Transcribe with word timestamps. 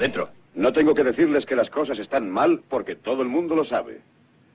Dentro. 0.00 0.30
No 0.54 0.72
tengo 0.72 0.94
que 0.94 1.04
decirles 1.04 1.44
que 1.44 1.54
las 1.54 1.68
cosas 1.68 1.98
están 1.98 2.30
mal 2.30 2.62
porque 2.70 2.96
todo 2.96 3.20
el 3.20 3.28
mundo 3.28 3.54
lo 3.54 3.66
sabe. 3.66 4.00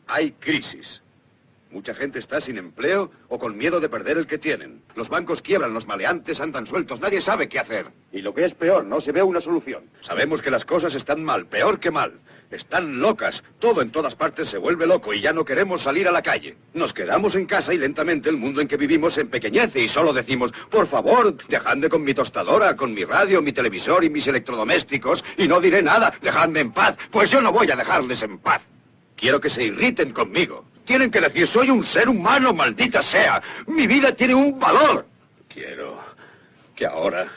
Hay 0.08 0.32
crisis. 0.32 1.04
Mucha 1.70 1.94
gente 1.94 2.18
está 2.18 2.42
sin 2.42 2.58
empleo 2.58 3.12
o 3.30 3.38
con 3.38 3.56
miedo 3.56 3.80
de 3.80 3.88
perder 3.88 4.18
el 4.18 4.26
que 4.26 4.40
tienen. 4.40 4.82
Los 4.96 5.08
bancos 5.08 5.44
quiebran, 5.44 5.76
los 5.76 5.86
maleantes 5.86 6.40
andan 6.40 6.66
sueltos, 6.66 7.00
nadie 7.00 7.22
sabe 7.22 7.48
qué 7.48 7.60
hacer. 7.60 7.86
Y 8.12 8.24
lo 8.24 8.34
que 8.34 8.44
es 8.46 8.56
peor, 8.56 8.86
no 8.86 9.02
se 9.02 9.12
ve 9.12 9.22
una 9.22 9.40
solución. 9.40 9.84
Sabemos 10.02 10.42
que 10.42 10.50
las 10.50 10.66
cosas 10.66 10.96
están 10.96 11.24
mal, 11.24 11.46
peor 11.46 11.80
que 11.80 11.92
mal. 11.92 12.14
Están 12.56 13.00
locas. 13.00 13.44
Todo 13.60 13.82
en 13.82 13.92
todas 13.92 14.16
partes 14.16 14.50
se 14.50 14.58
vuelve 14.58 14.88
loco 14.88 15.14
y 15.14 15.22
ya 15.22 15.34
no 15.34 15.46
queremos 15.46 15.82
salir 15.82 16.08
a 16.08 16.12
la 16.12 16.22
calle. 16.22 16.56
Nos 16.74 16.94
quedamos 16.94 17.36
en 17.36 17.46
casa 17.46 17.74
y 17.74 17.78
lentamente 17.78 18.30
el 18.30 18.38
mundo 18.38 18.62
en 18.62 18.68
que 18.68 18.78
vivimos 18.78 19.14
se 19.14 19.22
empequeñece 19.22 19.82
y 19.82 19.90
solo 19.90 20.14
decimos, 20.14 20.52
por 20.70 20.88
favor, 20.88 21.36
dejadme 21.48 21.90
con 21.90 22.04
mi 22.04 22.14
tostadora, 22.14 22.76
con 22.76 22.94
mi 22.94 23.04
radio, 23.04 23.42
mi 23.42 23.52
televisor 23.52 24.04
y 24.04 24.10
mis 24.10 24.28
electrodomésticos 24.28 25.24
y 25.38 25.48
no 25.48 25.60
diré 25.60 25.84
nada, 25.84 26.14
dejadme 26.22 26.62
en 26.62 26.72
paz, 26.72 26.96
pues 27.12 27.30
yo 27.30 27.42
no 27.42 27.52
voy 27.52 27.70
a 27.70 27.76
dejarles 27.76 28.22
en 28.22 28.38
paz. 28.40 28.62
Quiero 29.16 29.40
que 29.40 29.50
se 29.50 29.64
irriten 29.64 30.12
conmigo. 30.12 30.66
Tienen 30.86 31.10
que 31.10 31.20
decir, 31.20 31.48
soy 31.48 31.70
un 31.70 31.84
ser 31.86 32.08
humano, 32.10 32.54
maldita 32.54 33.02
sea. 33.02 33.42
Mi 33.68 33.88
vida 33.88 34.14
tiene 34.14 34.36
un 34.36 34.60
valor. 34.60 35.06
Quiero 35.48 36.00
que 36.76 36.86
ahora 36.86 37.28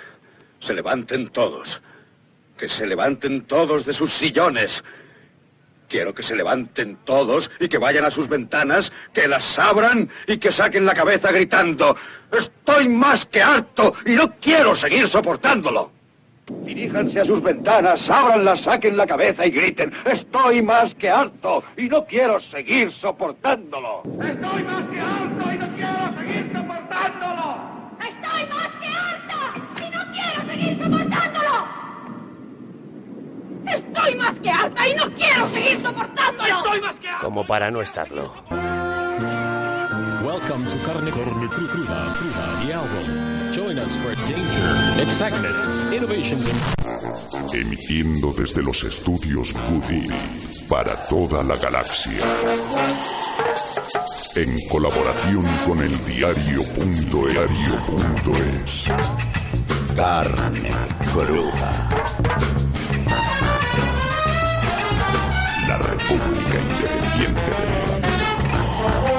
se 0.60 0.74
levanten 0.74 1.28
todos. 1.28 1.80
Que 2.58 2.68
se 2.68 2.86
levanten 2.86 3.42
todos 3.42 3.86
de 3.86 3.94
sus 3.94 4.12
sillones. 4.12 4.82
Quiero 5.88 6.14
que 6.14 6.22
se 6.22 6.36
levanten 6.36 6.98
todos 7.04 7.50
y 7.58 7.68
que 7.68 7.78
vayan 7.78 8.04
a 8.04 8.10
sus 8.10 8.28
ventanas, 8.28 8.92
que 9.14 9.26
las 9.26 9.58
abran 9.58 10.10
y 10.26 10.36
que 10.36 10.52
saquen 10.52 10.84
la 10.84 10.94
cabeza 10.94 11.32
gritando, 11.32 11.96
estoy 12.30 12.88
más 12.88 13.24
que 13.26 13.42
harto 13.42 13.94
y 14.04 14.12
no 14.12 14.34
quiero 14.36 14.76
seguir 14.76 15.08
soportándolo. 15.08 15.90
Diríjanse 16.64 17.20
a 17.20 17.24
sus 17.24 17.42
ventanas, 17.42 18.08
ábranlas, 18.08 18.60
saquen 18.62 18.96
la 18.96 19.06
cabeza 19.06 19.46
y 19.46 19.50
griten, 19.50 19.92
estoy 20.04 20.62
más 20.62 20.94
que 20.94 21.08
harto 21.08 21.64
y 21.76 21.88
no 21.88 22.04
quiero 22.04 22.40
seguir 22.40 22.92
soportándolo. 22.92 24.02
Estoy 24.04 24.64
más 24.64 24.84
que 24.90 25.00
harto 25.00 25.52
y 25.52 25.58
no 25.58 25.74
quiero 25.74 26.18
seguir 26.18 26.52
soportándolo. 26.54 27.56
Estoy 28.00 28.46
más 28.48 28.68
que 28.80 28.88
harto 28.88 29.38
y 29.76 29.90
no 29.90 30.12
quiero 30.12 30.50
seguir 30.50 30.82
soportándolo. 30.82 31.87
Estoy 33.74 34.14
más 34.16 34.32
que 34.42 34.50
harta 34.50 34.88
y 34.88 34.94
no 34.94 35.04
quiero 35.14 35.48
seguir 35.52 35.82
soportándolo. 35.82 36.56
Estoy 36.58 36.80
más 36.80 36.94
que 36.94 37.08
harto. 37.08 37.24
Como 37.26 37.46
para 37.46 37.70
no 37.70 37.80
estarlo. 37.82 38.32
Welcome 40.24 40.66
to 40.68 40.76
Carne, 40.84 41.10
Carne 41.10 41.46
Cru- 41.48 41.68
Cruda, 41.68 42.12
Cruda, 42.14 42.60
the 42.66 42.72
album. 42.74 43.04
Join 43.54 43.78
us 43.78 43.92
for 43.98 44.14
danger, 44.26 45.00
excitement, 45.02 45.56
innovations, 45.92 46.46
and 46.48 46.58
Emitiendo 47.54 48.32
desde 48.32 48.62
los 48.62 48.82
estudios 48.84 49.52
Goody 49.52 50.08
para 50.68 50.94
toda 51.06 51.42
la 51.42 51.56
galaxia. 51.56 52.22
En 54.36 54.54
colaboración 54.68 55.42
con 55.66 55.80
el 55.80 55.90
diario.diario.es. 56.06 58.84
Carne 59.96 60.70
cruda. 61.12 61.88
La 66.10 66.14
República 66.14 66.58
Independiente 66.58 67.40
de 67.42 69.17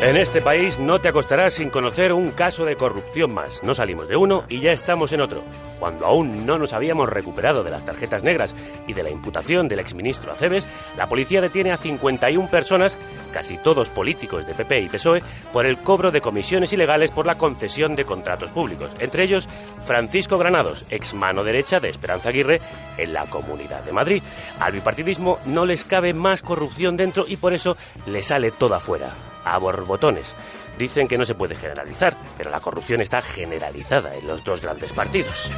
En 0.00 0.16
este 0.16 0.40
país 0.40 0.78
no 0.78 1.00
te 1.00 1.08
acostarás 1.08 1.54
sin 1.54 1.70
conocer 1.70 2.12
un 2.12 2.30
caso 2.30 2.64
de 2.64 2.76
corrupción 2.76 3.34
más. 3.34 3.64
No 3.64 3.74
salimos 3.74 4.08
de 4.08 4.16
uno 4.16 4.44
y 4.48 4.60
ya 4.60 4.70
estamos 4.70 5.12
en 5.12 5.20
otro. 5.20 5.42
Cuando 5.80 6.06
aún 6.06 6.46
no 6.46 6.56
nos 6.56 6.72
habíamos 6.72 7.08
recuperado 7.08 7.64
de 7.64 7.72
las 7.72 7.84
tarjetas 7.84 8.22
negras 8.22 8.54
y 8.86 8.92
de 8.92 9.02
la 9.02 9.10
imputación 9.10 9.66
del 9.66 9.80
exministro 9.80 10.30
Aceves, 10.30 10.68
la 10.96 11.08
policía 11.08 11.40
detiene 11.40 11.72
a 11.72 11.78
51 11.78 12.48
personas, 12.48 12.96
casi 13.32 13.58
todos 13.58 13.88
políticos 13.88 14.46
de 14.46 14.54
PP 14.54 14.82
y 14.82 14.88
PSOE, 14.88 15.22
por 15.52 15.66
el 15.66 15.78
cobro 15.78 16.12
de 16.12 16.20
comisiones 16.20 16.72
ilegales 16.72 17.10
por 17.10 17.26
la 17.26 17.36
concesión 17.36 17.96
de 17.96 18.04
contratos 18.04 18.52
públicos. 18.52 18.92
Entre 19.00 19.24
ellos, 19.24 19.48
Francisco 19.84 20.38
Granados, 20.38 20.84
ex 20.90 21.12
mano 21.12 21.42
derecha 21.42 21.80
de 21.80 21.88
Esperanza 21.88 22.28
Aguirre 22.28 22.60
en 22.98 23.12
la 23.12 23.26
Comunidad 23.26 23.82
de 23.82 23.92
Madrid. 23.92 24.22
Al 24.60 24.74
bipartidismo 24.74 25.40
no 25.46 25.66
les 25.66 25.82
cabe 25.82 26.14
más 26.14 26.42
corrupción 26.42 26.96
dentro 26.96 27.24
y 27.26 27.36
por 27.36 27.52
eso 27.52 27.76
le 28.06 28.22
sale 28.22 28.52
toda 28.52 28.78
fuera 28.78 29.12
a 29.54 29.58
borbotones. 29.58 30.34
Dicen 30.78 31.08
que 31.08 31.18
no 31.18 31.24
se 31.24 31.34
puede 31.34 31.56
generalizar, 31.56 32.16
pero 32.36 32.50
la 32.50 32.60
corrupción 32.60 33.00
está 33.00 33.20
generalizada 33.20 34.14
en 34.14 34.26
los 34.26 34.44
dos 34.44 34.60
grandes 34.60 34.92
partidos. 34.92 35.50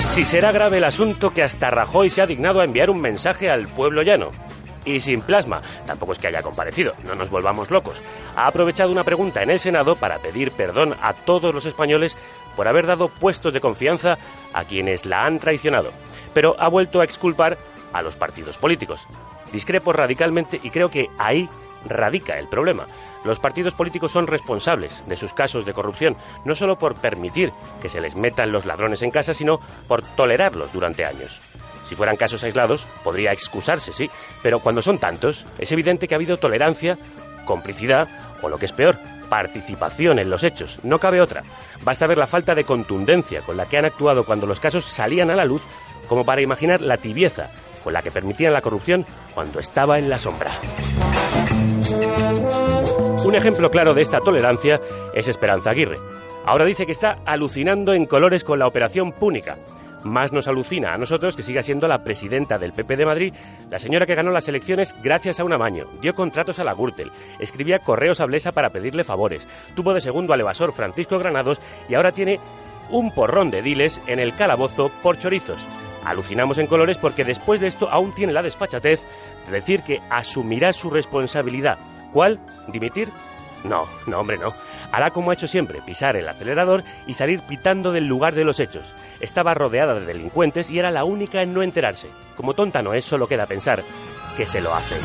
Si 0.00 0.24
será 0.24 0.52
grave 0.52 0.78
el 0.78 0.84
asunto 0.84 1.32
que 1.32 1.42
hasta 1.42 1.70
Rajoy 1.70 2.10
se 2.10 2.20
ha 2.20 2.26
dignado 2.26 2.60
a 2.60 2.64
enviar 2.64 2.90
un 2.90 3.00
mensaje 3.00 3.50
al 3.50 3.68
pueblo 3.68 4.02
llano. 4.02 4.30
Y 4.84 5.00
sin 5.00 5.22
plasma, 5.22 5.62
tampoco 5.86 6.12
es 6.12 6.18
que 6.18 6.28
haya 6.28 6.42
comparecido, 6.42 6.94
no 7.04 7.14
nos 7.14 7.30
volvamos 7.30 7.70
locos. 7.70 8.00
Ha 8.36 8.46
aprovechado 8.46 8.90
una 8.90 9.04
pregunta 9.04 9.42
en 9.42 9.50
el 9.50 9.60
Senado 9.60 9.96
para 9.96 10.18
pedir 10.18 10.50
perdón 10.52 10.94
a 11.02 11.12
todos 11.12 11.54
los 11.54 11.66
españoles 11.66 12.16
por 12.56 12.68
haber 12.68 12.86
dado 12.86 13.08
puestos 13.08 13.52
de 13.52 13.60
confianza 13.60 14.18
a 14.52 14.64
quienes 14.64 15.04
la 15.04 15.24
han 15.24 15.38
traicionado. 15.38 15.90
Pero 16.32 16.56
ha 16.58 16.68
vuelto 16.68 17.00
a 17.00 17.04
exculpar 17.04 17.58
a 17.92 18.02
los 18.02 18.16
partidos 18.16 18.56
políticos. 18.58 19.06
Discrepo 19.52 19.92
radicalmente 19.92 20.60
y 20.62 20.70
creo 20.70 20.90
que 20.90 21.08
ahí 21.18 21.48
radica 21.88 22.38
el 22.38 22.48
problema. 22.48 22.86
Los 23.24 23.38
partidos 23.38 23.74
políticos 23.74 24.12
son 24.12 24.26
responsables 24.26 25.02
de 25.06 25.16
sus 25.16 25.32
casos 25.32 25.64
de 25.64 25.72
corrupción, 25.72 26.16
no 26.44 26.54
solo 26.54 26.78
por 26.78 26.94
permitir 26.94 27.52
que 27.82 27.88
se 27.88 28.00
les 28.00 28.16
metan 28.16 28.52
los 28.52 28.66
ladrones 28.66 29.02
en 29.02 29.10
casa, 29.10 29.34
sino 29.34 29.60
por 29.86 30.02
tolerarlos 30.02 30.72
durante 30.72 31.04
años. 31.04 31.40
Si 31.88 31.96
fueran 31.96 32.16
casos 32.16 32.44
aislados, 32.44 32.86
podría 33.02 33.32
excusarse, 33.32 33.92
sí, 33.92 34.10
pero 34.42 34.60
cuando 34.60 34.82
son 34.82 34.98
tantos, 34.98 35.46
es 35.58 35.72
evidente 35.72 36.06
que 36.06 36.14
ha 36.14 36.18
habido 36.18 36.36
tolerancia, 36.36 36.98
complicidad 37.44 38.08
o, 38.42 38.48
lo 38.48 38.58
que 38.58 38.66
es 38.66 38.72
peor, 38.72 38.98
participación 39.28 40.18
en 40.18 40.30
los 40.30 40.44
hechos. 40.44 40.78
No 40.82 40.98
cabe 40.98 41.20
otra. 41.20 41.42
Basta 41.82 42.06
ver 42.06 42.18
la 42.18 42.26
falta 42.26 42.54
de 42.54 42.64
contundencia 42.64 43.40
con 43.40 43.56
la 43.56 43.66
que 43.66 43.78
han 43.78 43.86
actuado 43.86 44.24
cuando 44.24 44.46
los 44.46 44.60
casos 44.60 44.84
salían 44.84 45.30
a 45.30 45.36
la 45.36 45.44
luz 45.44 45.62
como 46.08 46.24
para 46.24 46.40
imaginar 46.40 46.80
la 46.80 46.96
tibieza 46.96 47.50
con 47.82 47.92
la 47.92 48.02
que 48.02 48.10
permitían 48.10 48.52
la 48.52 48.62
corrupción 48.62 49.04
cuando 49.34 49.60
estaba 49.60 49.98
en 49.98 50.08
la 50.08 50.18
sombra. 50.18 50.50
Un 53.24 53.34
ejemplo 53.34 53.70
claro 53.70 53.94
de 53.94 54.02
esta 54.02 54.20
tolerancia 54.20 54.80
es 55.14 55.28
Esperanza 55.28 55.70
Aguirre. 55.70 55.98
Ahora 56.46 56.64
dice 56.64 56.86
que 56.86 56.92
está 56.92 57.18
alucinando 57.26 57.92
en 57.92 58.06
colores 58.06 58.44
con 58.44 58.58
la 58.58 58.66
operación 58.66 59.12
púnica. 59.12 59.58
Más 60.04 60.32
nos 60.32 60.48
alucina 60.48 60.94
a 60.94 60.98
nosotros 60.98 61.36
que 61.36 61.42
siga 61.42 61.62
siendo 61.62 61.88
la 61.88 62.02
presidenta 62.04 62.56
del 62.56 62.72
PP 62.72 62.96
de 62.96 63.06
Madrid, 63.06 63.34
la 63.68 63.78
señora 63.78 64.06
que 64.06 64.14
ganó 64.14 64.30
las 64.30 64.48
elecciones 64.48 64.94
gracias 65.02 65.40
a 65.40 65.44
un 65.44 65.52
amaño, 65.52 65.86
dio 66.00 66.14
contratos 66.14 66.58
a 66.58 66.64
la 66.64 66.72
Gürtel, 66.72 67.10
escribía 67.38 67.80
correos 67.80 68.20
a 68.20 68.26
Blesa 68.26 68.52
para 68.52 68.70
pedirle 68.70 69.04
favores, 69.04 69.46
tuvo 69.74 69.92
de 69.92 70.00
segundo 70.00 70.32
al 70.32 70.40
evasor 70.40 70.72
Francisco 70.72 71.18
Granados 71.18 71.60
y 71.88 71.94
ahora 71.94 72.12
tiene 72.12 72.38
un 72.90 73.12
porrón 73.12 73.50
de 73.50 73.60
diles 73.60 74.00
en 74.06 74.20
el 74.20 74.32
calabozo 74.34 74.90
por 75.02 75.18
chorizos. 75.18 75.60
Alucinamos 76.08 76.56
en 76.56 76.66
colores 76.66 76.96
porque 76.96 77.24
después 77.24 77.60
de 77.60 77.66
esto 77.66 77.90
aún 77.90 78.14
tiene 78.14 78.32
la 78.32 78.42
desfachatez 78.42 79.02
de 79.44 79.52
decir 79.52 79.82
que 79.82 80.00
asumirá 80.08 80.72
su 80.72 80.88
responsabilidad. 80.88 81.78
¿Cuál? 82.14 82.40
¿Dimitir? 82.68 83.12
No, 83.62 83.84
no, 84.06 84.20
hombre, 84.20 84.38
no. 84.38 84.54
Hará 84.90 85.10
como 85.10 85.30
ha 85.30 85.34
hecho 85.34 85.46
siempre, 85.46 85.82
pisar 85.82 86.16
el 86.16 86.26
acelerador 86.26 86.82
y 87.06 87.12
salir 87.12 87.40
pitando 87.40 87.92
del 87.92 88.06
lugar 88.06 88.34
de 88.34 88.44
los 88.44 88.58
hechos. 88.58 88.94
Estaba 89.20 89.52
rodeada 89.52 89.94
de 89.94 90.06
delincuentes 90.06 90.70
y 90.70 90.78
era 90.78 90.90
la 90.90 91.04
única 91.04 91.42
en 91.42 91.52
no 91.52 91.62
enterarse. 91.62 92.08
Como 92.36 92.54
tonta 92.54 92.80
no 92.80 92.94
es, 92.94 93.04
solo 93.04 93.28
queda 93.28 93.44
pensar 93.44 93.82
que 94.34 94.46
se 94.46 94.62
lo 94.62 94.72
hace. 94.74 94.96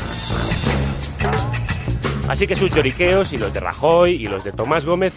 Así 2.30 2.47
que 2.47 2.56
sus 2.56 2.74
lloriqueos 2.74 3.33
y 3.33 3.38
los 3.38 3.51
de 3.51 3.60
Rajoy 3.60 4.13
y 4.13 4.27
los 4.27 4.45
de 4.45 4.54
Tomás 4.54 4.86
Gómez 4.86 5.13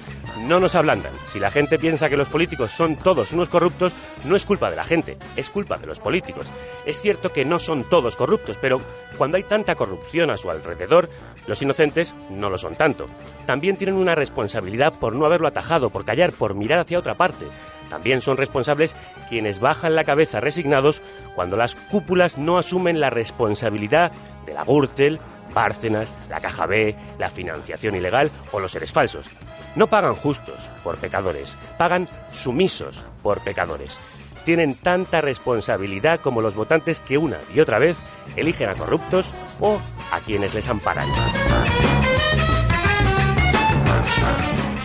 no 0.46 0.60
nos 0.60 0.75
ablandan. 0.75 1.12
Si 1.26 1.38
la 1.38 1.50
gente 1.50 1.78
piensa 1.78 2.08
que 2.08 2.16
los 2.16 2.28
políticos 2.28 2.70
son 2.70 2.96
todos 2.96 3.32
unos 3.32 3.48
corruptos, 3.48 3.94
no 4.25 4.37
es 4.37 4.46
culpa 4.46 4.70
de 4.70 4.76
la 4.76 4.84
gente, 4.84 5.19
es 5.37 5.50
culpa 5.50 5.76
de 5.78 5.87
los 5.87 5.98
políticos. 5.98 6.46
Es 6.84 7.00
cierto 7.00 7.32
que 7.32 7.44
no 7.44 7.58
son 7.58 7.84
todos 7.84 8.16
corruptos, 8.16 8.58
pero 8.60 8.81
cuando 9.19 9.37
hay 9.37 9.43
tanta 9.43 9.75
corrupción 9.75 10.31
a 10.31 10.37
su 10.37 10.50
alrededor, 10.50 11.08
los 11.46 11.60
inocentes 11.62 12.14
no 12.31 12.48
lo 12.50 12.58
son 12.58 12.76
tanto. 12.76 13.06
También 13.46 13.76
tienen 13.76 13.96
una 13.96 14.14
responsabilidad 14.14 14.94
por 14.98 15.14
no 15.14 15.26
haberlo 15.26 15.48
atajado, 15.48 15.90
por 15.90 16.04
callar, 16.04 16.32
por 16.32 16.54
mirar 16.54 16.81
hacia 16.81 16.98
otra 16.98 17.14
parte. 17.14 17.46
También 17.88 18.20
son 18.20 18.37
responsables 18.37 18.96
quienes 19.28 19.60
bajan 19.60 19.94
la 19.94 20.04
cabeza 20.04 20.40
resignados 20.40 21.00
cuando 21.34 21.56
las 21.56 21.75
cúpulas 21.75 22.37
no 22.37 22.58
asumen 22.58 23.00
la 23.00 23.10
responsabilidad 23.10 24.12
de 24.44 24.54
la 24.54 24.64
Gürtel, 24.64 25.20
Bárcenas, 25.54 26.12
la 26.28 26.40
Caja 26.40 26.66
B, 26.66 26.94
la 27.19 27.31
financiación 27.31 27.96
ilegal 27.96 28.31
o 28.52 28.60
los 28.60 28.72
seres 28.72 28.93
falsos. 28.93 29.26
No 29.75 29.87
pagan 29.87 30.14
justos 30.14 30.56
por 30.82 30.96
pecadores, 30.96 31.54
pagan 31.78 32.08
sumisos 32.32 33.00
por 33.22 33.40
pecadores. 33.40 33.98
Tienen 34.44 34.75
tanta 34.75 35.20
responsabilidad 35.20 36.20
como 36.20 36.40
los 36.40 36.54
votantes 36.54 37.00
que 37.00 37.19
una 37.19 37.38
y 37.54 37.60
otra 37.60 37.78
vez 37.78 37.98
eligen 38.37 38.70
a 38.70 38.75
corruptos 38.75 39.32
o 39.60 39.81
a 40.12 40.20
quienes 40.20 40.54
les 40.54 40.69
amparan. 40.69 41.08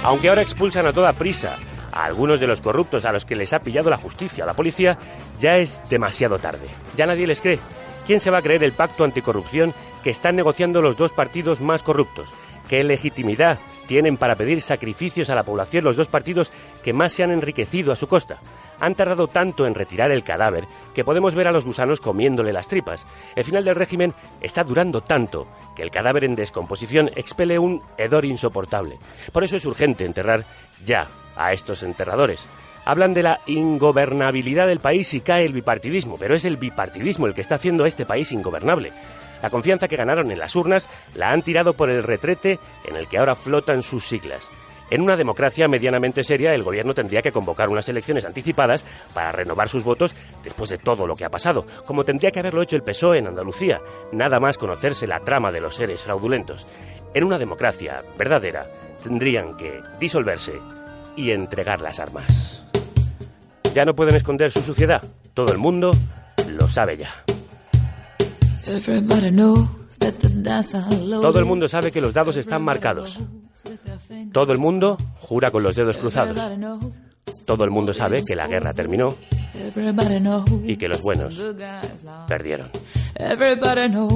Aunque 0.04 0.30
ahora 0.30 0.42
expulsan 0.42 0.88
a 0.88 0.94
toda 0.94 1.14
prisa 1.14 1.56
a 1.92 2.06
algunos 2.06 2.40
de 2.40 2.48
los 2.48 2.62
corruptos 2.62 3.06
a 3.06 3.12
los 3.12 3.26
que 3.26 3.36
les 3.36 3.54
ha 3.54 3.60
pillado 3.60 3.90
la 3.90 3.98
justicia 3.98 4.44
o 4.44 4.48
la 4.48 4.54
policía, 4.54 4.98
ya 5.40 5.58
es 5.58 5.80
demasiado 5.90 6.40
tarde. 6.40 6.68
Ya 6.96 7.06
nadie 7.06 7.28
les 7.28 7.40
cree. 7.40 7.60
¿Quién 8.06 8.20
se 8.20 8.32
va 8.32 8.40
a 8.40 8.42
creer 8.42 8.64
el 8.64 8.74
pacto 8.74 9.04
anticorrupción 9.04 9.74
que 10.04 10.10
están 10.10 10.36
negociando 10.36 10.82
los 10.82 10.98
dos 10.98 11.12
partidos 11.12 11.62
más 11.62 11.84
corruptos? 11.84 12.28
¿Qué 12.68 12.84
legitimidad 12.84 13.60
tienen 13.88 14.18
para 14.18 14.36
pedir 14.36 14.62
sacrificios 14.62 15.30
a 15.30 15.36
la 15.36 15.44
población 15.44 15.84
los 15.84 15.98
dos 15.98 16.08
partidos 16.08 16.52
que 16.84 16.94
más 16.94 17.14
se 17.14 17.24
han 17.24 17.32
enriquecido 17.32 17.92
a 17.92 17.96
su 17.96 18.08
costa? 18.08 18.40
Han 18.80 18.96
tardado 18.96 19.28
tanto 19.28 19.68
en 19.68 19.76
retirar 19.76 20.10
el 20.12 20.24
cadáver 20.24 20.66
que 20.96 21.04
podemos 21.04 21.36
ver 21.36 21.48
a 21.48 21.52
los 21.52 21.66
gusanos 21.66 22.00
comiéndole 22.00 22.54
las 22.54 22.68
tripas. 22.68 23.06
El 23.36 23.44
final 23.44 23.66
del 23.66 23.76
régimen 23.76 24.14
está 24.42 24.64
durando 24.64 25.02
tanto 25.02 25.48
que 25.76 25.84
el 25.84 25.92
cadáver 25.92 26.24
en 26.24 26.36
descomposición 26.36 27.12
expele 27.16 27.60
un 27.60 27.82
hedor 27.98 28.26
insoportable. 28.26 28.98
Por 29.32 29.44
eso 29.44 29.58
es 29.58 29.66
urgente 29.66 30.06
enterrar 30.06 30.46
ya 30.84 31.08
a 31.36 31.54
estos 31.54 31.84
enterradores. 31.84 32.48
Hablan 32.86 33.14
de 33.14 33.24
la 33.24 33.40
ingobernabilidad 33.46 34.68
del 34.68 34.80
país 34.80 35.14
y 35.14 35.22
cae 35.22 35.46
el 35.46 35.54
bipartidismo, 35.54 36.18
pero 36.18 36.36
es 36.36 36.46
el 36.46 36.58
bipartidismo 36.58 37.28
el 37.28 37.34
que 37.34 37.42
está 37.42 37.56
haciendo 37.56 37.84
a 37.84 37.88
este 37.88 38.06
país 38.06 38.32
ingobernable. 38.32 38.92
La 39.42 39.50
confianza 39.50 39.88
que 39.88 39.98
ganaron 39.98 40.32
en 40.32 40.40
las 40.40 40.56
urnas 40.56 40.88
la 41.16 41.30
han 41.30 41.42
tirado 41.42 41.74
por 41.74 41.90
el 41.90 42.04
retrete 42.04 42.60
en 42.86 42.96
el 42.96 43.08
que 43.08 43.18
ahora 43.18 43.36
flotan 43.36 43.84
sus 43.84 44.06
siglas. 44.06 44.50
En 44.92 45.02
una 45.02 45.16
democracia 45.16 45.70
medianamente 45.70 46.22
seria, 46.22 46.54
el 46.54 46.64
gobierno 46.64 46.94
tendría 46.94 47.22
que 47.22 47.32
convocar 47.32 47.70
unas 47.70 47.88
elecciones 47.88 48.26
anticipadas 48.26 48.84
para 49.14 49.32
renovar 49.32 49.70
sus 49.70 49.86
votos 49.86 50.14
después 50.44 50.70
de 50.70 50.78
todo 50.78 51.08
lo 51.08 51.16
que 51.16 51.24
ha 51.24 51.30
pasado, 51.30 51.66
como 51.86 52.04
tendría 52.04 52.30
que 52.30 52.40
haberlo 52.40 52.62
hecho 52.62 52.76
el 52.76 52.84
PSOE 52.84 53.20
en 53.20 53.28
Andalucía, 53.28 53.80
nada 54.12 54.40
más 54.42 54.58
conocerse 54.58 55.08
la 55.08 55.22
trama 55.22 55.50
de 55.50 55.62
los 55.62 55.76
seres 55.76 56.04
fraudulentos. 56.04 56.68
En 57.14 57.24
una 57.24 57.38
democracia 57.38 58.02
verdadera, 58.18 58.68
tendrían 59.02 59.56
que 59.56 59.82
disolverse 59.98 60.60
y 61.16 61.32
entregar 61.32 61.80
las 61.80 62.00
armas. 62.00 62.61
Ya 63.74 63.86
no 63.86 63.96
pueden 63.96 64.16
esconder 64.16 64.52
su 64.52 64.62
suciedad. 64.62 65.02
Todo 65.34 65.52
el 65.52 65.58
mundo 65.58 65.92
lo 66.48 66.68
sabe 66.68 66.98
ya. 66.98 67.10
Todo 71.22 71.40
el 71.40 71.46
mundo 71.46 71.68
sabe 71.68 71.92
que 71.92 72.02
los 72.02 72.14
dados 72.14 72.38
están 72.38 72.64
marcados. 72.64 73.20
Todo 74.34 74.52
el 74.52 74.58
mundo 74.60 74.98
jura 75.20 75.52
con 75.52 75.64
los 75.64 75.76
dedos 75.76 75.98
cruzados. 75.98 76.38
Todo 77.46 77.64
el 77.64 77.70
mundo 77.70 77.94
sabe 77.94 78.24
que 78.28 78.36
la 78.36 78.48
guerra 78.48 78.74
terminó 78.74 79.10
y 80.66 80.76
que 80.76 80.88
los 80.88 81.02
buenos 81.02 81.40
perdieron. 82.28 82.68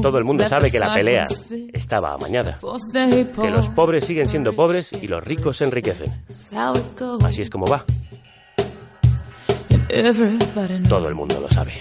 Todo 0.02 0.18
el 0.18 0.24
mundo 0.25 0.48
sabe 0.48 0.72
que 0.72 0.80
la 0.80 0.94
pelea 0.94 1.24
estaba 1.74 2.13
amañada, 2.13 2.57
que 3.42 3.52
los 3.52 3.69
pobres 3.69 4.06
siguen 4.06 4.28
siendo 4.28 4.54
pobres 4.54 4.92
y 5.02 5.07
los 5.07 5.24
ricos 5.24 5.57
se 5.57 5.66
enriquecen. 5.66 6.12
Así 7.24 7.42
es 7.42 7.50
como 7.50 7.66
va. 7.68 7.86
Todo 9.87 11.07
el 11.07 11.15
mundo 11.15 11.39
lo 11.39 11.47
sabe. 11.47 11.71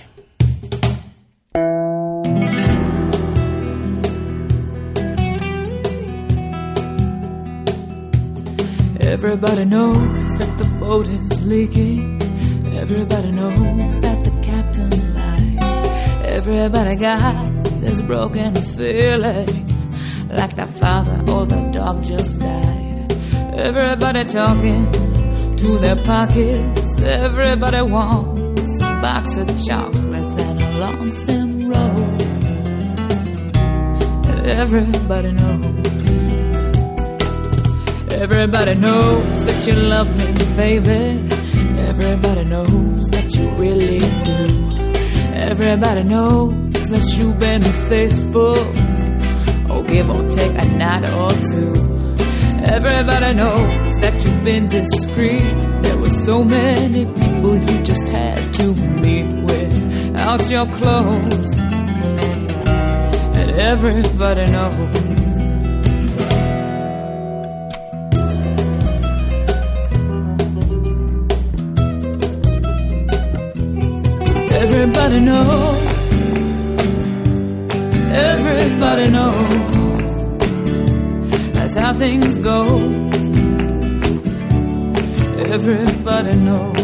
Everybody 9.01 9.65
knows 9.65 10.31
that 10.39 10.59
the 10.59 10.65
boat 10.81 11.09
is 11.09 11.47
leaking. 11.47 12.21
Everybody 12.77 13.31
knows 13.31 14.01
that 14.01 14.23
the 14.25 14.31
captain 14.43 14.91
lied. 15.15 16.25
Everybody 16.25 16.97
got 16.97 17.65
this 17.81 18.03
broken 18.03 18.55
feeling 18.55 19.67
like 20.29 20.57
the 20.57 20.67
father 20.79 21.23
or 21.33 21.47
the 21.47 21.71
dog 21.73 22.03
just 22.05 22.41
died. 22.41 23.13
Everybody 23.55 24.25
talking 24.25 25.14
to 25.57 25.79
their 25.79 25.97
pockets. 25.97 27.01
Everybody 27.01 27.83
wants 27.83 28.77
a 28.79 29.01
box 29.01 29.37
of 29.37 29.47
chocolates 29.65 30.37
and 30.37 30.63
a 30.63 30.79
long 30.79 31.13
stem 31.13 31.69
rose. 31.69 32.23
Everybody 34.47 35.33
knows. 35.33 35.85
Everybody 38.13 38.75
knows 38.75 39.45
that 39.45 39.67
you 39.67 39.75
love 39.75 40.09
me, 40.17 40.33
baby. 40.55 41.29
Everybody 41.89 42.45
knows 42.45 43.09
that 43.11 43.35
you 43.35 43.49
really 43.51 43.99
do. 43.99 44.75
Everybody 45.35 46.03
knows 46.05 46.55
that 46.91 47.05
you've 47.17 47.39
been 47.39 47.63
faithful. 47.63 48.57
Oh, 49.71 49.83
give 49.83 50.09
or 50.09 50.29
take 50.29 50.53
a 50.53 50.65
night 50.67 51.05
or 51.05 51.31
two. 51.51 51.73
Everybody 52.67 53.35
knows 53.35 53.84
that 54.05 54.23
you've 54.23 54.43
been 54.43 54.69
discreet. 54.69 55.41
There 55.83 55.97
were 55.97 56.11
so 56.11 56.45
many 56.45 57.07
people 57.07 57.57
you 57.57 57.83
just 57.83 58.07
had 58.11 58.53
to 58.55 58.75
meet 58.75 59.33
without 59.49 60.51
your 60.51 60.67
clothes. 60.67 61.53
And 63.41 63.51
everybody 63.73 64.45
knows. 64.51 64.97
Everybody 74.65 75.21
knows. 75.21 75.83
Everybody 78.33 79.07
knows. 79.11 79.51
That's 81.55 81.77
how 81.77 81.95
things 81.95 82.37
go. 82.37 83.04
Everybody 85.55 86.37
knows. 86.39 86.77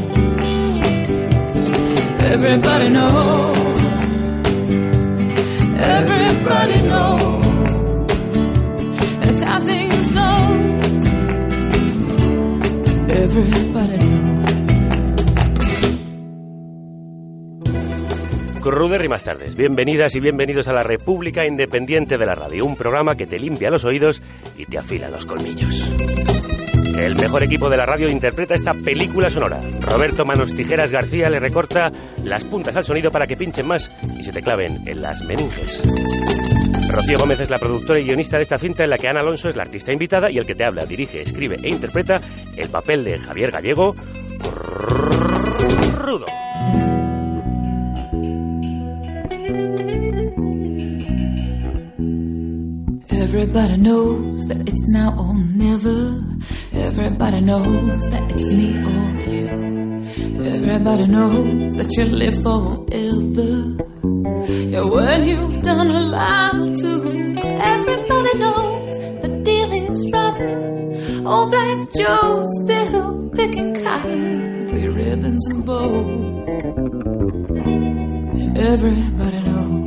Everybody 2.22 2.88
knows. 2.90 3.58
Everybody 5.76 6.82
knows. 6.82 7.42
That's 9.22 9.40
how 9.42 9.58
things 9.66 10.08
go. 10.14 10.30
Everybody 13.08 13.96
knows. 13.98 14.20
Y 19.02 19.08
más 19.08 19.24
tardes. 19.24 19.56
Bienvenidas 19.56 20.14
y 20.14 20.20
bienvenidos 20.20 20.68
a 20.68 20.72
la 20.72 20.82
República 20.82 21.44
Independiente 21.44 22.18
de 22.18 22.24
la 22.24 22.36
Radio, 22.36 22.66
un 22.66 22.76
programa 22.76 23.16
que 23.16 23.26
te 23.26 23.40
limpia 23.40 23.68
los 23.68 23.84
oídos 23.84 24.22
y 24.56 24.64
te 24.66 24.78
afila 24.78 25.08
los 25.08 25.26
colmillos. 25.26 26.39
El 27.00 27.16
mejor 27.16 27.42
equipo 27.42 27.70
de 27.70 27.78
la 27.78 27.86
radio 27.86 28.10
interpreta 28.10 28.54
esta 28.54 28.74
película 28.74 29.30
sonora. 29.30 29.58
Roberto 29.80 30.26
Manos 30.26 30.54
Tijeras 30.54 30.92
García 30.92 31.30
le 31.30 31.40
recorta 31.40 31.90
las 32.24 32.44
puntas 32.44 32.76
al 32.76 32.84
sonido 32.84 33.10
para 33.10 33.26
que 33.26 33.38
pinchen 33.38 33.66
más 33.66 33.90
y 34.18 34.22
se 34.22 34.32
te 34.32 34.42
claven 34.42 34.86
en 34.86 35.00
las 35.00 35.22
meninges. 35.22 35.82
Rocío 36.90 37.18
Gómez 37.18 37.40
es 37.40 37.48
la 37.48 37.58
productora 37.58 38.00
y 38.00 38.04
guionista 38.04 38.36
de 38.36 38.42
esta 38.42 38.58
cinta 38.58 38.84
en 38.84 38.90
la 38.90 38.98
que 38.98 39.08
Ana 39.08 39.20
Alonso 39.20 39.48
es 39.48 39.56
la 39.56 39.62
artista 39.62 39.94
invitada 39.94 40.30
y 40.30 40.36
el 40.36 40.44
que 40.44 40.54
te 40.54 40.64
habla, 40.64 40.84
dirige, 40.84 41.22
escribe 41.22 41.56
e 41.62 41.70
interpreta 41.70 42.20
el 42.54 42.68
papel 42.68 43.02
de 43.02 43.16
Javier 43.16 43.50
Gallego 43.50 43.96
Rudo. 45.96 46.26
Everybody 53.32 53.76
knows 53.76 54.44
that 54.46 54.68
it's 54.68 54.86
now 54.88 55.14
or 55.16 55.32
never. 55.54 56.20
Everybody 56.72 57.40
knows 57.40 58.02
that 58.10 58.28
it's 58.32 58.50
me 58.50 58.74
or 58.82 59.06
you. 59.30 59.46
Everybody 60.56 61.06
knows 61.06 61.76
that 61.76 61.94
you 61.96 62.06
live 62.06 62.42
forever. 62.42 63.78
Yeah, 64.72 64.82
when 64.82 65.28
you've 65.28 65.62
done 65.62 65.92
a 65.92 66.00
lot 66.00 66.74
too. 66.74 67.36
Everybody 67.38 68.36
knows 68.36 68.98
the 69.22 69.28
deal 69.44 69.72
is 69.74 70.10
rotten. 70.12 71.24
Old 71.24 71.50
Black 71.52 71.86
Joe 71.96 72.42
still 72.64 73.30
picking 73.30 73.80
cotton 73.80 74.66
for 74.66 74.76
your 74.76 74.92
ribbons 74.92 75.46
and 75.46 75.64
bows. 75.64 76.48
Everybody 78.58 79.40
knows. 79.42 79.79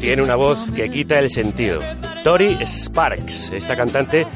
Tiene 0.00 0.22
una 0.22 0.34
voz 0.34 0.70
que 0.70 0.88
quita 0.88 1.18
el 1.18 1.28
sentido. 1.28 1.80
Tori 2.24 2.56
Sparks, 2.64 3.52
esta 3.52 3.76
cantante 3.76 4.26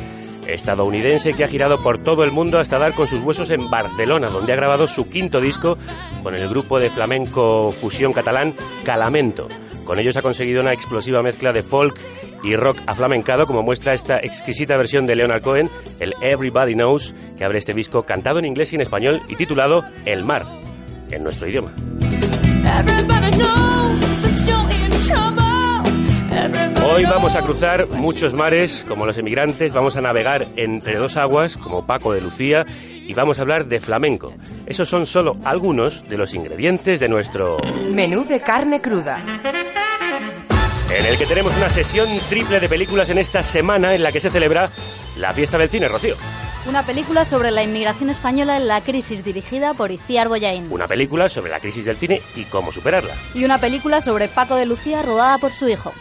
estadounidense 0.46 1.32
que 1.32 1.42
ha 1.42 1.48
girado 1.48 1.82
por 1.82 2.02
todo 2.02 2.22
el 2.22 2.32
mundo 2.32 2.58
hasta 2.58 2.78
dar 2.78 2.92
con 2.92 3.08
sus 3.08 3.20
huesos 3.20 3.50
en 3.50 3.70
Barcelona, 3.70 4.28
donde 4.28 4.52
ha 4.52 4.56
grabado 4.56 4.86
su 4.86 5.08
quinto 5.08 5.40
disco 5.40 5.78
con 6.22 6.34
el 6.34 6.50
grupo 6.50 6.78
de 6.78 6.90
flamenco 6.90 7.72
fusión 7.72 8.12
catalán 8.12 8.54
Calamento. 8.84 9.48
Con 9.86 9.98
ellos 9.98 10.18
ha 10.18 10.22
conseguido 10.22 10.60
una 10.60 10.74
explosiva 10.74 11.22
mezcla 11.22 11.50
de 11.52 11.62
folk 11.62 11.98
y 12.42 12.54
rock 12.56 12.76
aflamencado, 12.86 13.46
como 13.46 13.62
muestra 13.62 13.94
esta 13.94 14.18
exquisita 14.18 14.76
versión 14.76 15.06
de 15.06 15.16
Leonard 15.16 15.40
Cohen, 15.40 15.70
el 15.98 16.12
Everybody 16.20 16.74
Knows, 16.74 17.14
que 17.38 17.44
abre 17.46 17.56
este 17.56 17.72
disco 17.72 18.02
cantado 18.02 18.38
en 18.38 18.44
inglés 18.44 18.70
y 18.72 18.76
en 18.76 18.82
español 18.82 19.22
y 19.28 19.36
titulado 19.36 19.82
El 20.04 20.24
Mar, 20.24 20.44
en 21.10 21.24
nuestro 21.24 21.48
idioma. 21.48 21.72
Hoy 26.94 27.04
vamos 27.04 27.34
a 27.34 27.40
cruzar 27.40 27.88
muchos 27.88 28.34
mares 28.34 28.84
como 28.86 29.06
los 29.06 29.16
emigrantes, 29.16 29.72
vamos 29.72 29.96
a 29.96 30.02
navegar 30.02 30.46
entre 30.56 30.96
dos 30.96 31.16
aguas 31.16 31.56
como 31.56 31.86
Paco 31.86 32.12
de 32.12 32.20
Lucía 32.20 32.66
y 32.68 33.14
vamos 33.14 33.38
a 33.38 33.42
hablar 33.42 33.66
de 33.66 33.80
flamenco. 33.80 34.34
Esos 34.66 34.88
son 34.88 35.06
solo 35.06 35.36
algunos 35.44 36.06
de 36.08 36.16
los 36.18 36.34
ingredientes 36.34 37.00
de 37.00 37.08
nuestro 37.08 37.58
menú 37.90 38.24
de 38.24 38.40
carne 38.40 38.80
cruda. 38.80 39.22
En 40.90 41.06
el 41.06 41.16
que 41.16 41.24
tenemos 41.24 41.56
una 41.56 41.70
sesión 41.70 42.08
triple 42.28 42.60
de 42.60 42.68
películas 42.68 43.08
en 43.08 43.18
esta 43.18 43.42
semana 43.42 43.94
en 43.94 44.02
la 44.02 44.12
que 44.12 44.20
se 44.20 44.30
celebra 44.30 44.68
la 45.16 45.32
fiesta 45.32 45.56
del 45.56 45.70
cine, 45.70 45.88
Rocío. 45.88 46.16
Una 46.64 46.84
película 46.84 47.24
sobre 47.24 47.50
la 47.50 47.64
inmigración 47.64 48.08
española 48.08 48.56
en 48.56 48.68
la 48.68 48.80
crisis 48.80 49.24
dirigida 49.24 49.74
por 49.74 49.90
Iciar 49.90 50.28
Boyain. 50.28 50.70
Una 50.70 50.86
película 50.86 51.28
sobre 51.28 51.50
la 51.50 51.58
crisis 51.58 51.84
del 51.84 51.96
cine 51.96 52.22
y 52.36 52.44
cómo 52.44 52.70
superarla. 52.70 53.12
Y 53.34 53.44
una 53.44 53.58
película 53.58 54.00
sobre 54.00 54.28
Paco 54.28 54.54
de 54.54 54.64
Lucía 54.64 55.02
rodada 55.02 55.38
por 55.38 55.50
su 55.50 55.68
hijo. 55.68 55.92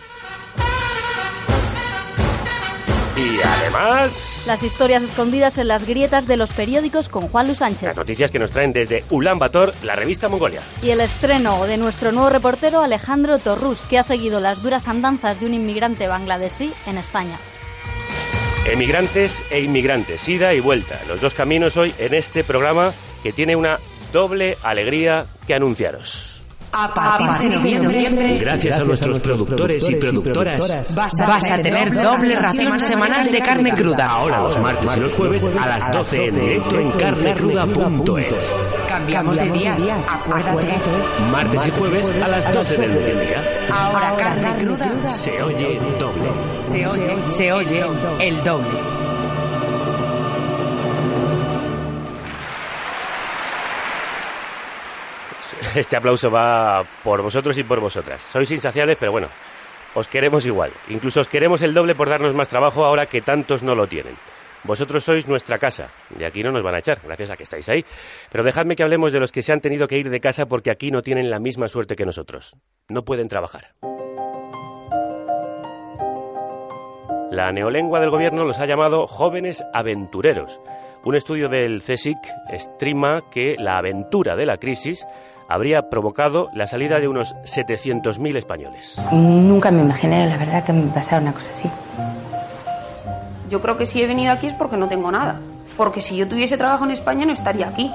Y 3.17 3.41
además... 3.41 4.43
Las 4.45 4.61
historias 4.61 5.01
escondidas 5.01 5.57
en 5.57 5.67
las 5.67 5.87
grietas 5.87 6.27
de 6.27 6.37
los 6.37 6.51
periódicos 6.53 7.09
con 7.09 7.27
Juan 7.27 7.47
Luis 7.47 7.57
Sánchez. 7.57 7.83
Las 7.83 7.97
noticias 7.97 8.29
que 8.29 8.39
nos 8.39 8.51
traen 8.51 8.71
desde 8.71 9.03
Ulan 9.09 9.39
Bator, 9.39 9.73
la 9.83 9.95
revista 9.95 10.29
Mongolia. 10.29 10.61
Y 10.83 10.91
el 10.91 11.01
estreno 11.01 11.65
de 11.65 11.77
nuestro 11.77 12.11
nuevo 12.11 12.29
reportero 12.29 12.81
Alejandro 12.81 13.39
Torrus, 13.39 13.85
que 13.85 13.97
ha 13.97 14.03
seguido 14.03 14.39
las 14.39 14.61
duras 14.61 14.87
andanzas 14.87 15.39
de 15.39 15.47
un 15.47 15.55
inmigrante 15.55 16.07
bangladesí 16.07 16.71
en 16.85 16.97
España. 16.97 17.37
Emigrantes 18.65 19.43
e 19.49 19.61
inmigrantes, 19.61 20.29
ida 20.29 20.53
y 20.53 20.59
vuelta. 20.59 20.99
Los 21.07 21.19
dos 21.19 21.33
caminos 21.33 21.77
hoy 21.77 21.93
en 21.97 22.13
este 22.13 22.43
programa 22.43 22.93
que 23.23 23.33
tiene 23.33 23.55
una 23.55 23.79
doble 24.13 24.55
alegría 24.63 25.25
que 25.47 25.55
anunciaros. 25.55 26.30
A 26.73 26.93
partir 26.93 27.59
de 27.59 27.79
noviembre, 27.79 28.37
gracias 28.37 28.79
a 28.79 28.83
nuestros 28.83 29.19
productores 29.19 29.89
y 29.89 29.95
productoras, 29.95 30.95
vas 30.95 31.19
a, 31.19 31.57
tener 31.61 31.93
doble 31.93 32.35
ración 32.35 32.79
semanal 32.79 33.29
de 33.29 33.41
carne 33.41 33.73
cruda. 33.73 34.07
Ahora 34.07 34.41
los 34.41 34.59
martes 34.59 34.95
y 34.95 34.99
los 34.99 35.13
jueves 35.13 35.49
a 35.59 35.67
las 35.67 35.91
12 35.91 36.17
en 36.17 36.39
directo 36.39 36.79
en 36.79 36.91
carnecruda.es. 36.97 38.59
Cambiamos 38.87 39.37
de 39.37 39.49
días, 39.51 39.89
acuérdate. 40.09 40.77
Martes 41.29 41.67
y 41.67 41.71
jueves 41.71 42.09
a 42.09 42.27
las 42.27 42.53
12 42.53 42.77
del 42.77 42.93
mediodía. 42.93 43.67
Ahora 43.69 44.15
carne 44.15 44.63
cruda 44.63 45.09
se 45.09 45.43
oye 45.43 45.79
doble. 45.99 46.31
Se 46.61 46.87
oye, 46.87 47.17
se 47.31 47.51
oye 47.51 47.85
el 48.19 48.43
doble. 48.43 49.00
Este 55.75 55.95
aplauso 55.95 56.29
va 56.29 56.83
por 57.03 57.21
vosotros 57.21 57.57
y 57.57 57.63
por 57.63 57.79
vosotras. 57.79 58.21
Sois 58.21 58.49
insaciables, 58.51 58.97
pero 58.99 59.11
bueno, 59.11 59.27
os 59.93 60.07
queremos 60.07 60.45
igual. 60.45 60.71
Incluso 60.89 61.21
os 61.21 61.27
queremos 61.27 61.61
el 61.61 61.73
doble 61.73 61.95
por 61.95 62.09
darnos 62.09 62.33
más 62.33 62.49
trabajo 62.49 62.85
ahora 62.85 63.05
que 63.05 63.21
tantos 63.21 63.63
no 63.63 63.75
lo 63.75 63.87
tienen. 63.87 64.15
Vosotros 64.63 65.03
sois 65.03 65.27
nuestra 65.27 65.57
casa, 65.57 65.89
de 66.09 66.23
aquí 66.23 66.43
no 66.43 66.51
nos 66.51 66.61
van 66.61 66.75
a 66.75 66.79
echar, 66.79 66.99
gracias 67.03 67.31
a 67.31 67.35
que 67.35 67.43
estáis 67.43 67.67
ahí. 67.69 67.83
Pero 68.31 68.43
dejadme 68.43 68.75
que 68.75 68.83
hablemos 68.83 69.11
de 69.11 69.19
los 69.19 69.31
que 69.31 69.41
se 69.41 69.53
han 69.53 69.59
tenido 69.59 69.87
que 69.87 69.97
ir 69.97 70.09
de 70.09 70.19
casa 70.19 70.45
porque 70.45 70.69
aquí 70.69 70.91
no 70.91 71.01
tienen 71.01 71.31
la 71.31 71.39
misma 71.39 71.67
suerte 71.67 71.95
que 71.95 72.05
nosotros. 72.05 72.55
No 72.87 73.03
pueden 73.03 73.27
trabajar. 73.27 73.73
La 77.31 77.51
neolengua 77.51 78.01
del 78.01 78.11
gobierno 78.11 78.43
los 78.43 78.59
ha 78.59 78.67
llamado 78.67 79.07
jóvenes 79.07 79.63
aventureros. 79.73 80.59
Un 81.03 81.15
estudio 81.15 81.49
del 81.49 81.81
CSIC 81.81 82.19
estima 82.51 83.21
que 83.31 83.55
la 83.57 83.77
aventura 83.77 84.35
de 84.35 84.45
la 84.45 84.57
crisis 84.57 85.03
habría 85.53 85.89
provocado 85.89 86.49
la 86.53 86.65
salida 86.65 86.99
de 86.99 87.07
unos 87.07 87.35
700.000 87.43 88.37
españoles. 88.37 89.01
Nunca 89.11 89.69
me 89.71 89.81
imaginé, 89.81 90.27
la 90.27 90.37
verdad, 90.37 90.63
que 90.63 90.73
me 90.73 90.87
pasara 90.91 91.21
una 91.21 91.33
cosa 91.33 91.51
así. 91.53 91.69
Yo 93.49 93.59
creo 93.61 93.77
que 93.77 93.85
si 93.85 94.01
he 94.01 94.07
venido 94.07 94.31
aquí 94.31 94.47
es 94.47 94.53
porque 94.53 94.77
no 94.77 94.87
tengo 94.87 95.11
nada. 95.11 95.39
Porque 95.75 95.99
si 95.99 96.15
yo 96.15 96.27
tuviese 96.27 96.57
trabajo 96.57 96.85
en 96.85 96.91
España 96.91 97.25
no 97.25 97.33
estaría 97.33 97.67
aquí. 97.67 97.91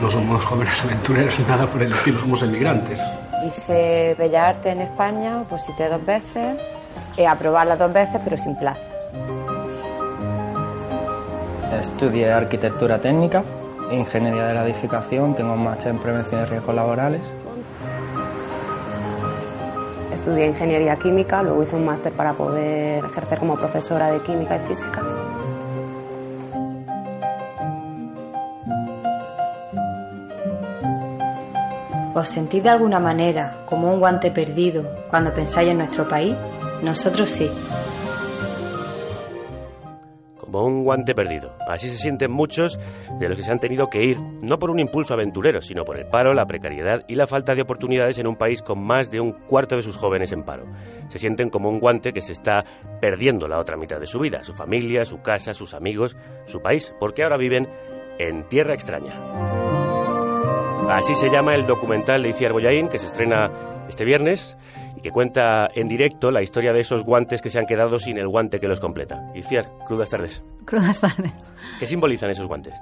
No 0.00 0.10
somos 0.10 0.44
jóvenes 0.44 0.84
aventureros 0.84 1.38
ni 1.38 1.44
nada 1.46 1.66
por 1.66 1.82
el 1.82 1.92
estilo, 1.92 2.20
somos 2.20 2.42
emigrantes. 2.42 3.00
Hice 3.44 4.14
Bellas 4.18 4.48
Artes 4.48 4.72
en 4.76 4.82
España, 4.82 5.40
oposité 5.40 5.88
dos 5.88 6.04
veces, 6.04 6.58
he 7.16 7.26
aprobado 7.26 7.70
las 7.70 7.78
dos 7.78 7.92
veces, 7.92 8.20
pero 8.22 8.36
sin 8.36 8.54
plaza. 8.56 8.80
Estudié 11.72 12.32
arquitectura 12.32 13.00
técnica, 13.00 13.42
ingeniería 13.90 14.46
de 14.46 14.54
la 14.54 14.64
edificación, 14.64 15.34
tengo 15.34 15.54
un 15.54 15.64
máster 15.64 15.90
en 15.90 15.98
prevención 15.98 16.40
de 16.42 16.46
riesgos 16.46 16.74
laborales. 16.74 17.22
Estudié 20.12 20.46
ingeniería 20.46 20.94
química, 20.96 21.42
luego 21.42 21.64
hice 21.64 21.74
un 21.74 21.84
máster 21.84 22.12
para 22.12 22.32
poder 22.34 23.04
ejercer 23.04 23.38
como 23.40 23.56
profesora 23.56 24.12
de 24.12 24.20
química 24.20 24.56
y 24.56 24.68
física. 24.68 25.02
¿Os 32.14 32.28
sentís 32.28 32.62
de 32.62 32.70
alguna 32.70 33.00
manera 33.00 33.58
como 33.66 33.92
un 33.92 33.98
guante 33.98 34.30
perdido 34.30 34.88
cuando 35.10 35.34
pensáis 35.34 35.70
en 35.70 35.78
nuestro 35.78 36.08
país? 36.08 36.34
Nosotros 36.82 37.28
sí 37.28 37.50
un 40.64 40.84
guante 40.84 41.14
perdido. 41.14 41.54
Así 41.68 41.88
se 41.88 41.98
sienten 41.98 42.30
muchos 42.30 42.78
de 43.18 43.28
los 43.28 43.36
que 43.36 43.42
se 43.42 43.50
han 43.50 43.58
tenido 43.58 43.88
que 43.88 44.02
ir, 44.02 44.18
no 44.18 44.58
por 44.58 44.70
un 44.70 44.80
impulso 44.80 45.14
aventurero, 45.14 45.60
sino 45.60 45.84
por 45.84 45.98
el 45.98 46.06
paro, 46.06 46.34
la 46.34 46.46
precariedad 46.46 47.04
y 47.08 47.14
la 47.14 47.26
falta 47.26 47.54
de 47.54 47.62
oportunidades 47.62 48.18
en 48.18 48.26
un 48.26 48.36
país 48.36 48.62
con 48.62 48.84
más 48.84 49.10
de 49.10 49.20
un 49.20 49.32
cuarto 49.32 49.76
de 49.76 49.82
sus 49.82 49.96
jóvenes 49.96 50.32
en 50.32 50.44
paro. 50.44 50.64
Se 51.08 51.18
sienten 51.18 51.50
como 51.50 51.68
un 51.68 51.80
guante 51.80 52.12
que 52.12 52.20
se 52.20 52.32
está 52.32 52.64
perdiendo 53.00 53.48
la 53.48 53.58
otra 53.58 53.76
mitad 53.76 54.00
de 54.00 54.06
su 54.06 54.18
vida, 54.18 54.42
su 54.42 54.52
familia, 54.52 55.04
su 55.04 55.20
casa, 55.20 55.54
sus 55.54 55.74
amigos, 55.74 56.16
su 56.46 56.60
país, 56.60 56.94
porque 56.98 57.22
ahora 57.22 57.36
viven 57.36 57.68
en 58.18 58.48
tierra 58.48 58.74
extraña. 58.74 59.12
Así 60.88 61.14
se 61.14 61.28
llama 61.28 61.54
el 61.54 61.66
documental 61.66 62.22
de 62.22 62.28
Iciar 62.28 62.52
Boyain, 62.52 62.88
que 62.88 62.98
se 62.98 63.06
estrena 63.06 63.50
este 63.88 64.04
viernes 64.04 64.56
y 64.96 65.00
que 65.00 65.10
cuenta 65.10 65.68
en 65.74 65.88
directo 65.88 66.30
la 66.30 66.42
historia 66.42 66.72
de 66.72 66.80
esos 66.80 67.02
guantes 67.02 67.42
que 67.42 67.50
se 67.50 67.58
han 67.58 67.66
quedado 67.66 67.98
sin 67.98 68.18
el 68.18 68.28
guante 68.28 68.58
que 68.58 68.68
los 68.68 68.80
completa. 68.80 69.30
Iciar, 69.34 69.70
crudas 69.86 70.10
tardes. 70.10 70.42
Crudas 70.64 71.00
tardes. 71.00 71.54
¿Qué 71.78 71.86
simbolizan 71.86 72.30
esos 72.30 72.46
guantes? 72.46 72.74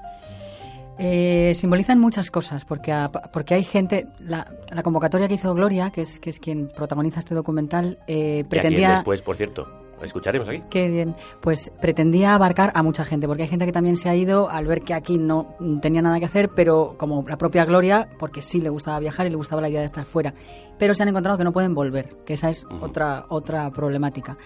Eh, 0.98 1.52
simbolizan 1.54 1.98
muchas 1.98 2.30
cosas, 2.30 2.64
porque, 2.64 2.94
porque 3.32 3.54
hay 3.54 3.64
gente, 3.64 4.06
la, 4.20 4.46
convocatoria 4.84 5.26
que 5.26 5.34
hizo 5.34 5.52
Gloria, 5.52 5.90
que 5.90 6.02
es, 6.02 6.20
que 6.20 6.30
es 6.30 6.38
quien 6.38 6.68
protagoniza 6.68 7.18
este 7.18 7.34
documental, 7.34 7.98
eh, 8.06 8.44
pretendía... 8.48 8.96
después, 8.96 9.20
por 9.20 9.36
cierto, 9.36 9.66
escucharemos 10.02 10.48
aquí. 10.48 10.62
Qué 10.70 10.88
bien. 10.88 11.14
Pues 11.40 11.70
pretendía 11.80 12.34
abarcar 12.34 12.72
a 12.74 12.82
mucha 12.82 13.04
gente, 13.04 13.26
porque 13.26 13.42
hay 13.44 13.48
gente 13.48 13.66
que 13.66 13.72
también 13.72 13.96
se 13.96 14.08
ha 14.08 14.16
ido 14.16 14.48
al 14.48 14.66
ver 14.66 14.82
que 14.82 14.94
aquí 14.94 15.18
no 15.18 15.54
tenía 15.80 16.02
nada 16.02 16.18
que 16.18 16.26
hacer, 16.26 16.50
pero 16.54 16.96
como 16.98 17.24
la 17.28 17.36
propia 17.36 17.64
Gloria, 17.64 18.08
porque 18.18 18.42
sí 18.42 18.60
le 18.60 18.68
gustaba 18.68 18.98
viajar 18.98 19.26
y 19.26 19.30
le 19.30 19.36
gustaba 19.36 19.62
la 19.62 19.68
idea 19.68 19.80
de 19.80 19.86
estar 19.86 20.04
fuera 20.04 20.34
pero 20.78 20.94
se 20.94 21.02
han 21.02 21.08
encontrado 21.08 21.38
que 21.38 21.44
no 21.44 21.52
pueden 21.52 21.74
volver, 21.74 22.16
que 22.24 22.34
esa 22.34 22.50
es 22.50 22.66
otra 22.80 23.26
otra 23.28 23.70
problemática. 23.70 24.36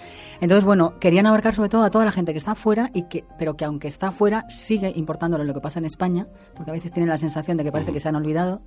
Entonces, 0.40 0.64
bueno, 0.64 0.99
querían 0.99 1.26
abarcar 1.26 1.55
sobre 1.55 1.69
todo 1.69 1.83
a 1.85 1.90
toda 1.90 2.05
la 2.05 2.12
gente 2.12 2.33
que 2.33 2.38
está 2.38 2.55
fuera 2.55 2.90
y 2.93 3.09
que 3.09 3.25
pero 3.38 3.57
que 3.57 3.64
aunque 3.64 3.88
está 3.88 4.11
fuera 4.11 4.45
sigue 4.49 4.93
importándole 4.95 5.45
lo 5.45 5.55
que 5.55 5.61
pasa 5.61 5.78
en 5.78 5.87
España, 5.87 6.26
porque 6.55 6.71
a 6.71 6.75
veces 6.75 6.93
tienen 6.93 7.09
la 7.09 7.19
sensación 7.19 7.57
de 7.57 7.64
que 7.64 7.73
parece 7.73 7.93
que 7.93 8.00
se 8.00 8.09
han 8.09 8.17
olvidado 8.17 8.61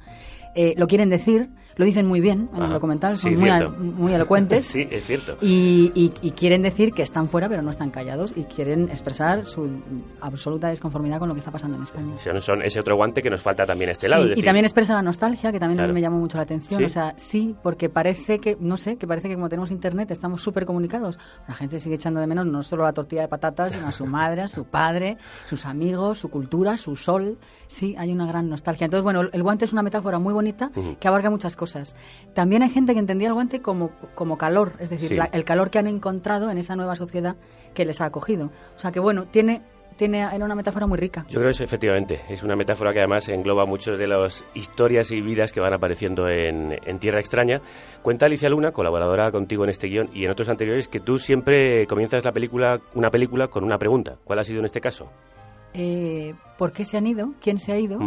eh, 0.53 0.73
lo 0.77 0.88
quieren 0.88 1.09
decir, 1.09 1.50
lo 1.75 1.85
dicen 1.85 2.07
muy 2.07 2.19
bien 2.21 2.49
en 2.55 2.63
el 2.63 2.69
documental, 2.71 3.17
son 3.17 3.33
muy, 3.35 3.49
muy, 3.77 4.13
elocuentes. 4.13 4.65
sí, 4.67 4.87
es 4.89 5.05
cierto. 5.05 5.37
Y, 5.41 6.09
quieren 6.35 6.61
decir 6.61 6.93
que 6.93 7.03
están 7.03 7.27
fuera, 7.27 7.47
pero 7.49 7.61
no 7.61 7.69
están 7.69 7.91
callados 7.91 8.33
y 8.35 8.45
quieren 8.45 8.89
expresar 8.89 9.45
su 9.45 9.69
absoluta 10.21 10.69
desconformidad 10.69 11.19
con 11.19 11.27
lo 11.27 11.35
que 11.35 11.39
está 11.39 11.51
pasando 11.51 11.77
en 11.77 11.83
España. 11.83 12.17
Son, 12.17 12.61
ese 12.63 12.79
otro 12.79 12.95
guante 12.95 13.21
que 13.21 13.29
nos 13.29 13.41
falta 13.41 13.65
también 13.65 13.89
a 13.89 13.91
este 13.91 14.09
lado. 14.09 14.27
Y 14.35 14.41
también 14.41 14.65
expresa 14.65 14.93
la 14.93 15.01
nostalgia, 15.01 15.51
que 15.51 15.59
también 15.59 15.79
a 15.81 15.87
mí 15.87 15.93
me 15.93 16.01
llamó 16.01 16.17
mucho 16.17 16.37
la 16.37 16.43
atención. 16.43 16.83
O 16.83 16.89
sea, 16.89 17.13
sí, 17.17 17.55
porque 17.61 17.89
parece 17.89 18.39
que, 18.39 18.57
no 18.59 18.77
sé, 18.77 18.97
que 18.97 19.07
parece 19.07 19.27
que 19.27 19.35
como 19.35 19.49
tenemos 19.49 19.71
internet 19.71 20.11
estamos 20.11 20.41
súper 20.41 20.65
comunicados. 20.65 21.19
La 21.47 21.53
gente 21.53 21.79
sigue 21.79 21.95
echando 21.95 22.19
de 22.19 22.27
menos 22.27 22.45
no 22.45 22.63
solo 22.63 22.83
la 22.83 22.93
tortilla 22.93 23.23
de 23.23 23.27
patatas, 23.27 23.73
sino 23.73 23.87
a 23.87 23.91
su 23.91 24.05
madre, 24.05 24.41
a 24.41 24.47
su 24.47 24.65
padre, 24.65 25.17
sus 25.45 25.65
amigos, 25.65 26.19
su 26.19 26.29
cultura, 26.29 26.77
su 26.77 26.95
sol. 26.95 27.37
Sí, 27.67 27.95
hay 27.97 28.11
una 28.11 28.25
gran 28.25 28.49
nostalgia. 28.49 28.85
Entonces, 28.85 29.03
bueno, 29.03 29.21
el 29.31 29.43
guante 29.43 29.65
es 29.65 29.73
una 29.73 29.83
metáfora 29.83 30.19
muy 30.19 30.33
bonita 30.33 30.71
que 30.99 31.07
abarca 31.07 31.29
muchas 31.29 31.55
cosas. 31.55 31.60
También 32.33 32.63
hay 32.63 32.69
gente 32.69 32.93
que 32.93 32.99
entendía 32.99 33.27
el 33.27 33.33
guante 33.33 33.61
como, 33.61 33.91
como 34.15 34.37
calor, 34.37 34.73
es 34.79 34.89
decir, 34.89 35.19
el 35.31 35.43
calor 35.43 35.69
que 35.69 35.79
han 35.79 35.87
encontrado 35.87 36.49
en 36.49 36.57
esa 36.57 36.75
nueva 36.75 36.95
sociedad 36.95 37.35
que 37.73 37.85
les 37.85 38.01
ha 38.01 38.05
acogido. 38.05 38.51
O 38.75 38.79
sea 38.79 38.91
que 38.91 38.99
bueno, 38.99 39.25
tiene 39.25 39.61
tiene 39.97 40.21
era 40.21 40.45
una 40.45 40.55
metáfora 40.55 40.87
muy 40.87 40.97
rica. 40.97 41.25
Yo 41.29 41.35
creo 41.35 41.45
que 41.45 41.51
es, 41.51 41.61
efectivamente, 41.61 42.21
es 42.29 42.41
una 42.41 42.55
metáfora 42.55 42.91
que 42.91 42.99
además 42.99 43.27
engloba 43.29 43.65
muchas 43.65 43.99
de 43.99 44.07
las 44.07 44.43
historias 44.55 45.11
y 45.11 45.21
vidas 45.21 45.51
que 45.51 45.59
van 45.59 45.73
apareciendo 45.73 46.27
en, 46.27 46.75
en, 46.85 46.97
Tierra 46.99 47.19
Extraña. 47.19 47.61
Cuenta 48.01 48.25
Alicia 48.25 48.49
Luna, 48.49 48.71
colaboradora 48.71 49.31
contigo 49.31 49.63
en 49.63 49.69
este 49.69 49.89
guion 49.89 50.09
y 50.13 50.25
en 50.25 50.31
otros 50.31 50.49
anteriores, 50.49 50.87
que 50.87 50.99
tú 50.99 51.19
siempre 51.19 51.85
comienzas 51.85 52.25
la 52.25 52.31
película, 52.31 52.79
una 52.95 53.11
película 53.11 53.47
con 53.47 53.63
una 53.63 53.77
pregunta. 53.77 54.17
¿Cuál 54.23 54.39
ha 54.39 54.43
sido 54.43 54.59
en 54.59 54.65
este 54.65 54.81
caso? 54.81 55.11
Eh, 55.73 56.33
¿Por 56.57 56.71
qué 56.73 56.83
se 56.83 56.97
han 56.97 57.05
ido? 57.05 57.33
¿Quién 57.39 57.59
se 57.59 57.71
ha 57.71 57.77
ido? 57.77 57.99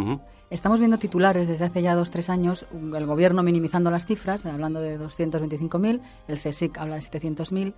Estamos 0.51 0.79
viendo 0.79 0.97
titulares 0.97 1.47
desde 1.47 1.65
hace 1.65 1.81
ya 1.81 1.95
dos 1.95 2.11
tres 2.11 2.29
años, 2.29 2.67
el 2.71 3.05
gobierno 3.07 3.41
minimizando 3.41 3.89
las 3.89 4.05
cifras, 4.05 4.45
hablando 4.45 4.79
de 4.79 4.99
225.000, 4.99 6.01
el 6.27 6.39
CSIC 6.39 6.77
habla 6.77 6.95
de 6.95 7.01
700.000, 7.01 7.73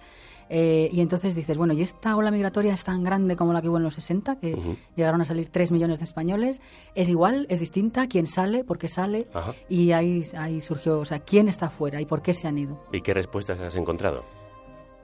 eh, 0.50 0.90
y 0.92 1.00
entonces 1.00 1.34
dices, 1.34 1.58
bueno, 1.58 1.74
¿y 1.74 1.82
esta 1.82 2.16
ola 2.16 2.30
migratoria 2.30 2.74
es 2.74 2.84
tan 2.84 3.04
grande 3.04 3.38
como 3.38 3.54
la 3.54 3.62
que 3.62 3.70
hubo 3.70 3.78
en 3.78 3.84
los 3.84 3.96
60, 3.96 4.36
que 4.36 4.58
llegaron 4.96 5.22
a 5.22 5.26
salir 5.26 5.50
3 5.50 5.72
millones 5.72 6.00
de 6.00 6.06
españoles? 6.06 6.62
¿Es 6.94 7.08
igual? 7.08 7.48
¿Es 7.50 7.62
distinta? 7.62 8.08
¿Quién 8.08 8.28
sale? 8.28 8.66
¿Por 8.66 8.78
qué 8.78 8.90
sale? 8.90 9.28
Y 9.70 9.94
ahí, 9.94 10.24
ahí 10.38 10.60
surgió, 10.60 11.00
o 11.00 11.06
sea, 11.06 11.20
¿quién 11.20 11.48
está 11.48 11.70
fuera 11.70 12.02
y 12.02 12.06
por 12.06 12.22
qué 12.22 12.34
se 12.34 12.50
han 12.50 12.58
ido? 12.58 12.84
¿Y 12.92 13.02
qué 13.02 13.14
respuestas 13.14 13.62
has 13.62 13.76
encontrado? 13.78 14.26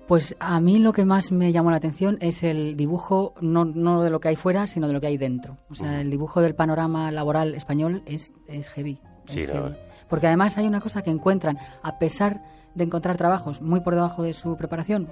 Pues 0.07 0.35
a 0.39 0.59
mí 0.59 0.79
lo 0.79 0.91
que 0.91 1.05
más 1.05 1.31
me 1.31 1.51
llamó 1.51 1.71
la 1.71 1.77
atención 1.77 2.17
es 2.19 2.43
el 2.43 2.75
dibujo, 2.75 3.33
no, 3.39 3.63
no 3.63 4.03
de 4.03 4.09
lo 4.09 4.19
que 4.19 4.27
hay 4.27 4.35
fuera, 4.35 4.67
sino 4.67 4.87
de 4.87 4.93
lo 4.93 5.01
que 5.01 5.07
hay 5.07 5.17
dentro. 5.17 5.57
O 5.69 5.75
sea, 5.75 6.01
el 6.01 6.09
dibujo 6.09 6.41
del 6.41 6.55
panorama 6.55 7.09
laboral 7.11 7.55
español 7.55 8.03
es, 8.05 8.33
es 8.47 8.69
heavy. 8.69 8.99
Sí, 9.25 9.47
no. 9.47 9.71
Porque 10.09 10.27
además 10.27 10.57
hay 10.57 10.67
una 10.67 10.81
cosa 10.81 11.01
que 11.01 11.09
encuentran, 11.09 11.57
a 11.81 11.97
pesar 11.99 12.43
de 12.75 12.83
encontrar 12.83 13.15
trabajos 13.17 13.61
muy 13.61 13.79
por 13.79 13.95
debajo 13.95 14.23
de 14.23 14.33
su 14.33 14.57
preparación, 14.57 15.07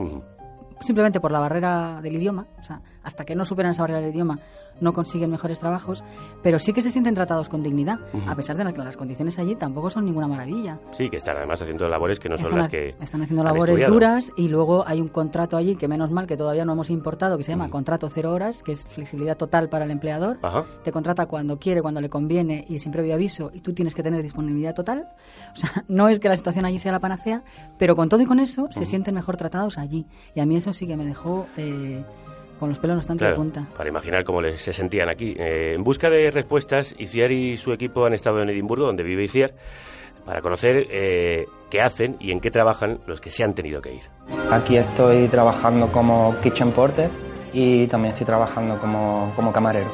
simplemente 0.81 1.19
por 1.19 1.31
la 1.31 1.39
barrera 1.39 1.99
del 2.01 2.15
idioma, 2.15 2.47
o 2.59 2.63
sea, 2.63 2.81
hasta 3.03 3.25
que 3.25 3.35
no 3.35 3.45
superan 3.45 3.71
esa 3.71 3.83
barrera 3.83 4.01
del 4.01 4.11
idioma, 4.13 4.39
no 4.79 4.93
consiguen 4.93 5.31
mejores 5.31 5.59
trabajos, 5.59 6.03
pero 6.41 6.59
sí 6.59 6.73
que 6.73 6.81
se 6.81 6.91
sienten 6.91 7.13
tratados 7.13 7.49
con 7.49 7.63
dignidad, 7.63 7.99
a 8.27 8.35
pesar 8.35 8.57
de 8.57 8.73
que 8.73 8.83
las 8.83 8.97
condiciones 8.97 9.37
allí 9.39 9.55
tampoco 9.55 9.89
son 9.89 10.05
ninguna 10.05 10.27
maravilla. 10.27 10.79
Sí, 10.91 11.09
que 11.09 11.17
están 11.17 11.37
además 11.37 11.61
haciendo 11.61 11.87
labores 11.87 12.19
que 12.19 12.29
no 12.29 12.37
son 12.37 12.57
las 12.57 12.69
que. 12.69 12.95
Están 12.99 13.21
haciendo 13.21 13.43
labores 13.43 13.87
duras 13.87 14.31
y 14.35 14.47
luego 14.47 14.87
hay 14.87 15.01
un 15.01 15.07
contrato 15.07 15.57
allí 15.57 15.75
que, 15.75 15.87
menos 15.87 16.11
mal, 16.11 16.27
que 16.27 16.37
todavía 16.37 16.65
no 16.65 16.73
hemos 16.73 16.89
importado, 16.89 17.37
que 17.37 17.43
se 17.43 17.51
llama 17.51 17.69
contrato 17.69 18.09
cero 18.09 18.33
horas, 18.33 18.63
que 18.63 18.73
es 18.73 18.87
flexibilidad 18.87 19.37
total 19.37 19.69
para 19.69 19.85
el 19.85 19.91
empleador. 19.91 20.39
Te 20.83 20.91
contrata 20.91 21.27
cuando 21.27 21.59
quiere, 21.59 21.81
cuando 21.81 22.01
le 22.01 22.09
conviene 22.09 22.65
y 22.67 22.79
sin 22.79 22.91
previo 22.91 23.13
aviso, 23.13 23.51
y 23.53 23.61
tú 23.61 23.73
tienes 23.73 23.95
que 23.95 24.03
tener 24.03 24.21
disponibilidad 24.21 24.73
total. 24.73 25.09
O 25.53 25.55
sea, 25.55 25.83
no 25.87 26.09
es 26.09 26.19
que 26.19 26.29
la 26.29 26.35
situación 26.35 26.65
allí 26.65 26.79
sea 26.79 26.91
la 26.91 26.99
panacea, 26.99 27.43
pero 27.77 27.95
con 27.95 28.09
todo 28.09 28.21
y 28.21 28.25
con 28.25 28.39
eso 28.39 28.67
se 28.71 28.85
sienten 28.85 29.15
mejor 29.15 29.37
tratados 29.37 29.77
allí. 29.77 30.05
Y 30.35 30.39
a 30.39 30.45
mí 30.45 30.55
eso 30.55 30.70
sí 30.73 30.87
que 30.87 30.97
me 30.97 31.05
dejó. 31.05 31.47
Eh, 31.57 32.03
con 32.61 32.69
los 32.69 32.77
pelos 32.77 32.97
bastante 32.97 33.25
de 33.25 33.33
punta. 33.33 33.67
Para 33.75 33.89
imaginar 33.89 34.23
cómo 34.23 34.39
les, 34.39 34.61
se 34.61 34.71
sentían 34.71 35.09
aquí. 35.09 35.33
Eh, 35.35 35.73
en 35.73 35.83
busca 35.83 36.11
de 36.11 36.29
respuestas, 36.29 36.93
Iciar 36.99 37.31
y 37.31 37.57
su 37.57 37.73
equipo 37.73 38.05
han 38.05 38.13
estado 38.13 38.39
en 38.39 38.49
Edimburgo, 38.51 38.85
donde 38.85 39.01
vive 39.01 39.23
Iciar, 39.23 39.55
para 40.23 40.43
conocer 40.43 40.85
eh, 40.91 41.47
qué 41.71 41.81
hacen 41.81 42.17
y 42.19 42.31
en 42.31 42.39
qué 42.39 42.51
trabajan 42.51 42.99
los 43.07 43.19
que 43.19 43.31
se 43.31 43.43
han 43.43 43.55
tenido 43.55 43.81
que 43.81 43.95
ir. 43.95 44.03
Aquí 44.51 44.77
estoy 44.77 45.27
trabajando 45.27 45.91
como 45.91 46.35
kitchen 46.43 46.71
porter 46.71 47.09
y 47.51 47.87
también 47.87 48.13
estoy 48.13 48.27
trabajando 48.27 48.77
como, 48.79 49.33
como 49.35 49.51
camarero. 49.51 49.89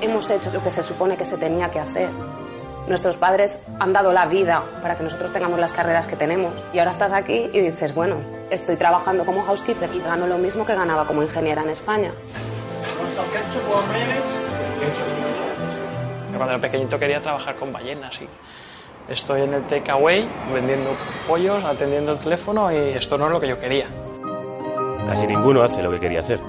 Hemos 0.00 0.30
hecho 0.30 0.52
lo 0.52 0.62
que 0.62 0.70
se 0.70 0.84
supone 0.84 1.16
que 1.16 1.24
se 1.24 1.38
tenía 1.38 1.68
que 1.72 1.80
hacer 1.80 2.10
Nuestros 2.88 3.16
padres 3.16 3.60
han 3.80 3.92
dado 3.92 4.12
la 4.12 4.26
vida 4.26 4.62
para 4.80 4.96
que 4.96 5.02
nosotros 5.02 5.32
tengamos 5.32 5.58
las 5.58 5.72
carreras 5.72 6.06
que 6.06 6.14
tenemos. 6.14 6.54
Y 6.72 6.78
ahora 6.78 6.92
estás 6.92 7.12
aquí 7.12 7.50
y 7.52 7.60
dices, 7.60 7.92
bueno, 7.94 8.16
estoy 8.48 8.76
trabajando 8.76 9.24
como 9.24 9.42
housekeeper 9.42 9.92
y 9.92 9.98
gano 9.98 10.26
lo 10.28 10.38
mismo 10.38 10.64
que 10.64 10.74
ganaba 10.74 11.04
como 11.04 11.22
ingeniera 11.22 11.62
en 11.62 11.70
España. 11.70 12.12
Cuando 16.36 16.54
era 16.54 16.60
pequeñito 16.60 16.98
quería 16.98 17.20
trabajar 17.20 17.56
con 17.56 17.72
ballenas 17.72 18.20
y 18.20 18.28
estoy 19.08 19.42
en 19.42 19.54
el 19.54 19.66
takeaway 19.66 20.28
vendiendo 20.52 20.90
pollos, 21.26 21.64
atendiendo 21.64 22.12
el 22.12 22.18
teléfono 22.18 22.70
y 22.70 22.90
esto 22.90 23.18
no 23.18 23.26
es 23.26 23.32
lo 23.32 23.40
que 23.40 23.48
yo 23.48 23.58
quería. 23.58 23.86
Casi 25.06 25.26
ninguno 25.26 25.62
hace 25.62 25.82
lo 25.82 25.90
que 25.90 25.98
quería 25.98 26.20
hacer. 26.20 26.40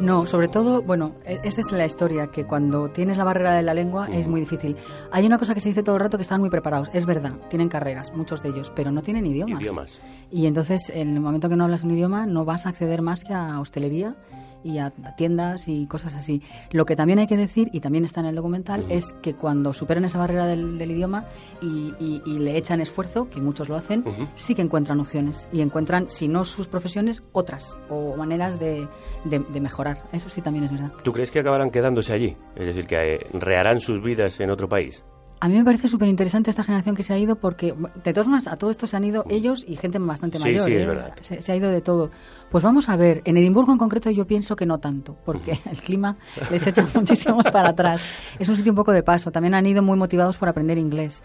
No, 0.00 0.26
sobre 0.26 0.48
todo, 0.48 0.82
bueno, 0.82 1.12
e, 1.24 1.40
esta 1.42 1.60
es 1.60 1.72
la 1.72 1.84
historia, 1.84 2.28
que 2.28 2.44
cuando 2.44 2.88
tienes 2.88 3.16
la 3.16 3.24
barrera 3.24 3.54
de 3.54 3.62
la 3.62 3.74
lengua 3.74 4.08
es 4.12 4.28
muy 4.28 4.40
difícil. 4.40 4.76
Hay 5.10 5.26
una 5.26 5.38
cosa 5.38 5.54
que 5.54 5.60
se 5.60 5.68
dice 5.68 5.82
todo 5.82 5.96
el 5.96 6.00
rato 6.00 6.16
que 6.16 6.22
están 6.22 6.40
muy 6.40 6.50
preparados, 6.50 6.88
es 6.92 7.04
verdad, 7.06 7.32
tienen 7.48 7.68
carreras, 7.68 8.12
muchos 8.12 8.42
de 8.42 8.50
ellos, 8.50 8.72
pero 8.74 8.92
no 8.92 9.02
tienen 9.02 9.26
idiomas. 9.26 9.60
Idiomas. 9.60 9.98
Y 10.30 10.46
entonces, 10.46 10.90
en 10.94 11.14
el 11.14 11.20
momento 11.20 11.48
que 11.48 11.56
no 11.56 11.64
hablas 11.64 11.82
un 11.82 11.90
idioma, 11.90 12.26
no 12.26 12.44
vas 12.44 12.66
a 12.66 12.70
acceder 12.70 13.02
más 13.02 13.24
que 13.24 13.34
a 13.34 13.58
hostelería 13.60 14.14
y 14.62 14.78
a, 14.78 14.90
tiendas 15.16 15.68
y 15.68 15.86
cosas 15.86 16.14
así. 16.14 16.42
Lo 16.70 16.86
que 16.86 16.96
también 16.96 17.18
hay 17.18 17.26
que 17.26 17.36
decir, 17.36 17.68
y 17.72 17.80
también 17.80 18.04
está 18.04 18.20
en 18.20 18.26
el 18.26 18.34
documental, 18.34 18.84
es 18.88 19.12
que 19.22 19.34
cuando 19.34 19.72
superan 19.72 20.04
esa 20.04 20.18
barrera 20.18 20.46
del, 20.46 20.78
idioma 20.90 21.26
y, 21.60 21.92
le 22.38 22.56
echan 22.56 22.80
esfuerzo, 22.80 23.28
que 23.28 23.40
muchos 23.40 23.68
lo 23.68 23.76
hacen, 23.76 24.04
sí 24.34 24.54
que 24.54 24.62
encuentran 24.62 25.00
opciones 25.00 25.48
y 25.52 25.60
encuentran, 25.60 26.08
si 26.08 26.28
no 26.28 26.44
sus 26.44 26.68
profesiones, 26.68 27.22
otras 27.32 27.76
o 27.90 28.16
maneras 28.16 28.58
de, 28.58 28.86
de, 29.24 29.60
mejorar. 29.60 30.02
Eso 30.12 30.28
sí 30.28 30.40
también 30.40 30.64
es 30.64 30.72
verdad. 30.72 30.92
¿Tú 31.02 31.12
crees 31.12 31.30
que 31.30 31.40
acabarán 31.40 31.70
quedándose 31.70 32.12
allí? 32.12 32.36
Es 32.54 32.66
decir, 32.66 32.86
que 32.86 33.14
eh, 33.14 33.26
reharán 33.32 33.80
sus 33.80 34.02
vidas 34.02 34.38
en 34.40 34.50
otro 34.50 34.68
país. 34.68 35.04
A 35.40 35.48
mí 35.48 35.56
me 35.56 35.64
parece 35.64 35.86
súper 35.86 36.08
interesante 36.08 36.50
esta 36.50 36.64
generación 36.64 36.96
que 36.96 37.02
se 37.02 37.14
ha 37.14 37.18
ido 37.18 37.36
porque, 37.36 37.74
de 38.02 38.12
todas 38.12 38.26
maneras, 38.26 38.48
a 38.48 38.56
todo 38.56 38.70
esto 38.70 38.86
se 38.86 38.96
han 38.96 39.04
ido 39.04 39.24
ellos 39.28 39.64
y 39.68 39.76
gente 39.76 39.98
bastante 39.98 40.38
mayor. 40.38 40.66
Sí, 40.66 40.72
es 40.72 40.82
¿eh? 40.82 40.86
verdad. 40.86 41.14
Se, 41.20 41.52
ha 41.52 41.56
ido 41.56 41.70
de 41.70 41.80
todo. 41.80 42.10
Pues 42.50 42.64
vamos 42.64 42.88
a 42.88 42.96
ver, 42.96 43.22
en 43.24 43.36
Edimburgo 43.36 43.70
en 43.72 43.78
concreto 43.78 44.10
yo 44.10 44.26
pienso 44.26 44.56
que 44.56 44.66
no 44.66 44.78
tanto, 44.78 45.16
porque 45.24 45.58
el 45.70 45.78
clima 45.78 46.16
les 46.50 46.66
echa 46.66 46.84
muchísimo 46.94 47.42
para 47.42 47.70
atrás. 47.70 48.02
Es 48.38 48.48
un 48.48 48.56
sitio 48.56 48.72
un 48.72 48.76
poco 48.76 48.92
de 48.92 49.02
paso. 49.02 49.30
También 49.30 49.54
han 49.54 49.66
ido 49.66 49.82
muy 49.82 49.96
motivados 49.96 50.36
por 50.38 50.48
aprender 50.48 50.76
inglés. 50.76 51.22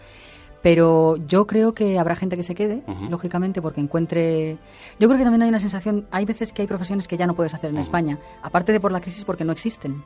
Pero 0.62 1.16
yo 1.26 1.46
creo 1.46 1.74
que 1.74 1.98
habrá 1.98 2.16
gente 2.16 2.38
que 2.38 2.42
se 2.42 2.54
quede, 2.54 2.82
lógicamente, 3.10 3.60
porque 3.60 3.82
encuentre... 3.82 4.56
Yo 4.98 5.08
creo 5.08 5.18
que 5.18 5.24
también 5.24 5.42
hay 5.42 5.50
una 5.50 5.58
sensación, 5.58 6.06
hay 6.10 6.24
veces 6.24 6.54
que 6.54 6.62
hay 6.62 6.68
profesiones 6.68 7.06
que 7.06 7.18
ya 7.18 7.26
no 7.26 7.34
puedes 7.34 7.52
hacer 7.52 7.68
en 7.68 7.76
España, 7.76 8.18
aparte 8.42 8.72
de 8.72 8.80
por 8.80 8.90
la 8.90 9.02
crisis 9.02 9.26
porque 9.26 9.44
no 9.44 9.52
existen. 9.52 10.02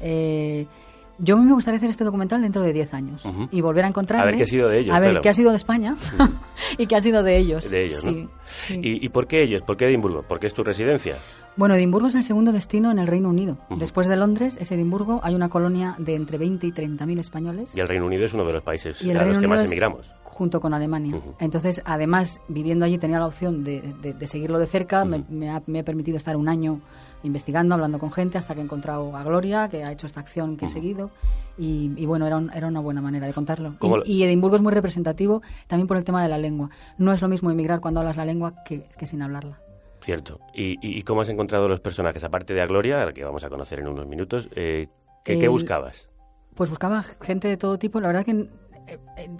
Eh, 0.00 0.68
yo 1.18 1.36
me 1.36 1.52
gustaría 1.52 1.76
hacer 1.76 1.90
este 1.90 2.04
documental 2.04 2.42
dentro 2.42 2.62
de 2.62 2.72
10 2.72 2.94
años 2.94 3.22
y 3.50 3.60
volver 3.60 3.84
a 3.84 3.88
encontrarme. 3.88 4.22
A 4.22 4.26
ver 4.26 4.36
qué 4.36 4.42
ha 4.42 4.46
sido 4.46 4.68
de 4.68 4.80
ellos. 4.80 4.94
A 4.94 5.00
ver 5.00 5.20
qué 5.20 5.28
ha 5.28 5.34
sido 5.34 5.50
de 5.50 5.56
España 5.56 5.94
y 6.78 6.86
qué 6.86 6.96
ha 6.96 7.00
sido 7.00 7.22
de 7.22 7.38
ellos. 7.38 7.70
De 7.70 7.86
ellos, 7.86 8.04
¿no? 8.04 8.28
¿Y, 8.68 9.08
por 9.08 9.26
qué 9.26 9.42
ellos? 9.42 9.62
¿Por 9.62 9.76
qué 9.76 9.86
Edimburgo? 9.86 10.22
¿Por 10.22 10.38
qué 10.38 10.46
es 10.46 10.54
tu 10.54 10.62
residencia? 10.62 11.16
Bueno, 11.56 11.74
Edimburgo 11.74 12.08
es 12.08 12.14
el 12.14 12.22
segundo 12.22 12.52
destino 12.52 12.90
en 12.90 12.98
el 12.98 13.06
Reino 13.06 13.28
Unido. 13.28 13.58
Después 13.78 14.06
de 14.08 14.16
Londres 14.16 14.58
es 14.60 14.70
Edimburgo. 14.72 15.20
Hay 15.22 15.34
una 15.34 15.48
colonia 15.48 15.94
de 15.98 16.14
entre 16.14 16.38
20 16.38 16.66
y 16.66 16.72
30 16.72 17.06
mil 17.06 17.18
españoles. 17.18 17.74
Y 17.76 17.80
el 17.80 17.88
Reino 17.88 18.06
Unido 18.06 18.24
es 18.24 18.34
uno 18.34 18.44
de 18.44 18.52
los 18.52 18.62
países 18.62 19.02
a 19.02 19.24
los 19.24 19.38
que 19.38 19.48
más 19.48 19.64
emigramos. 19.64 20.12
Junto 20.36 20.60
con 20.60 20.74
Alemania. 20.74 21.18
Entonces, 21.38 21.80
además, 21.86 22.42
viviendo 22.46 22.84
allí 22.84 22.98
tenía 22.98 23.18
la 23.18 23.26
opción 23.26 23.64
de, 23.64 24.14
seguirlo 24.26 24.58
de 24.58 24.66
cerca. 24.66 25.06
me, 25.06 25.48
ha, 25.48 25.62
me, 25.66 25.82
permitido 25.82 26.18
estar 26.18 26.36
un 26.36 26.46
año 26.46 26.82
investigando, 27.22 27.74
hablando 27.74 27.98
con 27.98 28.12
gente, 28.12 28.36
hasta 28.36 28.52
que 28.52 28.60
he 28.60 28.62
encontrado 28.62 29.16
a 29.16 29.22
Gloria, 29.22 29.70
que 29.70 29.82
ha 29.82 29.92
hecho 29.92 30.04
esta 30.04 30.20
acción 30.20 30.58
que 30.58 30.66
he 30.66 30.68
seguido. 30.68 31.10
Y, 31.56 32.04
bueno, 32.04 32.26
era, 32.26 32.38
era 32.54 32.66
una 32.66 32.80
buena 32.80 33.00
manera 33.00 33.26
de 33.26 33.32
contarlo. 33.32 33.76
Y, 34.04 34.24
Edimburgo 34.24 34.56
es 34.56 34.62
muy 34.62 34.74
representativo 34.74 35.40
también 35.68 35.86
por 35.86 35.96
el 35.96 36.04
tema 36.04 36.22
de 36.22 36.28
la 36.28 36.36
lengua. 36.36 36.68
No 36.98 37.14
es 37.14 37.22
lo 37.22 37.28
mismo 37.28 37.50
emigrar 37.50 37.80
cuando 37.80 38.00
hablas 38.00 38.18
la 38.18 38.26
lengua 38.26 38.52
que, 38.62 38.84
sin 39.06 39.22
hablarla. 39.22 39.58
Cierto. 40.02 40.38
¿Y, 40.52 41.02
cómo 41.04 41.22
has 41.22 41.30
encontrado 41.30 41.66
los 41.66 41.80
personajes? 41.80 42.22
Aparte 42.24 42.52
de 42.52 42.60
a 42.60 42.66
Gloria, 42.66 43.00
a 43.00 43.06
la 43.06 43.12
que 43.14 43.24
vamos 43.24 43.42
a 43.42 43.48
conocer 43.48 43.78
en 43.78 43.88
unos 43.88 44.06
minutos, 44.06 44.50
eh, 44.54 44.88
¿qué, 45.24 45.48
buscabas? 45.48 46.10
Pues 46.54 46.68
buscaba 46.68 47.02
gente 47.22 47.48
de 47.48 47.56
todo 47.56 47.78
tipo. 47.78 48.00
La 48.00 48.08
verdad 48.08 48.24
que 48.24 48.48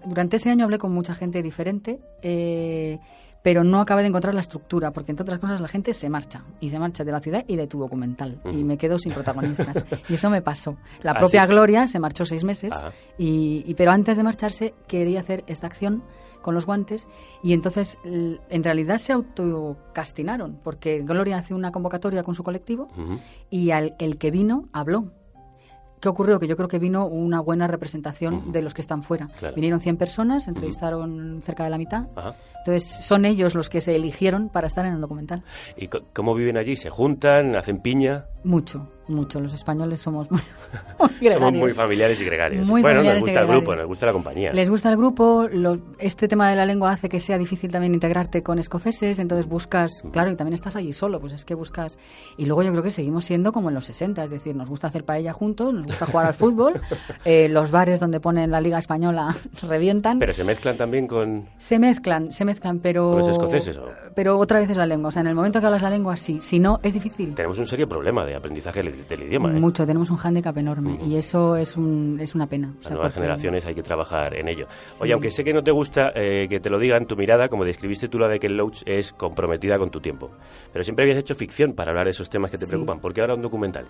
durante 0.04 0.36
ese 0.36 0.50
año 0.50 0.64
hablé 0.64 0.78
con 0.78 0.92
mucha 0.92 1.14
gente 1.14 1.42
diferente. 1.42 2.00
Eh, 2.22 2.98
pero 3.46 3.62
no 3.62 3.80
acabé 3.80 4.02
de 4.02 4.08
encontrar 4.08 4.34
la 4.34 4.40
estructura, 4.40 4.90
porque 4.90 5.12
entre 5.12 5.22
otras 5.22 5.38
cosas 5.38 5.60
la 5.60 5.68
gente 5.68 5.94
se 5.94 6.10
marcha, 6.10 6.42
y 6.58 6.68
se 6.68 6.80
marcha 6.80 7.04
de 7.04 7.12
la 7.12 7.20
ciudad 7.20 7.44
y 7.46 7.54
de 7.54 7.68
tu 7.68 7.78
documental, 7.78 8.40
y 8.44 8.64
me 8.64 8.76
quedo 8.76 8.98
sin 8.98 9.12
protagonistas. 9.12 9.84
y 10.08 10.14
eso 10.14 10.30
me 10.30 10.42
pasó. 10.42 10.76
La 11.00 11.12
¿Ah, 11.12 11.18
propia 11.20 11.46
Gloria 11.46 11.86
se 11.86 12.00
marchó 12.00 12.24
seis 12.24 12.42
meses, 12.42 12.72
ah. 12.74 12.90
y, 13.16 13.72
pero 13.74 13.92
antes 13.92 14.16
de 14.16 14.24
marcharse 14.24 14.74
quería 14.88 15.20
hacer 15.20 15.44
esta 15.46 15.68
acción 15.68 16.02
con 16.42 16.56
los 16.56 16.66
guantes, 16.66 17.08
y 17.40 17.52
entonces 17.52 17.98
en 18.04 18.64
realidad 18.64 18.98
se 18.98 19.12
autocastinaron, 19.12 20.58
porque 20.64 21.02
Gloria 21.02 21.36
hace 21.36 21.54
una 21.54 21.70
convocatoria 21.70 22.24
con 22.24 22.34
su 22.34 22.42
colectivo, 22.42 22.88
y 23.48 23.70
al, 23.70 23.94
el 24.00 24.18
que 24.18 24.32
vino 24.32 24.68
habló 24.72 25.12
¿Qué 26.00 26.08
ocurrió? 26.08 26.38
Que 26.38 26.46
yo 26.46 26.56
creo 26.56 26.68
que 26.68 26.78
vino 26.78 27.06
una 27.06 27.40
buena 27.40 27.66
representación 27.66 28.52
de 28.52 28.62
los 28.62 28.74
que 28.74 28.82
están 28.82 29.02
fuera. 29.02 29.28
Vinieron 29.54 29.80
100 29.80 29.96
personas, 29.96 30.48
entrevistaron 30.48 31.40
cerca 31.42 31.64
de 31.64 31.70
la 31.70 31.78
mitad. 31.78 32.04
Entonces, 32.58 32.84
son 32.84 33.24
ellos 33.24 33.54
los 33.54 33.68
que 33.68 33.80
se 33.80 33.94
eligieron 33.94 34.48
para 34.48 34.66
estar 34.66 34.84
en 34.84 34.94
el 34.94 35.00
documental. 35.00 35.42
¿Y 35.76 35.88
cómo 35.88 36.34
viven 36.34 36.56
allí? 36.56 36.76
¿Se 36.76 36.90
juntan? 36.90 37.56
¿Hacen 37.56 37.80
piña? 37.80 38.26
Mucho 38.44 38.88
mucho. 39.08 39.40
Los 39.40 39.54
españoles 39.54 40.00
somos 40.00 40.30
muy, 40.30 40.40
Somos 41.32 41.52
muy 41.52 41.72
familiares 41.72 42.20
y 42.20 42.24
gregarios. 42.24 42.68
bueno, 42.68 43.02
nos 43.02 43.20
gusta 43.20 43.40
el 43.40 43.46
grupo, 43.46 43.74
nos 43.74 43.86
gusta 43.86 44.06
la 44.06 44.12
compañía. 44.12 44.52
Les 44.52 44.68
gusta 44.68 44.90
el 44.90 44.96
grupo. 44.96 45.48
este 45.98 46.28
tema 46.28 46.50
de 46.50 46.56
la 46.56 46.66
lengua 46.66 46.92
hace 46.92 47.08
que 47.08 47.20
sea 47.20 47.38
difícil 47.38 47.72
también 47.72 47.94
integrarte 47.94 48.42
con 48.42 48.58
escoceses. 48.58 49.18
Entonces 49.18 49.46
buscas, 49.46 50.02
claro, 50.12 50.30
y 50.30 50.36
también 50.36 50.54
estás 50.54 50.76
allí 50.76 50.92
solo. 50.92 51.20
Pues 51.20 51.32
es 51.32 51.44
que 51.44 51.54
buscas. 51.54 51.98
Y 52.36 52.44
luego 52.44 52.62
yo 52.62 52.70
creo 52.72 52.82
que 52.82 52.90
seguimos 52.90 53.24
siendo 53.24 53.52
como 53.52 53.70
en 53.70 53.74
los 53.74 53.86
60. 53.86 54.24
Es 54.24 54.30
decir, 54.30 54.54
nos 54.54 54.68
gusta 54.68 54.88
hacer 54.88 55.04
paella 55.04 55.32
juntos, 55.32 55.72
nos 55.72 55.86
nos 55.86 55.98
gusta 55.98 56.06
jugar 56.06 56.26
al 56.26 56.34
fútbol, 56.34 56.80
eh, 57.24 57.48
los 57.48 57.70
bares 57.70 58.00
donde 58.00 58.20
ponen 58.20 58.50
la 58.50 58.60
Liga 58.60 58.78
Española 58.78 59.34
revientan. 59.62 60.18
Pero 60.18 60.32
se 60.32 60.44
mezclan 60.44 60.76
también 60.76 61.06
con... 61.06 61.48
Se 61.56 61.78
mezclan, 61.78 62.32
se 62.32 62.44
mezclan, 62.44 62.80
pero... 62.80 63.10
¿Con 63.10 63.18
los 63.18 63.28
escoceses 63.28 63.76
o...? 63.76 63.88
Pero 64.14 64.38
otra 64.38 64.58
vez 64.60 64.70
es 64.70 64.76
la 64.76 64.86
lengua, 64.86 65.08
o 65.08 65.12
sea, 65.12 65.22
en 65.22 65.28
el 65.28 65.34
momento 65.34 65.60
que 65.60 65.66
hablas 65.66 65.82
la 65.82 65.90
lengua, 65.90 66.16
sí, 66.16 66.40
si 66.40 66.58
no, 66.58 66.80
es 66.82 66.94
difícil. 66.94 67.34
Tenemos 67.34 67.58
un 67.58 67.66
serio 67.66 67.88
problema 67.88 68.24
de 68.24 68.34
aprendizaje 68.34 68.82
del, 68.96 69.06
del 69.08 69.22
idioma, 69.28 69.50
¿eh? 69.50 69.60
Mucho, 69.60 69.84
tenemos 69.86 70.10
un 70.10 70.16
hándicap 70.16 70.56
enorme 70.58 70.98
y 71.04 71.16
eso 71.16 71.56
es, 71.56 71.76
un, 71.76 72.18
es 72.20 72.34
una 72.34 72.46
pena. 72.46 72.68
O 72.68 72.74
Las 72.76 72.82
sea, 72.84 72.90
nuevas 72.92 73.12
porque- 73.12 73.20
generaciones 73.20 73.66
hay 73.66 73.74
que 73.74 73.82
trabajar 73.82 74.34
en 74.36 74.48
ello. 74.48 74.66
Sí. 74.88 74.98
Oye, 75.02 75.12
aunque 75.12 75.30
sé 75.30 75.44
que 75.44 75.52
no 75.52 75.62
te 75.62 75.70
gusta 75.70 76.10
eh, 76.14 76.46
que 76.48 76.60
te 76.60 76.70
lo 76.70 76.78
digan, 76.78 77.06
tu 77.06 77.16
mirada, 77.16 77.48
como 77.48 77.64
describiste 77.64 78.08
tú 78.08 78.18
la 78.18 78.28
de 78.28 78.38
Ken 78.38 78.56
Loach, 78.56 78.82
es 78.86 79.12
comprometida 79.12 79.78
con 79.78 79.90
tu 79.90 80.00
tiempo. 80.00 80.30
Pero 80.72 80.82
siempre 80.84 81.04
habías 81.04 81.18
hecho 81.18 81.34
ficción 81.34 81.72
para 81.74 81.90
hablar 81.90 82.04
de 82.06 82.10
esos 82.12 82.28
temas 82.28 82.50
que 82.50 82.58
te 82.58 82.64
Sí. 82.64 82.70
preocupan. 82.70 83.00
¿Por 83.00 83.12
qué 83.12 83.20
ahora 83.20 83.34
un 83.34 83.42
documental? 83.42 83.84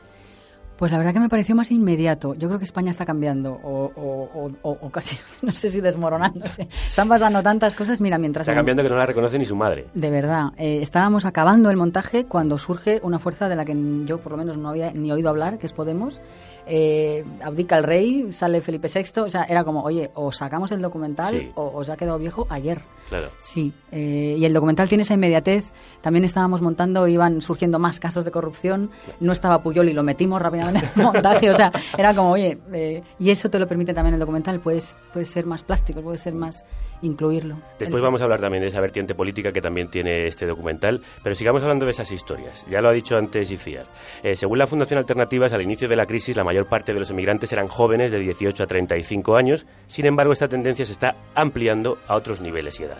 Pues 0.77 0.93
la 0.93 0.99
verdad 0.99 1.15
que 1.15 1.21
me 1.21 1.29
pareció 1.31 1.55
más 1.55 1.71
inmediato. 1.71 2.35
Yo 2.35 2.49
creo 2.49 2.59
que 2.59 2.65
España 2.67 2.91
está 2.91 3.07
cambiando 3.07 3.53
o, 3.63 3.91
o- 3.97 4.51
o- 4.63 4.79
o- 4.83 4.91
casi, 4.91 5.17
no 5.43 5.53
sé 5.53 5.71
si 5.71 5.81
desmoronándose. 5.81 6.69
Están 6.87 7.09
pasando 7.09 7.43
tantas 7.43 7.75
cosas. 7.75 8.01
Mira, 8.03 8.19
mientras... 8.19 8.43
Está 8.43 8.53
me- 8.53 8.57
cambiando 8.59 8.83
que 8.83 8.89
no 8.91 8.97
la 8.97 9.07
reconoce 9.07 9.39
ni 9.39 9.47
su 9.47 9.57
madre. 9.57 9.87
De 9.95 10.11
verdad, 10.11 10.49
eh, 10.59 10.81
estábamos 10.83 11.25
acabando 11.25 11.71
el 11.71 11.77
montaje 11.79 12.27
cuando 12.27 12.59
surge 12.59 13.01
una 13.03 13.19
fuerza 13.19 13.49
de 13.49 13.57
la 13.57 13.65
que 13.65 13.75
yo 14.05 14.19
por 14.19 14.33
lo 14.33 14.39
menos 14.39 14.59
no 14.59 14.69
había 14.69 14.91
ni 14.93 15.11
oído 15.11 15.31
hablar, 15.31 15.59
que 15.59 15.67
es 15.67 15.73
Podemos. 15.73 16.21
Eh, 16.69 17.25
abdica 17.43 17.79
el 17.79 17.85
rey, 17.85 18.33
sale 18.33 18.61
Felipe 18.61 18.89
VI, 18.93 19.21
o 19.21 19.31
sea, 19.31 19.45
era 19.45 19.63
como, 19.65 19.83
oye, 19.83 20.11
o 20.15 20.33
sacamos 20.33 20.73
el 20.73 20.83
documental 20.83 21.31
Sí. 21.33 21.53
o 21.55 21.71
os 21.79 21.89
ha 21.89 21.97
quedado 21.97 22.19
viejo 22.19 22.47
ayer. 22.51 22.81
Claro. 23.09 23.31
Sí, 23.39 23.73
eh, 23.93 24.35
y 24.39 24.45
el 24.45 24.53
documental 24.53 24.89
tiene 24.89 25.03
esa 25.03 25.15
inmediatez. 25.15 25.65
También 26.01 26.25
estábamos 26.25 26.61
montando, 26.63 27.07
iban 27.07 27.41
surgiendo 27.41 27.79
más 27.79 28.01
casos 28.01 28.25
de 28.25 28.31
corrupción. 28.31 28.91
No 29.21 29.33
estaba 29.33 29.63
Puyol 29.63 29.89
y 29.89 29.93
lo 29.93 30.03
metimos 30.03 30.41
rápidamente 30.43 30.81
en 30.95 31.01
el 31.01 31.07
montaje. 31.13 31.51
O 31.51 31.55
sea, 31.55 31.71
era 31.97 32.15
como, 32.15 32.33
oye, 32.33 32.59
eh, 32.73 33.03
y 33.19 33.31
eso 33.31 33.49
te 33.49 33.59
lo 33.59 33.67
permite 33.67 33.95
también 33.95 34.15
el 34.15 34.21
documental. 34.21 34.61
Puedes, 34.61 34.97
puedes 35.13 35.29
ser 35.31 35.47
más 35.47 35.63
plástico, 35.63 36.03
puedes 36.03 36.21
ser 36.21 36.35
más 36.35 36.65
incluirlo. 37.03 37.57
Después 37.79 37.95
El- 38.01 38.03
vamos 38.03 38.21
a 38.21 38.25
hablar 38.25 38.41
también 38.41 38.63
de 38.63 38.69
esa 38.69 38.81
vertiente 38.81 39.15
política 39.15 39.53
que 39.53 39.61
también 39.61 39.89
tiene 39.91 40.27
este 40.27 40.47
documental, 40.47 41.01
pero 41.23 41.35
sigamos 41.35 41.63
hablando 41.63 41.85
de 41.85 41.91
esas 41.93 42.11
historias. 42.11 42.67
Ya 42.71 42.81
lo 42.81 42.89
ha 42.89 42.93
dicho 42.93 43.17
antes 43.17 43.51
Iciar. 43.51 43.87
Eh, 44.23 44.35
según 44.35 44.59
la 44.59 44.67
Fundación 44.67 44.99
Alternativas, 44.99 45.53
al 45.53 45.63
inicio 45.63 45.89
de 45.89 45.97
la 45.97 46.07
crisis, 46.07 46.37
la 46.37 46.45
mayor 46.45 46.69
parte 46.69 46.93
de 46.93 46.99
los 46.99 47.11
emigrantes 47.11 47.53
eran 47.53 47.69
jóvenes 47.69 48.11
de 48.13 48.19
18 48.19 48.63
a 48.63 48.67
35 48.67 49.37
años. 49.37 49.67
Sin 49.87 50.07
embargo, 50.07 50.33
esta 50.33 50.49
tendencia 50.49 50.85
se 50.85 50.93
está 50.93 51.15
ampliando 51.35 51.99
a 52.09 52.17
otros 52.17 52.41
niveles 52.41 52.81
y 52.81 52.85
edades. 52.85 52.96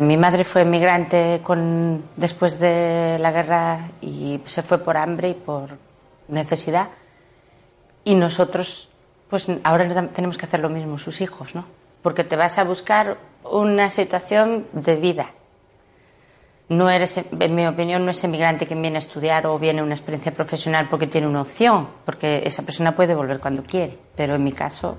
Mi 0.00 0.16
madre 0.16 0.44
fue 0.44 0.64
migrante 0.64 1.40
con, 1.42 2.04
después 2.16 2.58
de 2.58 3.18
la 3.20 3.32
guerra 3.32 3.90
y 4.00 4.40
se 4.46 4.62
fue 4.62 4.78
por 4.78 4.96
hambre 4.96 5.28
y 5.28 5.34
por 5.34 5.76
necesidad. 6.28 6.88
Y 8.02 8.14
nosotros, 8.14 8.88
pues 9.28 9.46
ahora 9.62 10.08
tenemos 10.08 10.38
que 10.38 10.46
hacer 10.46 10.60
lo 10.60 10.70
mismo, 10.70 10.98
sus 10.98 11.20
hijos, 11.20 11.54
¿no? 11.54 11.66
Porque 12.02 12.24
te 12.24 12.34
vas 12.34 12.56
a 12.56 12.64
buscar 12.64 13.18
una 13.44 13.90
situación 13.90 14.66
de 14.72 14.96
vida. 14.96 15.32
No 16.70 16.88
eres, 16.88 17.18
en 17.18 17.54
mi 17.54 17.66
opinión, 17.66 18.02
no 18.02 18.12
es 18.12 18.24
emigrante 18.24 18.66
quien 18.66 18.80
viene 18.80 18.96
a 18.96 19.00
estudiar 19.00 19.46
o 19.48 19.58
viene 19.58 19.82
una 19.82 19.94
experiencia 19.94 20.32
profesional 20.32 20.86
porque 20.88 21.08
tiene 21.08 21.26
una 21.26 21.42
opción, 21.42 21.88
porque 22.06 22.42
esa 22.46 22.62
persona 22.62 22.96
puede 22.96 23.14
volver 23.14 23.38
cuando 23.38 23.64
quiere. 23.64 23.98
Pero 24.16 24.36
en 24.36 24.44
mi 24.44 24.52
caso, 24.52 24.96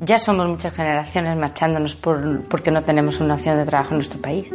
ya 0.00 0.18
somos 0.18 0.48
muchas 0.48 0.72
generaciones 0.74 1.36
marchándonos 1.36 1.94
por, 1.96 2.42
porque 2.48 2.70
no 2.70 2.82
tenemos 2.82 3.20
una 3.20 3.34
opción 3.34 3.56
de 3.56 3.64
trabajo 3.64 3.90
en 3.90 3.96
nuestro 3.98 4.20
país. 4.20 4.52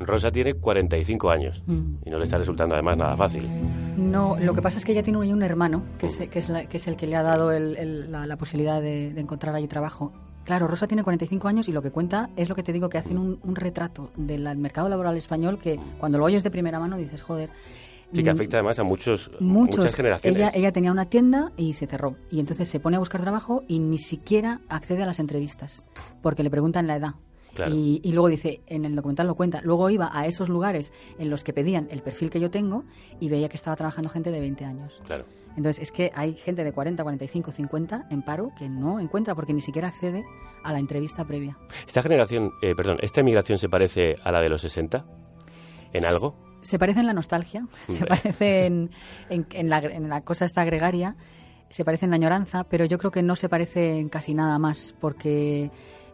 Rosa 0.00 0.30
tiene 0.30 0.54
45 0.54 1.30
años 1.30 1.62
Mm. 1.66 1.96
y 2.06 2.10
no 2.10 2.18
le 2.18 2.24
está 2.24 2.38
resultando 2.38 2.74
además 2.74 2.96
nada 2.96 3.16
fácil. 3.16 3.48
No, 3.96 4.36
lo 4.40 4.54
que 4.54 4.62
pasa 4.62 4.78
es 4.78 4.84
que 4.84 4.92
ella 4.92 5.02
tiene 5.02 5.18
un 5.18 5.42
hermano, 5.42 5.82
que 5.98 6.06
es, 6.06 6.18
que 6.18 6.38
es, 6.38 6.48
la- 6.48 6.66
que 6.66 6.76
es 6.76 6.86
el 6.86 6.96
que 6.96 7.06
le 7.06 7.16
ha 7.16 7.22
dado 7.22 7.50
el- 7.50 7.76
el- 7.76 8.12
la, 8.12 8.26
la 8.26 8.36
posibilidad 8.36 8.80
de, 8.80 9.12
de 9.12 9.20
encontrar 9.20 9.54
allí 9.54 9.66
trabajo. 9.66 10.12
Claro, 10.44 10.66
Rosa 10.66 10.86
tiene 10.86 11.02
45 11.04 11.48
años 11.48 11.68
y 11.68 11.72
lo 11.72 11.82
que 11.82 11.90
cuenta 11.90 12.30
es 12.36 12.48
lo 12.48 12.54
que 12.54 12.62
te 12.62 12.72
digo, 12.72 12.88
que 12.88 12.96
hacen 12.96 13.18
un, 13.18 13.38
un 13.42 13.54
retrato 13.56 14.10
del 14.16 14.56
mercado 14.56 14.88
laboral 14.88 15.16
español 15.16 15.58
que 15.60 15.78
cuando 15.98 16.16
lo 16.16 16.24
oyes 16.24 16.42
de 16.42 16.50
primera 16.50 16.78
mano 16.80 16.96
dices, 16.96 17.20
joder. 17.22 17.50
Sí, 18.12 18.22
que 18.22 18.30
mm, 18.30 18.34
afecta 18.34 18.56
además 18.56 18.78
a 18.78 18.84
muchos, 18.84 19.30
Muchos. 19.40 19.78
muchas 19.78 19.94
generaciones. 19.94 20.40
Ella, 20.40 20.50
ella 20.54 20.72
tenía 20.72 20.90
una 20.90 21.06
tienda 21.06 21.52
y 21.56 21.74
se 21.74 21.86
cerró. 21.86 22.16
Y 22.30 22.40
entonces 22.40 22.68
se 22.68 22.80
pone 22.80 22.96
a 22.96 22.98
buscar 22.98 23.20
trabajo 23.20 23.64
y 23.68 23.80
ni 23.80 23.98
siquiera 23.98 24.60
accede 24.68 25.02
a 25.02 25.06
las 25.06 25.18
entrevistas, 25.20 25.84
porque 26.22 26.42
le 26.42 26.50
preguntan 26.50 26.86
la 26.86 26.96
edad. 26.96 27.14
Claro. 27.54 27.74
Y, 27.74 28.00
y 28.04 28.12
luego 28.12 28.28
dice, 28.28 28.62
en 28.66 28.84
el 28.84 28.94
documental 28.94 29.26
lo 29.26 29.34
cuenta, 29.34 29.60
luego 29.62 29.90
iba 29.90 30.10
a 30.12 30.26
esos 30.26 30.48
lugares 30.48 30.92
en 31.18 31.28
los 31.28 31.42
que 31.44 31.52
pedían 31.52 31.88
el 31.90 32.02
perfil 32.02 32.30
que 32.30 32.40
yo 32.40 32.50
tengo 32.50 32.84
y 33.20 33.28
veía 33.28 33.48
que 33.48 33.56
estaba 33.56 33.74
trabajando 33.76 34.08
gente 34.10 34.30
de 34.30 34.40
20 34.40 34.64
años. 34.64 35.02
Claro. 35.04 35.24
Entonces 35.56 35.82
es 35.82 35.90
que 35.90 36.12
hay 36.14 36.34
gente 36.34 36.62
de 36.62 36.72
40, 36.72 37.02
45, 37.02 37.50
50 37.50 38.06
en 38.10 38.22
paro 38.22 38.52
que 38.56 38.68
no 38.68 39.00
encuentra 39.00 39.34
porque 39.34 39.52
ni 39.52 39.60
siquiera 39.60 39.88
accede 39.88 40.24
a 40.62 40.72
la 40.72 40.78
entrevista 40.78 41.24
previa. 41.24 41.58
Esta 41.84 42.00
generación, 42.00 42.52
eh, 42.62 42.74
perdón, 42.76 42.98
¿esta 43.00 43.22
emigración 43.22 43.58
se 43.58 43.68
parece 43.68 44.14
a 44.22 44.30
la 44.30 44.40
de 44.40 44.50
los 44.50 44.60
60? 44.62 45.04
¿En 45.92 46.04
algo? 46.04 46.36
Se 46.68 46.78
parece 46.78 47.00
en 47.00 47.06
la 47.06 47.14
nostalgia, 47.14 47.66
se 47.88 48.04
parece 48.04 48.66
en, 48.66 48.90
en- 49.30 49.46
en 49.52 49.70
la, 49.70 49.78
en 49.78 50.08
la 50.08 50.20
cosa 50.20 50.44
esta 50.44 50.64
gregaria, 50.64 51.16
se 51.70 51.82
parece 51.84 52.04
en 52.04 52.10
la 52.10 52.16
añoranza, 52.16 52.64
pero 52.64 52.84
yo 52.84 52.98
creo 52.98 53.10
que 53.10 53.22
no 53.22 53.36
se 53.36 53.48
parece 53.48 53.98
en 53.98 54.08
casi 54.10 54.34
nada 54.34 54.58
más, 54.58 54.94
porque 55.00 55.70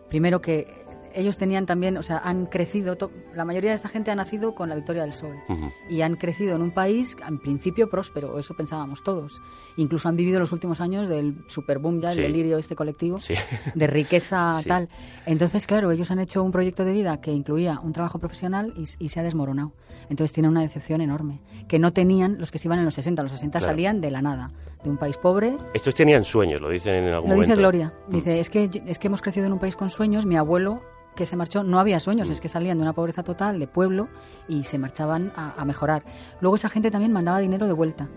primero 0.08 0.40
que 0.40 0.84
ellos 1.16 1.38
tenían 1.38 1.64
también, 1.64 1.96
o 1.96 2.02
sea, 2.02 2.18
han 2.18 2.46
crecido, 2.46 2.96
to- 2.96 3.12
la 3.36 3.44
mayoría 3.44 3.70
de 3.70 3.76
esta 3.76 3.88
gente 3.88 4.10
ha 4.10 4.16
nacido 4.16 4.52
con 4.56 4.68
la 4.68 4.74
victoria 4.74 5.02
del 5.02 5.12
Ujú. 5.12 5.70
y 5.88 6.02
han 6.02 6.16
crecido 6.16 6.56
en 6.56 6.62
un 6.62 6.72
país, 6.72 7.16
en 7.28 7.38
principio, 7.38 7.88
próspero, 7.88 8.36
eso 8.36 8.54
pensábamos 8.54 9.04
todos. 9.04 9.40
Incluso 9.76 10.08
han 10.08 10.16
vivido 10.16 10.40
los 10.40 10.50
últimos 10.50 10.80
años 10.80 11.08
del 11.08 11.36
superboom 11.46 12.00
ya, 12.00 12.10
el 12.10 12.16
Sí. 12.16 12.22
delirio 12.22 12.58
este 12.58 12.74
colectivo, 12.74 13.18
Sí. 13.18 13.34
de 13.76 13.86
riqueza 13.86 14.58
Sí. 14.60 14.68
tal. 14.68 14.88
Entonces, 15.24 15.68
claro, 15.68 15.92
ellos 15.92 16.10
han 16.10 16.18
hecho 16.18 16.42
un 16.42 16.50
proyecto 16.50 16.84
de 16.84 16.90
vida 16.92 17.20
que 17.20 17.30
incluía 17.30 17.78
un 17.80 17.92
trabajo 17.92 18.18
profesional 18.18 18.74
y, 18.76 18.82
y 19.04 19.08
se 19.08 19.20
ha 19.20 19.22
desmoronado. 19.22 19.70
Entonces 20.08 20.32
tienen 20.32 20.50
una 20.50 20.60
decepción 20.62 21.00
enorme, 21.00 21.40
que 21.68 21.78
no 21.78 21.92
tenían 21.92 22.38
los 22.38 22.50
que 22.50 22.58
se 22.58 22.68
iban 22.68 22.78
en 22.78 22.84
los 22.84 22.94
60. 22.94 23.22
Los 23.22 23.32
60 23.32 23.58
Claro. 23.58 23.72
salían 23.72 24.00
de 24.00 24.10
la 24.10 24.22
nada, 24.22 24.50
de 24.82 24.90
un 24.90 24.96
país 24.96 25.16
pobre. 25.16 25.56
Estos 25.74 25.94
tenían 25.94 26.24
sueños, 26.24 26.60
lo 26.60 26.68
dicen 26.68 26.94
en 26.94 27.14
algún 27.14 27.30
Lo 27.30 27.36
momento. 27.36 27.52
dice 27.52 27.60
Gloria, 27.60 27.92
Mm. 28.08 28.12
dice, 28.12 28.40
es 28.40 28.50
que, 28.50 28.70
es 28.86 28.98
que 28.98 29.06
hemos 29.08 29.22
crecido 29.22 29.46
en 29.46 29.52
un 29.52 29.58
país 29.58 29.76
con 29.76 29.90
sueños, 29.90 30.26
mi 30.26 30.36
abuelo 30.36 30.80
que 31.16 31.26
se 31.26 31.36
marchó 31.36 31.62
no 31.62 31.78
había 31.78 31.98
Mm. 31.98 32.00
sueños, 32.00 32.30
es 32.30 32.40
que 32.40 32.48
salían 32.48 32.76
de 32.78 32.82
una 32.82 32.92
pobreza 32.92 33.22
total, 33.22 33.58
de 33.60 33.66
pueblo, 33.68 34.08
y 34.48 34.64
se 34.64 34.78
marchaban 34.78 35.32
a, 35.36 35.54
a 35.60 35.64
mejorar. 35.64 36.02
Luego 36.40 36.56
esa 36.56 36.68
gente 36.68 36.90
también 36.90 37.12
mandaba 37.12 37.38
dinero 37.38 37.66
de 37.66 37.72
vuelta. 37.72 38.08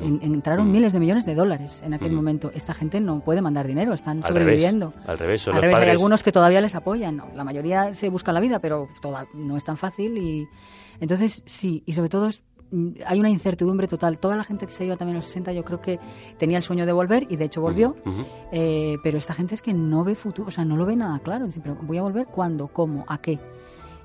En- 0.00 0.20
entraron 0.22 0.70
miles 0.72 0.92
de 0.94 1.00
millones 1.00 1.26
de 1.26 1.34
dólares 1.34 1.82
en 1.82 1.92
aquel 1.92 2.12
momento. 2.12 2.50
Esta 2.54 2.72
gente 2.72 2.98
no 3.00 3.20
puede 3.20 3.42
mandar 3.42 3.66
dinero, 3.66 3.92
están 3.92 4.18
Al 4.18 4.24
sobreviviendo. 4.24 4.88
revés, 4.90 5.08
al 5.08 5.18
revés, 5.18 5.48
Al 5.48 5.54
revés, 5.54 5.64
hay 5.68 5.72
padres- 5.74 5.90
algunos 5.90 6.22
que 6.22 6.32
todavía 6.32 6.60
les 6.62 6.74
apoyan. 6.74 7.22
La 7.34 7.44
mayoría 7.44 7.92
se 7.92 8.08
busca 8.08 8.32
la 8.32 8.40
vida, 8.40 8.58
pero 8.58 8.88
toda, 9.02 9.26
no 9.34 9.56
es 9.56 9.64
tan 9.64 9.76
fácil. 9.76 10.16
y 10.16 10.48
Entonces, 11.02 11.42
sí, 11.44 11.82
y 11.84 11.92
sobre 11.92 12.08
todo 12.08 12.28
es- 12.28 12.42
mm, 12.70 12.88
hay 13.06 13.18
una 13.20 13.28
incertidumbre 13.28 13.88
total. 13.88 14.18
Toda 14.18 14.36
la 14.36 14.44
gente 14.44 14.66
que 14.66 14.72
se 14.72 14.86
iba 14.86 14.96
también 14.96 15.16
a 15.16 15.18
los 15.18 15.24
60 15.26 15.52
yo 15.52 15.64
creo 15.64 15.80
que 15.82 15.98
tenía 16.38 16.56
el 16.56 16.62
sueño 16.62 16.86
de 16.86 16.92
volver 16.92 17.26
y 17.28 17.36
de 17.36 17.44
hecho 17.44 17.60
volvió. 17.60 17.94
Eh, 18.52 18.96
pero 19.02 19.18
esta 19.18 19.34
gente 19.34 19.54
es 19.56 19.60
que 19.62 19.74
no 19.74 20.04
ve 20.04 20.14
futuro, 20.14 20.48
o 20.48 20.50
sea, 20.50 20.64
no 20.64 20.76
lo 20.76 20.86
ve 20.86 20.96
nada 20.96 21.18
claro. 21.18 21.46
Dice, 21.46 21.60
pero 21.62 21.76
voy 21.82 21.98
a 21.98 22.02
volver 22.02 22.26
cuándo, 22.28 22.68
cómo, 22.68 23.04
a 23.08 23.18
qué. 23.18 23.38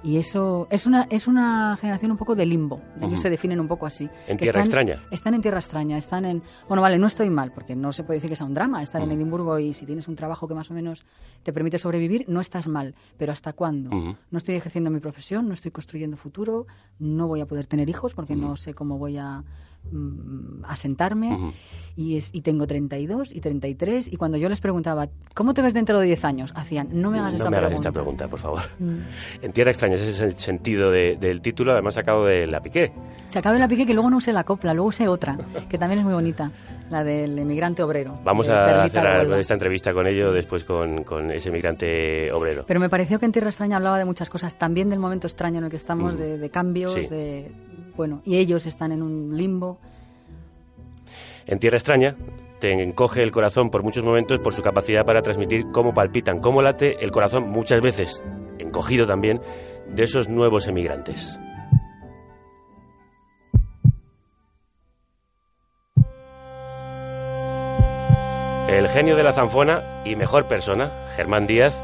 Y 0.08 0.16
eso 0.16 0.68
es 0.72 0.86
una, 0.86 1.06
es 1.10 1.28
una 1.28 1.76
generación 1.82 2.12
un 2.12 2.18
poco 2.18 2.34
de 2.34 2.46
limbo. 2.46 2.80
Ellos 3.02 3.20
se 3.20 3.30
definen 3.30 3.60
un 3.60 3.68
poco 3.68 3.86
así. 3.86 4.06
En 4.28 4.38
tierra 4.38 4.62
están- 4.64 4.80
extraña. 4.86 5.08
Están 5.12 5.34
en 5.34 5.42
tierra 5.42 5.60
extraña, 5.60 5.98
están 5.98 6.24
en... 6.24 6.42
Bueno, 6.70 6.82
vale, 6.82 6.98
no 6.98 7.08
estoy 7.08 7.30
mal, 7.30 7.52
porque 7.52 7.76
no 7.76 7.92
se 7.92 8.06
puede 8.06 8.18
decir 8.18 8.30
que 8.30 8.38
sea 8.38 8.46
un 8.46 8.54
drama 8.54 8.82
estar 8.82 9.02
en. 9.02 9.12
Edimburgo 9.12 9.60
y 9.60 9.74
si 9.74 9.86
tienes 9.86 10.08
un 10.08 10.16
trabajo 10.16 10.48
que 10.48 10.54
más 10.54 10.72
o 10.72 10.74
menos 10.74 11.06
te 11.44 11.52
permite 11.52 11.78
sobrevivir, 11.78 12.24
no 12.30 12.40
estás 12.40 12.70
mal. 12.70 12.96
Pero 13.18 13.34
¿hasta 13.34 13.52
cuándo? 13.52 13.90
No 13.90 14.38
estoy 14.38 14.56
ejerciendo 14.56 14.90
mi 14.90 15.02
profesión, 15.02 15.48
no 15.48 15.54
estoy 15.54 15.72
construyendo 15.72 16.16
futuro, 16.16 16.68
no 17.00 17.28
voy 17.28 17.42
a 17.42 17.46
poder 17.46 17.68
tener 17.68 17.90
hijos 17.90 18.14
porque 18.14 18.36
no 18.36 18.56
sé 18.56 18.74
cómo 18.74 18.98
voy 18.98 19.18
a 19.18 19.44
mm, 19.92 20.64
asentarme. 20.66 21.54
Y, 21.96 22.16
es, 22.16 22.30
y 22.34 22.42
tengo 22.42 22.68
32 22.68 23.36
y 23.36 23.42
33 23.42 24.14
y 24.14 24.18
cuando 24.18 24.38
yo 24.38 24.50
les 24.50 24.62
preguntaba, 24.62 25.08
¿cómo 25.34 25.56
te 25.56 25.64
ves 25.64 25.74
dentro 25.74 26.00
de 26.00 26.06
10 26.06 26.26
años? 26.26 26.54
Hacían, 26.56 26.90
no 26.92 27.10
me 27.10 27.18
hagas 27.18 27.34
No 27.34 27.40
esa 27.40 27.50
me 27.50 27.58
hagas 27.58 27.70
pregunta. 27.70 27.90
esta 27.90 27.92
pregunta, 28.00 28.28
por 28.28 28.40
favor. 28.40 28.60
Mm. 28.80 28.98
En 29.42 29.52
tierra 29.52 29.72
extraña, 29.72 29.96
ese 29.96 30.10
es 30.10 30.22
el 30.22 30.38
sentido 30.38 30.92
de- 30.92 31.18
del 31.20 31.42
título, 31.42 31.72
además 31.72 31.96
sacado 31.96 32.26
de 32.26 32.46
la 32.46 32.62
Piqué. 32.62 32.92
Se 33.30 33.40
acaba 33.40 33.54
de 33.54 33.60
la 33.60 33.68
pique 33.68 33.86
que 33.88 33.94
luego 33.96 34.10
no 34.12 34.18
usé 34.18 34.32
la 34.32 34.44
copla, 34.44 34.74
luego 34.74 34.90
usé 34.90 35.08
otra, 35.08 35.38
que 35.70 35.78
también 35.78 36.00
es 36.00 36.06
muy 36.06 36.14
bonita, 36.14 36.52
la 36.90 37.04
del 37.04 37.38
emigrante 37.40 37.82
obrero. 37.84 38.20
Vamos 38.24 38.48
a 38.48 38.88
cerrar 38.90 39.40
esta 39.40 39.54
entrevista 39.56 39.92
con 39.94 40.06
ello, 40.08 40.32
después 40.32 40.64
con, 40.64 41.04
con 41.04 41.32
ese 41.32 41.50
migrante 41.52 42.32
obrero. 42.32 42.64
Pero 42.68 42.80
me 42.80 42.90
pareció 42.90 43.20
que 43.20 43.26
en 43.26 43.32
Tierra 43.32 43.50
Extraña 43.50 43.78
hablaba 43.78 43.98
de 43.98 44.06
muchas 44.06 44.30
cosas, 44.30 44.58
también 44.58 44.90
del 44.90 45.00
momento 45.00 45.28
extraño 45.28 45.58
en 45.58 45.66
el 45.66 45.70
que 45.70 45.76
estamos, 45.76 46.14
Mm. 46.16 46.18
de, 46.20 46.38
de 46.38 46.50
cambios, 46.50 46.94
Sí. 46.94 47.02
de... 47.08 47.52
Bueno, 47.98 48.22
y 48.24 48.38
ellos 48.38 48.68
están 48.68 48.92
en 48.92 49.02
un 49.02 49.36
limbo. 49.36 49.80
En 51.48 51.58
Tierra 51.58 51.78
extraña 51.78 52.16
te 52.60 52.72
encoge 52.72 53.24
el 53.24 53.32
corazón 53.32 53.70
por 53.72 53.84
muchos 53.84 54.04
momentos 54.04 54.40
por 54.40 54.54
su 54.54 54.62
capacidad 54.62 55.04
para 55.04 55.22
transmitir 55.22 55.66
cómo 55.72 55.94
palpitan, 55.94 56.40
cómo 56.40 56.62
late 56.62 57.04
el 57.04 57.12
corazón 57.12 57.50
muchas 57.50 57.82
veces, 57.82 58.24
encogido 58.60 59.06
también, 59.06 59.42
de 59.90 60.04
esos 60.04 60.30
nuevos 60.30 60.68
emigrantes. 60.68 61.40
El 68.70 68.88
genio 68.90 69.16
de 69.16 69.24
la 69.24 69.34
zanfona 69.34 69.82
y 70.06 70.16
mejor 70.16 70.46
persona, 70.48 70.92
Germán 71.16 71.48
Díaz, 71.48 71.82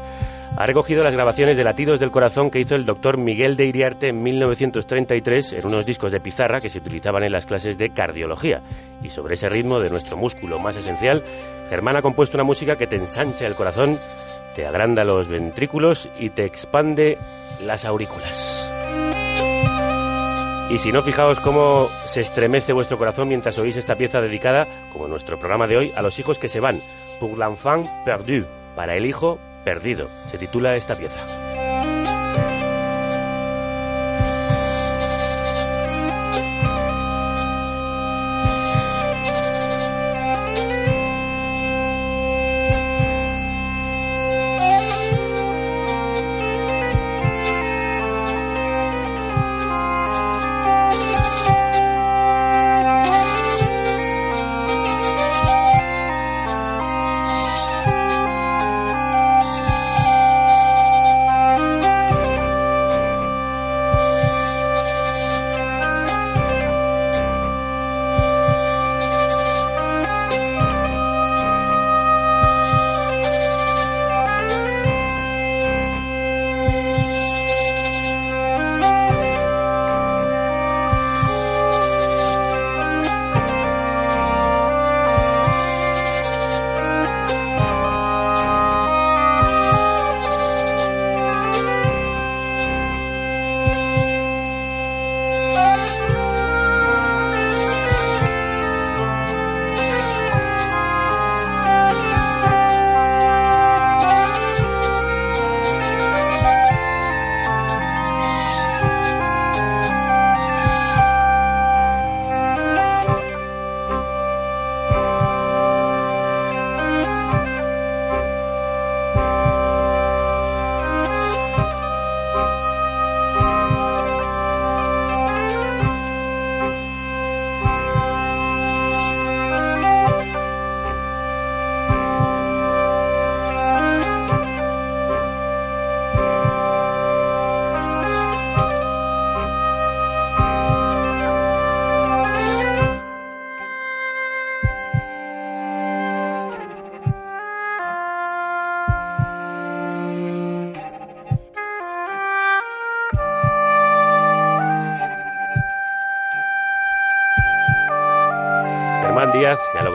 ha 0.56 0.66
recogido 0.66 1.02
las 1.02 1.14
grabaciones 1.14 1.56
de 1.56 1.64
latidos 1.64 1.98
del 1.98 2.10
corazón 2.10 2.50
que 2.50 2.60
hizo 2.60 2.74
el 2.74 2.86
doctor 2.86 3.18
Miguel 3.18 3.56
de 3.56 3.66
Iriarte 3.66 4.08
en 4.08 4.22
1933 4.22 5.54
en 5.54 5.66
unos 5.66 5.84
discos 5.84 6.12
de 6.12 6.20
pizarra 6.20 6.60
que 6.60 6.70
se 6.70 6.78
utilizaban 6.78 7.24
en 7.24 7.32
las 7.32 7.46
clases 7.46 7.76
de 7.76 7.90
cardiología. 7.90 8.60
Y 9.02 9.10
sobre 9.10 9.34
ese 9.34 9.48
ritmo 9.48 9.80
de 9.80 9.90
nuestro 9.90 10.16
músculo 10.16 10.58
más 10.58 10.76
esencial, 10.76 11.22
Germán 11.70 11.96
ha 11.96 12.02
compuesto 12.02 12.36
una 12.36 12.44
música 12.44 12.76
que 12.76 12.86
te 12.86 12.96
ensancha 12.96 13.46
el 13.46 13.54
corazón, 13.54 13.98
te 14.54 14.66
agranda 14.66 15.02
los 15.02 15.28
ventrículos 15.28 16.08
y 16.18 16.30
te 16.30 16.44
expande 16.44 17.18
las 17.64 17.84
aurículas. 17.84 18.70
Y 20.70 20.78
si 20.78 20.92
no, 20.92 21.02
fijaos 21.02 21.40
cómo 21.40 21.88
se 22.06 22.20
estremece 22.20 22.72
vuestro 22.72 22.96
corazón 22.96 23.28
mientras 23.28 23.58
oís 23.58 23.76
esta 23.76 23.96
pieza 23.96 24.20
dedicada, 24.20 24.66
como 24.92 25.08
nuestro 25.08 25.38
programa 25.38 25.66
de 25.66 25.76
hoy, 25.76 25.92
a 25.94 26.02
los 26.02 26.18
hijos 26.18 26.38
que 26.38 26.48
se 26.48 26.60
van. 26.60 26.80
Pour 27.20 27.38
l'enfant 27.38 27.86
perdu, 28.04 28.44
para 28.74 28.96
el 28.96 29.06
hijo 29.06 29.38
perdido. 29.64 30.08
Se 30.30 30.38
titula 30.38 30.76
esta 30.76 30.94
pieza. 30.94 31.43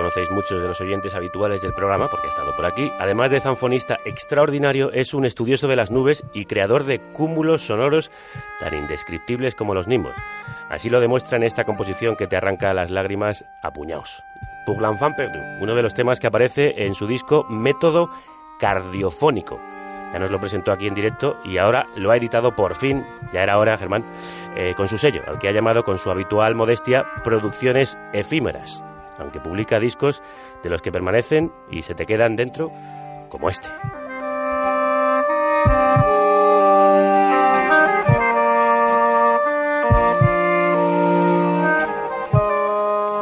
Conocéis 0.10 0.32
muchos 0.32 0.60
de 0.60 0.67
los 0.67 0.82
oyentes 0.82 1.13
habituales 1.13 1.62
del 1.62 1.76
programa 1.76 2.08
porque 2.08 2.26
ha 2.26 2.30
estado 2.32 2.56
por 2.56 2.65
aquí, 2.65 2.91
además 2.98 3.30
de 3.30 3.41
zanfonista 3.41 3.98
extraordinario, 4.06 4.91
es 4.91 5.13
un 5.13 5.24
estudioso 5.24 5.67
de 5.67 5.76
las 5.76 5.91
nubes 5.91 6.24
y 6.34 6.45
creador 6.45 6.86
de 6.86 7.00
cúmulos 7.13 7.67
sonoros 7.67 8.10
tan 8.60 8.74
indescriptibles 8.74 9.54
como 9.54 9.76
los 9.76 9.88
nimbos. 9.88 10.15
Así 10.67 10.89
lo 10.89 11.00
demuestra 11.00 11.38
en 11.38 11.43
esta 11.43 11.63
composición 11.63 12.15
que 12.15 12.26
te 12.26 12.36
arranca 12.36 12.74
las 12.74 12.89
lágrimas 12.89 13.45
a 13.62 13.72
puñados. 13.72 14.24
Pour 14.65 14.82
l'enfant 14.82 15.15
perdu, 15.15 15.38
uno 15.62 15.76
de 15.76 15.84
los 15.84 15.93
temas 15.93 16.19
que 16.19 16.26
aparece 16.26 16.74
en 16.88 16.95
su 16.95 17.06
disco 17.06 17.45
Método 17.48 18.10
Cardiofónico. 18.60 19.60
Ya 20.12 20.17
nos 20.17 20.32
lo 20.32 20.39
presentó 20.39 20.72
aquí 20.72 20.88
en 20.88 20.95
directo 20.95 21.38
y 21.45 21.60
ahora 21.60 21.86
lo 21.95 22.10
ha 22.10 22.17
editado 22.17 22.56
por 22.56 22.74
fin, 22.74 23.06
ya 23.32 23.41
era 23.41 23.60
hora, 23.60 23.78
Germán, 23.78 24.04
eh, 24.56 24.74
con 24.76 24.88
su 24.88 24.98
sello, 24.98 25.22
al 25.28 25.38
que 25.38 25.50
ha 25.50 25.54
llamado 25.54 25.84
con 25.84 26.00
su 26.00 26.10
habitual 26.10 26.56
modestia 26.56 27.06
Producciones 27.24 27.95
Efímeras, 28.12 28.84
aunque 29.19 29.39
publica 29.39 29.79
discos 29.79 30.21
de 30.63 30.69
los 30.69 30.82
que 30.82 30.91
permanecen 30.91 31.51
y 31.69 31.82
se 31.82 31.93
te 31.93 32.05
quedan 32.05 32.36
dentro, 32.36 32.71
como 33.29 33.49
este. 33.49 33.67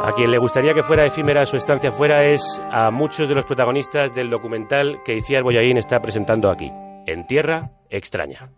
A 0.08 0.12
quien 0.16 0.30
le 0.30 0.38
gustaría 0.38 0.72
que 0.72 0.82
fuera 0.82 1.04
efímera 1.04 1.44
su 1.44 1.56
estancia 1.56 1.92
fuera 1.92 2.24
es 2.24 2.62
a 2.70 2.90
muchos 2.90 3.28
de 3.28 3.34
los 3.34 3.44
protagonistas 3.44 4.14
del 4.14 4.30
documental 4.30 5.02
que 5.04 5.14
Iciar 5.14 5.42
Boyaín 5.42 5.76
está 5.76 6.00
presentando 6.00 6.50
aquí, 6.50 6.72
En 7.06 7.26
Tierra 7.26 7.72
Extraña. 7.90 8.48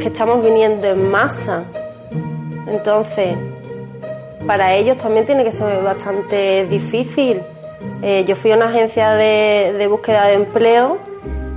Que 0.00 0.08
estamos 0.08 0.44
viniendo 0.44 0.86
en 0.86 1.10
masa. 1.10 1.64
Entonces, 2.66 3.36
para 4.46 4.74
ellos 4.74 4.96
también 4.98 5.26
tiene 5.26 5.44
que 5.44 5.52
ser 5.52 5.82
bastante 5.82 6.66
difícil. 6.66 7.42
Eh, 8.02 8.24
yo 8.26 8.36
fui 8.36 8.50
a 8.52 8.56
una 8.56 8.68
agencia 8.68 9.10
de, 9.10 9.86
búsqueda 9.88 10.26
de 10.26 10.34
empleo 10.34 10.98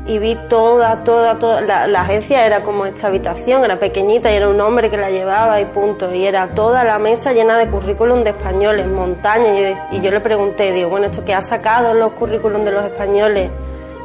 y 0.05 0.17
vi 0.19 0.37
toda, 0.49 1.03
toda, 1.03 1.39
toda. 1.39 1.61
La, 1.61 1.87
la, 1.87 2.01
agencia 2.01 2.45
era 2.45 2.61
como 2.63 2.85
esta 2.85 3.07
habitación, 3.07 3.63
era 3.63 3.79
pequeñita 3.79 4.29
y 4.31 4.35
era 4.35 4.49
un 4.49 4.59
hombre 4.59 4.89
que 4.89 4.97
la 4.97 5.09
llevaba 5.09 5.61
y 5.61 5.65
punto. 5.65 6.13
Y 6.13 6.25
era 6.25 6.49
toda 6.49 6.83
la 6.83 6.99
mesa 6.99 7.31
llena 7.31 7.57
de 7.57 7.67
currículum 7.67 8.23
de 8.23 8.31
españoles, 8.31 8.87
montaña. 8.87 9.77
Y 9.91 9.97
y 9.97 10.01
yo 10.01 10.11
le 10.11 10.19
pregunté, 10.19 10.73
digo, 10.73 10.89
bueno, 10.89 11.05
¿esto 11.05 11.23
que 11.23 11.33
ha 11.33 11.41
sacado 11.41 11.93
los 11.93 12.11
currículum 12.13 12.65
de 12.65 12.71
los 12.71 12.85
españoles 12.85 13.49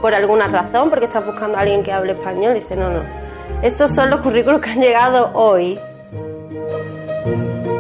por 0.01 0.14
alguna 0.14 0.46
razón? 0.46 0.90
Porque 0.90 1.07
estás 1.07 1.27
buscando 1.27 1.59
a 1.59 1.62
alguien 1.62 1.83
que 1.83 1.92
hable 1.92 2.12
español. 2.12 2.57
Y 2.57 2.61
dice, 2.61 2.77
no, 2.77 2.90
no. 2.90 3.27
Estos 3.62 3.92
son 3.92 4.10
los 4.10 4.20
currículos 4.20 4.60
que 4.60 4.70
han 4.70 4.80
llegado 4.80 5.32
hoy. 5.34 5.80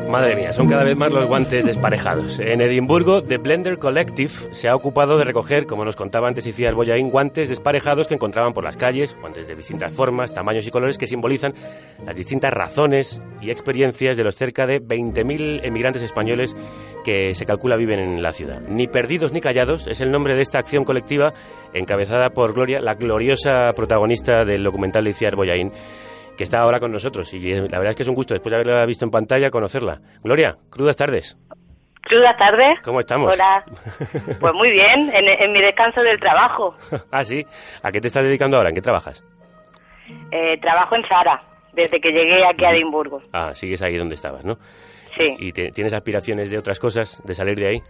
Madre 0.08 0.36
mía, 0.36 0.54
son 0.54 0.68
cada 0.70 0.84
vez 0.84 0.96
más 0.96 1.12
los 1.12 1.26
guantes 1.26 1.66
desparejados. 1.66 2.40
En 2.40 2.62
Edimburgo, 2.62 3.22
The 3.22 3.36
Blender 3.36 3.78
Collective 3.78 4.32
se 4.52 4.66
ha 4.66 4.74
ocupado 4.74 5.18
de 5.18 5.24
recoger, 5.24 5.66
como 5.66 5.84
nos 5.84 5.96
contaba 5.96 6.28
antes 6.28 6.46
Iciar 6.46 6.74
Boyaín, 6.74 7.10
guantes 7.10 7.50
desparejados 7.50 8.08
que 8.08 8.14
encontraban 8.14 8.54
por 8.54 8.64
las 8.64 8.78
calles, 8.78 9.14
guantes 9.20 9.46
de 9.46 9.54
distintas 9.54 9.92
formas, 9.92 10.32
tamaños 10.32 10.66
y 10.66 10.70
colores 10.70 10.96
que 10.96 11.06
simbolizan 11.06 11.52
las 12.06 12.16
distintas 12.16 12.54
razones 12.54 13.20
y 13.42 13.50
experiencias 13.50 14.16
de 14.16 14.24
los 14.24 14.34
cerca 14.34 14.66
de 14.66 14.80
20.000 14.80 15.60
emigrantes 15.62 16.02
españoles 16.02 16.56
que 17.04 17.34
se 17.34 17.44
calcula 17.44 17.76
viven 17.76 18.00
en 18.00 18.22
la 18.22 18.32
ciudad. 18.32 18.62
Ni 18.66 18.86
perdidos 18.86 19.34
ni 19.34 19.42
callados 19.42 19.86
es 19.88 20.00
el 20.00 20.10
nombre 20.10 20.34
de 20.34 20.40
esta 20.40 20.58
acción 20.58 20.84
colectiva 20.84 21.34
encabezada 21.74 22.30
por 22.30 22.54
Gloria, 22.54 22.80
la 22.80 22.94
gloriosa 22.94 23.72
protagonista 23.76 24.46
del 24.46 24.64
documental 24.64 25.04
de 25.04 25.10
Iciar 25.10 25.36
Boyaín 25.36 25.70
que 26.38 26.44
está 26.44 26.60
ahora 26.60 26.80
con 26.80 26.90
nosotros. 26.92 27.34
Y 27.34 27.40
la 27.52 27.62
verdad 27.78 27.90
es 27.90 27.96
que 27.96 28.02
es 28.04 28.08
un 28.08 28.14
gusto, 28.14 28.32
después 28.32 28.50
de 28.52 28.56
haberla 28.60 28.86
visto 28.86 29.04
en 29.04 29.10
pantalla, 29.10 29.50
conocerla. 29.50 29.98
Gloria, 30.22 30.56
crudas 30.70 30.96
tardes. 30.96 31.36
Crudas 32.02 32.38
tardes. 32.38 32.80
¿Cómo 32.82 33.00
estamos? 33.00 33.34
Hola. 33.34 33.64
Pues 34.40 34.54
muy 34.54 34.70
bien, 34.70 35.10
en, 35.12 35.28
en 35.28 35.52
mi 35.52 35.60
descanso 35.60 36.00
del 36.00 36.18
trabajo. 36.18 36.74
ah, 37.12 37.24
sí. 37.24 37.44
¿A 37.82 37.90
qué 37.92 38.00
te 38.00 38.06
estás 38.06 38.22
dedicando 38.24 38.56
ahora? 38.56 38.70
¿En 38.70 38.74
qué 38.74 38.80
trabajas? 38.80 39.22
Eh, 40.30 40.56
trabajo 40.62 40.94
en 40.96 41.02
Zara, 41.06 41.42
desde 41.74 42.00
que 42.00 42.10
llegué 42.10 42.42
aquí 42.46 42.64
a 42.64 42.70
Edimburgo. 42.70 43.20
Ah, 43.32 43.52
sigues 43.54 43.82
ahí 43.82 43.96
donde 43.98 44.14
estabas, 44.14 44.44
¿no? 44.44 44.54
Sí. 45.18 45.34
¿Y 45.40 45.52
te- 45.52 45.70
tienes 45.70 45.92
aspiraciones 45.92 46.50
de 46.50 46.56
otras 46.58 46.78
cosas, 46.78 47.20
de 47.26 47.34
salir 47.34 47.56
de 47.58 47.68
ahí? 47.68 47.82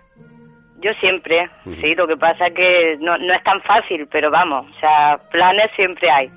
Yo 0.81 0.91
siempre, 1.01 1.49
sí, 1.65 1.95
lo 1.97 2.07
que 2.07 2.17
pasa 2.17 2.47
que 2.55 2.97
no, 3.01 3.19
no 3.19 3.35
es 3.35 3.43
tan 3.43 3.61
fácil, 3.63 4.07
pero 4.11 4.31
vamos, 4.31 4.65
o 4.77 4.81
sea, 4.81 5.19
planes 5.31 5.71
siempre 5.77 6.09
hay. 6.11 6.29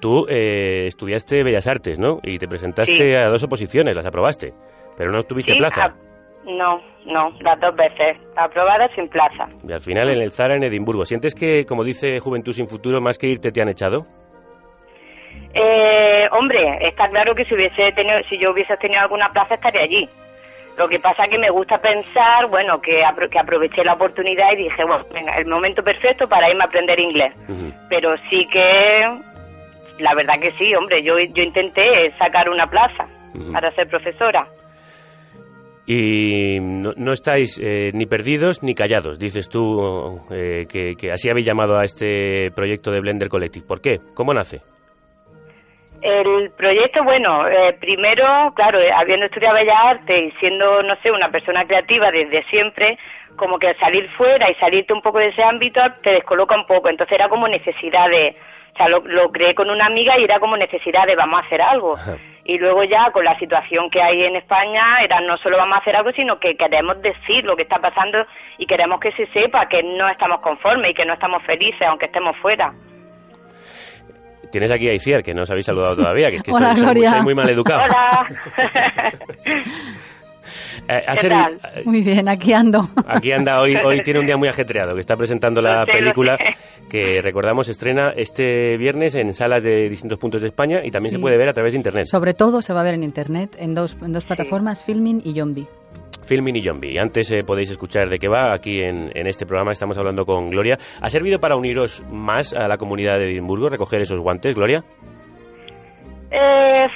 Tú 0.00 0.26
eh, 0.28 0.86
estudiaste 0.86 1.42
Bellas 1.42 1.66
Artes, 1.66 1.98
¿no? 1.98 2.20
Y 2.22 2.38
te 2.38 2.48
presentaste 2.48 2.94
Sí. 2.96 3.14
a 3.14 3.28
dos 3.28 3.42
oposiciones, 3.44 3.94
las 3.94 4.06
aprobaste, 4.06 4.52
pero 4.96 5.10
no 5.12 5.18
obtuviste 5.20 5.52
Sí, 5.52 5.58
plaza. 5.58 5.84
a- 5.84 5.94
no, 6.46 6.80
no, 7.04 7.30
las 7.40 7.60
dos 7.60 7.76
veces, 7.76 8.16
aprobada 8.36 8.88
sin 8.94 9.08
plaza. 9.08 9.46
Y 9.68 9.72
al 9.72 9.80
final 9.82 10.08
en 10.10 10.22
el 10.22 10.32
Zara 10.32 10.56
en 10.56 10.62
Edimburgo. 10.64 11.04
¿Sientes 11.04 11.34
que, 11.34 11.66
como 11.66 11.84
dice 11.84 12.18
Juventud 12.18 12.52
sin 12.52 12.66
Futuro, 12.66 13.00
más 13.00 13.18
que 13.18 13.26
irte 13.28 13.52
te 13.52 13.60
han 13.60 13.68
echado? 13.68 14.06
Eh, 15.52 16.28
hombre, 16.32 16.78
está 16.88 17.08
claro 17.08 17.34
que 17.34 17.44
si 17.44 17.54
hubiese 17.54 17.92
tenido, 17.92 18.18
si 18.28 18.38
yo 18.38 18.52
hubiese 18.52 18.76
tenido 18.78 19.00
alguna 19.00 19.28
plaza 19.32 19.54
estaría 19.54 19.82
allí. 19.82 20.08
Lo 20.78 20.88
que 20.88 20.98
pasa 21.00 21.24
que 21.28 21.36
me 21.38 21.50
gusta 21.50 21.78
pensar, 21.78 22.46
bueno, 22.48 22.80
que, 22.80 23.02
apro- 23.02 23.28
que 23.28 23.38
aproveché 23.38 23.84
la 23.84 23.94
oportunidad 23.94 24.52
y 24.52 24.62
dije, 24.64 24.84
bueno, 24.84 25.04
venga, 25.12 25.36
el 25.36 25.46
momento 25.46 25.82
perfecto 25.82 26.26
para 26.28 26.48
irme 26.48 26.62
a 26.64 26.66
aprender 26.68 26.98
inglés. 26.98 27.34
Pero 27.90 28.14
sí 28.30 28.46
que, 28.50 29.18
la 30.00 30.14
verdad 30.14 30.40
que 30.40 30.52
sí, 30.52 30.74
hombre, 30.74 31.02
yo, 31.02 31.18
yo 31.18 31.42
intenté 31.42 32.12
sacar 32.18 32.48
una 32.48 32.66
plaza 32.66 33.06
para 33.52 33.70
ser 33.72 33.88
profesora. 33.88 34.46
Y 35.86 36.58
no, 36.60 36.92
no 36.96 37.12
estáis 37.12 37.58
eh, 37.58 37.90
ni 37.94 38.06
perdidos 38.06 38.62
ni 38.62 38.74
callados, 38.74 39.18
dices 39.18 39.48
tú 39.48 40.20
eh, 40.30 40.66
que, 40.70 40.94
que 40.94 41.10
así 41.10 41.28
habéis 41.28 41.46
llamado 41.46 41.78
a 41.78 41.84
este 41.84 42.50
proyecto 42.54 42.92
de 42.92 43.00
Blender 43.00 43.28
Collective. 43.28 43.66
¿Por 43.66 43.80
qué? 43.80 43.98
¿Cómo 44.14 44.32
nace? 44.32 44.60
El 46.02 46.50
proyecto, 46.56 47.04
bueno, 47.04 47.46
eh, 47.46 47.76
primero, 47.78 48.24
claro, 48.54 48.80
eh, 48.80 48.90
habiendo 48.90 49.26
estudiado 49.26 49.54
Bellas 49.54 49.76
Artes 49.84 50.32
y 50.32 50.38
siendo, 50.38 50.82
no 50.82 50.96
sé, 51.02 51.10
una 51.10 51.30
persona 51.30 51.66
creativa 51.66 52.10
desde 52.10 52.42
siempre, 52.44 52.98
como 53.36 53.58
que 53.58 53.74
salir 53.74 54.08
fuera 54.16 54.50
y 54.50 54.54
salirte 54.54 54.94
un 54.94 55.02
poco 55.02 55.18
de 55.18 55.28
ese 55.28 55.42
ámbito 55.42 55.80
te 56.02 56.10
descoloca 56.10 56.54
un 56.54 56.66
poco. 56.66 56.88
Entonces 56.88 57.12
era 57.12 57.28
como 57.28 57.46
necesidad 57.48 58.08
de, 58.08 58.34
o 58.72 58.76
sea, 58.76 58.88
lo, 58.88 59.00
lo 59.00 59.30
creé 59.30 59.54
con 59.54 59.68
una 59.70 59.86
amiga 59.86 60.18
y 60.18 60.24
era 60.24 60.38
como 60.40 60.56
necesidad 60.56 61.06
de 61.06 61.14
vamos 61.16 61.42
a 61.42 61.46
hacer 61.46 61.60
algo. 61.62 61.94
Y 62.44 62.58
luego 62.58 62.82
ya 62.84 63.10
con 63.12 63.24
la 63.24 63.38
situación 63.38 63.90
que 63.90 64.00
hay 64.02 64.22
en 64.24 64.34
España, 64.36 64.98
era 65.04 65.20
no 65.20 65.36
solo 65.38 65.56
vamos 65.58 65.76
a 65.76 65.80
hacer 65.80 65.94
algo, 65.94 66.10
sino 66.12 66.38
que 66.40 66.56
queremos 66.56 67.00
decir 67.02 67.44
lo 67.44 67.54
que 67.54 67.62
está 67.62 67.76
pasando 67.78 68.18
y 68.58 68.66
queremos 68.66 68.98
que 68.98 69.12
se 69.12 69.26
sepa 69.28 69.66
que 69.68 69.82
no 69.82 70.08
estamos 70.08 70.40
conformes 70.40 70.90
y 70.90 70.94
que 70.94 71.04
no 71.04 71.12
estamos 71.12 71.42
felices 71.44 71.82
aunque 71.86 72.06
estemos 72.06 72.36
fuera. 72.38 72.72
Tienes 74.50 74.70
aquí 74.72 74.88
a 74.88 74.94
Iciar, 74.94 75.22
que 75.22 75.32
no 75.32 75.42
os 75.42 75.50
habéis 75.50 75.66
saludado 75.66 75.94
todavía, 76.02 76.28
que 76.30 76.36
es 76.38 76.42
que 76.42 76.50
Hola, 76.50 76.74
soy, 76.74 76.76
soy 76.76 76.84
muy- 76.86 76.94
Gloria. 76.94 77.10
soy 77.10 77.22
muy 77.22 77.34
mal 77.34 77.48
educado. 77.50 77.82
Hola. 77.84 78.26
Eh, 80.88 81.02
ha 81.06 81.14
¿Qué 81.14 81.28
tal? 81.28 81.54
eh, 81.74 81.82
Muy 81.84 82.02
bien, 82.02 82.28
aquí 82.28 82.52
ando. 82.52 82.88
Aquí 83.06 83.32
anda 83.32 83.60
hoy, 83.60 83.76
hoy 83.76 84.00
tiene 84.04 84.20
un 84.20 84.26
día 84.26 84.36
muy 84.36 84.48
ajetreado, 84.48 84.94
que 84.94 85.00
está 85.00 85.16
presentando 85.16 85.60
la 85.60 85.84
película 85.86 86.36
que 86.88 87.20
recordamos 87.22 87.68
estrena 87.68 88.12
este 88.16 88.76
viernes 88.76 89.14
en 89.14 89.32
salas 89.34 89.62
de 89.62 89.88
distintos 89.88 90.18
puntos 90.18 90.40
de 90.42 90.48
España 90.48 90.80
y 90.84 90.90
también 90.90 91.10
Sí. 91.12 91.16
se 91.16 91.20
puede 91.20 91.36
ver 91.36 91.48
a 91.48 91.52
través 91.52 91.72
de 91.72 91.78
internet. 91.78 92.06
Sobre 92.06 92.34
todo 92.34 92.62
se 92.62 92.72
va 92.72 92.80
a 92.80 92.84
ver 92.84 92.94
en 92.94 93.02
internet, 93.02 93.56
en 93.58 93.74
dos, 93.74 93.96
en 94.02 94.12
dos 94.12 94.24
plataformas, 94.24 94.84
Filmin 94.84 95.20
y 95.24 95.32
Yombi. 95.34 95.66
Filmin 96.22 96.54
y 96.56 96.62
Zombie. 96.62 96.98
Antes 97.00 97.30
eh, 97.32 97.42
podéis 97.44 97.70
escuchar 97.70 98.08
de 98.08 98.18
qué 98.18 98.28
va. 98.28 98.52
Aquí 98.52 98.80
en, 98.82 99.10
en 99.14 99.26
este 99.26 99.46
programa 99.46 99.72
estamos 99.72 99.96
hablando 99.98 100.24
con 100.24 100.50
Gloria. 100.50 100.78
¿Ha 101.00 101.10
servido 101.10 101.40
para 101.40 101.56
uniros 101.56 102.04
más 102.10 102.52
a 102.54 102.68
la 102.68 102.76
comunidad 102.76 103.18
de 103.18 103.30
Edimburgo, 103.32 103.68
recoger 103.68 104.00
esos 104.02 104.20
guantes, 104.20 104.54
Gloria? 104.54 104.84
Eh, 106.30 106.86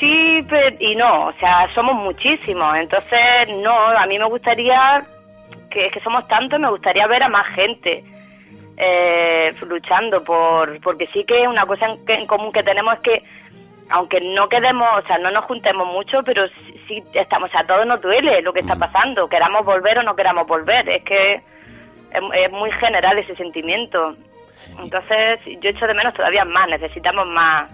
sí 0.00 0.42
pero- 0.48 0.76
y 0.80 0.94
no, 0.96 1.26
o 1.28 1.32
sea, 1.34 1.68
somos 1.74 1.94
muchísimos, 1.96 2.76
entonces 2.76 3.48
no, 3.62 3.72
a 3.74 4.06
mí 4.06 4.18
me 4.18 4.24
gustaría, 4.26 5.02
que 5.70 5.86
es 5.86 5.92
que 5.92 6.00
somos 6.00 6.26
tantos, 6.28 6.58
me 6.60 6.70
gustaría 6.70 7.06
ver 7.06 7.22
a 7.22 7.28
más 7.28 7.46
gente 7.54 8.04
eh, 8.78 9.54
luchando 9.66 10.22
por, 10.22 10.80
porque 10.82 11.06
sí 11.06 11.24
que 11.24 11.46
una 11.48 11.64
cosa 11.66 11.86
en, 11.86 12.04
que- 12.04 12.14
en 12.14 12.26
común 12.26 12.52
que 12.52 12.62
tenemos 12.62 12.94
es 12.94 13.00
que 13.00 13.22
aunque 13.88 14.20
no 14.20 14.48
quedemos, 14.48 14.86
o 15.02 15.06
sea, 15.06 15.16
no 15.18 15.30
nos 15.30 15.44
juntemos 15.44 15.86
mucho, 15.86 16.20
pero 16.24 16.46
sí, 16.48 16.80
sí 16.88 17.02
estamos, 17.14 17.48
o 17.48 17.52
sea, 17.52 17.60
a 17.60 17.66
todos 17.66 17.86
nos 17.86 18.00
duele 18.02 18.42
lo 18.42 18.52
que 18.52 18.60
está 18.60 18.74
pasando, 18.76 19.28
queramos 19.28 19.64
volver 19.64 19.98
o 19.98 20.02
no 20.02 20.16
queramos 20.16 20.46
volver, 20.46 20.88
es 20.88 21.04
que 21.04 21.34
es, 21.34 21.42
es 22.34 22.52
muy 22.52 22.70
general 22.72 23.16
ese 23.18 23.36
sentimiento. 23.36 24.16
Entonces, 24.82 25.38
yo 25.60 25.70
echo 25.70 25.86
de 25.86 25.94
menos 25.94 26.14
todavía 26.14 26.44
más, 26.44 26.68
necesitamos 26.68 27.28
más, 27.28 27.70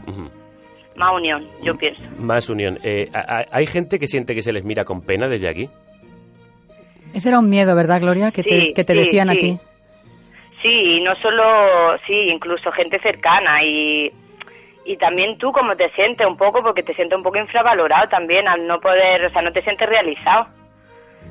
más 0.96 1.12
unión, 1.14 1.46
yo 1.62 1.74
pienso. 1.76 2.02
Más 2.18 2.48
unión. 2.50 2.78
Eh, 2.82 3.08
¿Hay 3.50 3.66
gente 3.66 3.98
que 3.98 4.06
siente 4.06 4.34
que 4.34 4.42
se 4.42 4.52
les 4.52 4.64
mira 4.64 4.84
con 4.84 5.00
pena 5.02 5.28
desde 5.28 5.48
aquí? 5.48 5.68
Ese 7.14 7.28
era 7.28 7.38
un 7.38 7.50
miedo, 7.50 7.74
¿verdad, 7.76 8.00
Gloria? 8.00 8.30
Que 8.30 8.42
te, 8.42 8.48
Sí, 8.68 8.72
que 8.74 8.84
te 8.84 8.92
sí, 8.94 8.98
decían 9.00 9.30
a 9.30 9.34
ti. 9.34 9.58
Sí, 10.62 10.68
y 10.70 11.00
no 11.02 11.14
solo, 11.16 11.98
sí, 12.06 12.14
incluso 12.32 12.70
gente 12.72 12.98
cercana 13.00 13.58
y, 13.64 14.10
y 14.86 14.96
también 14.96 15.36
tú 15.38 15.50
cómo 15.52 15.74
te 15.76 15.90
sientes 15.90 16.26
un 16.26 16.36
poco, 16.36 16.62
porque 16.62 16.82
te 16.82 16.94
sientes 16.94 17.16
un 17.16 17.22
poco 17.24 17.38
infravalorado 17.38 18.08
también 18.08 18.46
al 18.48 18.66
no 18.66 18.80
poder, 18.80 19.24
o 19.26 19.30
sea, 19.30 19.42
no 19.42 19.52
te 19.52 19.62
sientes 19.62 19.88
realizado. 19.88 20.46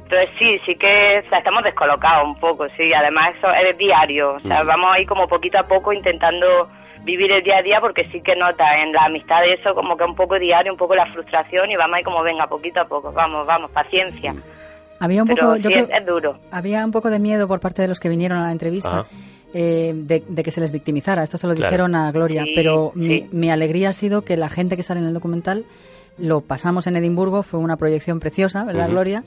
Entonces 0.03 0.29
sí, 0.39 0.59
sí 0.65 0.75
que 0.75 1.23
o 1.25 1.29
sea, 1.29 1.37
estamos 1.39 1.63
descolocados 1.63 2.25
un 2.27 2.35
poco, 2.39 2.67
sí, 2.77 2.91
además 2.93 3.33
eso 3.37 3.47
es 3.53 3.77
diario, 3.77 4.33
o 4.33 4.39
sea, 4.41 4.63
Mm. 4.63 4.67
vamos 4.67 4.89
ahí 4.97 5.05
como 5.05 5.27
poquito 5.27 5.57
a 5.57 5.63
poco 5.63 5.93
intentando 5.93 6.69
vivir 7.03 7.31
el 7.31 7.43
día 7.43 7.57
a 7.57 7.61
día 7.63 7.79
porque 7.81 8.05
sí 8.11 8.21
que 8.21 8.35
nota 8.35 8.63
en 8.83 8.91
la 8.93 9.05
amistad 9.05 9.41
de 9.41 9.53
eso 9.55 9.73
como 9.73 9.97
que 9.97 10.03
un 10.03 10.15
poco 10.15 10.37
diario, 10.37 10.71
un 10.71 10.77
poco 10.77 10.95
la 10.95 11.11
frustración 11.11 11.69
y 11.71 11.75
vamos 11.75 11.97
ahí 11.97 12.03
como 12.03 12.21
venga, 12.23 12.47
poquito 12.47 12.81
a 12.81 12.85
poco, 12.85 13.11
vamos, 13.11 13.45
vamos, 13.47 13.71
paciencia. 13.71 14.35
Había 14.99 15.23
un 15.23 15.27
Pero 15.27 15.41
poco, 15.47 15.55
yo 15.57 15.69
creo, 15.71 15.87
es 15.89 16.05
duro. 16.05 16.37
había 16.51 16.85
un 16.85 16.91
poco 16.91 17.09
de 17.09 17.17
miedo 17.19 17.47
por 17.47 17.59
parte 17.59 17.81
de 17.81 17.87
los 17.87 17.99
que 17.99 18.07
vinieron 18.09 18.37
a 18.37 18.43
la 18.43 18.51
entrevista 18.51 18.99
Ajá. 18.99 19.07
eh, 19.53 19.93
de, 19.95 20.23
de 20.27 20.43
que 20.43 20.51
se 20.51 20.61
les 20.61 20.71
victimizara. 20.71 21.23
Esto 21.23 21.39
se 21.39 21.47
lo 21.47 21.55
Claro. 21.55 21.69
dijeron 21.71 21.95
a 21.95 22.11
Gloria, 22.11 22.43
Sí, 22.43 22.51
pero 22.55 22.91
mi, 22.93 23.19
sí. 23.21 23.29
mi 23.31 23.49
alegría 23.49 23.89
ha 23.89 23.93
sido 23.93 24.21
que 24.23 24.37
la 24.37 24.49
gente 24.49 24.77
que 24.77 24.83
sale 24.83 24.99
en 24.99 25.07
el 25.07 25.13
documental 25.15 25.65
lo 26.19 26.41
pasamos 26.41 26.85
en 26.85 26.97
Edimburgo, 26.97 27.41
fue 27.41 27.59
una 27.59 27.77
proyección 27.77 28.19
preciosa, 28.19 28.63
¿verdad. 28.63 28.89
Gloria? 28.89 29.23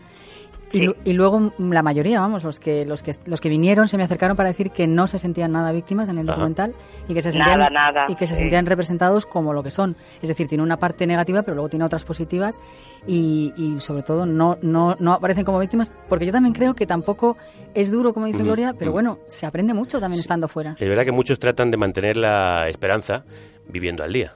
Y, 0.73 0.81
lu- 0.81 0.97
y 1.05 1.13
luego 1.13 1.39
mm, 1.39 1.73
la 1.73 1.83
mayoría, 1.85 2.19
vamos, 2.21 2.43
los 2.43 2.59
que, 2.59 2.85
los 2.85 3.03
que 3.03 3.13
los 3.27 3.41
que 3.41 3.49
vinieron 3.49 3.87
se 3.87 3.97
me 3.97 4.03
acercaron 4.03 4.37
para 4.37 4.49
decir 4.49 4.71
que 4.73 4.89
no 4.89 5.07
se 5.07 5.19
sentían 5.21 5.53
nada 5.53 5.71
víctimas 5.71 6.09
en 6.09 6.19
el 6.19 6.29
Ajá. 6.29 6.35
documental 6.37 6.75
y 7.07 7.15
que 7.15 7.23
se 7.23 7.31
Nada, 7.39 7.53
sentían 7.53 7.73
nada, 7.73 8.07
y 8.09 8.17
que 8.17 8.27
se 8.27 8.35
sí. 8.35 8.41
sentían 8.41 8.67
representados 8.67 9.25
como 9.27 9.53
lo 9.53 9.63
que 9.63 9.71
son. 9.71 9.95
Es 10.21 10.29
decir, 10.29 10.49
tiene 10.49 10.65
una 10.65 10.77
parte 10.79 11.07
negativa, 11.07 11.43
pero 11.43 11.55
luego 11.55 11.69
tiene 11.69 11.85
otras 11.85 12.05
positivas 12.05 12.59
y, 13.07 13.53
y 13.57 13.79
sobre 13.81 14.03
todo 14.03 14.27
no, 14.27 14.59
no, 14.63 14.97
no 14.99 15.13
aparecen 15.13 15.45
como 15.45 15.61
víctimas, 15.61 15.93
porque 16.09 16.27
yo 16.27 16.33
también 16.33 16.55
creo 16.55 16.75
que 16.75 16.87
tampoco 16.87 17.37
es 17.75 17.93
duro, 17.93 18.13
como 18.13 18.27
dice 18.27 18.43
Gloria, 18.43 18.75
pero 18.77 18.91
bueno, 18.91 19.19
se 19.29 19.47
aprende 19.47 19.75
mucho 19.75 20.01
también 20.01 20.19
estando 20.21 20.49
fuera. 20.49 20.75
Es 20.79 20.89
verdad 20.89 21.05
que 21.05 21.13
muchos 21.13 21.39
tratan 21.39 21.71
de 21.71 21.77
mantener 21.77 22.17
la 22.17 22.69
esperanza 22.69 23.25
viviendo 23.69 24.03
al 24.03 24.13
día. 24.13 24.35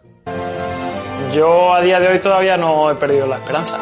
Yo 1.34 1.74
a 1.74 1.80
día 1.80 1.98
de 2.00 2.08
hoy 2.08 2.18
todavía 2.20 2.56
no 2.56 2.90
he 2.90 2.94
perdido 2.94 3.26
la 3.26 3.36
esperanza. 3.36 3.78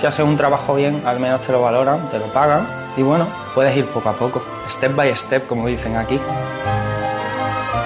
Si 0.00 0.06
haces 0.06 0.24
un 0.24 0.34
trabajo 0.34 0.74
bien, 0.76 1.02
al 1.04 1.20
menos 1.20 1.42
te 1.42 1.52
lo 1.52 1.60
valoran, 1.60 2.08
te 2.08 2.18
lo 2.18 2.32
pagan 2.32 2.66
y 2.96 3.02
bueno, 3.02 3.28
puedes 3.54 3.76
ir 3.76 3.84
poco 3.86 4.08
a 4.08 4.14
poco, 4.14 4.42
step 4.66 4.96
by 4.96 5.14
step, 5.14 5.46
como 5.46 5.66
dicen 5.66 5.94
aquí. 5.94 6.18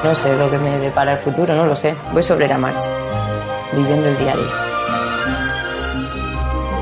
No 0.05 0.15
sé 0.15 0.37
lo 0.37 0.49
que 0.49 0.59
me 0.59 0.79
depara 0.79 1.13
el 1.13 1.19
futuro, 1.19 1.57
no 1.57 1.67
lo 1.67 1.75
sé. 1.75 1.97
Voy 2.13 2.23
sobre 2.23 2.47
la 2.47 2.57
marcha, 2.57 2.89
viviendo 3.73 4.09
el 4.09 4.17
día 4.17 4.33
a 4.33 4.37
día. 4.37 4.65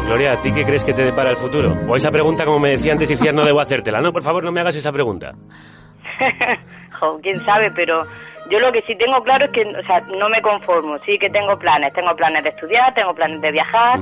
Gloria, 0.07 0.33
¿a 0.33 0.37
ti 0.43 0.53
qué 0.53 0.65
crees 0.65 0.85
que 0.85 0.93
te 0.93 1.03
depara 1.03 1.31
el 1.31 1.37
futuro? 1.37 1.75
O 1.89 1.97
esa 1.97 2.11
pregunta, 2.11 2.45
como 2.45 2.59
me 2.59 2.73
decía 2.73 2.93
antes, 2.93 3.11
Iciar, 3.11 3.33
no 3.33 3.47
debo 3.47 3.61
hacértela. 3.61 4.03
No, 4.03 4.13
por 4.13 4.23
favor, 4.23 4.45
no 4.45 4.53
me 4.53 4.61
hagas 4.61 4.77
esa 4.77 4.93
pregunta. 4.93 5.33
Jo, 7.01 7.19
quién 7.23 7.43
sabe, 7.47 7.71
pero 7.75 8.05
yo 8.51 8.61
lo 8.61 8.71
que 8.71 8.83
sí 8.83 8.95
tengo 8.97 9.23
claro 9.25 9.47
es 9.47 9.51
que, 9.51 9.63
o 9.63 9.83
sea, 9.87 10.01
no 10.19 10.29
me 10.29 10.43
conformo. 10.43 10.99
Sí 11.07 11.19
que 11.19 11.31
tengo 11.31 11.59
planes, 11.59 11.93
tengo 11.95 12.15
planes 12.15 12.45
de 12.45 12.51
estudiar, 12.51 12.93
tengo 12.95 13.15
planes 13.15 13.41
de 13.41 13.51
viajar. 13.51 13.99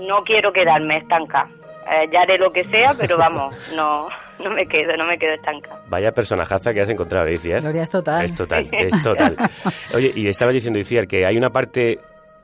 No 0.00 0.22
quiero 0.24 0.52
quedarme 0.52 0.98
estancada. 0.98 1.48
Eh, 1.90 2.08
ya 2.12 2.20
haré 2.22 2.38
lo 2.38 2.50
que 2.50 2.64
sea, 2.64 2.94
pero 2.98 3.16
vamos, 3.18 3.54
no, 3.76 4.08
no 4.42 4.50
me 4.50 4.66
quedo, 4.66 4.96
no 4.96 5.06
me 5.06 5.18
quedo 5.18 5.34
estancada. 5.34 5.80
Vaya 5.88 6.12
personajaza 6.12 6.72
que 6.72 6.80
has 6.80 6.88
encontrado, 6.88 7.26
¿eh, 7.26 7.34
Iciar? 7.34 7.60
Gloria 7.62 7.82
es 7.82 7.90
total. 7.90 8.24
Es 8.24 8.34
total, 8.34 8.68
es 8.72 9.02
total. 9.02 9.36
Oye, 9.94 10.12
y 10.14 10.28
estabas 10.28 10.54
diciendo, 10.54 10.78
Iciar, 10.78 11.06
que 11.06 11.26
hay 11.26 11.36
una 11.36 11.50
parte 11.50 11.98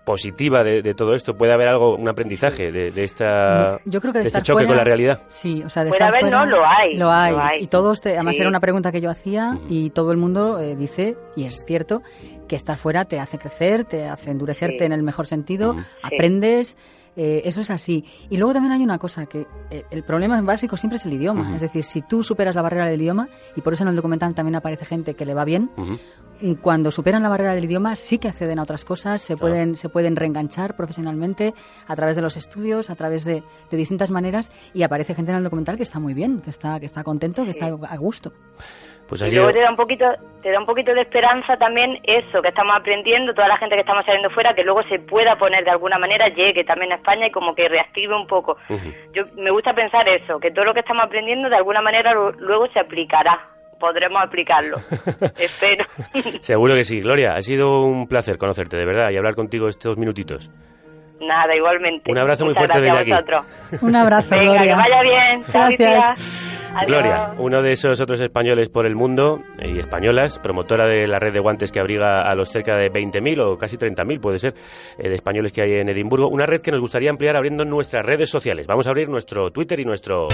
positiva 0.05 0.63
de, 0.63 0.83
de 0.83 0.95
todo 0.95 1.15
esto. 1.15 1.35
¿Puede 1.37 1.53
haber 1.53 1.67
algo, 1.67 1.97
un 1.97 2.09
aprendizaje 2.09 2.71
de, 2.71 2.93
de 2.93 3.03
esta, 3.05 3.79
Yo 3.85 4.01
creo 4.01 4.13
que 4.13 4.19
de, 4.21 4.23
de 4.25 4.29
este 4.29 4.39
estar 4.39 4.43
choque 4.43 4.59
fuera- 4.65 4.69
con 4.69 4.77
la 4.77 4.85
realidad? 4.85 5.23
Sí, 5.27 5.63
o 5.65 5.69
sea, 5.69 5.83
de 5.83 5.91
Puede 5.91 5.99
estar 6.05 6.09
haber, 6.11 6.21
fuera, 6.31 6.45
no, 6.45 6.51
lo 6.57 6.65
hay, 6.65 6.97
Lo 6.97 7.11
hay. 7.11 7.33
lo 7.33 7.41
hay. 7.41 7.63
Y 7.65 7.67
todos, 7.67 8.01
te- 8.01 8.15
además 8.15 8.37
Sí. 8.37 8.41
era 8.41 8.49
una 8.49 8.61
pregunta 8.61 8.93
que 8.93 9.01
yo 9.01 9.11
hacía 9.11 9.59
y 9.69 9.91
todo 9.91 10.13
el 10.13 10.19
mundo 10.19 10.61
eh, 10.61 10.77
dice, 10.77 11.17
y 11.35 11.45
es 11.45 11.65
cierto, 11.67 12.03
que 12.49 12.55
estar 12.55 12.77
fuera 12.77 13.05
te 13.05 13.19
hace 13.19 13.37
crecer, 13.39 13.85
te 13.85 14.07
hace 14.07 14.31
endurecerte 14.31 14.79
Sí. 14.79 14.85
en 14.85 14.93
el 14.93 15.03
mejor 15.03 15.27
sentido, 15.27 15.75
Sí. 15.75 15.81
aprendes, 16.05 16.77
Eh, 17.17 17.43
eso 17.45 17.63
es 17.63 17.71
así. 17.71 18.05
Y 18.29 18.37
luego 18.37 18.53
también 18.53 18.73
hay 18.73 18.83
una 18.83 18.99
cosa, 18.99 19.27
que 19.27 19.47
eh, 19.71 19.85
el 19.91 20.05
problema 20.05 20.41
básico 20.43 20.77
siempre 20.77 20.97
es 20.97 21.07
el 21.07 21.15
idioma. 21.15 21.55
Es 21.55 21.63
decir, 21.63 21.83
si 21.83 22.03
tú 22.03 22.23
superas 22.23 22.55
la 22.55 22.63
barrera 22.63 22.87
del 22.87 23.01
idioma, 23.01 23.29
y 23.57 23.63
por 23.63 23.73
eso 23.73 23.85
en 23.85 23.89
el 23.89 23.97
documental 23.97 24.35
también 24.35 24.57
aparece 24.57 24.85
gente 24.85 25.15
que 25.15 25.25
le 25.25 25.35
va 25.35 25.45
bien, 25.45 25.71
cuando 26.61 26.91
superan 26.91 27.23
la 27.23 27.31
barrera 27.31 27.55
del 27.55 27.65
idioma 27.65 27.97
sí 27.97 28.19
que 28.19 28.29
acceden 28.29 28.59
a 28.59 28.63
otras 28.63 28.85
cosas, 28.85 29.23
se 29.23 29.37
pueden, 29.37 29.77
se 29.77 29.89
pueden 29.89 30.17
reenganchar 30.17 30.77
profesionalmente 30.77 31.55
a 31.87 31.97
través 31.97 32.17
de 32.17 32.23
los 32.23 32.37
estudios, 32.37 32.91
a 32.91 32.95
través 32.95 33.25
de, 33.25 33.43
de, 33.71 33.77
distintas 33.77 34.11
maneras, 34.11 34.53
y 34.75 34.83
aparece 34.83 35.15
gente 35.15 35.31
en 35.31 35.39
el 35.39 35.45
documental 35.45 35.79
que 35.79 35.83
está 35.83 35.99
muy 35.99 36.13
bien, 36.13 36.43
que 36.43 36.51
está, 36.51 36.79
que 36.79 36.87
está 36.87 37.03
contento, 37.03 37.45
que 37.45 37.51
está 37.51 37.67
a 37.67 37.97
gusto. 37.97 38.33
Pues 39.09 39.23
y 39.23 39.35
luego 39.35 39.53
te 39.53 39.61
da 39.61 39.71
un 39.71 39.77
poquito 39.77 40.05
te 40.43 40.51
da 40.51 40.59
un 40.59 40.67
poquito 40.67 40.93
de 40.93 41.03
esperanza 41.03 41.57
también 41.57 41.99
eso 42.03 42.43
que 42.43 42.49
estamos 42.49 42.75
aprendiendo 42.77 43.35
toda 43.35 43.49
la 43.49 43.57
gente 43.59 43.75
que 43.75 43.83
estamos 43.83 44.05
saliendo 44.05 44.31
fuera 44.31 44.55
que 44.55 44.65
luego 44.65 44.83
se 44.85 44.99
pueda 44.99 45.37
poner 45.37 45.65
de 45.65 45.71
alguna 45.71 45.99
manera 45.99 46.29
llegue 46.29 46.65
también 46.65 46.93
a 46.93 46.97
España 46.97 47.27
y 47.27 47.31
como 47.31 47.55
que 47.55 47.69
reactive 47.69 48.15
un 48.15 48.27
poco. 48.27 48.57
Yo 49.13 49.25
me 49.37 49.51
gusta 49.51 49.73
pensar 49.75 50.09
eso 50.09 50.39
que 50.41 50.51
todo 50.51 50.65
lo 50.65 50.75
que 50.75 50.81
estamos 50.81 51.05
aprendiendo 51.05 51.49
de 51.49 51.57
alguna 51.57 51.83
manera 51.83 52.13
luego 52.39 52.67
se 52.73 52.81
aplicará. 52.81 53.49
Podremos 53.79 54.23
aplicarlo. 54.23 54.77
Espero. 55.39 55.85
Seguro 56.41 56.75
que 56.75 56.85
sí 56.85 57.01
Gloria. 57.01 57.35
Ha 57.35 57.43
sido 57.43 57.83
un 57.83 58.09
placer 58.09 58.39
conocerte 58.39 58.77
de 58.77 58.87
verdad 58.87 59.11
y 59.11 59.17
hablar 59.17 59.35
contigo 59.35 59.69
estos 59.69 59.99
minutitos 59.99 60.51
Nada, 61.27 61.55
igualmente. 61.57 62.11
Un 62.11 62.19
abrazo 62.19 62.45
muy 62.45 62.55
fuerte 62.55 62.81
desde 62.81 62.99
aquí. 62.99 63.11
Un 63.83 63.97
abrazo, 63.97 64.31
Venga, 64.31 64.45
Gloria. 64.53 64.63
que 64.63 64.81
vaya 64.81 65.03
bien. 65.03 65.43
Gracias. 65.53 66.17
Gloria, 66.87 67.33
uno 67.39 67.63
de 67.63 67.73
esos 67.73 67.99
otros 68.01 68.21
españoles 68.21 68.69
por 68.69 68.85
el 68.85 68.95
mundo 68.95 69.41
y 69.59 69.79
españolas, 69.79 70.39
promotora 70.39 70.87
de 70.87 71.07
la 71.07 71.19
red 71.19 71.33
de 71.33 71.41
guantes 71.41 71.73
que 71.73 71.81
abriga 71.81 72.21
a 72.21 72.35
los 72.35 72.51
cerca 72.51 72.77
de 72.77 72.91
20.000 72.91 73.41
o 73.41 73.57
casi 73.57 73.79
30.000, 73.79 74.21
puede 74.21 74.39
ser, 74.39 74.55
eh, 74.99 75.09
de 75.09 75.15
españoles 75.15 75.53
que 75.53 75.63
hay 75.63 75.73
en 75.75 75.89
Edimburgo. 75.89 76.29
Una 76.29 76.45
red 76.45 76.61
que 76.61 76.71
nos 76.71 76.81
gustaría 76.81 77.09
ampliar 77.09 77.35
abriendo 77.35 77.65
nuestras 77.65 78.05
redes 78.05 78.29
sociales. 78.29 78.67
Vamos 78.67 78.87
a 78.87 78.91
abrir 78.91 79.09
nuestro 79.09 79.51
Twitter 79.51 79.81
y 79.81 79.85
nuestro... 79.87 80.29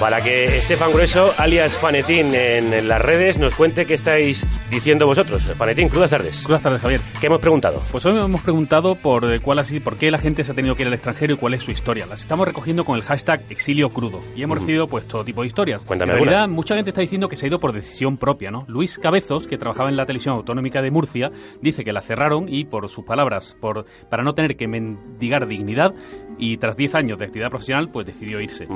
Para 0.00 0.20
que 0.22 0.46
Estefan 0.46 0.92
Grueso, 0.92 1.32
alias 1.38 1.76
Fanetín, 1.76 2.32
en 2.32 2.86
las 2.86 3.02
redes 3.02 3.36
nos 3.36 3.56
cuente 3.56 3.84
qué 3.84 3.94
estáis 3.94 4.46
diciendo 4.70 5.06
vosotros. 5.06 5.52
Fanetín, 5.56 5.88
crudas 5.88 6.10
tardes. 6.10 6.44
Crudas 6.44 6.62
tardes, 6.62 6.80
Javier. 6.80 7.00
¿Qué 7.20 7.26
hemos 7.26 7.40
preguntado? 7.40 7.82
Pues 7.90 8.06
hoy 8.06 8.16
hemos 8.16 8.40
preguntado 8.42 8.94
por 8.94 9.24
eh, 9.30 9.40
cuál 9.40 9.58
así, 9.58 9.80
por 9.80 9.96
qué 9.96 10.12
la 10.12 10.18
gente 10.18 10.44
se 10.44 10.52
ha 10.52 10.54
tenido 10.54 10.76
que 10.76 10.82
ir 10.82 10.86
al 10.88 10.94
extranjero 10.94 11.34
y 11.34 11.36
cuál 11.36 11.54
es 11.54 11.62
su 11.64 11.72
historia. 11.72 12.06
Las 12.06 12.20
estamos 12.20 12.46
recogiendo 12.46 12.84
con 12.84 12.94
el 12.96 13.02
hashtag 13.02 13.42
exilio 13.50 13.90
crudo 13.90 14.20
y 14.36 14.42
hemos 14.44 14.58
recibido 14.58 14.86
pues 14.86 15.04
todo 15.08 15.24
tipo 15.24 15.40
de 15.40 15.48
historias. 15.48 15.80
Cuéntame 15.82 16.12
En 16.12 16.18
realidad, 16.18 16.42
alguna. 16.42 16.54
mucha 16.54 16.76
gente 16.76 16.90
está 16.90 17.00
diciendo 17.00 17.28
que 17.28 17.34
se 17.34 17.46
ha 17.46 17.48
ido 17.48 17.58
por 17.58 17.72
decisión 17.72 18.18
propia, 18.18 18.52
¿no? 18.52 18.64
Luis 18.68 19.00
Cabezos, 19.00 19.48
que 19.48 19.58
trabajaba 19.58 19.88
en 19.88 19.96
la 19.96 20.06
televisión 20.06 20.36
autonómica 20.36 20.80
de 20.80 20.92
Murcia, 20.92 21.32
dice 21.60 21.82
que 21.82 21.92
la 21.92 22.02
cerraron 22.02 22.46
y 22.48 22.66
por 22.66 22.88
sus 22.88 23.04
palabras, 23.04 23.56
por 23.60 23.84
para 24.08 24.22
no 24.22 24.34
tener 24.34 24.56
que 24.56 24.68
mendigar 24.68 25.48
dignidad 25.48 25.92
y 26.38 26.56
tras 26.56 26.76
10 26.76 26.94
años 26.94 27.18
de 27.18 27.26
actividad 27.26 27.50
profesional, 27.50 27.90
pues 27.92 28.06
decidió 28.06 28.40
irse. 28.40 28.66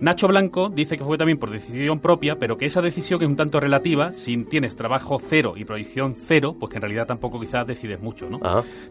Nacho 0.00 0.28
Blanco 0.28 0.68
dice 0.68 0.96
que 0.96 1.04
fue 1.04 1.18
también 1.18 1.38
por 1.38 1.50
decisión 1.50 2.00
propia, 2.00 2.36
pero 2.38 2.56
que 2.56 2.66
esa 2.66 2.80
decisión 2.80 3.22
es 3.22 3.28
un 3.28 3.36
tanto 3.36 3.60
relativa, 3.60 4.12
si 4.12 4.36
tienes 4.44 4.76
trabajo 4.76 5.18
cero 5.18 5.54
y 5.56 5.64
proyección 5.64 6.14
cero, 6.14 6.56
pues 6.58 6.70
que 6.70 6.78
en 6.78 6.82
realidad 6.82 7.06
tampoco 7.06 7.38
quizás 7.40 7.66
decides 7.66 8.00
mucho, 8.00 8.28
¿no? 8.28 8.38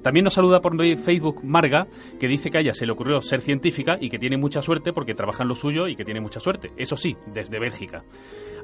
También 0.02 0.24
nos 0.24 0.34
saluda 0.34 0.60
por 0.62 0.80
Facebook 0.98 1.42
Marga, 1.44 1.88
que 2.20 2.28
dice 2.28 2.50
que 2.50 2.60
a 2.60 2.62
ella 2.62 2.74
se 2.74 2.86
le 2.86 2.92
ocurrió 2.92 3.20
ser 3.22 3.42
científica 3.42 3.98
y 4.00 4.10
que 4.10 4.20
tiene 4.20 4.38
mucha 4.38 4.62
suerte 4.62 4.94
porque 4.94 5.14
trabaja 5.14 5.44
en 5.44 5.50
lo 5.50 5.56
suyo 5.56 5.88
y 5.88 5.96
que 5.96 6.06
tiene 6.06 6.22
mucha 6.22 6.40
suerte. 6.40 6.72
Eso 6.78 6.96
sí, 6.96 7.16
desde 7.34 7.60
Bélgica. 7.60 8.04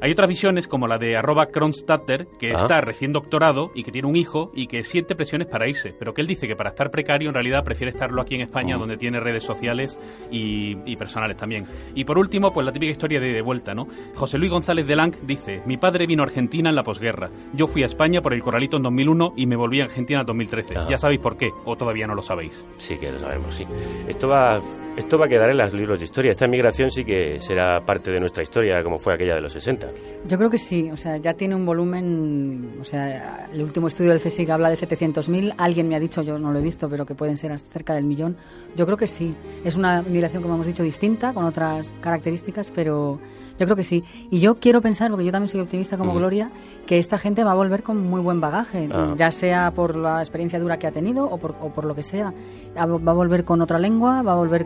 Hay 0.01 0.11
otras 0.11 0.27
visiones 0.29 0.67
como 0.67 0.87
la 0.87 0.97
de 0.97 1.15
arroba 1.17 1.47
Kronstadter, 1.47 2.27
que 2.39 2.51
Ah. 2.51 2.55
está 2.57 2.81
recién 2.81 3.11
doctorado 3.13 3.71
y 3.75 3.83
que 3.83 3.91
tiene 3.91 4.07
un 4.07 4.15
hijo 4.15 4.51
y 4.53 4.67
que 4.67 4.83
siente 4.83 5.15
presiones 5.15 5.47
para 5.47 5.67
irse, 5.67 5.93
pero 5.97 6.13
que 6.13 6.21
él 6.21 6.27
dice 6.27 6.47
que 6.47 6.55
para 6.55 6.69
estar 6.69 6.91
precario 6.91 7.29
en 7.29 7.33
realidad 7.33 7.63
prefiere 7.63 7.89
estarlo 7.89 8.21
aquí 8.21 8.35
en 8.35 8.41
España, 8.41 8.77
donde 8.77 8.97
tiene 8.97 9.19
redes 9.19 9.43
sociales 9.43 9.97
y, 10.31 10.77
y 10.85 10.95
personales 10.95 11.37
también. 11.37 11.65
Y 11.95 12.03
por 12.05 12.17
último, 12.17 12.51
pues 12.53 12.65
la 12.65 12.71
típica 12.71 12.91
historia 12.91 13.19
de, 13.19 13.31
de 13.33 13.41
vuelta, 13.41 13.73
¿no? 13.73 13.87
José 14.15 14.37
Luis 14.37 14.51
González 14.51 14.85
de 14.87 14.95
Lang 14.95 15.15
dice, 15.23 15.61
mi 15.65 15.77
padre 15.77 16.05
vino 16.07 16.23
a 16.23 16.25
Argentina 16.25 16.69
en 16.69 16.75
la 16.75 16.83
posguerra, 16.83 17.29
yo 17.53 17.67
fui 17.67 17.83
a 17.83 17.85
España 17.85 18.21
por 18.21 18.33
el 18.33 18.41
Corralito 18.41 18.77
en 18.77 18.83
2001 18.83 19.33
y 19.35 19.45
me 19.45 19.55
volví 19.55 19.81
a 19.81 19.85
Argentina 19.85 20.21
en 20.21 20.25
2013. 20.25 20.77
Ah. 20.77 20.87
Ya 20.89 20.97
sabéis 20.97 21.19
por 21.21 21.37
qué, 21.37 21.49
o 21.65 21.75
todavía 21.75 22.07
no 22.07 22.15
lo 22.15 22.21
sabéis. 22.21 22.65
Sí 22.77 22.97
que 22.99 23.11
lo 23.11 23.19
sabemos, 23.19 23.55
sí. 23.55 23.65
Esto 24.07 24.27
va, 24.27 24.59
esto 24.97 25.17
va 25.17 25.25
a 25.25 25.29
quedar 25.29 25.49
en 25.49 25.57
los 25.57 25.73
libros 25.73 25.99
de 25.99 26.05
historia. 26.05 26.31
Esta 26.31 26.47
migración 26.47 26.89
sí 26.91 27.03
que 27.03 27.39
será 27.41 27.81
parte 27.85 28.11
de 28.11 28.19
nuestra 28.19 28.43
historia, 28.43 28.83
como 28.83 28.97
fue 28.97 29.13
aquella 29.13 29.35
de 29.35 29.41
los 29.41 29.51
60. 29.53 29.84
Yo 30.27 30.37
creo 30.37 30.49
que 30.49 30.57
sí, 30.57 30.89
o 30.91 30.97
sea, 30.97 31.17
ya 31.17 31.33
tiene 31.35 31.53
un 31.55 31.65
volumen, 31.65 32.77
o 32.81 32.83
sea, 32.83 33.47
el 33.53 33.61
último 33.61 33.87
estudio 33.87 34.11
del 34.11 34.19
CSIC 34.19 34.49
habla 34.49 34.69
de 34.69 34.75
700.000, 34.75 35.53
alguien 35.57 35.87
me 35.87 35.95
ha 35.95 35.99
dicho, 35.99 36.21
yo 36.23 36.39
no 36.39 36.51
lo 36.51 36.59
he 36.59 36.61
visto, 36.63 36.89
pero 36.89 37.05
que 37.05 37.13
pueden 37.13 37.37
ser 37.37 37.51
hasta 37.51 37.69
cerca 37.71 37.93
del 37.93 38.05
millón. 38.05 38.35
Yo 38.75 38.85
creo 38.85 38.97
que 38.97 39.07
sí, 39.07 39.35
es 39.63 39.75
una 39.75 40.01
migración, 40.01 40.41
como 40.41 40.55
hemos 40.55 40.65
dicho, 40.67 40.81
distinta, 40.83 41.33
con 41.33 41.45
otras 41.45 41.93
características, 42.01 42.71
pero 42.71 43.19
yo 43.59 43.65
creo 43.65 43.75
que 43.75 43.83
sí. 43.83 44.03
Y 44.31 44.39
yo 44.39 44.55
quiero 44.55 44.81
pensar, 44.81 45.11
porque 45.11 45.25
yo 45.25 45.31
también 45.31 45.47
soy 45.49 45.61
optimista 45.61 45.97
como. 45.97 46.13
Gloria, 46.15 46.49
que 46.87 46.97
esta 46.97 47.17
gente 47.17 47.43
va 47.43 47.51
a 47.51 47.55
volver 47.55 47.83
con 47.83 47.97
muy 48.09 48.21
buen 48.21 48.39
bagaje, 48.41 48.89
Ah. 48.91 49.13
ya 49.17 49.29
sea 49.31 49.71
por 49.71 49.95
la 49.95 50.19
experiencia 50.19 50.59
dura 50.59 50.77
que 50.79 50.87
ha 50.87 50.91
tenido 50.91 51.25
o 51.25 51.37
por, 51.37 51.55
o 51.61 51.69
por 51.69 51.85
lo 51.85 51.93
que 51.93 52.03
sea. 52.03 52.33
Va 52.77 52.83
a 52.83 53.13
volver 53.13 53.43
con 53.45 53.61
otra 53.61 53.77
lengua, 53.79 54.21
va 54.23 54.31
a 54.31 54.35
volver... 54.35 54.65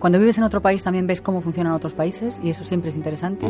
Cuando 0.00 0.18
vives 0.18 0.38
en 0.38 0.44
otro 0.44 0.60
país 0.60 0.82
también 0.82 1.06
ves 1.06 1.20
cómo 1.20 1.40
funcionan 1.40 1.72
otros 1.74 1.92
países 1.92 2.40
y 2.42 2.50
eso 2.50 2.64
siempre 2.64 2.90
es 2.90 2.96
interesante. 2.96 3.46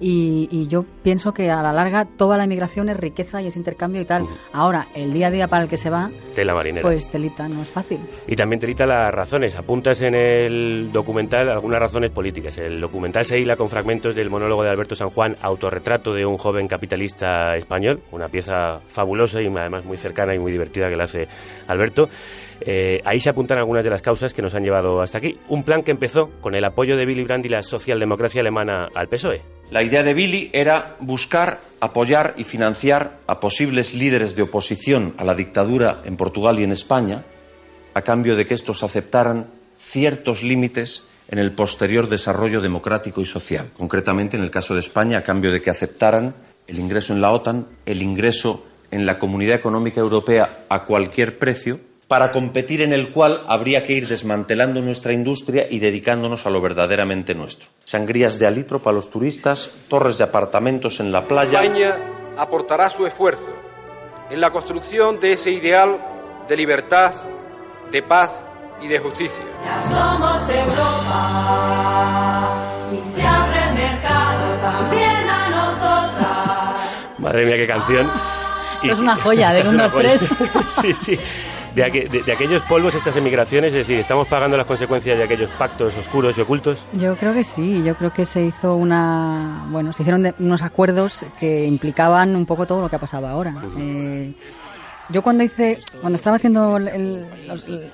Y, 0.00 0.48
y 0.52 0.68
yo 0.68 0.84
pienso 1.02 1.32
que 1.32 1.50
a 1.50 1.60
la 1.60 1.72
larga 1.72 2.04
toda 2.04 2.36
la 2.36 2.44
inmigración 2.44 2.88
es 2.88 2.96
riqueza 2.96 3.42
y 3.42 3.48
es 3.48 3.56
intercambio 3.56 4.00
y 4.00 4.04
tal. 4.04 4.26
Ahora, 4.52 4.86
el 4.94 5.12
día 5.12 5.26
a 5.26 5.30
día 5.30 5.48
para 5.48 5.64
el 5.64 5.68
que 5.68 5.76
se 5.76 5.90
va, 5.90 6.08
Tela 6.36 6.54
marinera. 6.54 6.82
pues 6.82 7.08
telita, 7.08 7.48
no 7.48 7.62
es 7.62 7.70
fácil. 7.70 7.98
Y 8.28 8.36
también 8.36 8.60
te 8.60 8.68
dicta 8.68 8.86
las 8.86 9.12
razones. 9.12 9.56
Apuntas 9.56 10.00
en 10.02 10.14
el 10.14 10.92
documental 10.92 11.48
algunas 11.48 11.80
razones 11.80 12.10
políticas. 12.12 12.56
El 12.58 12.80
documental 12.80 13.24
se 13.24 13.40
hila 13.40 13.56
con 13.56 13.68
fragmentos 13.68 14.14
del 14.14 14.30
monólogo 14.30 14.62
de 14.62 14.70
Alberto 14.70 14.94
San 14.94 15.10
Juan, 15.10 15.36
autorretrato 15.42 16.12
de 16.14 16.24
un 16.24 16.36
joven 16.36 16.68
capitalista 16.68 17.56
español, 17.56 18.00
una 18.12 18.28
pieza 18.28 18.78
fabulosa 18.86 19.42
y 19.42 19.46
además 19.46 19.84
muy 19.84 19.96
cercana 19.96 20.32
y 20.34 20.38
muy 20.38 20.52
divertida 20.52 20.88
que 20.88 20.96
la 20.96 21.04
hace 21.04 21.26
Alberto. 21.66 22.08
Eh, 22.60 23.00
ahí 23.04 23.20
se 23.20 23.30
apuntan 23.30 23.58
algunas 23.58 23.84
de 23.84 23.90
las 23.90 24.02
causas 24.02 24.34
que 24.34 24.42
nos 24.42 24.54
han 24.54 24.62
llevado 24.62 25.00
hasta 25.00 25.18
aquí. 25.18 25.38
Un 25.48 25.62
plan 25.62 25.82
que 25.82 25.90
empezó 25.90 26.30
con 26.40 26.54
el 26.54 26.64
apoyo 26.64 26.96
de 26.96 27.06
Willy 27.06 27.24
Brandt 27.24 27.46
y 27.46 27.48
la 27.48 27.62
socialdemocracia 27.62 28.40
alemana 28.40 28.88
al 28.94 29.08
PSOE. 29.08 29.42
La 29.70 29.82
idea 29.82 30.02
de 30.02 30.14
Billy 30.14 30.50
era 30.52 30.96
buscar, 31.00 31.60
apoyar 31.80 32.34
y 32.36 32.44
financiar 32.44 33.18
a 33.26 33.38
posibles 33.38 33.94
líderes 33.94 34.34
de 34.34 34.42
oposición 34.42 35.14
a 35.18 35.24
la 35.24 35.34
dictadura 35.34 36.00
en 36.04 36.16
Portugal 36.16 36.58
y 36.58 36.64
en 36.64 36.72
España, 36.72 37.24
a 37.94 38.02
cambio 38.02 38.34
de 38.34 38.46
que 38.46 38.54
estos 38.54 38.82
aceptaran 38.82 39.46
ciertos 39.78 40.42
límites 40.42 41.04
en 41.28 41.38
el 41.38 41.52
posterior 41.52 42.08
desarrollo 42.08 42.60
democrático 42.60 43.20
y 43.20 43.26
social. 43.26 43.68
Concretamente, 43.76 44.36
en 44.36 44.42
el 44.42 44.50
caso 44.50 44.74
de 44.74 44.80
España, 44.80 45.18
a 45.18 45.22
cambio 45.22 45.52
de 45.52 45.60
que 45.60 45.70
aceptaran 45.70 46.34
el 46.66 46.78
ingreso 46.78 47.12
en 47.12 47.20
la 47.20 47.32
OTAN, 47.32 47.66
el 47.84 48.02
ingreso 48.02 48.64
en 48.90 49.04
la 49.04 49.18
Comunidad 49.18 49.56
Económica 49.56 50.00
Europea 50.00 50.64
a 50.68 50.84
cualquier 50.84 51.38
precio, 51.38 51.80
para 52.08 52.32
competir 52.32 52.80
en 52.80 52.94
el 52.94 53.10
cual 53.10 53.44
habría 53.46 53.84
que 53.84 53.92
ir 53.92 54.08
desmantelando 54.08 54.80
nuestra 54.80 55.12
industria 55.12 55.66
y 55.70 55.78
dedicándonos 55.78 56.46
a 56.46 56.50
lo 56.50 56.62
verdaderamente 56.62 57.34
nuestro. 57.34 57.68
Sangrías 57.84 58.38
de 58.38 58.46
alitro 58.46 58.82
para 58.82 58.94
los 58.96 59.10
turistas, 59.10 59.70
torres 59.88 60.16
de 60.16 60.24
apartamentos 60.24 61.00
en 61.00 61.12
la 61.12 61.28
playa. 61.28 61.62
España 61.62 61.98
aportará 62.38 62.88
su 62.88 63.06
esfuerzo 63.06 63.52
en 64.30 64.40
la 64.40 64.50
construcción 64.50 65.20
de 65.20 65.34
ese 65.34 65.50
ideal 65.50 65.98
de 66.48 66.56
libertad, 66.56 67.12
de 67.90 68.02
paz 68.02 68.42
y 68.80 68.88
de 68.88 68.98
justicia. 68.98 69.44
Somos 69.90 70.48
Europa 70.48 71.68
y 72.90 73.02
se 73.02 73.22
abre 73.22 73.64
el 73.68 73.74
mercado 73.74 74.56
también 74.62 75.28
a 75.28 75.50
nosotras. 75.50 77.18
Madre 77.18 77.44
mía, 77.44 77.56
qué 77.56 77.66
canción. 77.66 78.10
Esto 78.82 78.94
es 78.94 78.98
una 78.98 79.16
joya, 79.16 79.52
de 79.52 79.60
Esta 79.60 79.68
es 79.68 79.68
un, 79.68 79.74
una 79.74 79.88
dos, 79.88 80.00
tres. 80.00 80.26
sí, 80.80 80.94
sí. 80.94 81.18
De, 81.78 81.84
aqu- 81.86 82.08
de- 82.10 82.22
de 82.22 82.32
aquellos 82.32 82.62
polvos, 82.62 82.94
estas 82.94 83.16
emigraciones, 83.16 83.72
es 83.72 83.78
decir, 83.86 83.98
estamos 83.98 84.26
pagando 84.28 84.56
las 84.56 84.66
consecuencias 84.66 85.16
de 85.16 85.24
aquellos 85.24 85.50
pactos 85.52 85.96
oscuros 85.96 86.36
y 86.36 86.40
ocultos. 86.40 86.84
Yo 86.94 87.16
creo 87.16 87.32
que 87.32 87.44
sí, 87.44 87.82
yo 87.84 87.94
creo 87.94 88.12
que 88.12 88.24
se 88.24 88.42
hizo 88.44 88.74
una, 88.74 89.66
bueno, 89.70 89.92
se 89.92 90.02
hicieron 90.02 90.22
de- 90.24 90.34
unos 90.40 90.62
acuerdos 90.62 91.24
que 91.38 91.64
implicaban 91.66 92.34
un 92.36 92.46
poco 92.46 92.66
todo 92.66 92.80
lo 92.80 92.88
que 92.90 92.96
ha 92.96 92.98
pasado 92.98 93.26
ahora. 93.28 93.54
Eh, 93.78 94.32
yo 95.10 95.22
cuando 95.22 95.42
hice, 95.44 95.78
cuando 96.00 96.16
estaba 96.16 96.36
haciendo 96.36 96.76
el- 96.76 97.24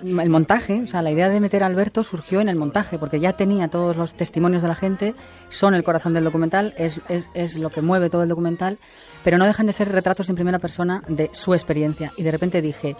el 0.02 0.30
montaje, 0.30 0.80
o 0.82 0.86
sea, 0.86 1.02
la 1.02 1.10
idea 1.12 1.28
de 1.28 1.38
meter 1.40 1.62
a 1.62 1.66
Alberto 1.66 2.02
surgió 2.02 2.40
en 2.40 2.48
el 2.48 2.56
montaje, 2.56 2.98
porque 2.98 3.20
ya 3.20 3.34
tenía 3.34 3.68
todos 3.68 3.96
los 3.96 4.14
testimonios 4.14 4.62
de 4.62 4.68
la 4.68 4.74
gente, 4.74 5.14
son 5.48 5.74
el 5.74 5.84
corazón 5.84 6.12
del 6.14 6.24
documental, 6.24 6.74
es, 6.76 7.00
es, 7.08 7.30
es 7.34 7.56
lo 7.56 7.70
que 7.70 7.82
mueve 7.82 8.10
todo 8.10 8.22
el 8.24 8.28
documental, 8.28 8.78
pero 9.22 9.38
no 9.38 9.44
dejan 9.46 9.66
de 9.66 9.72
ser 9.72 9.92
retratos 9.92 10.28
en 10.28 10.34
primera 10.34 10.58
persona 10.58 11.02
de 11.06 11.30
su 11.32 11.54
experiencia. 11.54 12.12
Y 12.16 12.22
de 12.24 12.32
repente 12.32 12.60
dije, 12.60 12.96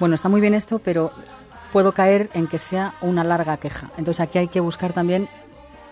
bueno, 0.00 0.14
está 0.14 0.28
muy 0.28 0.40
bien 0.40 0.54
esto, 0.54 0.80
pero 0.80 1.12
puedo 1.72 1.92
caer 1.92 2.30
en 2.34 2.48
que 2.48 2.58
sea 2.58 2.94
una 3.00 3.22
larga 3.22 3.58
queja. 3.58 3.90
Entonces 3.98 4.20
aquí 4.20 4.38
hay 4.38 4.48
que 4.48 4.60
buscar 4.60 4.92
también 4.92 5.28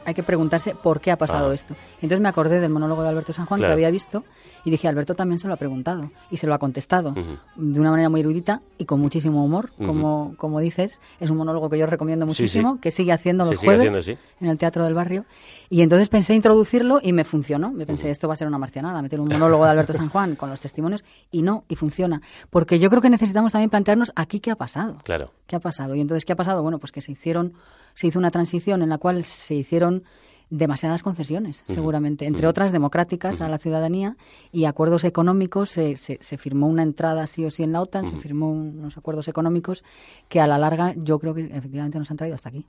hay 0.08 0.14
que 0.14 0.22
preguntarse 0.22 0.74
por 0.74 1.00
qué 1.00 1.10
ha 1.10 1.18
pasado 1.18 1.50
Ah. 1.50 1.54
esto. 1.54 1.74
Entonces 1.96 2.20
me 2.20 2.28
acordé 2.28 2.60
del 2.60 2.70
monólogo 2.70 3.02
de 3.02 3.08
Alberto 3.10 3.32
San 3.32 3.46
Juan 3.46 3.58
Claro. 3.58 3.70
que 3.70 3.74
había 3.74 3.90
visto 3.90 4.24
y 4.64 4.70
dije, 4.70 4.88
Alberto 4.88 5.14
también 5.14 5.38
se 5.38 5.46
lo 5.48 5.54
ha 5.54 5.56
preguntado 5.56 6.10
y 6.30 6.36
se 6.38 6.46
lo 6.46 6.54
ha 6.54 6.58
contestado 6.58 7.12
de 7.56 7.80
una 7.80 7.90
manera 7.90 8.08
muy 8.08 8.20
erudita 8.20 8.62
y 8.78 8.84
con 8.86 9.00
muchísimo 9.00 9.44
humor, 9.44 9.70
como, 9.76 10.34
como 10.36 10.60
dices. 10.60 11.00
Es 11.20 11.30
un 11.30 11.36
monólogo 11.36 11.68
que 11.70 11.78
yo 11.78 11.86
recomiendo 11.86 12.26
muchísimo, 12.26 12.74
sí. 12.74 12.80
que 12.80 12.90
sigue 12.90 13.12
haciendo 13.12 13.44
los 13.44 13.56
jueves 13.58 13.94
haciendo, 13.94 14.20
en 14.40 14.48
el 14.48 14.58
Teatro 14.58 14.84
del 14.84 14.94
Barrio. 14.94 15.24
Y 15.70 15.82
entonces 15.82 16.08
pensé 16.08 16.34
introducirlo 16.34 16.98
y 17.02 17.12
me 17.12 17.24
funcionó. 17.24 17.70
Me 17.70 17.84
pensé, 17.84 18.08
esto 18.10 18.26
va 18.28 18.32
a 18.32 18.36
ser 18.36 18.48
una 18.48 18.56
marcianada, 18.58 19.02
meter 19.02 19.20
un 19.20 19.28
monólogo 19.28 19.64
de 19.64 19.70
Alberto 19.70 19.92
San 19.92 20.08
Juan 20.08 20.34
con 20.36 20.48
los 20.48 20.60
testimonios 20.60 21.04
y 21.30 21.42
no, 21.42 21.64
y 21.68 21.76
funciona. 21.76 22.22
Porque 22.48 22.78
yo 22.78 22.88
creo 22.88 23.02
que 23.02 23.10
necesitamos 23.10 23.52
también 23.52 23.68
plantearnos 23.68 24.10
aquí 24.16 24.40
qué 24.40 24.50
ha 24.50 24.56
pasado. 24.56 24.96
Claro. 25.04 25.30
¿Qué 25.46 25.56
ha 25.56 25.60
pasado? 25.60 25.94
Y 25.94 26.00
entonces, 26.00 26.24
¿qué 26.24 26.32
ha 26.32 26.36
pasado? 26.36 26.62
Bueno, 26.62 26.78
pues 26.78 26.92
que 26.92 27.00
se 27.02 27.12
hicieron, 27.12 27.52
se 27.98 28.06
hizo 28.06 28.20
una 28.20 28.30
transición 28.30 28.82
en 28.82 28.90
la 28.90 28.98
cual 28.98 29.24
se 29.24 29.56
hicieron 29.56 30.04
demasiadas 30.50 31.02
concesiones, 31.02 31.64
seguramente, 31.66 32.26
entre 32.26 32.46
otras 32.46 32.70
democráticas 32.70 33.40
a 33.40 33.48
la 33.48 33.58
ciudadanía 33.58 34.16
y 34.52 34.66
acuerdos 34.66 35.02
económicos. 35.02 35.70
Se, 35.70 35.96
se, 35.96 36.16
se 36.20 36.38
firmó 36.38 36.68
una 36.68 36.84
entrada 36.84 37.26
sí 37.26 37.44
o 37.44 37.50
sí 37.50 37.64
en 37.64 37.72
la 37.72 37.80
OTAN, 37.80 38.06
se 38.06 38.16
firmó 38.16 38.52
unos 38.52 38.96
acuerdos 38.96 39.26
económicos 39.26 39.84
que 40.28 40.40
a 40.40 40.46
la 40.46 40.58
larga 40.58 40.94
yo 40.96 41.18
creo 41.18 41.34
que 41.34 41.46
efectivamente 41.46 41.98
nos 41.98 42.08
han 42.12 42.18
traído 42.18 42.36
hasta 42.36 42.50
aquí. 42.50 42.64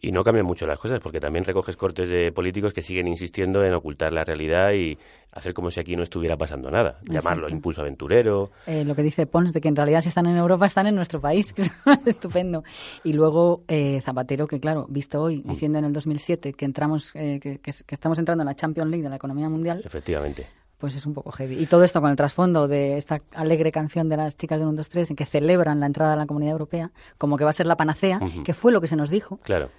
Y 0.00 0.12
no 0.12 0.22
cambian 0.22 0.46
mucho 0.46 0.64
las 0.64 0.78
cosas, 0.78 1.00
porque 1.00 1.18
también 1.18 1.44
recoges 1.44 1.76
cortes 1.76 2.08
de 2.08 2.30
políticos 2.30 2.72
que 2.72 2.82
siguen 2.82 3.08
insistiendo 3.08 3.64
en 3.64 3.74
ocultar 3.74 4.12
la 4.12 4.22
realidad 4.22 4.74
y 4.74 4.96
hacer 5.32 5.54
como 5.54 5.70
si 5.70 5.78
aquí 5.80 5.94
no 5.96 6.02
estuviera 6.02 6.36
pasando 6.36 6.70
nada. 6.70 6.96
Llamarlo 7.04 7.48
impulso 7.48 7.80
aventurero. 7.82 8.50
Eh, 8.66 8.84
lo 8.84 8.94
que 8.94 9.02
dice 9.02 9.26
Pons 9.26 9.52
de 9.52 9.60
que 9.60 9.68
en 9.68 9.76
realidad 9.76 10.00
si 10.00 10.08
están 10.08 10.26
en 10.26 10.36
Europa 10.36 10.66
están 10.66 10.86
en 10.86 10.94
nuestro 10.94 11.20
país, 11.20 11.52
que 11.54 11.62
es 11.62 11.70
estupendo. 12.06 12.64
Y 13.04 13.12
luego 13.12 13.62
eh, 13.68 14.00
Zapatero, 14.04 14.46
que 14.46 14.58
claro, 14.60 14.86
visto 14.88 15.22
hoy, 15.22 15.42
Mm. 15.44 15.48
diciendo 15.48 15.78
en 15.78 15.84
el 15.84 15.92
2007 15.92 16.52
que 16.54 16.64
entramos, 16.64 17.10
eh, 17.14 17.38
que, 17.40 17.58
que- 17.58 17.72
que 17.86 17.94
estamos 17.94 18.18
entrando 18.18 18.42
en 18.42 18.46
la 18.46 18.54
Champions 18.54 18.90
League 18.90 19.02
de 19.02 19.10
la 19.10 19.16
economía 19.16 19.48
mundial, 19.48 19.82
Efectivamente. 19.84 20.46
pues 20.78 20.96
es 20.96 21.06
un 21.06 21.14
poco 21.14 21.30
heavy. 21.32 21.56
Y 21.58 21.66
todo 21.66 21.84
esto 21.84 22.00
con 22.00 22.10
el 22.10 22.16
trasfondo 22.16 22.66
de 22.68 22.96
esta 22.96 23.20
alegre 23.34 23.70
canción 23.70 24.08
de 24.08 24.16
las 24.16 24.36
chicas 24.36 24.58
del 24.58 24.68
1, 24.68 24.76
2, 24.76 24.88
3 24.88 25.10
en 25.10 25.16
que 25.16 25.26
celebran 25.26 25.80
la 25.80 25.86
entrada 25.86 26.14
a 26.14 26.16
la 26.16 26.26
Comunidad 26.26 26.52
Europea, 26.52 26.90
como 27.18 27.36
que 27.36 27.44
va 27.44 27.50
a 27.50 27.52
ser 27.52 27.66
la 27.66 27.76
panacea, 27.76 28.20
que 28.44 28.54
fue 28.54 28.72
lo 28.72 28.80
que 28.80 28.86
se 28.86 28.96
nos 28.96 29.10
dijo. 29.10 29.38
Claro. 29.42 29.70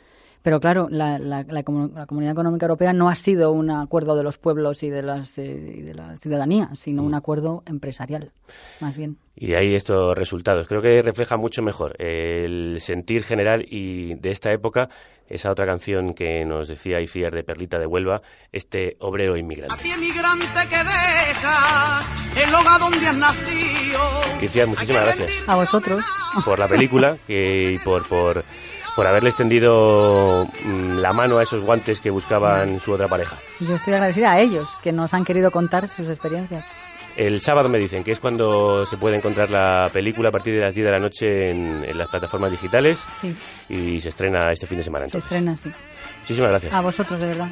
Pero 0.42 0.60
claro, 0.62 0.88
la, 0.90 1.20
la- 1.20 1.44
la 1.44 1.54
la 1.54 2.06
Comunidad 2.06 2.32
Económica 2.32 2.66
Europea 2.66 2.94
no 2.94 3.10
ha 3.10 3.16
sido 3.16 3.52
un 3.52 3.70
acuerdo 3.70 4.16
de 4.16 4.24
los 4.24 4.38
pueblos 4.38 4.84
y 4.84 4.90
de, 4.90 5.02
las, 5.04 5.38
eh, 5.38 5.76
y 5.78 5.82
de 5.82 5.94
la 5.94 6.16
ciudadanía, 6.16 6.70
sino 6.76 7.04
Mm. 7.04 7.06
un 7.06 7.14
acuerdo 7.16 7.64
empresarial, 7.66 8.32
más 8.80 8.96
bien. 8.98 9.18
Y 9.36 9.48
de 9.48 9.58
ahí 9.58 9.76
estos 9.76 10.18
resultados. 10.18 10.68
Creo 10.68 10.82
que 10.82 11.02
refleja 11.02 11.36
mucho 11.38 11.62
mejor 11.62 11.96
el 12.02 12.78
sentir 12.80 13.24
general 13.24 13.66
y 13.70 14.16
de 14.16 14.32
esta 14.32 14.52
época 14.52 14.90
esa 15.28 15.52
otra 15.52 15.66
canción 15.66 16.14
que 16.14 16.44
nos 16.46 16.68
decía 16.68 17.00
Iciar 17.02 17.34
de 17.34 17.44
Perlita 17.44 17.78
de 17.78 17.86
Huelva, 17.86 18.22
este 18.52 18.98
obrero 19.00 19.38
inmigrante. 19.38 19.84
ti 19.84 19.92
emigrante 19.92 20.46
que 20.70 20.78
deja 20.78 22.00
el 22.36 22.54
hogar 22.56 22.80
donde 22.80 23.06
has 23.08 23.18
nacido. 23.18 24.02
Iciar, 24.42 24.68
muchísimas 24.68 25.04
gracias 25.04 25.44
A 25.48 25.56
vosotros. 25.56 26.04
por 26.46 26.58
la 26.60 26.68
película 26.68 27.18
que, 27.28 27.74
y 27.74 27.78
por, 27.80 28.08
por, 28.08 28.44
por 29.00 29.08
haberle 29.08 29.30
extendido 29.30 30.46
mm, 30.62 30.98
la 30.98 31.14
mano 31.14 31.38
a 31.38 31.44
esos 31.44 31.64
guantes 31.64 32.02
que 32.02 32.10
buscaban 32.10 32.82
su 32.82 32.92
otra 32.92 33.08
pareja. 33.08 33.38
Yo 33.62 33.74
estoy 33.76 33.94
agradecida 33.94 34.34
a 34.34 34.42
ellos 34.42 34.78
que 34.84 34.92
nos 34.92 35.14
han 35.14 35.24
querido 35.24 35.52
contar 35.52 35.88
sus 35.88 36.10
experiencias. 36.10 36.68
El 37.16 37.40
sábado 37.40 37.70
me 37.70 37.80
dicen 37.80 38.04
que 38.04 38.12
es 38.12 38.20
cuando 38.20 38.86
se 38.86 38.98
puede 38.98 39.16
encontrar 39.16 39.52
la 39.52 39.90
película 39.94 40.28
a 40.28 40.32
partir 40.34 40.54
de 40.56 40.60
las 40.60 40.76
10 40.76 40.86
de 40.88 40.92
la 40.92 41.00
noche 41.00 41.50
en, 41.50 41.86
en 41.86 41.98
las 41.98 42.10
plataformas 42.10 42.52
digitales 42.52 43.02
Sí, 43.14 43.34
y 43.70 44.02
se 44.02 44.10
estrena 44.10 44.52
este 44.52 44.68
fin 44.68 44.80
de 44.80 44.84
semana. 44.84 45.08
se 45.08 45.20
estrena 45.20 45.54
así. 45.54 45.72
Muchísimas 46.20 46.50
gracias. 46.50 46.74
A 46.74 46.82
vosotros, 46.82 47.22
de 47.22 47.28
verdad. 47.28 47.48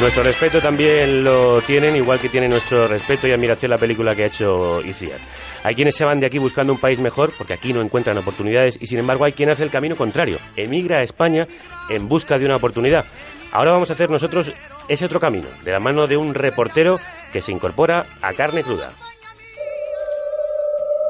Nuestro 0.00 0.22
respeto 0.22 0.62
también 0.62 1.22
lo 1.22 1.60
tienen, 1.60 1.94
igual 1.94 2.18
que 2.18 2.30
tiene 2.30 2.48
nuestro 2.48 2.88
respeto 2.88 3.28
y 3.28 3.32
admiración 3.32 3.70
la 3.70 3.76
película 3.76 4.16
que 4.16 4.22
ha 4.22 4.26
hecho 4.26 4.80
Iciar. 4.80 5.20
Hay 5.62 5.74
quienes 5.74 5.94
se 5.94 6.06
van 6.06 6.18
de 6.20 6.26
aquí 6.26 6.38
buscando 6.38 6.72
un 6.72 6.80
país 6.80 6.98
mejor 6.98 7.34
porque 7.36 7.52
aquí 7.52 7.74
no 7.74 7.82
encuentran 7.82 8.16
oportunidades 8.16 8.78
y 8.80 8.86
sin 8.86 8.98
embargo 8.98 9.26
hay 9.26 9.32
quien 9.32 9.50
hace 9.50 9.62
el 9.62 9.70
camino 9.70 9.96
contrario, 9.96 10.38
emigra 10.56 10.98
a 10.98 11.02
España 11.02 11.42
en 11.90 12.08
busca 12.08 12.38
de 12.38 12.46
una 12.46 12.56
oportunidad. 12.56 13.04
Ahora 13.52 13.72
vamos 13.72 13.90
a 13.90 13.94
hacer 13.94 14.08
nosotros 14.10 14.52
ese 14.88 15.04
otro 15.04 15.18
camino, 15.18 15.48
de 15.64 15.72
la 15.72 15.80
mano 15.80 16.06
de 16.06 16.16
un 16.16 16.34
reportero 16.34 16.98
que 17.32 17.42
se 17.42 17.50
incorpora 17.52 18.06
a 18.22 18.32
carne 18.32 18.62
cruda. 18.62 18.92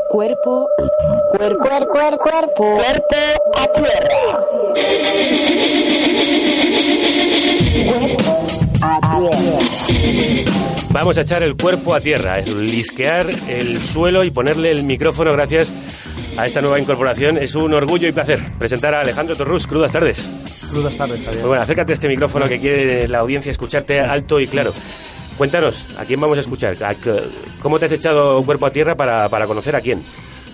Cuerpo, 0.08 0.68
cuerpo, 1.30 1.64
cuerpo, 1.64 2.18
cuerpo, 2.18 2.76
cuerpo 2.76 3.16
a 3.56 3.66
tierra. 3.72 4.40
Cuerpo 7.86 8.46
a 8.82 9.00
tierra. 9.18 10.70
Vamos 10.92 11.18
a 11.18 11.20
echar 11.20 11.42
el 11.42 11.56
cuerpo 11.56 11.94
a 11.94 12.00
tierra, 12.00 12.40
lisquear 12.40 13.30
el 13.48 13.80
suelo 13.80 14.24
y 14.24 14.30
ponerle 14.30 14.72
el 14.72 14.82
micrófono 14.82 15.32
gracias 15.32 15.72
a 16.40 16.46
esta 16.46 16.60
nueva 16.60 16.78
incorporación. 16.80 17.36
Es 17.38 17.54
un 17.54 17.72
orgullo 17.74 18.08
y 18.08 18.12
placer 18.12 18.40
presentar 18.58 18.94
a 18.94 19.00
Alejandro 19.00 19.34
Torrus. 19.36 19.66
Crudas 19.66 19.92
tardes. 19.92 20.28
Crudas 20.70 20.96
tardes, 20.96 21.24
Javier. 21.24 21.46
Bueno, 21.46 21.62
acércate 21.62 21.92
a 21.92 21.94
este 21.94 22.08
micrófono 22.08 22.46
que 22.46 22.58
quiere 22.58 23.06
la 23.08 23.18
audiencia 23.18 23.50
escucharte 23.50 24.00
alto 24.00 24.40
y 24.40 24.46
claro. 24.46 24.72
Cuéntanos, 25.36 25.86
¿a 25.98 26.04
quién 26.04 26.20
vamos 26.20 26.38
a 26.38 26.42
escuchar? 26.42 26.74
¿A 26.84 26.94
qué- 26.94 27.28
¿Cómo 27.60 27.78
te 27.78 27.86
has 27.86 27.92
echado 27.92 28.42
cuerpo 28.44 28.66
a 28.66 28.70
tierra 28.70 28.94
para, 28.94 29.28
para 29.28 29.46
conocer 29.46 29.74
a 29.76 29.80
quién? 29.80 30.04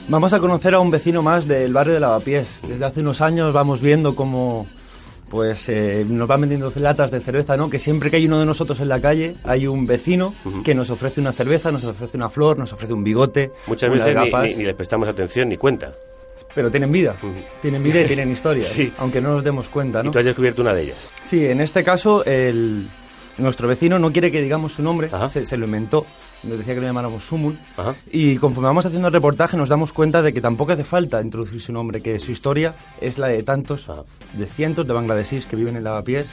Vamos 0.08 0.32
a 0.32 0.38
conocer 0.38 0.74
a 0.74 0.78
un 0.78 0.90
vecino 0.90 1.22
más 1.22 1.48
del 1.48 1.72
barrio 1.72 1.94
de 1.94 2.00
Lavapiés. 2.00 2.60
Desde 2.66 2.84
hace 2.84 3.00
unos 3.00 3.20
años 3.20 3.52
vamos 3.52 3.80
viendo 3.80 4.14
cómo 4.14 4.68
pues 5.28 5.68
eh, 5.68 6.04
nos 6.08 6.28
van 6.28 6.40
vendiendo 6.42 6.72
latas 6.76 7.10
de 7.10 7.20
cerveza, 7.20 7.56
¿no? 7.56 7.68
Que 7.68 7.78
siempre 7.78 8.10
que 8.10 8.16
hay 8.16 8.26
uno 8.26 8.38
de 8.40 8.46
nosotros 8.46 8.78
en 8.80 8.88
la 8.88 9.00
calle, 9.00 9.34
hay 9.44 9.66
un 9.66 9.86
vecino 9.86 10.34
que 10.64 10.74
nos 10.74 10.90
ofrece 10.90 11.20
una 11.20 11.32
cerveza, 11.32 11.70
nos 11.72 11.84
ofrece 11.84 12.16
una 12.16 12.28
flor, 12.28 12.58
nos 12.58 12.72
ofrece 12.72 12.92
un 12.92 13.02
bigote, 13.04 13.50
Muchas 13.66 13.90
unas 13.90 14.04
veces 14.06 14.14
gafas, 14.14 14.44
ni- 14.50 14.54
ni 14.56 14.64
les 14.64 14.74
prestamos 14.74 15.08
atención 15.08 15.48
ni 15.48 15.56
cuenta. 15.56 15.92
pero 16.54 16.70
tienen 16.70 16.90
vida, 16.92 17.16
tienen 17.60 17.82
vida 17.82 18.00
y 18.02 18.04
tienen 18.06 18.30
historias, 18.32 18.68
Sí. 18.68 18.92
aunque 18.98 19.20
no 19.20 19.32
nos 19.32 19.44
demos 19.44 19.68
cuenta, 19.68 20.02
¿no? 20.02 20.08
Y 20.10 20.12
tú 20.12 20.18
has 20.18 20.24
descubierto 20.24 20.62
una 20.62 20.72
de 20.74 20.82
ellas. 20.84 21.10
Sí, 21.22 21.44
en 21.46 21.60
este 21.60 21.82
caso 21.84 22.24
el, 22.24 22.88
nuestro 23.38 23.68
vecino 23.68 23.98
no 23.98 24.12
quiere 24.12 24.30
que 24.30 24.40
digamos 24.40 24.74
su 24.74 24.82
nombre, 24.82 25.10
se, 25.28 25.44
se 25.44 25.56
lo 25.56 25.66
inventó, 25.66 26.06
nos 26.42 26.58
decía 26.58 26.74
que 26.74 26.80
lo 26.80 26.86
llamáramos 26.86 27.24
Sumul, 27.24 27.58
y 28.10 28.36
conforme 28.36 28.68
vamos 28.68 28.86
haciendo 28.86 29.08
el 29.08 29.14
reportaje 29.14 29.56
nos 29.56 29.68
damos 29.68 29.92
cuenta 29.92 30.22
de 30.22 30.32
que 30.32 30.40
tampoco 30.40 30.72
hace 30.72 30.84
falta 30.84 31.22
introducir 31.22 31.60
su 31.60 31.72
nombre, 31.72 32.00
que 32.00 32.18
su 32.18 32.32
historia 32.32 32.74
es 33.00 33.18
la 33.18 33.28
de 33.28 33.42
tantos, 33.42 33.86
de 34.32 34.46
cientos 34.46 34.86
de 34.86 34.92
bangladesíes 34.92 35.46
que 35.46 35.56
viven 35.56 35.76
en 35.76 35.84
Lavapiés 35.84 36.32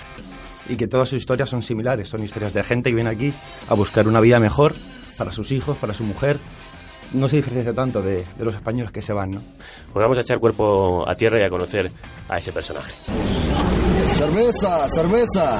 y 0.69 0.75
que 0.77 0.87
todas 0.87 1.09
sus 1.09 1.19
historias 1.19 1.49
son 1.49 1.61
similares, 1.61 2.09
son 2.09 2.23
historias 2.23 2.53
de 2.53 2.63
gente 2.63 2.89
que 2.89 2.95
viene 2.95 3.09
aquí 3.09 3.33
a 3.67 3.73
buscar 3.73 4.07
una 4.07 4.21
vida 4.21 4.39
mejor 4.39 4.75
para 5.17 5.31
sus 5.31 5.51
hijos, 5.51 5.77
para 5.77 5.93
su 5.93 6.03
mujer. 6.03 6.39
No 7.13 7.27
se 7.27 7.35
diferencia 7.37 7.73
tanto 7.73 8.01
de, 8.01 8.25
de 8.37 8.43
los 8.43 8.53
españoles 8.55 8.91
que 8.91 9.01
se 9.01 9.13
van, 9.13 9.31
¿no? 9.31 9.41
Pues 9.91 10.03
vamos 10.03 10.17
a 10.17 10.21
echar 10.21 10.39
cuerpo 10.39 11.07
a 11.07 11.13
tierra 11.15 11.39
y 11.39 11.43
a 11.43 11.49
conocer 11.49 11.91
a 12.27 12.37
ese 12.37 12.51
personaje. 12.51 12.93
Cerveza, 14.07 14.87
cerveza. 14.89 15.59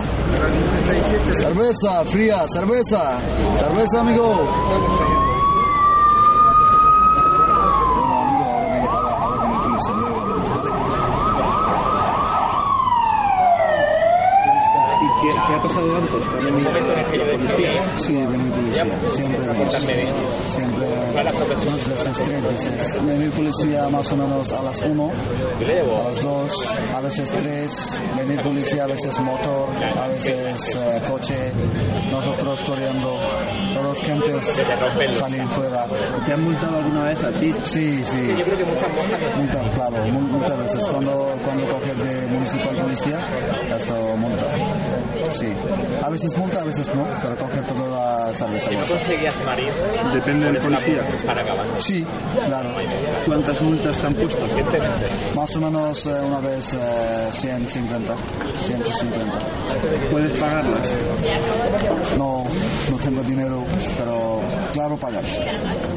Cerveza, 1.32 2.06
fría, 2.06 2.46
cerveza. 2.54 3.18
Cerveza, 3.56 4.00
amigo. 4.00 4.50
¿Y 15.54 15.60
qué, 15.60 15.60
qué 15.60 15.60
ha 15.60 15.62
pasado 15.62 15.98
antes? 15.98 16.26
¿Con 16.26 16.48
el 16.48 16.54
momento 16.64 16.94
en 16.94 17.00
el 17.00 17.06
que 17.12 17.18
yo 17.18 17.26
decía? 17.26 17.98
Sí, 17.98 18.14
vení 18.14 18.50
policía. 18.50 18.84
Siempre, 19.10 19.10
siempre 19.10 20.84
Dos 20.94 21.90
veces, 21.90 22.22
tres 22.24 22.44
veces. 22.44 23.06
Venir 23.06 23.32
policía 23.32 23.90
más 23.90 24.12
o 24.12 24.16
menos 24.16 24.50
a 24.52 24.64
las 24.64 24.80
1, 24.80 25.12
a 25.12 26.04
las 26.10 26.16
2, 26.24 26.52
a 26.96 27.02
veces 27.02 27.32
3. 27.32 28.04
Venir 28.18 28.42
policía, 28.44 28.84
a 28.84 28.88
veces 28.88 29.20
motor, 29.20 29.70
a 29.98 30.08
veces 30.08 30.76
eh, 30.84 31.02
coche. 31.10 31.52
Nosotros 32.12 32.60
corriendo. 32.66 33.10
Todos 33.76 33.98
gentes 34.02 34.44
salir 35.14 35.48
fuera. 35.50 35.86
¿Te 36.26 36.34
han 36.34 36.42
multado 36.44 36.78
alguna 36.78 37.04
vez 37.06 37.24
a 37.24 37.30
ti? 37.32 37.52
Sí, 37.64 38.04
sí. 38.04 38.18
Yo 38.38 38.44
creo 38.44 38.58
que 38.58 38.66
muchas 38.66 38.94
multas. 38.94 39.36
Multa, 39.38 39.60
claro, 39.76 40.06
mu- 40.08 40.20
muchas 40.38 40.58
veces. 40.58 40.88
Cuando, 40.90 41.36
cuando 41.44 41.68
coges 41.70 41.98
de 41.98 42.28
municipal 42.28 42.82
policía, 42.82 43.20
hasta 43.72 43.94
multa. 44.16 44.46
Sí. 45.40 45.43
A 46.02 46.10
veces 46.10 46.38
multa, 46.38 46.62
a 46.62 46.64
veces 46.66 46.88
no, 46.96 47.06
pero 47.22 47.36
coger 47.38 47.66
toda 47.68 48.28
la 48.28 48.34
cerveza. 48.34 48.70
Si 48.70 48.76
no 48.76 48.86
conseguías 48.86 49.46
marido, 49.46 49.74
Depende 50.14 50.46
del 50.46 50.72
la 50.72 50.80
policía. 50.80 51.06
Sí, 51.80 52.06
claro. 52.46 52.76
¿Cuántas 53.26 53.62
multas 53.62 53.98
te 53.98 54.08
han 54.08 54.14
puesto? 54.14 54.46
Más 55.36 55.56
o 55.56 55.60
menos 55.60 56.06
eh, 56.06 56.22
una 56.24 56.40
vez 56.40 56.74
eh, 56.76 57.28
150, 57.32 58.16
150. 58.66 60.10
¿Puedes 60.12 60.40
pagarlas? 60.40 60.96
No, 62.18 62.44
no 62.92 62.98
tengo 62.98 63.24
dinero, 63.24 63.64
pero 63.98 64.42
claro 64.74 64.98
pagar. 64.98 65.24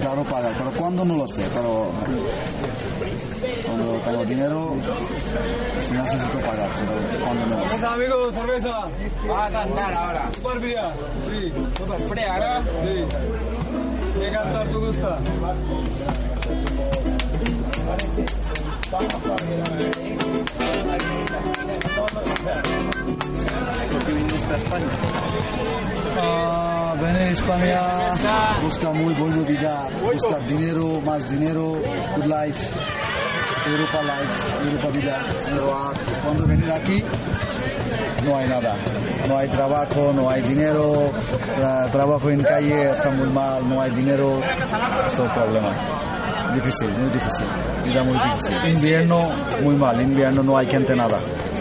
Claro 0.01 0.25
pagar, 0.25 0.55
pero 0.57 0.73
cuando 0.77 1.05
no 1.05 1.17
lo 1.17 1.27
sé, 1.27 1.49
pero 1.53 1.91
cuando 3.67 4.01
tengo 4.01 4.25
dinero 4.25 4.75
sí 5.81 5.95
necesito 5.95 6.39
pagar, 6.41 6.71
pero 6.79 7.25
cuando 7.25 7.47
no 7.47 7.61
lo 7.63 7.69
sé. 7.69 7.87
amigos? 7.87 8.35
¿Cerveza? 8.35 8.89
Va 9.29 9.47
a 9.47 9.51
cantar 9.51 9.95
ahora. 9.95 10.31
¿Super 10.35 10.61
fría? 10.61 10.95
Sí. 11.25 11.53
Fría, 12.09 12.39
¿no? 12.39 12.63
Sí. 12.83 13.05
¿Qué 14.21 14.31
cantar 14.31 14.69
te 14.69 14.75
gusta? 14.75 15.19
Ah, 26.19 26.95
venir 27.01 27.17
a 27.17 27.31
España, 27.31 27.81
buscar 28.63 28.95
muy 28.95 29.15
buena 29.15 29.43
vida, 29.43 29.89
buscar 30.05 30.47
dinero, 30.47 31.01
más 31.01 31.29
dinero, 31.31 31.73
good 32.17 32.27
life, 32.27 32.63
Europa 33.67 34.03
life, 34.03 34.69
Europa 34.69 34.91
vida. 34.91 35.19
Cuando 36.23 36.47
venir 36.47 36.71
aquí, 36.73 37.05
no 38.25 38.37
hay 38.37 38.49
nada. 38.49 38.77
No 39.29 39.39
hay 39.39 39.49
trabajo, 39.49 40.13
no 40.15 40.31
hay 40.31 40.41
dinero, 40.43 41.11
tra- 41.59 41.91
trabajo 41.91 42.31
en 42.31 42.41
calle 42.43 42.91
está 42.93 43.11
muy 43.11 43.29
mal, 43.31 43.69
no 43.69 43.81
hay 43.83 43.91
dinero, 43.91 44.39
es 45.07 45.15
todo 45.15 45.33
problema. 45.33 46.16
Difícil, 46.55 46.89
muy 46.91 47.11
difícil, 47.11 47.47
vida 47.85 48.03
muy 48.03 48.19
difícil. 48.19 48.57
Invierno, 48.75 49.31
muy 49.63 49.77
mal, 49.77 50.01
invierno 50.01 50.43
no 50.43 50.57
hay 50.57 50.71
gente 50.71 50.95
nada. 50.97 51.19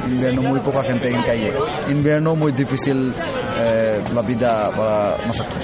Invierno 0.08 0.44
muy 0.44 0.60
poca 0.60 0.84
gente 0.84 1.10
en 1.10 1.22
calle. 1.24 1.54
Invierno 1.90 2.36
muy 2.36 2.52
difícil 2.52 3.14
eh, 3.58 4.04
la 4.14 4.22
vida 4.22 4.72
para 4.76 5.18
nosotros. 5.26 5.64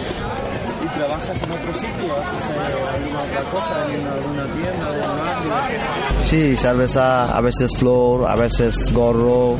¿Y 0.84 0.88
trabajas 0.98 1.44
en 1.44 1.52
otro 1.52 1.74
sitio? 1.74 2.14
¿Haces 2.14 2.50
eh, 2.50 2.84
alguna 2.94 3.22
otra 3.24 3.44
cosa? 3.52 3.94
¿En 3.94 4.08
alguna 4.08 4.54
tienda? 4.54 4.90
¿En 4.96 5.12
un 5.42 5.48
barrio? 5.48 5.80
Sí, 6.20 6.58
cerveza, 6.58 7.36
a 7.38 7.42
veces 7.42 7.70
flor, 7.78 8.28
a 8.28 8.36
veces 8.36 8.92
gorro, 8.94 9.58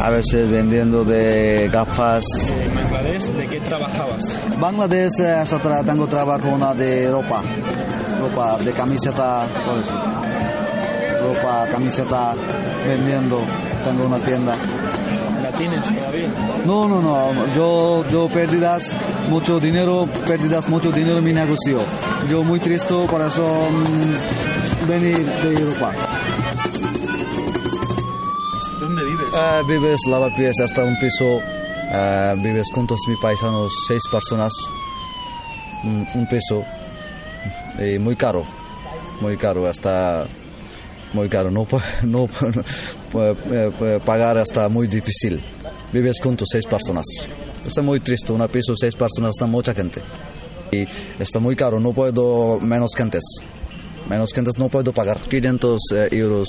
a 0.00 0.10
veces 0.10 0.48
vendiendo 0.48 1.04
de 1.04 1.68
gafas. 1.72 2.24
¿En 2.56 2.74
Bangladesh 2.74 3.24
de 3.24 3.46
qué 3.46 3.60
trabajabas? 3.60 4.58
Bangladesh 4.58 5.20
eh, 5.20 5.44
tengo 5.84 6.06
trabajo 6.06 6.48
una 6.48 6.74
de 6.74 7.10
ropa, 7.10 7.42
ropa 8.22 8.58
de 8.58 8.72
camiseta, 8.72 9.48
todo 9.64 9.80
eso. 9.80 9.92
ropa, 11.22 11.66
camiseta, 11.70 12.34
vendiendo, 12.86 13.38
tengo 13.84 14.06
una 14.06 14.18
tienda. 14.20 14.54
¿La 15.42 15.50
tienes 15.56 15.84
todavía? 15.84 16.28
No, 16.64 16.86
no, 16.86 17.02
no, 17.02 17.52
yo, 17.54 18.04
yo 18.08 18.28
pérdidas, 18.28 18.94
mucho 19.28 19.58
dinero, 19.58 20.06
pérdidas, 20.26 20.68
mucho 20.68 20.92
dinero 20.92 21.18
en 21.18 21.24
mi 21.24 21.32
negocio. 21.32 21.84
Yo 22.28 22.44
muy 22.44 22.60
triste, 22.60 22.94
por 23.10 23.20
eso 23.22 23.66
venir 24.86 25.18
de 25.18 25.54
Europa. 25.60 25.92
¿Dónde 28.80 29.04
vives? 29.04 29.26
Eh, 29.34 29.62
vives 29.68 30.00
lavapiés 30.08 30.60
hasta 30.60 30.84
un 30.84 30.96
piso, 30.98 31.40
eh, 31.92 32.34
vives 32.38 32.68
juntos 32.72 32.98
mi 33.08 33.16
paisanos, 33.16 33.72
seis 33.88 34.02
personas, 34.10 34.52
un, 35.84 36.06
un 36.14 36.26
piso, 36.26 36.64
y 37.78 37.98
muy 37.98 38.16
caro, 38.16 38.44
muy 39.20 39.36
caro, 39.36 39.66
hasta 39.66 40.26
muy 41.12 41.28
caro, 41.28 41.50
no, 41.50 41.66
no, 42.02 42.28
pu- 42.28 42.64
eh, 43.50 43.70
eh, 43.80 44.00
pagar 44.04 44.38
hasta 44.38 44.68
muy 44.68 44.86
difícil. 44.88 45.40
Vives 45.92 46.20
juntos 46.22 46.48
seis 46.50 46.64
personas, 46.66 47.04
está 47.66 47.82
muy 47.82 48.00
triste, 48.00 48.32
un 48.32 48.46
piso, 48.48 48.74
seis 48.76 48.94
personas, 48.94 49.30
está 49.34 49.46
mucha 49.46 49.74
gente. 49.74 50.00
Y 50.70 50.86
está 51.18 51.38
muy 51.38 51.54
caro, 51.54 51.78
no 51.78 51.92
puedo 51.92 52.58
menos 52.60 52.92
gentes, 52.96 53.22
menos 54.08 54.32
gentes 54.32 54.56
no 54.56 54.70
puedo 54.70 54.92
pagar, 54.92 55.20
500 55.20 55.80
eh, 55.94 56.08
euros 56.12 56.48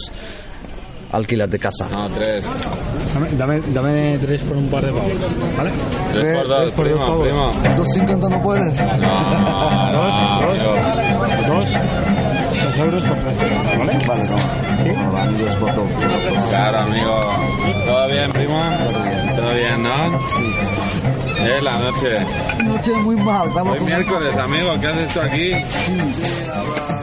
alquiler 1.13 1.49
de 1.49 1.59
casa. 1.59 1.87
No, 1.89 2.09
tres. 2.09 2.43
Dame, 3.13 3.29
dame, 3.37 3.61
dame 3.67 4.17
tres 4.19 4.41
por 4.43 4.57
un 4.57 4.67
par 4.69 4.85
de 4.85 4.91
pavos, 4.91 5.11
¿vale? 5.57 5.71
Tres 6.11 6.37
por 6.37 6.47
dos, 6.47 6.71
por 6.71 6.85
primo, 6.85 6.99
pavos. 6.99 7.27
primo. 7.27 7.53
250 7.77 8.29
no 8.29 8.41
puedes. 8.41 8.77
Dos, 8.77 8.87
dos, 10.41 10.57
dos, 11.47 11.69
dos 12.63 12.77
euros 12.77 13.03
por 13.03 13.17
tres, 13.17 13.37
¿vale? 13.77 13.97
Vale, 14.07 14.27
toma. 14.27 15.21
Amigos, 15.23 15.55
por 15.55 15.73
todo. 15.75 15.87
Claro, 16.49 16.77
amigo. 16.79 17.33
¿Todo 17.85 18.07
bien, 18.07 18.31
primo? 18.31 18.59
¿Todo 19.35 19.53
bien, 19.53 19.83
no? 19.83 20.19
Sí. 20.31 20.55
Eh, 21.45 21.59
la 21.61 21.77
noche. 21.77 22.19
Noche 22.65 22.91
muy 23.03 23.15
mal, 23.17 23.49
Hoy 23.67 23.79
miércoles, 23.81 24.37
amigo. 24.37 24.75
¿Qué 24.79 24.87
haces 24.87 25.13
tú 25.13 25.19
aquí? 25.21 25.51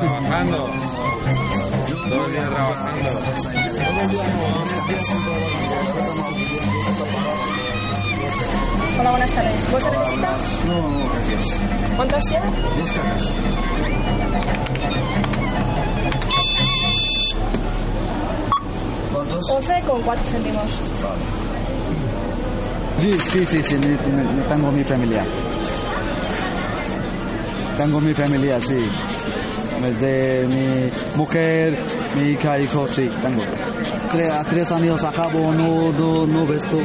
Trabajando. 0.01 0.71
Todo 2.11 2.27
el 2.27 2.33
día 2.33 2.49
trabajando. 2.49 3.09
Hola, 8.99 9.11
buenas 9.11 9.33
tardes. 9.33 9.71
¿Bolsa 9.71 9.91
necesita? 9.91 10.29
No, 10.67 10.89
no, 10.89 11.11
gracias. 11.13 11.61
¿Cuántos 11.95 12.31
lleva? 12.31 12.47
Dos 12.47 12.93
cajas. 12.93 13.23
¿Cuántos? 19.13 19.51
11 19.51 19.83
con 19.87 20.03
4 20.03 20.25
céntimos. 20.33 20.79
Sí, 22.99 23.13
sí, 23.13 23.47
sí, 23.47 23.63
sí, 23.63 23.77
tengo 24.49 24.73
mi 24.73 24.83
familia. 24.83 25.25
Tengo 27.79 28.01
mi 28.01 28.13
familia, 28.13 28.61
sí. 28.61 28.91
Desde 29.81 30.47
mi 30.49 30.91
mujer, 31.17 31.79
mi 32.17 32.31
hija, 32.31 32.59
hijo, 32.59 32.87
sí, 32.89 33.09
tengo. 33.21 33.43
Tre- 34.13 34.31
a 34.31 34.45
tres 34.45 34.71
años 34.73 35.03
acabo, 35.05 35.53
no, 35.53 35.93
no, 35.93 36.27
no 36.27 36.47
ves 36.47 36.63
tú. 36.69 36.81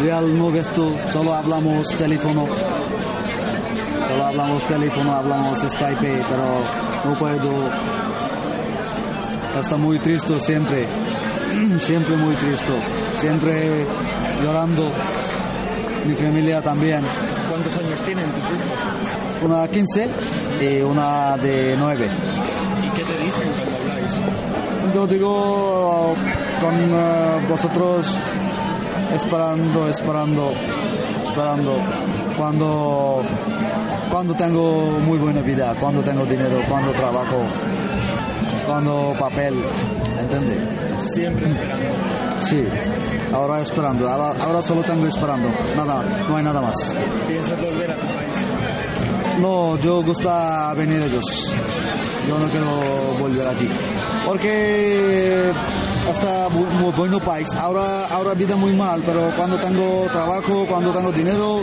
Real 0.00 0.36
no 0.36 0.50
ves 0.50 0.68
tú, 0.72 0.94
solo 1.12 1.34
hablamos 1.34 1.86
teléfono. 1.96 2.46
Solo 4.08 4.24
hablamos 4.26 4.66
teléfono, 4.66 5.12
hablamos 5.14 5.58
Skype, 5.60 6.22
pero 6.28 6.62
no 7.04 7.14
puedo. 7.14 7.70
Está 9.60 9.76
muy 9.76 9.98
triste 10.00 10.38
siempre. 10.40 10.86
Siempre 11.80 12.16
muy 12.16 12.34
triste. 12.34 12.72
Siempre 13.20 13.86
llorando. 14.42 14.90
Mi 16.04 16.14
familia 16.14 16.60
también. 16.60 17.00
¿Cuántos 17.48 17.76
años 17.78 18.00
tienen 18.02 18.24
tus 18.26 18.38
hijos? 18.40 19.42
Una 19.44 19.68
15 19.68 20.10
y 20.60 20.80
una 20.82 21.36
de 21.36 21.76
9. 21.78 22.08
¿Y 23.04 23.06
qué 23.06 23.12
te 23.12 23.24
dicen 23.24 23.48
cuando 23.52 23.76
habláis? 23.80 24.94
Yo 24.94 25.06
digo 25.06 26.14
con 26.60 26.74
eh, 26.74 27.46
vosotros 27.48 28.06
esperando, 29.14 29.88
esperando, 29.88 30.52
esperando. 31.22 31.78
Cuando, 32.36 33.22
cuando 34.10 34.34
tengo 34.34 34.98
muy 35.00 35.18
buena 35.18 35.40
vida, 35.40 35.72
cuando 35.78 36.02
tengo 36.02 36.24
dinero, 36.26 36.60
cuando 36.68 36.92
trabajo, 36.92 37.44
cuando 38.66 39.14
papel, 39.18 39.54
¿entiendes? 40.18 40.58
Siempre 41.12 41.46
esperando. 41.46 41.86
Sí, 42.40 42.66
ahora 43.32 43.60
esperando, 43.60 44.08
ahora, 44.08 44.44
ahora 44.44 44.62
solo 44.62 44.82
tengo 44.82 45.06
esperando, 45.06 45.48
nada, 45.76 46.02
no 46.28 46.36
hay 46.36 46.44
nada 46.44 46.60
más. 46.60 46.74
¿Piensas 47.28 47.60
volver 47.60 47.90
a 47.92 47.94
tu 47.94 48.06
país? 48.06 48.48
No, 49.40 49.78
yo 49.78 50.02
gusta 50.02 50.74
venir 50.74 51.02
ellos. 51.02 51.54
Yo 52.28 52.38
no 52.38 52.48
quiero 52.48 53.18
volver 53.20 53.46
allí. 53.46 53.68
Porque 54.26 55.52
muy, 56.50 56.64
muy 56.82 56.92
bueno 56.92 57.20
país. 57.20 57.48
Ahora, 57.54 58.06
ahora 58.06 58.34
vida 58.34 58.56
muy 58.56 58.72
mal, 58.74 59.02
pero 59.04 59.30
cuando 59.36 59.56
tengo 59.56 60.06
trabajo, 60.10 60.64
cuando 60.66 60.92
tengo 60.92 61.12
dinero, 61.12 61.60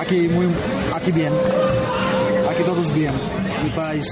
aquí 0.00 0.28
muy, 0.28 0.46
aquí 0.94 1.12
bien. 1.12 1.32
aquí 2.50 2.62
todos 2.64 2.94
bien. 2.94 3.12
Mi 3.62 3.70
país 3.70 4.06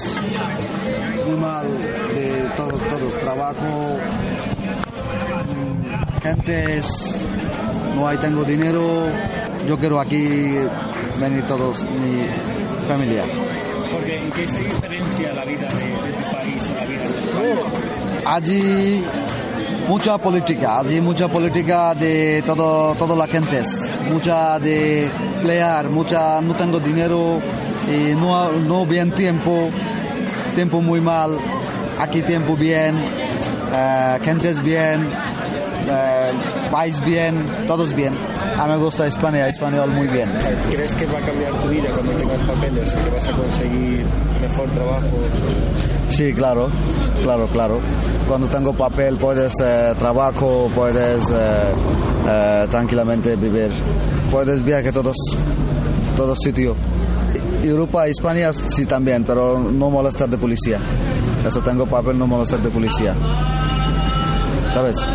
muy 1.27 1.37
mal 1.37 1.65
de 2.13 2.49
todos, 2.55 2.89
todos 2.89 3.17
trabajo, 3.17 3.97
mm, 5.45 6.21
gentes, 6.21 7.25
no 7.95 8.07
hay 8.07 8.17
tengo 8.17 8.43
dinero. 8.43 8.81
Yo 9.67 9.77
quiero 9.77 9.99
aquí 9.99 10.55
venir 11.19 11.45
todos 11.47 11.83
mi 11.83 12.25
familia. 12.87 13.25
Porque 14.31 14.43
¿en 14.43 14.47
qué 14.47 14.47
se 14.47 14.59
diferencia 14.59 15.33
la 15.33 15.45
vida 15.45 15.67
de, 15.67 16.11
de 16.11 16.23
país 16.31 16.69
a 16.69 16.73
la 16.75 16.85
vida 16.85 17.01
de 17.01 17.19
España? 17.19 17.55
Allí 18.25 19.05
mucha 19.89 20.17
política, 20.17 20.79
allí 20.79 21.01
mucha 21.01 21.27
política 21.27 21.93
de 21.93 22.41
todo, 22.45 22.95
todas 22.95 23.17
las 23.17 23.27
gentes, 23.27 23.97
mucha 24.09 24.57
de 24.59 25.11
pelear, 25.41 25.89
mucha 25.89 26.39
no 26.39 26.55
tengo 26.55 26.79
dinero 26.79 27.41
y 27.89 28.15
no, 28.15 28.53
no 28.53 28.85
bien 28.85 29.11
tiempo, 29.11 29.69
tiempo 30.55 30.81
muy 30.81 31.01
mal, 31.01 31.37
aquí 31.99 32.21
tiempo 32.21 32.55
bien, 32.55 33.03
eh, 33.73 34.19
gentes 34.23 34.61
bien, 34.61 35.09
eh, 35.87 36.31
país 36.71 36.99
bien, 37.01 37.65
todos 37.67 37.93
bien. 37.93 38.13
A 38.57 38.65
mí 38.65 38.71
me 38.71 38.77
gusta 38.77 39.07
España, 39.07 39.47
español 39.47 39.91
muy 39.91 40.07
bien. 40.07 40.29
¿Crees 40.69 40.93
que 40.95 41.05
va 41.05 41.19
a 41.19 41.25
cambiar 41.25 41.53
tu 41.53 41.69
vida 41.69 41.89
cuando 41.93 42.13
tengas 42.13 42.41
papeles? 42.47 42.93
¿Que 42.93 43.09
vas 43.09 43.27
a 43.27 43.31
conseguir 43.31 44.05
mejor 44.39 44.71
trabajo? 44.71 45.07
Sí, 46.09 46.33
claro, 46.33 46.69
claro, 47.23 47.47
claro. 47.47 47.79
Cuando 48.27 48.47
tengo 48.47 48.73
papel 48.73 49.17
puedes 49.17 49.53
eh, 49.61 49.93
trabajo, 49.97 50.69
puedes 50.75 51.29
eh, 51.29 51.73
eh, 52.27 52.67
tranquilamente 52.69 53.35
vivir, 53.35 53.71
puedes 54.29 54.63
viajar 54.63 54.91
todos, 54.91 55.15
todos 56.15 56.37
sitios. 56.39 56.75
Europa, 57.63 58.07
España 58.07 58.51
sí 58.53 58.85
también, 58.85 59.23
pero 59.23 59.59
no 59.59 59.89
molestar 59.89 60.29
de 60.29 60.37
policía. 60.37 60.79
Eso 61.45 61.61
tengo 61.61 61.85
papel, 61.85 62.17
no 62.17 62.27
molestar 62.27 62.61
de 62.61 62.69
policía. 62.69 63.15
¿Sabes? 64.73 65.11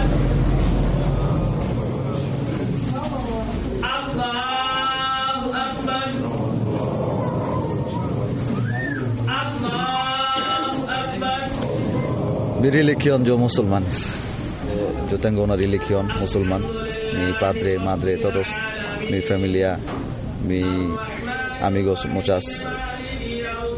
Mi 12.66 12.72
religión, 12.72 13.24
yo 13.24 13.38
musulmán. 13.38 13.84
Yo 15.08 15.20
tengo 15.20 15.44
una 15.44 15.54
religión 15.54 16.08
musulmán. 16.18 16.62
Mi 16.62 17.32
padre, 17.38 17.78
madre, 17.78 18.16
todos, 18.16 18.48
mi 19.08 19.20
familia, 19.20 19.78
mis 20.44 20.64
amigos, 21.62 22.04
muchas. 22.06 22.66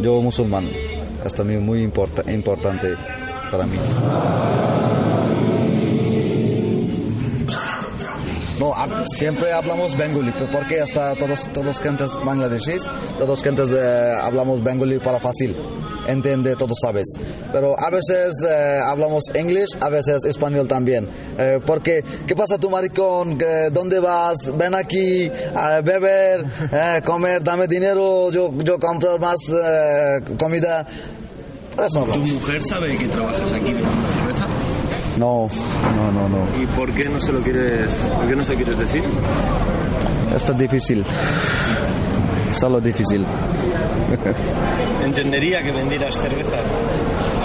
Yo 0.01 0.22
musulmán. 0.22 0.70
También 1.36 1.66
muy 1.66 1.82
importa, 1.82 2.32
importante 2.32 2.97
para 3.51 3.66
mí. 3.66 3.76
No, 8.59 8.72
siempre 9.16 9.52
hablamos 9.52 9.96
bengali, 9.96 10.32
porque 10.50 10.80
hasta 10.80 11.14
todos 11.14 11.46
todos 11.52 11.80
bangladeshis, 12.24 12.82
todos 13.18 13.40
cantes 13.42 13.68
eh, 13.70 14.14
hablamos 14.20 14.62
bengali 14.64 14.98
para 14.98 15.20
fácil, 15.20 15.54
entiende, 16.09 16.56
todos 16.56 16.76
sabes. 16.82 17.06
Pero 17.52 17.78
a 17.78 17.88
veces 17.90 18.32
eh, 18.48 18.78
hablamos 18.84 19.22
inglés, 19.38 19.68
a 19.80 19.88
veces 19.90 20.24
español 20.24 20.66
también. 20.66 21.09
Eh, 21.38 21.61
porque, 21.64 22.02
¿qué 22.26 22.34
pasa 22.34 22.59
tu 22.59 22.68
maricón? 22.68 23.38
¿Qué- 23.38 23.68
¿Dónde 23.70 24.00
vas? 24.00 24.36
Ven 24.56 24.74
aquí 24.74 25.30
a 25.54 25.80
beber, 25.80 26.44
eh, 26.72 27.00
comer, 27.04 27.42
dame 27.44 27.68
dinero, 27.68 28.32
yo, 28.32 28.52
yo 28.64 28.78
compro 28.80 29.18
más 29.18 29.36
comida. 30.36 30.84
Eso 31.80 32.02
¿Tu 32.02 32.18
mujer 32.18 32.61
sabe 32.61 32.96
que 32.96 33.06
trabajas 33.06 33.52
aquí? 33.52 33.72
No, 35.19 35.49
no, 35.97 36.12
no, 36.12 36.29
no. 36.29 36.62
¿Y 36.62 36.66
por 36.66 36.93
qué 36.93 37.09
no 37.09 37.19
se 37.19 37.33
lo 37.33 37.43
quieres, 37.43 37.93
por 38.16 38.29
qué 38.29 38.37
no 38.37 38.45
se 38.45 38.51
lo 38.51 38.57
quieres 38.57 38.79
decir? 38.79 39.03
Esto 40.35 40.53
es 40.53 40.59
difícil. 40.59 41.05
Solo 42.51 42.81
difícil. 42.81 43.25
Entendería 45.05 45.61
que 45.62 45.73
vendieras 45.73 46.14
cerveza, 46.14 46.59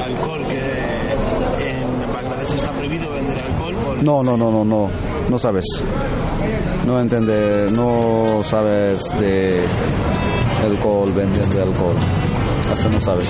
alcohol, 0.04 0.46
que 0.48 0.58
en 0.58 2.12
Bangladesh 2.12 2.56
está 2.56 2.72
prohibido 2.72 3.10
vender 3.10 3.44
alcohol. 3.44 3.98
No, 4.04 4.24
no, 4.24 4.38
no, 4.38 4.52
no, 4.52 4.64
no. 4.64 4.90
No 5.30 5.40
sabes. 5.40 5.66
No 6.86 7.00
entiende, 7.00 7.68
no 7.72 8.42
sabes 8.44 9.02
de 9.20 9.66
alcohol, 10.64 11.12
vendiendo 11.14 11.64
alcohol. 11.64 11.96
Hasta 12.70 12.90
no 12.90 13.02
sabes. 13.02 13.30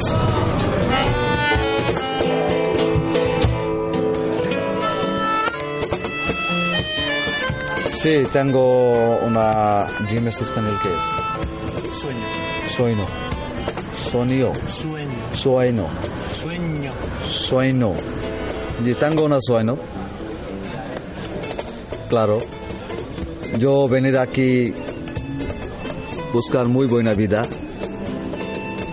Sí, 8.04 8.22
tengo 8.34 9.18
una... 9.20 9.88
Dime 10.10 10.24
en 10.24 10.28
español 10.28 10.78
qué 10.84 10.90
es. 10.90 12.02
Sueño. 12.02 12.26
Sueño. 12.68 13.06
Sonido. 13.96 14.52
Sueño. 14.68 15.10
Sueño. 15.32 15.88
Sueño. 16.36 16.94
Sueño. 17.26 17.94
Yo 18.84 18.98
tengo 18.98 19.24
un 19.24 19.42
sueño. 19.42 19.78
Claro. 22.10 22.40
Yo 23.58 23.88
venir 23.88 24.18
aquí 24.18 24.74
buscar 26.34 26.68
muy 26.68 26.88
buena 26.88 27.14
vida. 27.14 27.44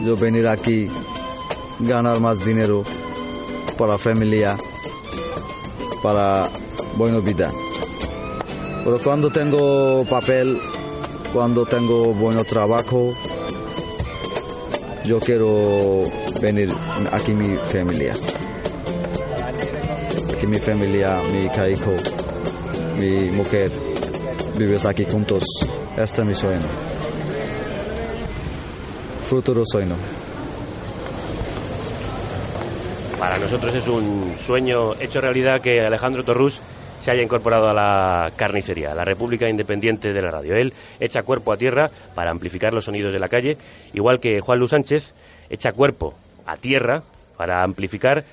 Yo 0.05 0.17
venir 0.17 0.47
aquí 0.47 0.87
ganar 1.81 2.21
más 2.21 2.39
dinero 2.45 2.85
para 3.77 3.99
familia, 3.99 4.57
para 6.01 6.49
buena 6.97 7.19
vida. 7.19 7.51
Pero 8.85 8.99
cuando 9.03 9.31
tengo 9.31 10.05
papel, 10.09 10.59
cuando 11.33 11.67
tengo 11.67 12.15
buen 12.15 12.43
trabajo, 12.45 13.15
yo 15.05 15.21
quiero 15.21 16.05
venir 16.41 16.75
aquí 17.13 17.33
mi 17.33 17.57
familia. 17.59 18.15
Aquí 20.35 20.47
mi 20.47 20.59
familia, 20.59 21.21
mi 21.31 21.45
hijo, 21.45 21.93
mi 22.99 23.31
mujer, 23.31 23.71
vives 24.57 24.85
aquí 24.87 25.05
juntos. 25.05 25.45
Este 25.97 26.23
es 26.23 26.27
mi 26.27 26.35
sueño. 26.35 26.67
Futuro 29.29 29.63
sueño. 29.67 29.95
Para 33.19 33.39
nosotros 33.39 33.75
es 33.75 33.87
un 33.87 34.35
sueño 34.47 34.95
hecho 34.99 35.21
realidad 35.21 35.61
que 35.61 35.83
Alejandro 35.83 36.25
Torrús 36.25 36.61
se 37.01 37.11
haya 37.11 37.23
incorporado 37.23 37.69
a 37.69 37.75
la 37.75 38.31
carnicería, 38.37 38.93
a 38.93 38.95
la 38.95 39.05
República 39.05 39.49
Independiente 39.49 40.13
de 40.13 40.23
la 40.23 40.31
Radio. 40.31 40.55
Él 40.55 40.73
echa 40.99 41.23
cuerpo 41.23 41.53
a 41.53 41.57
tierra 41.57 41.87
para 42.15 42.31
amplificar 42.31 42.73
los 42.73 42.85
sonidos 42.85 43.13
de 43.13 43.19
la 43.19 43.29
calle, 43.29 43.57
igual 43.95 44.21
que 44.21 44.41
Juan 44.41 44.59
Luis 44.59 44.71
Sánchez 44.71 45.15
echa 45.49 45.73
cuerpo 45.73 46.15
a 46.47 46.57
tierra 46.57 47.03
para 47.37 47.63
amplificar 47.63 48.25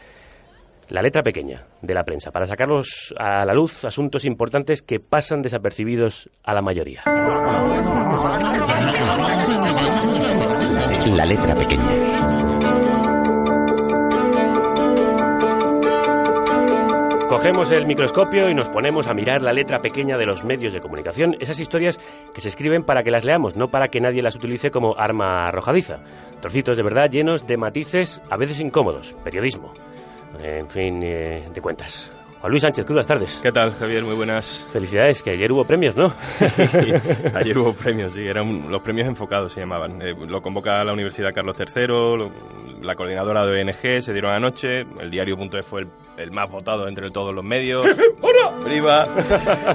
la 0.90 1.02
letra 1.02 1.22
pequeña 1.22 1.66
de 1.82 1.94
la 1.94 2.04
prensa, 2.04 2.32
para 2.32 2.46
sacarlos 2.46 3.14
a 3.18 3.46
la 3.46 3.54
luz 3.54 3.84
asuntos 3.86 4.26
importantes 4.26 4.82
que 4.82 5.00
pasan 5.00 5.42
desapercibidos 5.42 6.30
a 6.44 6.54
la 6.54 6.62
mayoría. 6.62 7.04
La 11.16 11.26
letra 11.26 11.56
pequeña. 11.56 12.57
Cogemos 17.30 17.70
el 17.72 17.86
microscopio 17.86 18.50
y 18.50 18.54
nos 18.56 18.70
ponemos 18.70 19.08
a 19.08 19.14
mirar 19.14 19.42
la 19.42 19.52
letra 19.52 19.80
pequeña 19.80 20.18
de 20.18 20.26
los 20.26 20.44
medios 20.46 20.72
de 20.74 20.80
comunicación, 20.80 21.36
esas 21.42 21.60
historias 21.60 22.00
que 22.34 22.40
se 22.42 22.48
escriben 22.48 22.84
para 22.84 23.04
que 23.04 23.12
las 23.12 23.26
leamos, 23.26 23.56
no 23.58 23.68
para 23.70 23.90
que 23.90 24.00
nadie 24.00 24.22
las 24.22 24.36
utilice 24.36 24.72
como 24.72 24.96
arma 24.98 25.48
arrojadiza. 25.48 26.00
Trocitos 26.42 26.78
de 26.78 26.84
verdad 26.84 27.10
llenos 27.10 27.46
de 27.46 27.58
matices, 27.58 28.22
a 28.30 28.38
veces 28.38 28.60
incómodos. 28.62 29.14
Periodismo. 29.26 29.74
En 30.42 30.70
fin, 30.70 31.02
eh, 31.04 31.50
de 31.54 31.62
cuentas. 31.62 32.12
Juan 32.40 32.52
Luis 32.52 32.62
Sánchez, 32.62 32.86
buenas 32.86 33.08
tardes. 33.08 33.40
¿Qué 33.44 33.52
tal, 33.52 33.74
Javier? 33.74 34.04
Muy 34.04 34.16
buenas. 34.16 34.64
Felicidades, 34.72 35.22
que 35.24 35.32
ayer 35.32 35.52
hubo 35.52 35.66
premios, 35.66 35.96
¿no? 35.98 36.14
Ayer 37.34 37.58
hubo 37.58 37.74
premios, 37.74 38.14
sí, 38.14 38.22
eran 38.26 38.70
los 38.72 38.82
premios 38.82 39.08
enfocados 39.08 39.52
se 39.54 39.60
llamaban. 39.62 40.00
Eh, 40.02 40.14
lo 40.28 40.42
convoca 40.42 40.84
la 40.84 40.94
Universidad 40.94 41.34
Carlos 41.34 41.56
III, 41.60 41.88
lo- 41.88 42.32
la 42.82 42.96
coordinadora 42.96 43.46
de 43.46 43.62
ONG, 43.64 44.02
se 44.04 44.14
dieron 44.14 44.32
anoche, 44.32 44.82
el 45.00 45.10
diario.es 45.10 45.66
fue 45.66 45.82
el 45.82 45.88
el 46.18 46.32
más 46.32 46.50
votado 46.50 46.88
entre 46.88 47.10
todos 47.12 47.34
los 47.34 47.44
medios. 47.44 47.86
¡Viva! 48.66 49.04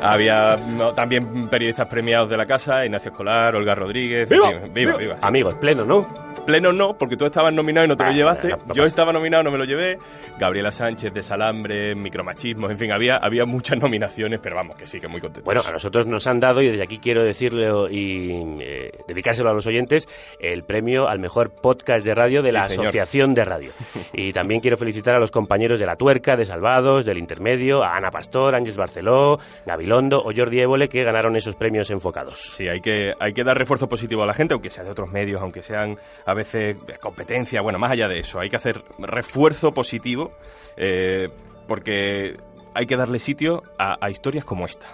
Había 0.02 0.56
no, 0.56 0.92
también 0.94 1.48
periodistas 1.48 1.88
premiados 1.88 2.28
de 2.30 2.36
la 2.36 2.46
casa, 2.46 2.84
Ignacio 2.84 3.10
Escolar, 3.10 3.54
Olga 3.56 3.74
Rodríguez. 3.74 4.28
¡Viva! 4.28 4.50
en 4.50 4.62
fin, 4.64 4.74
viva, 4.74 4.96
viva, 4.96 5.16
sí. 5.16 5.22
Amigos, 5.26 5.54
pleno, 5.54 5.84
¿no? 5.84 6.06
Pleno 6.46 6.72
no, 6.72 6.98
porque 6.98 7.16
tú 7.16 7.24
estabas 7.24 7.54
nominado 7.54 7.84
y 7.86 7.88
no 7.88 7.96
te 7.96 8.02
lo 8.02 8.10
Ah, 8.10 8.12
llevaste. 8.12 8.48
no, 8.48 8.56
no 8.66 8.74
Yo 8.74 8.82
estaba 8.82 9.12
nominado, 9.12 9.44
no 9.44 9.52
me 9.52 9.58
lo 9.58 9.64
llevé. 9.64 9.96
Gabriela 10.38 10.72
Sánchez 10.72 11.12
de 11.14 11.22
Salambre, 11.22 11.94
Micromachismos, 11.94 12.70
en 12.70 12.78
fin, 12.78 12.90
había, 12.90 13.16
había 13.16 13.44
muchas 13.44 13.78
nominaciones, 13.78 14.40
pero 14.42 14.56
vamos, 14.56 14.76
que 14.76 14.86
sí, 14.88 15.00
que 15.00 15.06
muy 15.06 15.20
contento. 15.20 15.44
Bueno, 15.44 15.60
a 15.66 15.70
nosotros 15.70 16.08
nos 16.08 16.26
han 16.26 16.40
dado, 16.40 16.60
y 16.60 16.68
desde 16.68 16.82
aquí 16.82 16.98
quiero 16.98 17.22
decirle 17.22 17.70
y 17.92 18.58
eh, 18.60 18.90
dedicárselo 19.06 19.50
a 19.50 19.52
los 19.52 19.66
oyentes, 19.68 20.08
el 20.40 20.64
premio 20.64 21.06
al 21.08 21.20
mejor 21.20 21.50
podcast 21.54 22.04
de 22.04 22.12
radio 22.14 22.42
de 22.42 22.50
Sí, 22.50 22.54
la 22.56 22.62
señor. 22.68 22.86
Asociación 22.86 23.34
de 23.34 23.44
Radio. 23.44 23.70
Y 24.14 24.32
también 24.32 24.60
quiero 24.60 24.76
felicitar 24.76 25.14
a 25.14 25.18
los 25.20 25.30
compañeros 25.30 25.78
de 25.78 25.86
La 25.86 25.96
Tuerca, 25.96 26.31
de 26.36 26.46
Salvados, 26.46 27.04
del 27.04 27.18
Intermedio, 27.18 27.82
a 27.82 27.96
Ana 27.96 28.10
Pastor, 28.10 28.54
Ángeles 28.54 28.76
Barceló, 28.76 29.38
Gabilondo 29.66 30.22
o 30.22 30.32
Jordi 30.34 30.60
Évole, 30.60 30.88
que 30.88 31.04
ganaron 31.04 31.36
esos 31.36 31.54
premios 31.56 31.90
enfocados. 31.90 32.40
Sí, 32.56 32.68
hay 32.68 32.80
que, 32.80 33.12
hay 33.18 33.32
que 33.32 33.44
dar 33.44 33.56
refuerzo 33.56 33.88
positivo 33.88 34.22
a 34.22 34.26
la 34.26 34.34
gente, 34.34 34.54
aunque 34.54 34.70
sea 34.70 34.84
de 34.84 34.90
otros 34.90 35.10
medios, 35.10 35.40
aunque 35.40 35.62
sean 35.62 35.98
a 36.26 36.34
veces 36.34 36.76
de 36.86 36.98
competencia. 36.98 37.60
Bueno, 37.60 37.78
más 37.78 37.92
allá 37.92 38.08
de 38.08 38.20
eso, 38.20 38.40
hay 38.40 38.48
que 38.48 38.56
hacer 38.56 38.82
refuerzo 38.98 39.72
positivo 39.72 40.32
eh, 40.76 41.28
porque 41.66 42.36
hay 42.74 42.86
que 42.86 42.96
darle 42.96 43.18
sitio 43.18 43.62
a, 43.78 43.96
a 44.00 44.10
historias 44.10 44.44
como 44.44 44.66
esta. 44.66 44.86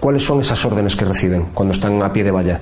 ¿Cuáles 0.00 0.24
son 0.24 0.40
esas 0.40 0.64
órdenes 0.64 0.96
que 0.96 1.04
reciben 1.04 1.46
cuando 1.54 1.72
están 1.72 2.02
a 2.02 2.12
pie 2.12 2.24
de 2.24 2.30
valla? 2.30 2.60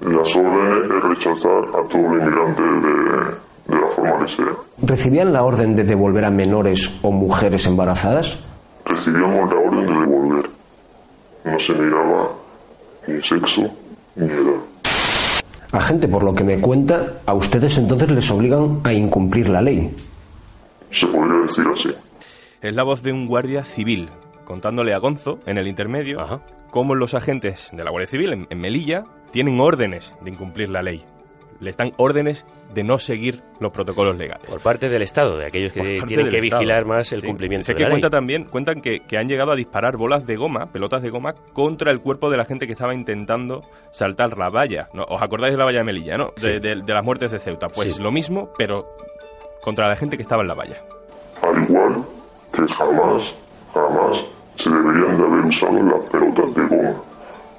Las 0.00 0.36
órdenes 0.36 0.90
es 0.90 1.02
rechazar 1.04 1.64
a 1.68 1.88
todo 1.88 2.02
inmigrante 2.02 2.62
de, 2.62 3.46
de 3.66 3.80
la 3.80 3.86
forma 3.88 4.18
que 4.18 4.28
sea. 4.28 4.46
¿Recibían 4.82 5.32
la 5.32 5.44
orden 5.44 5.74
de 5.74 5.84
devolver 5.84 6.24
a 6.24 6.30
menores 6.30 6.98
o 7.02 7.10
mujeres 7.10 7.66
embarazadas? 7.66 8.38
Recibíamos 8.84 9.52
la 9.52 9.60
orden 9.60 9.86
de 9.86 10.00
devolver. 10.00 10.50
No 11.44 11.58
se 11.58 11.74
miraba 11.74 12.30
ni 13.06 13.22
sexo 13.22 13.62
ni 14.14 14.26
edad. 14.26 14.60
A 15.72 15.80
gente, 15.80 16.08
por 16.08 16.22
lo 16.22 16.34
que 16.34 16.44
me 16.44 16.60
cuenta, 16.60 17.14
a 17.26 17.34
ustedes 17.34 17.76
entonces 17.78 18.10
les 18.10 18.30
obligan 18.30 18.80
a 18.84 18.92
incumplir 18.92 19.48
la 19.48 19.62
ley. 19.62 19.94
Se 20.90 21.06
podría 21.06 21.42
decir 21.42 21.66
así. 21.72 21.94
Es 22.62 22.74
la 22.74 22.82
voz 22.82 23.02
de 23.02 23.12
un 23.12 23.26
guardia 23.26 23.64
civil 23.64 24.08
contándole 24.46 24.94
a 24.94 24.98
Gonzo, 24.98 25.40
en 25.44 25.58
el 25.58 25.68
intermedio, 25.68 26.40
cómo 26.70 26.94
los 26.94 27.12
agentes 27.12 27.68
de 27.72 27.84
la 27.84 27.90
Guardia 27.90 28.08
Civil 28.08 28.32
en, 28.32 28.46
en 28.48 28.60
Melilla 28.60 29.04
tienen 29.32 29.60
órdenes 29.60 30.14
de 30.22 30.30
incumplir 30.30 30.70
la 30.70 30.82
ley. 30.82 31.04
Les 31.60 31.76
dan 31.76 31.92
órdenes 31.96 32.44
de 32.74 32.84
no 32.84 32.98
seguir 32.98 33.42
los 33.60 33.72
protocolos 33.72 34.16
legales. 34.16 34.50
Por 34.50 34.60
parte 34.60 34.88
del 34.88 35.02
Estado, 35.02 35.38
de 35.38 35.46
aquellos 35.46 35.72
que 35.72 35.80
tienen 36.06 36.28
que 36.28 36.38
Estado. 36.38 36.60
vigilar 36.60 36.84
más 36.84 37.12
el 37.12 37.20
Sí. 37.22 37.26
cumplimiento 37.26 37.64
Sé 37.66 37.72
de 37.72 37.76
que 37.76 37.82
la 37.84 37.90
cuenta 37.90 38.08
ley. 38.08 38.10
también, 38.12 38.44
cuentan 38.44 38.80
que, 38.80 39.00
que 39.00 39.16
han 39.18 39.26
llegado 39.28 39.52
a 39.52 39.56
disparar 39.56 39.96
bolas 39.96 40.26
de 40.26 40.36
goma, 40.36 40.66
pelotas 40.72 41.02
de 41.02 41.10
goma, 41.10 41.34
contra 41.52 41.90
el 41.90 42.00
cuerpo 42.00 42.28
de 42.30 42.36
la 42.36 42.44
gente 42.44 42.66
que 42.66 42.72
estaba 42.72 42.94
intentando 42.94 43.62
saltar 43.90 44.36
la 44.38 44.50
valla. 44.50 44.88
¿no? 44.92 45.04
¿Os 45.04 45.22
acordáis 45.22 45.52
de 45.54 45.58
la 45.58 45.64
valla 45.64 45.78
de 45.78 45.84
Melilla, 45.84 46.16
no? 46.16 46.32
De, 46.40 46.54
Sí. 46.54 46.58
de- 46.60 46.82
de 46.82 46.94
las 46.94 47.04
muertes 47.04 47.30
de 47.30 47.38
Ceuta. 47.38 47.68
Pues 47.68 47.94
Sí. 47.94 48.02
lo 48.02 48.12
mismo, 48.12 48.50
pero 48.58 48.86
contra 49.62 49.88
la 49.88 49.96
gente 49.96 50.16
que 50.16 50.22
estaba 50.22 50.42
en 50.42 50.48
la 50.48 50.54
valla. 50.54 50.82
Al 51.42 51.62
igual 51.62 52.04
que 52.52 52.62
jamás, 52.72 53.34
jamás 53.72 54.24
se 54.56 54.70
deberían 54.70 55.16
de 55.16 55.22
haber 55.24 55.44
usado 55.46 55.82
las 55.82 56.04
pelotas 56.10 56.54
de 56.54 56.66
goma. 56.66 56.94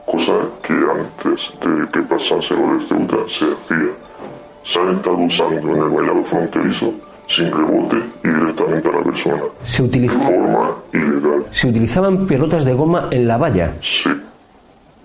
Cosa 0.07 0.33
que 0.63 0.73
antes 0.73 1.51
de 1.61 1.89
que 1.91 2.01
pasase 2.07 2.55
lo 2.55 2.77
de 2.77 2.85
Ceuta 2.85 3.17
se 3.27 3.45
hacía. 3.53 3.91
Se 4.63 4.79
han 4.79 4.95
estado 4.95 5.17
usando 5.17 5.59
en 5.75 5.81
el 5.83 5.89
vallado 5.89 6.23
fronterizo 6.23 6.93
sin 7.27 7.51
rebote 7.51 7.97
y 8.23 8.27
directamente 8.29 8.87
a 8.89 8.91
la 8.93 9.01
persona. 9.03 9.41
Se, 9.61 9.83
utiliza- 9.83 10.17
De 10.17 10.23
forma 10.25 10.71
ilegal. 10.93 11.45
se 11.51 11.67
utilizaban 11.67 12.25
pelotas 12.25 12.63
de 12.65 12.73
goma 12.73 13.09
en 13.11 13.27
la 13.27 13.37
valla. 13.37 13.73
Sí. 13.81 14.09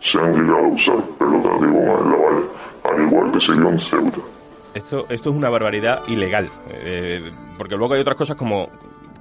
Se 0.01 0.19
han 0.19 0.33
llegado 0.35 0.59
a 0.65 0.69
usar 0.69 0.97
pelotas 1.19 1.61
de 1.61 1.67
goma 1.67 1.99
en 2.01 2.11
la 2.11 2.17
valla, 2.17 2.47
al 2.85 3.03
igual 3.09 3.33
que 3.33 3.41
se 3.41 3.53
vio 3.53 3.69
en 3.71 3.81
Ceuta. 3.81 4.19
Esto, 4.75 5.07
esto 5.11 5.31
es 5.31 5.37
una 5.37 5.49
barbaridad 5.51 6.01
ilegal, 6.09 6.49
eh, 6.71 7.31
porque 7.59 7.77
luego 7.77 7.95
hay 7.95 8.01
otras 8.01 8.17
cosas 8.17 8.37
como 8.37 8.69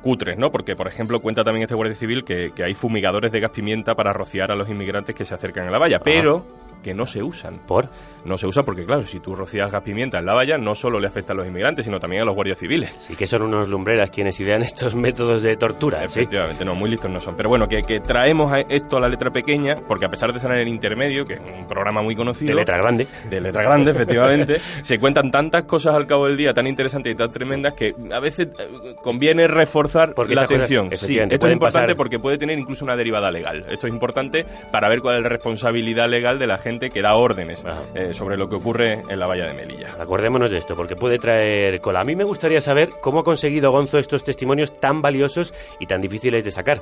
cutres, 0.01 0.37
¿no? 0.37 0.51
Porque, 0.51 0.75
por 0.75 0.87
ejemplo, 0.87 1.19
cuenta 1.19 1.43
también 1.43 1.63
este 1.63 1.75
Guardia 1.75 1.95
Civil 1.95 2.23
que, 2.23 2.51
que 2.55 2.63
hay 2.63 2.73
fumigadores 2.73 3.31
de 3.31 3.39
gas 3.39 3.51
pimienta 3.51 3.95
para 3.95 4.13
rociar 4.13 4.51
a 4.51 4.55
los 4.55 4.69
inmigrantes 4.69 5.15
que 5.15 5.25
se 5.25 5.33
acercan 5.33 5.67
a 5.67 5.71
la 5.71 5.77
valla, 5.77 5.99
pero 5.99 6.45
que 6.81 6.93
no 6.93 7.05
se 7.05 7.21
usan. 7.21 7.59
¿Por? 7.67 7.89
No 8.25 8.37
se 8.37 8.47
usan 8.47 8.63
porque, 8.65 8.85
claro, 8.85 9.05
si 9.05 9.19
tú 9.19 9.35
rocías 9.35 9.71
gas 9.71 9.83
pimienta 9.83 10.19
en 10.19 10.25
la 10.25 10.33
valla, 10.33 10.57
no 10.57 10.75
solo 10.75 10.99
le 10.99 11.07
afecta 11.07 11.33
a 11.33 11.35
los 11.35 11.47
inmigrantes, 11.47 11.85
sino 11.85 11.99
también 11.99 12.23
a 12.23 12.25
los 12.25 12.35
guardias 12.35 12.59
civiles. 12.59 12.95
Sí 12.99 13.15
que 13.15 13.27
son 13.27 13.43
unos 13.43 13.69
lumbreras 13.69 14.09
quienes 14.09 14.39
idean 14.39 14.63
estos 14.63 14.95
métodos 14.95 15.43
de 15.43 15.55
tortura, 15.57 16.07
¿sí? 16.07 16.21
Efectivamente, 16.21 16.65
no, 16.65 16.75
muy 16.75 16.89
listos 16.89 17.11
no 17.11 17.19
son. 17.19 17.35
Pero 17.35 17.49
bueno, 17.49 17.67
que, 17.67 17.83
que 17.83 17.99
traemos 17.99 18.51
a 18.51 18.61
esto 18.61 18.97
a 18.97 18.99
la 18.99 19.07
letra 19.07 19.29
pequeña, 19.31 19.75
porque 19.87 20.05
a 20.05 20.09
pesar 20.09 20.31
de 20.31 20.37
estar 20.37 20.51
en 20.51 20.59
el 20.59 20.67
intermedio, 20.67 21.25
que 21.25 21.35
es 21.35 21.39
un 21.39 21.67
programa 21.67 22.01
muy 22.01 22.15
conocido... 22.15 22.49
De 22.49 22.55
letra 22.55 22.77
grande. 22.77 23.07
De 23.29 23.41
letra 23.41 23.63
grande, 23.63 23.91
efectivamente, 23.91 24.59
se 24.81 24.99
cuentan 24.99 25.29
tantas 25.29 25.65
cosas 25.65 25.95
al 25.95 26.07
cabo 26.07 26.25
del 26.25 26.37
día 26.37 26.53
tan 26.53 26.67
interesantes 26.67 27.13
y 27.13 27.15
tan 27.15 27.31
tremendas 27.31 27.73
que 27.73 27.93
a 28.11 28.19
veces 28.19 28.47
eh, 28.47 28.95
conviene 29.03 29.47
reforzar 29.47 29.90
Porque 30.15 30.35
la 30.35 30.43
cosas, 30.47 30.61
atención. 30.61 30.89
sí, 30.93 31.17
esto 31.19 31.47
es 31.47 31.53
importante 31.53 31.59
pasar- 31.59 31.95
porque 31.95 32.19
puede 32.19 32.37
tener 32.37 32.57
incluso 32.57 32.85
una 32.85 32.95
derivada 32.95 33.31
legal. 33.31 33.65
Esto 33.69 33.87
es 33.87 33.93
importante 33.93 34.45
para 34.71 34.89
ver 34.89 34.99
cuál 35.01 35.17
es 35.17 35.23
la 35.23 35.29
responsabilidad 35.29 36.07
legal 36.09 36.39
de 36.39 36.47
la 36.47 36.57
gente 36.57 36.89
que 36.89 37.01
da 37.01 37.15
órdenes 37.15 37.63
eh, 37.95 38.13
sobre 38.13 38.37
lo 38.37 38.47
que 38.49 38.55
ocurre 38.55 39.01
en 39.09 39.19
la 39.19 39.27
valla 39.27 39.45
de 39.45 39.53
Melilla. 39.53 39.89
Acordémonos 39.99 40.49
de 40.49 40.57
esto, 40.57 40.75
porque 40.75 40.95
puede 40.95 41.17
traer 41.19 41.79
cola. 41.81 42.01
A 42.01 42.03
mí 42.05 42.15
me 42.15 42.23
gustaría 42.23 42.61
saber 42.61 42.89
cómo 43.01 43.19
ha 43.19 43.23
conseguido 43.23 43.71
Gonzo 43.71 43.97
estos 43.97 44.23
testimonios 44.23 44.75
tan 44.79 45.01
valiosos 45.01 45.53
y 45.79 45.85
tan 45.87 46.01
difíciles 46.01 46.43
de 46.43 46.51
sacar. 46.51 46.81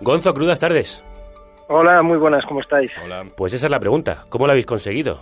Gonzo, 0.00 0.32
crudas 0.34 0.58
tardes. 0.60 1.04
Hola, 1.68 2.02
muy 2.02 2.16
buenas, 2.18 2.44
¿cómo 2.46 2.60
estáis? 2.60 2.90
Hola. 3.04 3.24
Pues 3.36 3.52
esa 3.52 3.66
es 3.66 3.70
la 3.70 3.78
pregunta. 3.80 4.24
¿Cómo 4.30 4.46
lo 4.46 4.52
habéis 4.52 4.66
conseguido? 4.66 5.20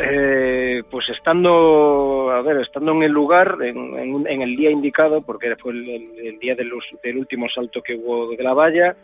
Eh, 0.00 0.82
pues 0.90 1.08
estando, 1.08 2.30
a 2.30 2.40
ver, 2.42 2.58
estando 2.60 2.92
en 2.92 3.02
el 3.02 3.10
lugar, 3.12 3.56
en, 3.62 4.26
en 4.28 4.42
el 4.42 4.54
día 4.56 4.70
indicado, 4.70 5.22
porque 5.22 5.56
fue 5.56 5.72
el, 5.72 5.88
el- 5.88 6.26
el 6.26 6.38
día 6.38 6.54
del, 6.54 6.72
último 7.16 7.48
salto 7.48 7.82
que 7.82 7.94
hubo 7.96 8.28
de 8.30 8.42
la 8.42 8.54
valla, 8.54 8.94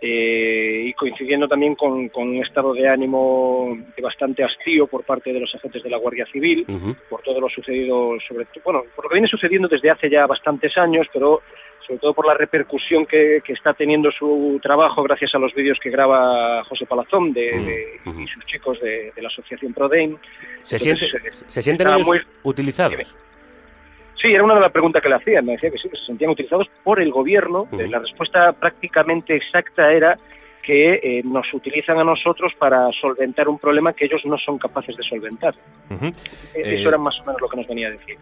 eh, 0.00 0.84
y 0.86 0.94
coincidiendo 0.94 1.46
también 1.46 1.74
con, 1.74 2.08
con 2.08 2.28
un 2.28 2.36
estado 2.42 2.72
de 2.72 2.88
ánimo 2.88 3.76
de 3.94 4.02
bastante 4.02 4.42
hastío 4.42 4.86
por 4.86 5.04
parte 5.04 5.30
de 5.30 5.40
los 5.40 5.54
agentes 5.54 5.82
de 5.82 5.90
la 5.90 5.98
Guardia 5.98 6.24
Civil, 6.32 6.64
por 7.10 7.20
todo 7.20 7.38
lo 7.38 7.50
sucedido, 7.50 8.16
sobre 8.26 8.46
todo, 8.46 8.62
bueno, 8.64 8.82
por 8.96 9.04
lo 9.04 9.08
que 9.10 9.16
viene 9.16 9.28
sucediendo 9.28 9.68
desde 9.68 9.90
hace 9.90 10.08
ya 10.08 10.26
bastantes 10.26 10.74
años, 10.78 11.06
pero 11.12 11.42
sobre 11.90 11.98
todo 11.98 12.14
por 12.14 12.26
la 12.26 12.34
repercusión 12.34 13.04
que, 13.04 13.40
que 13.44 13.52
está 13.52 13.74
teniendo 13.74 14.12
su 14.12 14.60
trabajo 14.62 15.02
gracias 15.02 15.34
a 15.34 15.38
los 15.38 15.52
vídeos 15.54 15.76
que 15.82 15.90
graba 15.90 16.62
José 16.64 16.86
Palazón 16.86 17.32
de, 17.32 17.40
de- 17.50 18.00
y 18.22 18.26
sus 18.28 18.46
chicos 18.46 18.80
de, 18.80 19.10
de 19.14 19.22
la 19.22 19.26
asociación 19.28 19.74
ProDaim. 19.74 20.16
¿Se, 20.62 20.76
Entonces, 20.76 21.10
siente, 21.10 21.28
eh, 21.28 21.32
¿se 21.48 21.62
sienten 21.62 21.88
ellos 21.88 22.06
muy- 22.06 22.20
utilizados? 22.44 23.16
Sí, 24.22 24.28
era 24.28 24.44
una 24.44 24.54
de 24.54 24.60
las 24.60 24.70
preguntas 24.70 25.02
que 25.02 25.08
le 25.08 25.16
hacían. 25.16 25.44
Me 25.46 25.52
decía 25.52 25.70
que 25.70 25.78
sí, 25.78 25.88
que 25.88 25.96
se 25.96 26.04
sentían 26.04 26.30
utilizados 26.30 26.68
por 26.84 27.00
el 27.00 27.10
gobierno. 27.10 27.66
Eh, 27.72 27.88
La 27.88 27.98
respuesta 27.98 28.52
prácticamente 28.52 29.34
exacta 29.34 29.90
era 29.92 30.16
que 30.62 30.94
eh, 31.02 31.22
nos 31.24 31.52
utilizan 31.54 31.98
a 31.98 32.04
nosotros 32.04 32.52
para 32.58 32.88
solventar 33.00 33.48
un 33.48 33.58
problema 33.58 33.94
que 33.94 34.04
ellos 34.04 34.20
no 34.26 34.36
son 34.38 34.58
capaces 34.58 34.94
de 34.96 35.02
solventar. 35.02 35.54
Eh, 35.90 36.12
Eso 36.54 36.88
era 36.90 36.98
más 36.98 37.18
o 37.20 37.24
menos 37.24 37.40
lo 37.40 37.48
que 37.48 37.56
nos 37.56 37.66
venía 37.66 37.88
a 37.88 37.92
decir. 37.92 38.16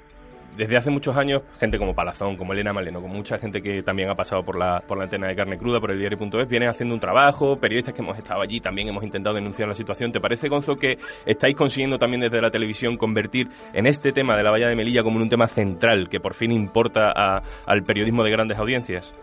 Desde 0.57 0.77
hace 0.77 0.91
muchos 0.91 1.17
años, 1.17 1.43
gente 1.61 1.79
como 1.79 1.95
Palazón, 1.95 2.37
como 2.37 2.53
Elena 2.53 2.73
Maleno, 2.73 3.01
como 3.01 3.15
mucha 3.15 3.39
gente 3.39 3.63
que 3.63 3.83
también 3.83 4.09
ha 4.11 4.15
pasado 4.15 4.43
por 4.45 4.59
la, 4.59 4.81
por 4.81 4.99
la 4.99 5.05
antena 5.05 5.29
de 5.29 5.37
carne 5.37 5.57
cruda, 5.57 5.81
por 5.81 5.91
el 5.91 5.99
diario.es, 5.99 6.49
vienen 6.49 6.69
haciendo 6.69 6.95
un 6.95 7.01
trabajo, 7.01 7.57
periodistas 7.59 7.95
que 7.95 8.03
hemos 8.03 8.19
estado 8.19 8.41
allí 8.41 8.61
también 8.61 8.89
hemos 8.89 9.05
intentado 9.05 9.37
denunciar 9.37 9.69
la 9.69 9.75
situación. 9.75 10.11
¿Te 10.13 10.21
parece, 10.21 10.49
Gonzo, 10.49 10.77
que 10.77 10.99
estáis 11.27 11.55
consiguiendo 11.55 11.99
también 11.99 12.21
desde 12.23 12.41
la 12.43 12.51
televisión 12.51 12.97
convertir 12.97 13.49
en 13.73 13.87
este 13.87 14.13
tema 14.13 14.37
de 14.37 14.43
la 14.43 14.51
valla 14.51 14.69
de 14.69 14.75
Melilla 14.77 15.03
como 15.03 15.19
un 15.19 15.29
tema 15.29 15.47
central 15.47 16.09
que 16.09 16.21
por 16.21 16.35
fin 16.35 16.51
importa 16.51 17.13
a- 17.15 17.43
al 17.67 17.83
periodismo 17.85 18.25
de 18.25 18.31
grandes 18.31 18.59
audiencias? 18.59 19.15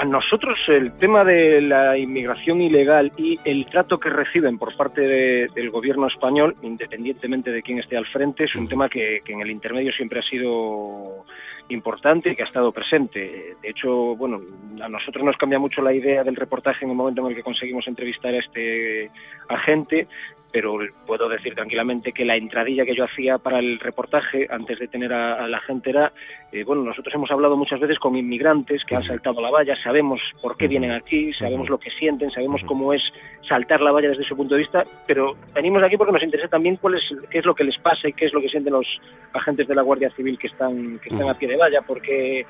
A 0.00 0.04
nosotros 0.04 0.56
el 0.68 0.92
tema 0.96 1.24
de 1.24 1.60
la 1.60 1.98
inmigración 1.98 2.60
ilegal 2.60 3.10
y 3.16 3.36
el 3.44 3.66
trato 3.66 3.98
que 3.98 4.08
reciben 4.08 4.56
por 4.56 4.76
parte 4.76 5.00
de- 5.00 5.48
del 5.56 5.70
gobierno 5.70 6.06
español, 6.06 6.54
independientemente 6.62 7.50
de 7.50 7.62
quién 7.62 7.80
esté 7.80 7.96
al 7.96 8.06
frente, 8.06 8.44
es 8.44 8.54
un 8.54 8.68
tema 8.68 8.88
que, 8.88 9.22
que 9.24 9.32
en 9.32 9.40
el 9.40 9.50
intermedio 9.50 9.90
siempre 9.90 10.20
ha 10.20 10.22
sido 10.22 11.24
importante 11.70 12.30
y 12.30 12.36
que 12.36 12.44
ha 12.44 12.46
estado 12.46 12.70
presente. 12.70 13.56
De 13.60 13.68
hecho, 13.70 14.14
bueno, 14.14 14.40
a 14.80 14.88
nosotros 14.88 15.24
nos 15.24 15.36
cambia 15.36 15.58
mucho 15.58 15.82
la 15.82 15.92
idea 15.92 16.22
del 16.22 16.36
reportaje 16.36 16.84
en 16.84 16.92
el 16.92 16.96
momento 16.96 17.22
en 17.22 17.30
el 17.30 17.34
que 17.34 17.42
conseguimos 17.42 17.88
entrevistar 17.88 18.32
a 18.32 18.38
este 18.38 19.10
agente, 19.48 20.06
pero 20.50 20.78
puedo 21.06 21.28
decir 21.28 21.54
tranquilamente 21.54 22.12
que 22.12 22.24
la 22.24 22.36
entradilla 22.36 22.84
que 22.84 22.94
yo 22.94 23.04
hacía 23.04 23.38
para 23.38 23.58
el 23.58 23.78
reportaje 23.78 24.46
antes 24.50 24.78
de 24.78 24.88
tener 24.88 25.12
a, 25.12 25.44
a 25.44 25.48
la 25.48 25.60
gente 25.60 25.90
era, 25.90 26.12
eh, 26.52 26.64
bueno, 26.64 26.82
nosotros 26.82 27.14
hemos 27.14 27.30
hablado 27.30 27.56
muchas 27.56 27.80
veces 27.80 27.98
con 27.98 28.16
inmigrantes 28.16 28.82
que 28.84 28.96
han 28.96 29.04
saltado 29.04 29.40
la 29.40 29.50
valla, 29.50 29.76
sabemos 29.82 30.20
por 30.40 30.56
qué 30.56 30.66
vienen 30.68 30.92
aquí, 30.92 31.32
sabemos 31.34 31.68
lo 31.68 31.78
que 31.78 31.90
sienten, 31.90 32.30
sabemos 32.30 32.62
cómo 32.66 32.92
es 32.92 33.02
saltar 33.46 33.80
la 33.80 33.92
valla 33.92 34.08
desde 34.08 34.24
su 34.24 34.36
punto 34.36 34.54
de 34.54 34.60
vista, 34.60 34.84
pero 35.06 35.36
venimos 35.54 35.82
aquí 35.82 35.96
porque 35.96 36.12
nos 36.12 36.22
interesa 36.22 36.48
también 36.48 36.76
cuál 36.76 36.94
es, 36.94 37.02
qué 37.30 37.38
es 37.38 37.44
lo 37.44 37.54
que 37.54 37.64
les 37.64 37.78
pasa 37.78 38.08
y 38.08 38.12
qué 38.12 38.26
es 38.26 38.32
lo 38.32 38.40
que 38.40 38.48
sienten 38.48 38.72
los 38.72 38.86
agentes 39.32 39.68
de 39.68 39.74
la 39.74 39.82
Guardia 39.82 40.10
Civil 40.10 40.38
que 40.38 40.46
están, 40.46 40.98
que 41.00 41.10
están 41.10 41.28
a 41.28 41.34
pie 41.34 41.48
de 41.48 41.56
valla, 41.56 41.82
porque 41.82 42.46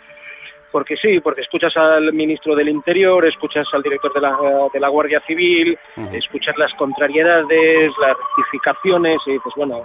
porque 0.71 0.97
sí, 0.97 1.21
porque 1.21 1.43
escuchas 1.43 1.77
al 1.77 2.13
ministro 2.13 2.55
del 2.55 2.69
Interior, 2.69 3.27
escuchas 3.27 3.67
al 3.73 3.83
director 3.83 4.13
de 4.13 4.21
la, 4.21 4.37
de 4.73 4.81
la 4.81 4.89
Guardia 4.89 5.21
Civil, 5.27 5.79
escuchas 6.13 6.57
las 6.59 6.73
contrariedades, 6.75 7.93
las 8.01 8.17
rectificaciones 8.17 9.19
y 9.27 9.39
pues 9.39 9.55
bueno, 9.57 9.83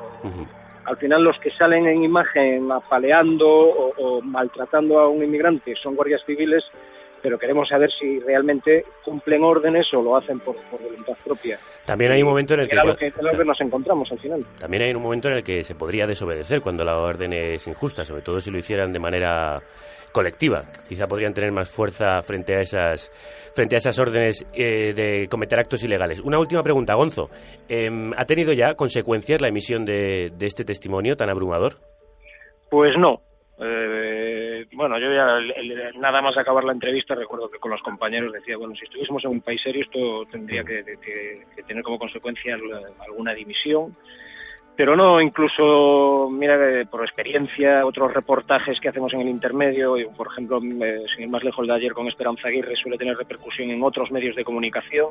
al 0.86 0.98
final 0.98 1.24
los 1.24 1.40
que 1.40 1.52
salen 1.52 1.88
en 1.88 2.04
imagen 2.04 2.72
apaleando 2.72 3.48
o, 3.48 3.94
o 3.98 4.22
maltratando 4.22 5.00
a 5.00 5.08
un 5.08 5.24
inmigrante 5.24 5.74
son 5.82 5.96
guardias 5.96 6.22
civiles 6.26 6.64
pero 7.24 7.40
queremos 7.40 7.70
saber 7.70 7.90
si 7.98 8.20
realmente 8.20 8.84
cumplen 9.04 9.44
órdenes 9.44 9.88
o 9.94 10.02
lo 10.04 10.18
hacen 10.18 10.42
por, 10.42 10.58
por 10.70 10.82
voluntad 10.82 11.14
propia. 11.24 11.58
También 11.86 12.12
hay 12.12 12.22
un 12.22 12.28
momento 12.28 12.54
en 12.54 12.60
el 12.60 12.68
que, 12.68 12.76
Era 12.76 12.84
lo 12.84 12.98
que, 12.98 13.14
lo 13.22 13.32
que 13.32 13.46
nos 13.46 13.60
encontramos 13.62 14.12
al 14.12 14.20
final. 14.20 14.46
también 14.60 14.84
hay 14.84 14.94
un 14.94 15.02
momento 15.02 15.30
en 15.30 15.36
el 15.36 15.44
que 15.44 15.64
se 15.64 15.74
podría 15.74 16.06
desobedecer 16.06 16.60
cuando 16.62 16.84
la 16.84 16.98
orden 16.98 17.32
es 17.32 17.66
injusta, 17.66 18.04
sobre 18.04 18.22
todo 18.22 18.42
si 18.42 18.52
lo 18.52 18.58
hicieran 18.58 18.92
de 18.92 19.00
manera 19.00 19.62
colectiva. 20.12 20.64
Quizá 20.88 21.08
podrían 21.08 21.34
tener 21.34 21.54
más 21.54 21.72
fuerza 21.72 22.22
frente 22.22 22.56
a 22.56 22.60
esas 22.60 23.10
frente 23.56 23.76
a 23.76 23.78
esas 23.78 23.98
órdenes 23.98 24.46
eh, 24.54 24.94
de 24.94 25.28
cometer 25.30 25.60
actos 25.60 25.82
ilegales. 25.82 26.20
Una 26.20 26.40
última 26.40 26.62
pregunta, 26.62 26.94
Gonzo. 26.94 27.30
Em, 27.70 28.12
¿Ha 28.18 28.26
tenido 28.26 28.52
ya 28.52 28.76
consecuencias 28.76 29.42
la 29.42 29.48
emisión 29.48 29.86
de, 29.86 30.30
de 30.38 30.46
este 30.46 30.66
testimonio 30.66 31.16
tan 31.16 31.30
abrumador? 31.30 31.76
Pues 32.70 32.92
no. 32.98 33.22
Eh, 33.60 34.23
bueno, 34.74 34.98
yo 35.00 35.12
ya 35.14 35.38
el- 35.38 35.52
el- 35.72 36.00
nada 36.00 36.22
más 36.22 36.38
acabar 36.38 36.64
la 36.64 36.74
entrevista 36.74 37.16
recuerdo 37.16 37.50
que 37.50 37.60
con 37.60 37.72
los 37.72 37.82
compañeros 37.82 38.32
decía, 38.34 38.58
bueno, 38.58 38.76
si 38.76 38.86
estuviésemos 38.86 39.24
en 39.26 39.32
un 39.32 39.42
país 39.42 39.62
serio 39.62 39.84
esto 39.84 40.26
tendría 40.32 40.64
que, 40.64 40.84
que- 41.02 41.46
que 41.56 41.64
tener 41.64 41.84
como 41.84 42.00
consecuencia 42.00 42.56
al- 42.56 42.94
alguna 43.08 43.34
dimisión. 43.34 43.96
Pero 44.76 44.96
no, 44.96 45.22
incluso, 45.22 46.30
mira, 46.32 46.58
por 46.90 47.04
experiencia, 47.04 47.86
otros 47.86 48.12
reportajes 48.12 48.80
que 48.80 48.90
hacemos 48.90 49.14
en 49.14 49.22
el 49.22 49.28
intermedio, 49.30 50.00
y, 50.00 50.06
por 50.06 50.26
ejemplo, 50.32 50.58
eh, 50.84 51.04
sin 51.14 51.26
ir 51.26 51.30
más 51.30 51.44
lejos 51.44 51.68
de 51.68 51.74
ayer 51.76 51.94
con 51.94 52.08
Esperanza 52.08 52.48
Aguirre, 52.48 52.76
suele 52.76 52.98
tener 52.98 53.16
repercusión 53.16 53.70
en 53.70 53.84
otros 53.84 54.10
medios 54.10 54.36
de 54.36 54.44
comunicación. 54.44 55.10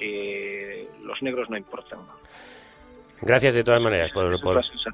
Eh, 0.00 0.88
los 1.02 1.22
negros 1.22 1.48
no 1.50 1.56
importan. 1.56 2.00
Gracias 3.20 3.54
de 3.54 3.62
todas 3.62 3.80
maneras 3.80 4.10
por, 4.12 4.38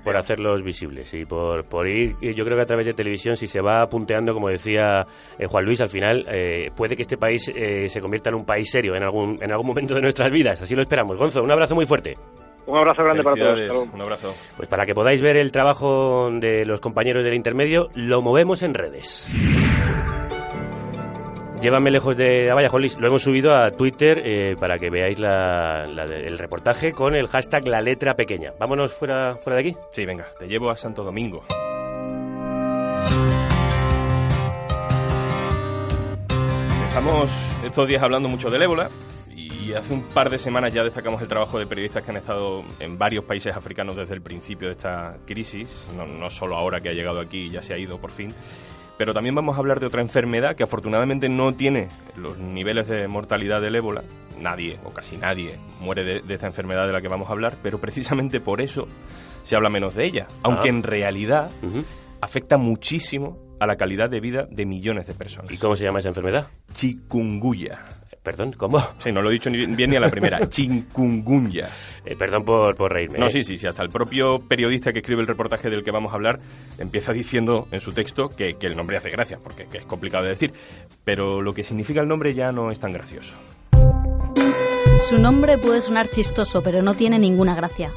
por, 0.05 0.17
hacerlos 0.17 0.63
visibles 0.63 1.13
y 1.15 1.25
por, 1.25 1.65
por 1.65 1.89
ir, 1.89 2.15
yo 2.21 2.45
creo 2.45 2.57
que 2.57 2.63
a 2.63 2.67
través 2.67 2.87
de 2.87 2.93
televisión, 2.93 3.37
si 3.37 3.47
se 3.47 3.61
va 3.61 3.87
punteando, 3.89 4.33
como 4.35 4.49
decía 4.49 5.07
eh, 5.39 5.47
Juan 5.47 5.65
Luis, 5.65 5.81
al 5.81 5.89
final 5.89 6.25
eh, 6.29 6.71
puede 6.77 6.97
que 6.97 7.03
este 7.03 7.17
país 7.17 7.51
eh, 7.55 7.89
se 7.89 8.01
convierta 8.01 8.31
en 8.31 8.37
un 8.37 8.45
país 8.45 8.71
serio 8.71 8.95
en 8.95 9.03
algún, 9.03 9.39
en 9.43 9.51
algún 9.51 9.67
momento 9.67 9.95
de 9.95 10.03
nuestras 10.03 10.31
vidas. 10.31 10.63
Así 10.63 10.77
lo 10.77 10.83
esperamos. 10.83 11.17
Gonzo, 11.17 11.43
un 11.43 11.51
abrazo 11.51 11.75
muy 11.75 11.87
fuerte. 11.87 12.17
Un 12.67 12.77
abrazo 12.77 13.03
grande 13.03 13.23
para 13.23 13.37
todos. 13.37 13.89
Un 13.93 14.01
abrazo. 14.01 14.35
Pues 14.57 14.69
para 14.69 14.87
que 14.87 14.95
podáis 14.95 15.21
ver 15.23 15.37
el 15.37 15.51
trabajo 15.51 16.31
de 16.31 16.65
los 16.65 16.81
compañeros 16.81 17.25
del 17.25 17.35
intermedio, 17.35 17.89
lo 17.95 18.23
movemos 18.23 18.63
en 18.63 18.75
redes. 18.75 19.29
Llévame 21.61 21.91
lejos 21.91 22.17
de... 22.17 22.51
Ah, 22.51 22.55
vaya, 22.55 22.71
Juan 22.71 22.81
Luis, 22.81 22.97
lo 22.99 23.07
hemos 23.07 23.23
subido 23.23 23.55
a 23.55 23.71
Twitter 23.71 24.23
eh, 24.25 24.57
para 24.59 24.79
que 24.79 24.89
veáis 24.89 25.19
el 25.21 26.39
reportaje 26.39 26.93
con 26.93 27.15
el 27.15 27.29
hashtag 27.29 27.67
la 27.67 27.83
letra 27.83 28.17
pequeña. 28.17 28.55
Vámonos 28.59 28.95
fuera, 28.95 29.37
fuera 29.37 29.61
de 29.61 29.69
aquí. 29.69 29.77
Sí, 29.91 30.07
venga, 30.07 30.27
te 30.39 30.47
llevo 30.47 30.71
a 30.71 30.77
Santo 30.77 31.05
Domingo. 31.05 31.43
Estamos 36.89 37.31
estos 37.63 37.87
días 37.87 38.03
hablando 38.03 38.31
mucho 38.31 38.51
del 38.51 38.63
ébola 38.63 38.89
y 39.37 39.75
hace 39.75 39.93
un 39.93 40.05
par 40.05 40.31
de 40.31 40.39
semanas 40.39 40.73
ya 40.73 40.83
destacamos 40.83 41.21
el 41.21 41.29
trabajo 41.29 41.59
de 41.59 41.67
periodistas 41.67 42.03
que 42.03 42.11
han 42.11 42.17
estado 42.17 42.65
en 42.79 42.97
varios 42.97 43.25
países 43.25 43.55
africanos 43.55 43.97
desde 43.97 44.15
el 44.15 44.23
principio 44.23 44.69
de 44.69 44.73
esta 44.73 45.19
crisis, 45.27 45.69
no, 45.95 46.07
no 46.07 46.31
solo 46.31 46.57
ahora 46.57 46.81
que 46.81 46.89
ha 46.89 46.93
llegado 46.93 47.21
aquí 47.21 47.49
y 47.49 47.51
ya 47.51 47.63
se 47.63 47.75
ha 47.75 47.79
ido 47.79 48.01
por 48.01 48.11
fin. 48.11 48.35
Pero 49.01 49.15
también 49.15 49.35
vamos 49.35 49.57
a 49.57 49.61
hablar 49.61 49.81
de 49.81 49.87
otra 49.87 50.03
enfermedad 50.03 50.55
que 50.55 50.63
afortunadamente 50.63 51.31
no 51.31 51.55
tiene 51.55 51.89
los 52.19 52.37
niveles 52.37 52.87
de 52.87 53.09
mortalidad 53.09 53.63
del 53.63 53.77
ébola. 53.77 54.03
Nadie, 54.39 54.79
o 54.85 54.91
casi 54.91 55.17
nadie, 55.17 55.57
muere 55.81 56.05
de, 56.05 56.21
de 56.21 56.35
esta 56.35 56.47
enfermedad 56.47 56.87
de 56.87 56.93
la 56.93 57.01
que 57.01 57.09
vamos 57.09 57.31
a 57.31 57.33
hablar, 57.33 57.55
pero 57.63 57.79
precisamente 57.81 58.41
por 58.41 58.61
eso 58.61 58.87
se 59.43 59.57
habla 59.57 59.71
menos 59.71 59.95
de 59.95 60.05
ella. 60.05 60.27
Aunque 60.45 60.69
Ah. 60.69 60.73
en 60.73 60.83
realidad 60.83 61.51
afecta 62.21 62.59
muchísimo 62.59 63.39
a 63.59 63.67
la 63.67 63.77
calidad 63.77 64.11
de 64.11 64.21
vida 64.21 64.47
de 64.51 64.67
millones 64.67 65.07
de 65.07 65.15
personas. 65.15 65.51
¿Y 65.51 65.57
cómo 65.57 65.77
se 65.77 65.85
llama 65.85 66.01
esa 66.01 66.09
enfermedad? 66.09 66.49
Chikungunya. 66.75 67.79
Perdón, 68.23 68.53
¿cómo? 68.53 68.87
Sí, 68.99 69.13
no 69.13 69.23
lo 69.23 69.31
he 69.31 69.33
dicho 69.33 69.49
ni 69.49 69.65
bien 69.65 69.91
ni 69.91 69.97
a 69.97 70.01
la 70.01 70.11
primera. 70.11 70.47
Chikungunya. 70.49 71.71
Eh, 72.05 72.17
perdón 72.17 72.45
por, 72.45 72.77
por 72.77 72.93
reírme. 72.93 73.19
No, 73.19 73.29
¿eh? 73.29 73.31
sí, 73.31 73.43
sí, 73.43 73.57
sí. 73.57 73.67
Hasta 73.67 73.83
el 73.83 73.89
propio 73.89 74.41
periodista 74.41 74.93
que 74.93 74.99
escribe 74.99 75.23
el 75.23 75.27
reportaje 75.27 75.71
del 75.71 75.83
que 75.83 75.91
vamos 75.91 76.13
a 76.13 76.17
hablar 76.17 76.39
empieza 76.79 77.13
diciendo 77.13 77.67
en 77.73 77.81
su 77.81 77.93
texto 77.93 78.29
que, 78.29 78.55
que 78.55 78.67
el 78.67 78.77
nombre 78.77 78.99
hace 78.99 79.09
gracia, 79.09 79.39
porque 79.43 79.67
que 79.67 79.79
es 79.79 79.87
complicado 79.87 80.25
de 80.25 80.31
decir. 80.31 80.53
Pero 81.03 81.41
lo 81.41 81.55
que 81.55 81.65
significa 81.65 82.03
el 82.03 82.09
nombre 82.09 82.35
ya 82.35 82.53
no 82.53 82.71
es 82.71 82.79
tan 82.79 82.93
gracioso. 82.93 83.35
Su 85.09 85.19
nombre 85.19 85.57
puede 85.57 85.81
sonar 85.81 86.07
chistoso, 86.07 86.63
pero 86.63 86.83
no 86.83 86.95
tiene 86.95 87.19
ninguna 87.19 87.55
gracia. 87.55 87.89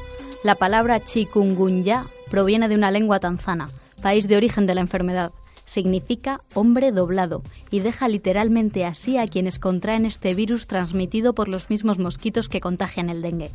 La 0.42 0.54
palabra 0.54 1.00
chikungunya 1.00 2.04
proviene 2.30 2.68
de 2.68 2.76
una 2.76 2.90
lengua 2.90 3.18
tanzana, 3.18 3.70
país 4.02 4.26
de 4.26 4.36
origen 4.36 4.66
de 4.66 4.74
la 4.74 4.80
enfermedad. 4.80 5.32
Significa 5.64 6.40
hombre 6.54 6.92
doblado 6.92 7.42
y 7.70 7.80
deja 7.80 8.08
literalmente 8.08 8.84
así 8.84 9.18
a 9.18 9.26
quienes 9.26 9.58
contraen 9.58 10.06
este 10.06 10.34
virus 10.34 10.66
transmitido 10.66 11.34
por 11.34 11.48
los 11.48 11.70
mismos 11.70 11.98
mosquitos 11.98 12.48
que 12.48 12.60
contagian 12.60 13.08
el 13.10 13.22
dengue. 13.22 13.50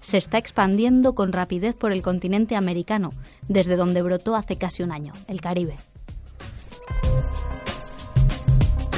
Se 0.00 0.18
está 0.18 0.36
expandiendo 0.36 1.14
con 1.14 1.32
rapidez 1.32 1.74
por 1.74 1.90
el 1.90 2.02
continente 2.02 2.56
americano, 2.56 3.12
desde 3.48 3.76
donde 3.76 4.02
brotó 4.02 4.36
hace 4.36 4.56
casi 4.56 4.82
un 4.82 4.92
año, 4.92 5.12
el 5.28 5.40
Caribe. 5.40 5.76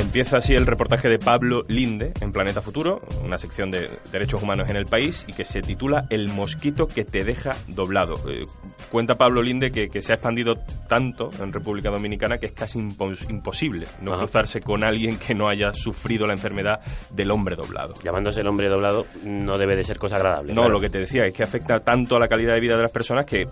Empieza 0.06 0.38
así 0.38 0.54
el 0.54 0.64
reportaje 0.66 1.08
de 1.10 1.18
Pablo 1.18 1.64
Linde 1.68 2.12
en 2.22 2.32
Planeta 2.32 2.62
Futuro, 2.62 3.02
una 3.22 3.36
sección 3.36 3.70
de 3.70 3.90
derechos 4.12 4.42
humanos 4.42 4.70
en 4.70 4.76
el 4.76 4.86
país 4.86 5.24
y 5.26 5.32
que 5.34 5.44
se 5.44 5.60
titula 5.60 6.06
El 6.08 6.28
mosquito 6.28 6.86
que 6.86 7.04
te 7.04 7.22
deja 7.22 7.50
doblado. 7.68 8.14
Eh, 8.30 8.46
cuenta 8.90 9.16
Pablo 9.16 9.42
Linde 9.42 9.70
que, 9.70 9.88
que 9.90 10.00
se 10.00 10.12
ha 10.12 10.14
expandido 10.14 10.56
tanto 10.88 11.28
en 11.42 11.52
República 11.52 11.90
Dominicana 11.90 12.38
que 12.38 12.46
es 12.46 12.52
casi 12.52 12.78
impos- 12.78 13.28
imposible 13.28 13.86
no 14.00 14.12
Ajá. 14.12 14.20
cruzarse 14.20 14.60
con 14.62 14.84
alguien 14.84 15.18
que 15.18 15.34
no 15.34 15.48
haya 15.48 15.72
sufrido 15.74 16.26
la 16.26 16.32
enfermedad 16.32 16.80
del 17.10 17.30
hombre 17.30 17.56
doblado. 17.56 17.92
Llamándose 18.02 18.40
el 18.40 18.46
hombre 18.46 18.68
doblado 18.68 19.06
no 19.24 19.58
debe 19.58 19.76
de 19.76 19.84
ser 19.84 19.98
cosa 19.98 20.16
agradable. 20.16 20.54
No, 20.54 20.62
claro. 20.62 20.74
lo 20.74 20.80
que 20.80 20.88
te 20.88 20.98
decía 20.98 21.26
es 21.26 21.34
que 21.34 21.42
afecta 21.42 21.80
tanto 21.80 22.16
a 22.16 22.20
la 22.20 22.28
calidad 22.28 22.54
de 22.54 22.60
vida 22.60 22.76
de 22.76 22.82
las 22.82 22.92
personas 22.92 23.26
que 23.26 23.46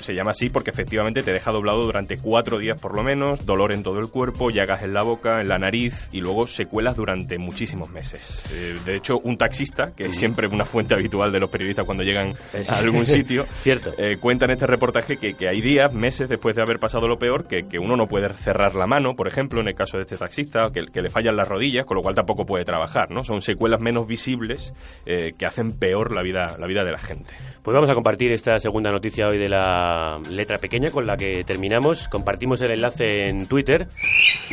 se 0.00 0.14
llama 0.14 0.32
así 0.32 0.50
porque 0.50 0.70
efectivamente 0.70 1.22
te 1.22 1.32
deja 1.32 1.50
doblado 1.52 1.82
durante 1.84 2.18
cuatro 2.18 2.58
días 2.58 2.80
por 2.80 2.94
lo 2.94 3.02
menos, 3.02 3.46
dolor 3.46 3.72
en 3.72 3.82
todo 3.82 3.98
el 4.00 4.08
cuerpo, 4.08 4.50
llagas 4.50 4.82
en 4.82 4.94
la 4.94 5.02
boca, 5.02 5.40
en 5.40 5.48
la 5.48 5.58
nariz 5.58 6.08
y 6.12 6.20
luego 6.20 6.46
secuelas 6.46 6.96
durante 6.96 7.38
muchísimos 7.38 7.90
meses. 7.90 8.44
Eh, 8.52 8.76
de 8.84 8.96
hecho, 8.96 9.18
un 9.20 9.36
taxista, 9.38 9.92
que 9.96 10.04
es 10.04 10.16
siempre 10.16 10.46
una 10.46 10.64
fuente 10.64 10.94
habitual 10.94 11.32
de 11.32 11.40
los 11.40 11.50
periodistas 11.50 11.84
cuando 11.84 12.02
llegan 12.04 12.34
a 12.68 12.76
algún 12.76 13.06
sitio, 13.06 13.46
Cierto. 13.62 13.92
eh, 13.98 14.16
cuenta 14.20 14.44
en 14.44 14.52
este 14.52 14.66
reportaje 14.66 15.16
que, 15.16 15.34
que 15.34 15.48
hay 15.48 15.60
días, 15.60 15.92
meses 15.92 16.28
después 16.28 16.56
de 16.56 16.62
haber 16.62 16.78
pasado 16.78 17.08
lo 17.08 17.18
peor, 17.18 17.46
que, 17.46 17.60
que 17.68 17.78
uno 17.78 17.96
no 17.96 18.06
puede 18.08 18.32
cerrar 18.34 18.74
la 18.74 18.86
mano, 18.86 19.14
por 19.14 19.28
ejemplo, 19.28 19.60
en 19.60 19.68
el 19.68 19.74
caso 19.74 19.96
de 19.96 20.02
este 20.02 20.16
taxista, 20.16 20.70
que, 20.72 20.86
que 20.86 21.02
le 21.02 21.10
fallan 21.10 21.36
las 21.36 21.48
rodillas, 21.48 21.86
con 21.86 21.96
lo 21.96 22.02
cual 22.02 22.14
tampoco 22.14 22.44
puede 22.46 22.64
trabajar, 22.64 23.10
¿no? 23.10 23.24
Son 23.24 23.42
secuelas 23.42 23.80
menos 23.80 24.06
visibles 24.06 24.72
eh, 25.06 25.32
que 25.38 25.46
hacen 25.46 25.72
peor 25.72 26.14
la 26.14 26.22
vida, 26.22 26.56
la 26.58 26.66
vida 26.66 26.84
de 26.84 26.92
la 26.92 26.98
gente. 26.98 27.32
Pues 27.64 27.74
vamos 27.74 27.88
a 27.88 27.94
compartir 27.94 28.30
esta 28.30 28.60
segunda 28.60 28.90
noticia 28.90 29.26
hoy 29.26 29.38
de 29.38 29.48
la 29.48 30.20
letra 30.28 30.58
pequeña 30.58 30.90
con 30.90 31.06
la 31.06 31.16
que 31.16 31.44
terminamos. 31.44 32.08
Compartimos 32.10 32.60
el 32.60 32.72
enlace 32.72 33.30
en 33.30 33.46
Twitter 33.46 33.88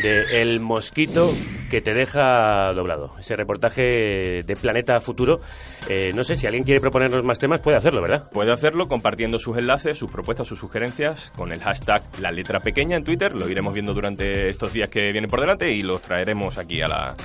de 0.02 0.42
El 0.42 0.62
mosquito 0.62 1.34
que 1.70 1.82
te 1.82 1.94
deja 1.94 2.72
doblado. 2.72 3.14
Ese 3.20 3.36
reportaje 3.36 4.44
de 4.44 4.56
Planeta 4.56 5.02
Futuro. 5.02 5.42
Eh, 5.90 6.14
no 6.16 6.24
sé, 6.24 6.38
si 6.38 6.48
alguien 6.48 6.64
quiere 6.64 6.80
proponernos 6.80 7.26
más 7.26 7.38
temas, 7.38 7.60
puede 7.60 7.76
hacerlo, 7.76 8.02
¿verdad? 8.02 8.32
Puede 8.32 8.54
hacerlo 8.54 8.88
compartiendo 8.88 9.40
sus 9.40 9.58
enlaces, 9.58 9.98
sus 9.98 10.10
propuestas, 10.10 10.48
sus 10.48 10.60
sugerencias 10.60 11.34
con 11.36 11.52
el 11.52 11.60
hashtag 11.60 12.04
la 12.22 12.32
letra 12.32 12.62
pequeña 12.62 12.96
en 12.96 13.04
Twitter. 13.04 13.36
Lo 13.36 13.50
iremos 13.50 13.74
viendo 13.74 13.94
durante 13.94 14.50
estos 14.50 14.72
días 14.72 14.90
que 14.90 15.12
vienen 15.12 15.30
por 15.30 15.42
delante 15.42 15.70
y 15.70 15.84
los 15.84 16.02
traeremos 16.02 16.58
aquí 16.58 16.82
a 16.82 16.88
la 16.88 17.16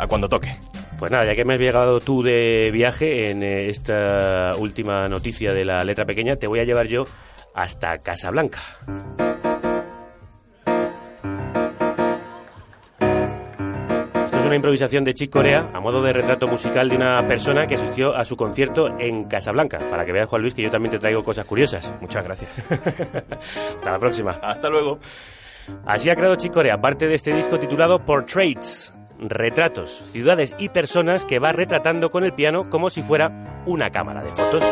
a 0.00 0.06
cuando 0.06 0.28
toque. 0.28 0.48
Pues 0.98 1.10
nada, 1.12 1.24
ya 1.24 1.34
que 1.34 1.44
me 1.44 1.54
has 1.54 1.60
llegado 1.60 2.00
tú 2.00 2.22
de 2.22 2.70
viaje 2.72 3.30
en 3.30 3.42
eh, 3.42 3.68
esta 3.68 4.54
última 4.58 5.08
noticia 5.08 5.52
de 5.52 5.64
la 5.64 5.82
letra 5.84 6.04
pequeña, 6.04 6.36
te 6.36 6.46
voy 6.46 6.60
a 6.60 6.64
llevar 6.64 6.86
yo 6.88 7.04
hasta 7.54 7.98
Casablanca. 7.98 8.60
Esto 14.26 14.38
es 14.38 14.44
una 14.44 14.56
improvisación 14.56 15.04
de 15.04 15.14
Chick 15.14 15.30
Corea 15.30 15.70
a 15.72 15.80
modo 15.80 16.02
de 16.02 16.12
retrato 16.12 16.46
musical 16.46 16.88
de 16.88 16.96
una 16.96 17.26
persona 17.26 17.66
que 17.66 17.76
asistió 17.76 18.14
a 18.14 18.24
su 18.24 18.36
concierto 18.36 18.88
en 18.98 19.24
Casablanca. 19.24 19.78
Para 19.90 20.04
que 20.04 20.12
veas, 20.12 20.28
Juan 20.28 20.42
Luis, 20.42 20.54
que 20.54 20.62
yo 20.62 20.70
también 20.70 20.92
te 20.92 20.98
traigo 20.98 21.22
cosas 21.22 21.46
curiosas. 21.46 21.94
Muchas 22.00 22.24
gracias. 22.24 22.70
Hasta 22.70 23.90
la 23.90 23.98
próxima. 23.98 24.32
Hasta 24.42 24.68
luego. 24.68 24.98
Así 25.86 26.10
ha 26.10 26.16
creado 26.16 26.36
Chick 26.36 26.52
Corea 26.52 26.78
parte 26.78 27.06
de 27.06 27.14
este 27.14 27.32
disco 27.32 27.58
titulado 27.58 28.04
Portraits, 28.04 28.92
retratos, 29.20 30.02
ciudades 30.12 30.54
y 30.58 30.70
personas 30.70 31.24
que 31.24 31.38
va 31.38 31.52
retratando 31.52 32.10
con 32.10 32.24
el 32.24 32.32
piano 32.32 32.68
como 32.70 32.90
si 32.90 33.02
fuera 33.02 33.62
una 33.66 33.90
cámara 33.90 34.22
de 34.22 34.30
fotos. 34.30 34.64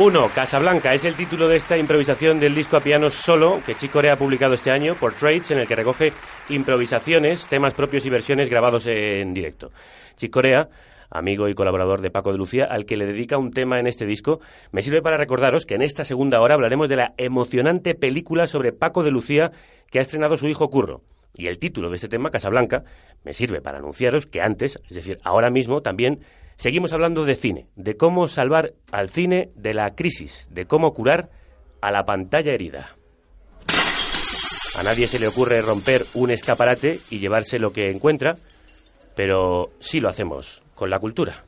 1, 0.00 0.30
Casablanca, 0.32 0.94
es 0.94 1.04
el 1.04 1.16
título 1.16 1.48
de 1.48 1.56
esta 1.56 1.76
improvisación 1.76 2.38
del 2.38 2.54
disco 2.54 2.76
a 2.76 2.80
piano 2.80 3.10
solo 3.10 3.60
que 3.66 3.74
Chick 3.74 3.90
Corea 3.90 4.12
ha 4.12 4.16
publicado 4.16 4.54
este 4.54 4.70
año, 4.70 4.94
Portraits, 4.94 5.50
en 5.50 5.58
el 5.58 5.66
que 5.66 5.74
recoge 5.74 6.12
improvisaciones, 6.48 7.48
temas 7.48 7.74
propios 7.74 8.06
y 8.06 8.10
versiones 8.10 8.48
grabados 8.48 8.86
en 8.86 9.34
directo. 9.34 9.72
Chick 10.14 10.32
Corea, 10.32 10.68
amigo 11.10 11.48
y 11.48 11.54
colaborador 11.54 12.00
de 12.00 12.12
Paco 12.12 12.30
de 12.30 12.38
Lucía, 12.38 12.66
al 12.66 12.86
que 12.86 12.96
le 12.96 13.06
dedica 13.06 13.38
un 13.38 13.50
tema 13.50 13.80
en 13.80 13.88
este 13.88 14.06
disco, 14.06 14.38
me 14.70 14.82
sirve 14.82 15.02
para 15.02 15.16
recordaros 15.16 15.66
que 15.66 15.74
en 15.74 15.82
esta 15.82 16.04
segunda 16.04 16.40
hora 16.40 16.54
hablaremos 16.54 16.88
de 16.88 16.94
la 16.94 17.14
emocionante 17.16 17.96
película 17.96 18.46
sobre 18.46 18.72
Paco 18.72 19.02
de 19.02 19.10
Lucía 19.10 19.50
que 19.90 19.98
ha 19.98 20.02
estrenado 20.02 20.36
su 20.36 20.46
hijo 20.46 20.70
Curro. 20.70 21.02
Y 21.34 21.48
el 21.48 21.58
título 21.58 21.90
de 21.90 21.96
este 21.96 22.08
tema, 22.08 22.30
Casablanca, 22.30 22.84
me 23.24 23.34
sirve 23.34 23.60
para 23.60 23.78
anunciaros 23.78 24.26
que 24.26 24.42
antes, 24.42 24.78
es 24.88 24.94
decir, 24.94 25.18
ahora 25.24 25.50
mismo 25.50 25.82
también 25.82 26.20
Seguimos 26.58 26.92
hablando 26.92 27.24
de 27.24 27.36
cine, 27.36 27.68
de 27.76 27.96
cómo 27.96 28.26
salvar 28.26 28.74
al 28.90 29.10
cine 29.10 29.48
de 29.54 29.74
la 29.74 29.94
crisis, 29.94 30.48
de 30.50 30.66
cómo 30.66 30.92
curar 30.92 31.30
a 31.80 31.92
la 31.92 32.04
pantalla 32.04 32.52
herida. 32.52 32.96
A 34.76 34.82
nadie 34.82 35.06
se 35.06 35.20
le 35.20 35.28
ocurre 35.28 35.62
romper 35.62 36.04
un 36.14 36.32
escaparate 36.32 36.98
y 37.10 37.20
llevarse 37.20 37.60
lo 37.60 37.72
que 37.72 37.90
encuentra, 37.90 38.38
pero 39.14 39.70
sí 39.78 40.00
lo 40.00 40.08
hacemos 40.08 40.60
con 40.74 40.90
la 40.90 40.98
cultura. 40.98 41.44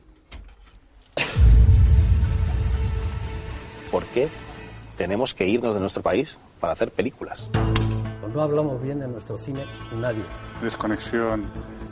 ¿Por 3.91 4.05
qué 4.13 4.29
tenemos 4.95 5.33
que 5.33 5.45
irnos 5.45 5.73
de 5.73 5.81
nuestro 5.81 6.01
país 6.01 6.39
para 6.61 6.71
hacer 6.71 6.89
películas? 6.89 7.49
No 8.33 8.41
hablamos 8.41 8.81
bien 8.81 9.01
de 9.01 9.09
nuestro 9.09 9.37
cine 9.37 9.65
nadie. 9.93 10.23
Desconexión 10.61 11.51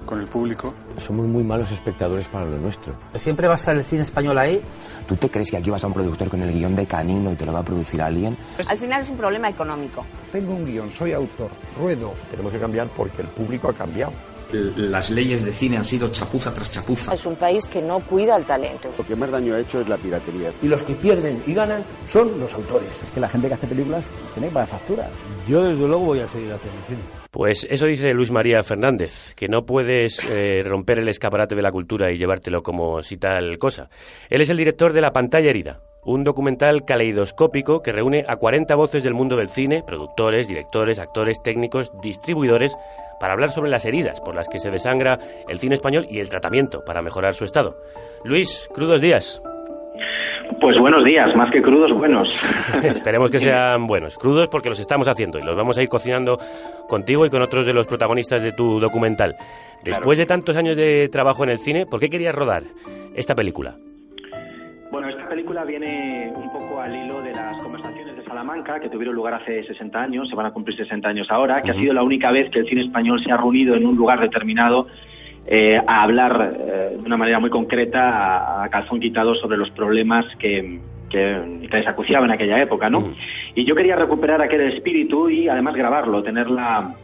con 0.10 0.20
el 0.20 0.28
público. 0.28 0.74
Somos 0.98 1.28
muy 1.28 1.44
malos 1.44 1.72
espectadores 1.72 2.28
para 2.28 2.46
lo 2.46 2.58
nuestro. 2.58 2.96
¿Siempre 3.14 3.46
va 3.46 3.54
a 3.54 3.56
estar 3.56 3.76
el 3.76 3.84
cine 3.84 4.02
español 4.02 4.40
ahí? 4.40 4.60
¿Tú 5.08 5.16
te 5.16 5.30
crees 5.30 5.52
que 5.52 5.58
aquí 5.58 5.70
vas 5.70 5.84
a 5.84 5.88
un 5.88 5.94
productor 5.94 6.30
con 6.30 6.42
el 6.42 6.52
guion 6.52 6.76
de 6.76 6.88
Canino 6.88 7.32
y 7.32 7.36
te 7.36 7.46
lo 7.46 7.54
va 7.54 7.60
a 7.60 7.64
producir 7.64 8.02
alguien? 8.02 8.36
Al 8.68 8.78
final 8.78 9.02
es 9.02 9.10
un 9.12 9.18
problema 9.18 9.50
económico. 9.50 10.04
Tengo 10.32 10.56
un 10.56 10.66
guion, 10.66 10.90
soy 10.90 11.14
autor, 11.14 11.52
ruedo. 11.78 12.16
Tenemos 12.32 12.52
que 12.52 12.60
cambiar 12.60 12.88
porque 12.90 13.22
el 13.22 13.28
público 13.28 13.70
ha 13.70 13.74
cambiado. 13.74 14.12
Las 14.52 15.12
leyes 15.12 15.46
de 15.46 15.52
cine 15.52 15.78
han 15.78 15.86
sido 15.86 16.08
chapuza 16.08 16.54
tras 16.54 16.72
chapuza. 16.72 17.14
Es 17.14 17.26
un 17.26 17.36
país 17.36 17.66
que 17.68 17.82
no 17.82 18.00
cuida 18.06 18.36
el 18.36 18.46
talento. 18.46 18.90
Lo 18.98 19.06
que 19.06 19.16
más 19.16 19.30
daño 19.32 19.54
ha 19.54 19.60
hecho 19.60 19.82
es 19.82 19.90
la 19.90 19.98
piratería. 19.98 20.52
Y 20.62 20.68
los 20.68 20.84
que 20.84 20.96
pierden 20.96 21.44
y 21.46 21.54
ganan 21.54 21.84
son 22.08 22.40
los 22.40 22.54
autores. 22.56 23.00
Es 23.04 23.12
que 23.12 23.20
la 23.20 23.30
gente 23.30 23.48
que 23.48 23.54
hace 23.54 23.68
películas 23.68 24.12
tiene 24.34 24.50
para 24.50 24.66
facturas. 24.66 25.12
Yo 25.48 25.64
desde 25.64 25.88
luego 25.88 26.06
voy 26.06 26.20
a 26.20 26.28
seguir 26.28 26.52
haciendo 26.52 26.82
cine. 26.88 27.00
Pues 27.32 27.68
eso 27.70 27.86
dice 27.86 28.14
Luis 28.14 28.32
María 28.32 28.64
Fernández, 28.64 29.36
que 29.36 29.48
no 29.48 29.66
puedes 29.66 30.20
eh, 30.30 30.64
romper 30.66 31.00
el 31.00 31.10
escaparate 31.10 31.56
de 31.56 31.62
la 31.62 31.72
cultura 31.72 32.12
y 32.12 32.18
llevártelo 32.18 32.64
como 32.64 33.04
si 33.04 33.18
tal 33.18 33.60
cosa. 33.60 33.90
Él 34.30 34.42
es 34.42 34.50
el 34.50 34.58
director 34.58 34.94
de 34.94 35.02
La 35.02 35.12
pantalla 35.12 35.50
herida, 35.50 35.80
un 36.04 36.24
documental 36.24 36.86
caleidoscópico 36.86 37.82
que 37.82 37.92
reúne 37.92 38.26
a 38.28 38.38
40 38.38 38.74
voces 38.76 39.04
del 39.04 39.14
mundo 39.14 39.36
del 39.36 39.50
cine, 39.50 39.84
productores, 39.86 40.48
directores, 40.48 40.98
actores, 40.98 41.42
técnicos, 41.44 41.92
distribuidores, 42.02 42.76
para 43.20 43.34
hablar 43.34 43.50
sobre 43.52 43.70
las 43.70 43.86
heridas 43.86 44.22
por 44.22 44.36
las 44.36 44.48
que 44.48 44.60
se 44.60 44.72
desangra 44.72 45.18
el 45.48 45.60
cine 45.60 45.76
español 45.76 46.06
y 46.10 46.20
el 46.20 46.30
tratamiento 46.30 46.84
para 46.86 47.02
mejorar 47.02 47.34
su 47.34 47.46
estado. 47.46 47.78
Luis, 48.24 48.70
crudos 48.74 49.02
días. 49.02 49.42
Pues 50.62 50.78
buenos 50.80 51.06
días, 51.06 51.34
más 51.36 51.52
que 51.52 51.62
crudos, 51.62 51.92
buenos. 51.98 52.30
Esperemos 52.84 53.32
que 53.32 53.40
sean 53.40 53.88
buenos. 53.88 54.18
Crudos 54.18 54.50
porque 54.50 54.70
los 54.70 54.80
estamos 54.80 55.08
haciendo 55.08 55.40
y 55.40 55.44
los 55.44 55.56
vamos 55.56 55.78
a 55.78 55.84
ir 55.84 55.90
cocinando 55.90 56.38
contigo 56.88 57.26
y 57.26 57.30
con 57.30 57.42
otros 57.42 57.66
de 57.66 57.74
los 57.74 57.88
protagonistas 57.88 58.42
de 58.42 58.52
tu 58.52 58.80
documental. 58.80 59.36
Después 59.84 60.18
de 60.18 60.26
tantos 60.26 60.56
años 60.58 60.76
de 60.76 61.08
trabajo 61.10 61.44
en 61.44 61.52
el 61.52 61.60
cine, 61.60 61.86
¿por 61.86 62.00
qué 62.00 62.10
querías 62.10 62.36
rodar 62.36 62.64
esta 63.16 63.36
película? 63.36 63.76
Bueno, 64.92 65.08
esta 65.10 65.30
película 65.30 65.64
viene 65.64 66.32
un 66.36 66.52
poco 66.52 66.69
Salamanca 68.40 68.80
que 68.80 68.88
tuvieron 68.88 69.16
lugar 69.16 69.34
hace 69.34 69.66
60 69.66 70.02
años, 70.02 70.30
se 70.30 70.36
van 70.36 70.46
a 70.46 70.52
cumplir 70.52 70.78
60 70.78 71.10
años 71.10 71.28
ahora, 71.30 71.62
que 71.62 71.72
ha 71.72 71.74
sido 71.74 71.92
la 71.92 72.04
única 72.04 72.32
vez 72.32 72.50
que 72.50 72.60
el 72.60 72.70
cine 72.70 72.84
español 72.84 73.22
se 73.22 73.30
ha 73.34 73.36
reunido 73.36 73.76
en 73.76 73.86
un 73.86 73.98
lugar 73.98 74.22
determinado 74.22 74.88
eh, 75.46 75.78
a 75.86 76.04
hablar 76.04 76.54
eh, 76.58 76.96
de 76.96 77.06
una 77.06 77.18
manera 77.18 77.42
muy 77.42 77.50
concreta, 77.50 78.00
a, 78.00 78.64
a, 78.64 78.70
calzón 78.70 79.02
quitado, 79.02 79.36
sobre 79.36 79.58
los 79.58 79.70
problemas 79.72 80.26
que, 80.38 80.80
que, 81.10 81.86
acuciaba 81.86 82.28
en 82.28 82.32
aquella 82.32 82.62
época, 82.62 82.90
¿no? 82.90 83.12
Y 83.56 83.66
yo 83.66 83.76
quería 83.76 83.98
recuperar 83.98 84.42
aquel 84.42 84.62
espíritu 84.72 85.30
y 85.30 85.50
además 85.50 85.76
grabarlo, 85.76 86.24
tener 86.24 86.50
la, 86.50 86.96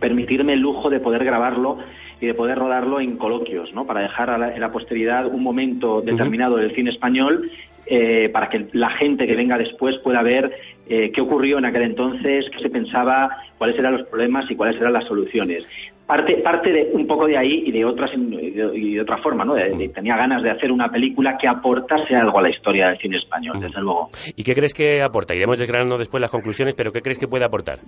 permitirme 0.00 0.54
el 0.54 0.60
lujo 0.60 0.90
de 0.90 1.00
poder 1.00 1.24
grabarlo 1.24 1.78
y 2.20 2.26
de 2.26 2.34
poder 2.34 2.58
rodarlo 2.58 3.00
en 3.00 3.16
coloquios, 3.16 3.72
¿no? 3.74 3.86
Para 3.86 4.00
dejar 4.00 4.30
a 4.30 4.38
la, 4.38 4.54
en 4.54 4.60
la 4.60 4.72
posteridad 4.72 5.26
un 5.26 5.42
momento 5.42 6.00
determinado 6.00 6.56
del 6.56 6.74
cine 6.74 6.90
español 6.90 7.50
eh, 7.86 8.30
para 8.30 8.48
que 8.48 8.66
la 8.72 8.90
gente 8.90 9.26
que 9.26 9.36
venga 9.36 9.58
después 9.58 9.96
pueda 10.02 10.22
ver 10.22 10.50
eh, 10.88 11.12
qué 11.14 11.20
ocurrió 11.20 11.58
en 11.58 11.66
aquel 11.66 11.82
entonces, 11.82 12.46
qué 12.50 12.58
se 12.60 12.70
pensaba, 12.70 13.28
cuáles 13.58 13.78
eran 13.78 13.96
los 13.96 14.08
problemas 14.08 14.50
y 14.50 14.56
cuáles 14.56 14.80
eran 14.80 14.92
las 14.92 15.04
soluciones. 15.04 15.68
Parte, 16.06 16.36
parte 16.36 16.70
de 16.72 16.90
un 16.92 17.04
poco 17.04 17.26
de 17.26 17.36
ahí 17.36 17.64
y 17.66 17.72
de 17.72 17.84
otras 17.84 18.10
y 18.14 18.94
de, 18.94 19.00
otra 19.00 19.18
forma, 19.18 19.44
¿no? 19.44 19.54
De, 19.54 19.70
de, 19.70 19.88
tenía 19.88 20.16
ganas 20.16 20.40
de 20.40 20.50
hacer 20.50 20.70
una 20.70 20.88
película 20.88 21.36
que 21.36 21.48
aportase 21.48 22.14
algo 22.14 22.38
a 22.38 22.42
la 22.42 22.50
historia 22.50 22.88
del 22.88 22.98
cine 22.98 23.16
español, 23.16 23.56
desde 23.58 23.80
luego. 23.80 24.10
¿Y 24.36 24.44
qué 24.44 24.54
crees 24.54 24.72
que 24.72 25.02
aporta? 25.02 25.34
Iremos 25.34 25.58
desgranando 25.58 25.98
después 25.98 26.20
las 26.20 26.30
conclusiones, 26.30 26.76
pero 26.76 26.92
¿qué 26.92 27.02
crees 27.02 27.18
que 27.18 27.26
puede 27.26 27.44
aportar? 27.44 27.80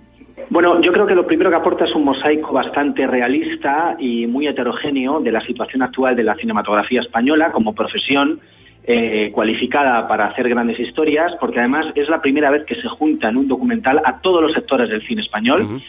Bueno, 0.49 0.81
yo 0.81 0.91
creo 0.91 1.07
que 1.07 1.15
lo 1.15 1.25
primero 1.25 1.49
que 1.49 1.55
aporta 1.55 1.85
es 1.85 1.95
un 1.95 2.03
mosaico 2.03 2.51
bastante 2.51 3.07
realista 3.07 3.95
y 3.97 4.27
muy 4.27 4.47
heterogéneo 4.47 5.21
de 5.21 5.31
la 5.31 5.41
situación 5.45 5.83
actual 5.83 6.17
de 6.17 6.23
la 6.23 6.35
cinematografía 6.35 6.99
española 6.99 7.53
como 7.53 7.73
profesión 7.73 8.41
eh, 8.83 9.31
cualificada 9.31 10.07
para 10.09 10.27
hacer 10.27 10.49
grandes 10.49 10.77
historias, 10.77 11.31
porque 11.39 11.59
además 11.59 11.85
es 11.95 12.09
la 12.09 12.21
primera 12.21 12.51
vez 12.51 12.65
que 12.65 12.75
se 12.75 12.87
junta 12.89 13.29
en 13.29 13.37
un 13.37 13.47
documental 13.47 14.01
a 14.03 14.19
todos 14.19 14.41
los 14.41 14.51
sectores 14.51 14.89
del 14.89 15.05
cine 15.07 15.21
español. 15.21 15.61
Uh 15.61 15.65
-huh 15.75 15.81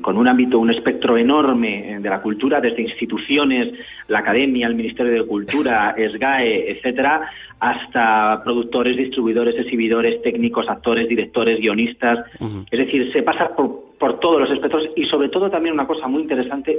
con 0.00 0.16
un 0.16 0.26
ámbito, 0.26 0.58
un 0.58 0.70
espectro 0.70 1.18
enorme 1.18 1.98
de 2.00 2.08
la 2.08 2.22
cultura, 2.22 2.60
desde 2.60 2.82
instituciones, 2.82 3.74
la 4.06 4.20
academia, 4.20 4.66
el 4.66 4.74
Ministerio 4.74 5.12
de 5.12 5.26
Cultura, 5.26 5.94
SGAE, 6.12 6.70
etcétera, 6.72 7.28
hasta 7.60 8.40
productores, 8.44 8.96
distribuidores, 8.96 9.56
exhibidores, 9.58 10.22
técnicos, 10.22 10.68
actores, 10.68 11.06
directores, 11.08 11.60
guionistas. 11.60 12.20
Uh 12.40 12.46
-huh. 12.46 12.66
Es 12.70 12.78
decir, 12.78 13.12
se 13.12 13.22
pasa 13.22 13.54
por, 13.54 13.68
por 13.98 14.18
todos 14.20 14.40
los 14.40 14.50
espectros 14.50 14.88
y 14.96 15.04
sobre 15.04 15.28
todo 15.28 15.50
también 15.50 15.74
una 15.74 15.86
cosa 15.86 16.08
muy 16.08 16.22
interesante, 16.22 16.78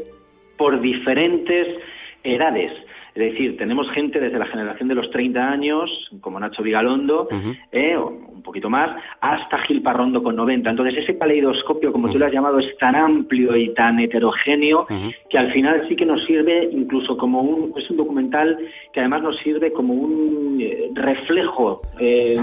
por 0.58 0.82
diferentes 0.82 1.68
edades. 2.24 2.72
Es 3.16 3.32
decir, 3.32 3.58
tenemos 3.58 3.90
gente 3.92 4.20
desde 4.20 4.40
la 4.40 4.46
generación 4.48 4.90
de 4.90 4.96
los 4.96 5.10
30 5.12 5.40
años, 5.40 5.90
como 6.22 6.40
Nacho 6.40 6.64
Vigalondo, 6.64 7.28
uh 7.32 7.36
-huh. 7.36 7.58
eh, 7.72 7.98
un 7.98 8.42
poquito 8.44 8.70
más, 8.70 8.90
hasta 9.22 9.58
Gil 9.68 9.82
Parrondo 9.82 10.24
con 10.24 10.36
90. 10.36 10.70
Entonces, 10.70 11.04
ese 11.04 11.18
caleidoscopio, 11.18 11.92
como 11.92 12.06
uh 12.06 12.10
-huh. 12.10 12.14
tú 12.14 12.20
lo 12.20 12.26
has 12.26 12.34
llamado, 12.34 12.60
es 12.60 12.78
tan 12.78 12.96
amplio 12.96 13.56
y 13.56 13.74
tan 13.74 14.00
heterogéneo 14.00 14.82
uh 14.82 14.94
-huh. 14.94 15.16
que 15.30 15.38
al 15.38 15.52
final 15.52 15.86
sí 15.88 15.96
que 15.96 16.06
nos 16.06 16.24
sirve 16.26 16.70
incluso 16.72 17.18
como 17.18 17.42
un... 17.42 17.74
Es 17.78 17.90
un 17.90 17.98
documental 17.98 18.58
que 18.94 19.00
además 19.00 19.24
nos 19.24 19.38
sirve 19.40 19.72
como 19.72 19.94
un 19.94 20.60
eh, 20.62 20.90
reflejo 20.94 21.82
eh, 22.00 22.34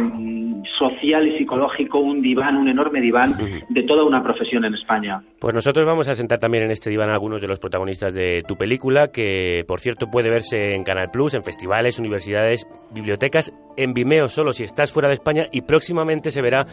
social 0.78 1.26
y 1.26 1.38
psicológico, 1.38 1.98
un 1.98 2.20
diván, 2.22 2.56
un 2.56 2.68
enorme 2.68 3.00
diván 3.00 3.34
de 3.68 3.82
toda 3.84 4.04
una 4.04 4.22
profesión 4.22 4.64
en 4.64 4.74
España. 4.74 5.22
Pues 5.40 5.54
nosotros 5.54 5.84
vamos 5.86 6.08
a 6.08 6.14
sentar 6.14 6.38
también 6.38 6.64
en 6.64 6.70
este 6.70 6.90
diván 6.90 7.10
a 7.10 7.12
algunos 7.12 7.40
de 7.40 7.48
los 7.48 7.58
protagonistas 7.58 8.14
de 8.14 8.42
tu 8.46 8.56
película, 8.56 9.08
que 9.08 9.64
por 9.66 9.80
cierto 9.80 10.08
puede 10.10 10.30
verse 10.30 10.55
en 10.56 10.84
Canal 10.84 11.10
Plus, 11.10 11.34
en 11.34 11.44
festivales, 11.44 11.98
universidades, 11.98 12.66
bibliotecas, 12.90 13.52
en 13.76 13.92
Vimeo 13.92 14.28
solo 14.28 14.52
si 14.52 14.64
estás 14.64 14.92
fuera 14.92 15.08
de 15.08 15.14
España 15.14 15.46
y 15.50 15.62
próximamente 15.62 16.30
se 16.30 16.42
verá 16.42 16.66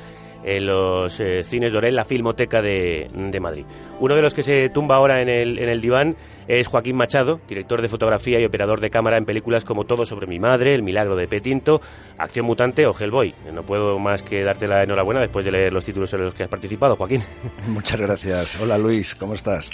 en 0.44 0.66
los 0.66 1.20
eh, 1.20 1.44
cines 1.44 1.72
de 1.72 1.78
Orel, 1.78 1.96
la 1.96 2.06
Filmoteca 2.06 2.62
de, 2.62 3.08
de, 3.14 3.40
Madrid. 3.40 3.66
Uno 4.00 4.16
de 4.16 4.22
los 4.22 4.34
que 4.34 4.44
se 4.44 4.70
tumba 4.70 4.98
ahora 4.98 5.22
en 5.22 5.30
el, 5.30 5.58
en 5.58 5.70
el 5.70 5.80
diván 5.80 6.16
es 6.48 6.68
Joaquín 6.68 6.98
Machado, 6.98 7.40
director 7.48 7.82
de 7.82 7.88
fotografía 7.88 8.40
y 8.40 8.46
operador 8.46 8.82
de 8.82 8.90
cámara 8.90 9.18
en 9.18 9.26
películas 9.26 9.64
como 9.64 9.86
Todo 9.86 10.06
sobre 10.06 10.28
mi 10.28 10.40
madre, 10.40 10.74
El 10.74 10.84
milagro 10.84 11.16
de 11.16 11.28
Petinto, 11.28 11.80
Acción 12.18 12.46
Mutante 12.46 12.86
o 12.86 12.94
Hellboy. 12.94 13.34
No 13.54 13.64
puedo 13.64 13.98
más 14.00 14.24
que 14.24 14.44
darte 14.44 14.68
la 14.68 14.84
enhorabuena 14.84 15.22
después 15.22 15.46
de 15.46 15.52
leer 15.52 15.72
los 15.72 15.86
títulos 15.86 16.14
en 16.14 16.26
los 16.26 16.34
que 16.34 16.44
has 16.44 16.50
participado, 16.50 16.96
Joaquín. 16.98 17.22
Muchas 17.68 18.00
gracias. 18.00 18.60
Hola 18.60 18.78
Luis, 18.78 19.16
¿cómo 19.16 19.36
estás? 19.36 19.70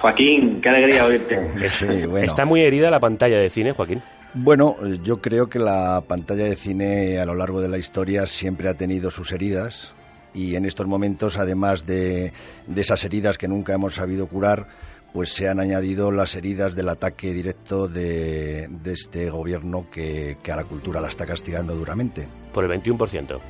Joaquín, 0.00 0.60
qué 0.62 0.68
alegría 0.70 1.04
oírte. 1.04 1.68
Sí, 1.68 2.06
bueno. 2.06 2.24
¿Está 2.24 2.44
muy 2.44 2.62
herida 2.62 2.90
la 2.90 3.00
pantalla 3.00 3.38
de 3.38 3.50
cine, 3.50 3.72
Joaquín? 3.72 4.00
Bueno, 4.36 4.76
yo 5.04 5.20
creo 5.20 5.48
que 5.48 5.60
la 5.60 6.02
pantalla 6.08 6.44
de 6.44 6.56
cine 6.56 7.20
a 7.20 7.24
lo 7.24 7.36
largo 7.36 7.60
de 7.60 7.68
la 7.68 7.78
historia 7.78 8.26
siempre 8.26 8.68
ha 8.68 8.74
tenido 8.74 9.10
sus 9.10 9.30
heridas 9.30 9.92
y 10.34 10.56
en 10.56 10.64
estos 10.64 10.88
momentos, 10.88 11.38
además 11.38 11.86
de, 11.86 12.32
de 12.66 12.80
esas 12.80 13.04
heridas 13.04 13.38
que 13.38 13.46
nunca 13.46 13.74
hemos 13.74 13.94
sabido 13.94 14.26
curar, 14.26 14.66
pues 15.12 15.32
se 15.32 15.48
han 15.48 15.60
añadido 15.60 16.10
las 16.10 16.34
heridas 16.34 16.74
del 16.74 16.88
ataque 16.88 17.32
directo 17.32 17.86
de, 17.86 18.66
de 18.68 18.92
este 18.92 19.30
gobierno 19.30 19.88
que, 19.88 20.36
que, 20.42 20.50
a 20.50 20.56
la 20.56 20.64
cultura 20.64 21.00
la 21.00 21.08
está 21.08 21.24
castigando 21.24 21.76
duramente. 21.76 22.26
Por 22.52 22.64
el 22.64 22.82
21% 22.82 23.40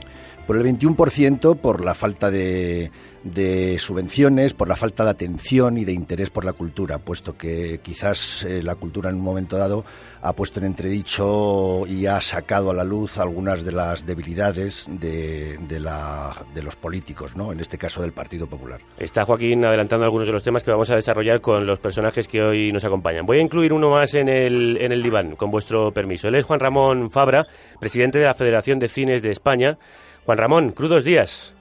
por 0.46 0.56
el 0.56 0.64
21% 0.64 1.56
por 1.56 1.84
la 1.84 1.94
falta 1.94 2.30
de, 2.30 2.90
de 3.24 3.78
subvenciones, 3.78 4.52
por 4.52 4.68
la 4.68 4.76
falta 4.76 5.02
de 5.02 5.10
atención 5.10 5.78
y 5.78 5.84
de 5.84 5.92
interés 5.92 6.28
por 6.30 6.44
la 6.44 6.52
cultura, 6.52 6.98
puesto 6.98 7.36
que 7.36 7.80
quizás 7.82 8.44
eh, 8.44 8.62
la 8.62 8.74
cultura 8.74 9.08
en 9.08 9.16
un 9.16 9.22
momento 9.22 9.56
dado 9.56 9.84
ha 10.20 10.32
puesto 10.34 10.60
en 10.60 10.66
entredicho 10.66 11.86
y 11.86 12.06
ha 12.06 12.20
sacado 12.20 12.70
a 12.70 12.74
la 12.74 12.84
luz 12.84 13.18
algunas 13.18 13.64
de 13.64 13.72
las 13.72 14.04
debilidades 14.06 14.86
de, 14.90 15.56
de, 15.58 15.80
la, 15.80 16.34
de 16.54 16.62
los 16.62 16.76
políticos, 16.76 17.34
¿no? 17.34 17.50
en 17.50 17.60
este 17.60 17.78
caso 17.78 18.02
del 18.02 18.12
Partido 18.12 18.46
Popular. 18.46 18.80
Está 18.98 19.24
Joaquín 19.24 19.64
adelantando 19.64 20.04
algunos 20.04 20.26
de 20.26 20.32
los 20.32 20.42
temas 20.42 20.62
que 20.62 20.70
vamos 20.70 20.90
a 20.90 20.96
desarrollar 20.96 21.40
con 21.40 21.66
los 21.66 21.78
personajes 21.78 22.28
que 22.28 22.42
hoy 22.42 22.72
nos 22.72 22.84
acompañan. 22.84 23.24
Voy 23.24 23.38
a 23.38 23.42
incluir 23.42 23.72
uno 23.72 23.90
más 23.90 24.14
en 24.14 24.28
el, 24.28 24.76
en 24.80 24.92
el 24.92 25.02
diván, 25.02 25.36
con 25.36 25.50
vuestro 25.50 25.92
permiso. 25.92 26.28
Él 26.28 26.34
es 26.34 26.44
Juan 26.44 26.60
Ramón 26.60 27.10
Fabra, 27.10 27.46
presidente 27.80 28.18
de 28.18 28.26
la 28.26 28.34
Federación 28.34 28.78
de 28.78 28.88
Cines 28.88 29.22
de 29.22 29.30
España. 29.30 29.78
Juan 30.26 30.38
Ramón, 30.38 30.72
crudos 30.72 31.04
días. 31.04 31.53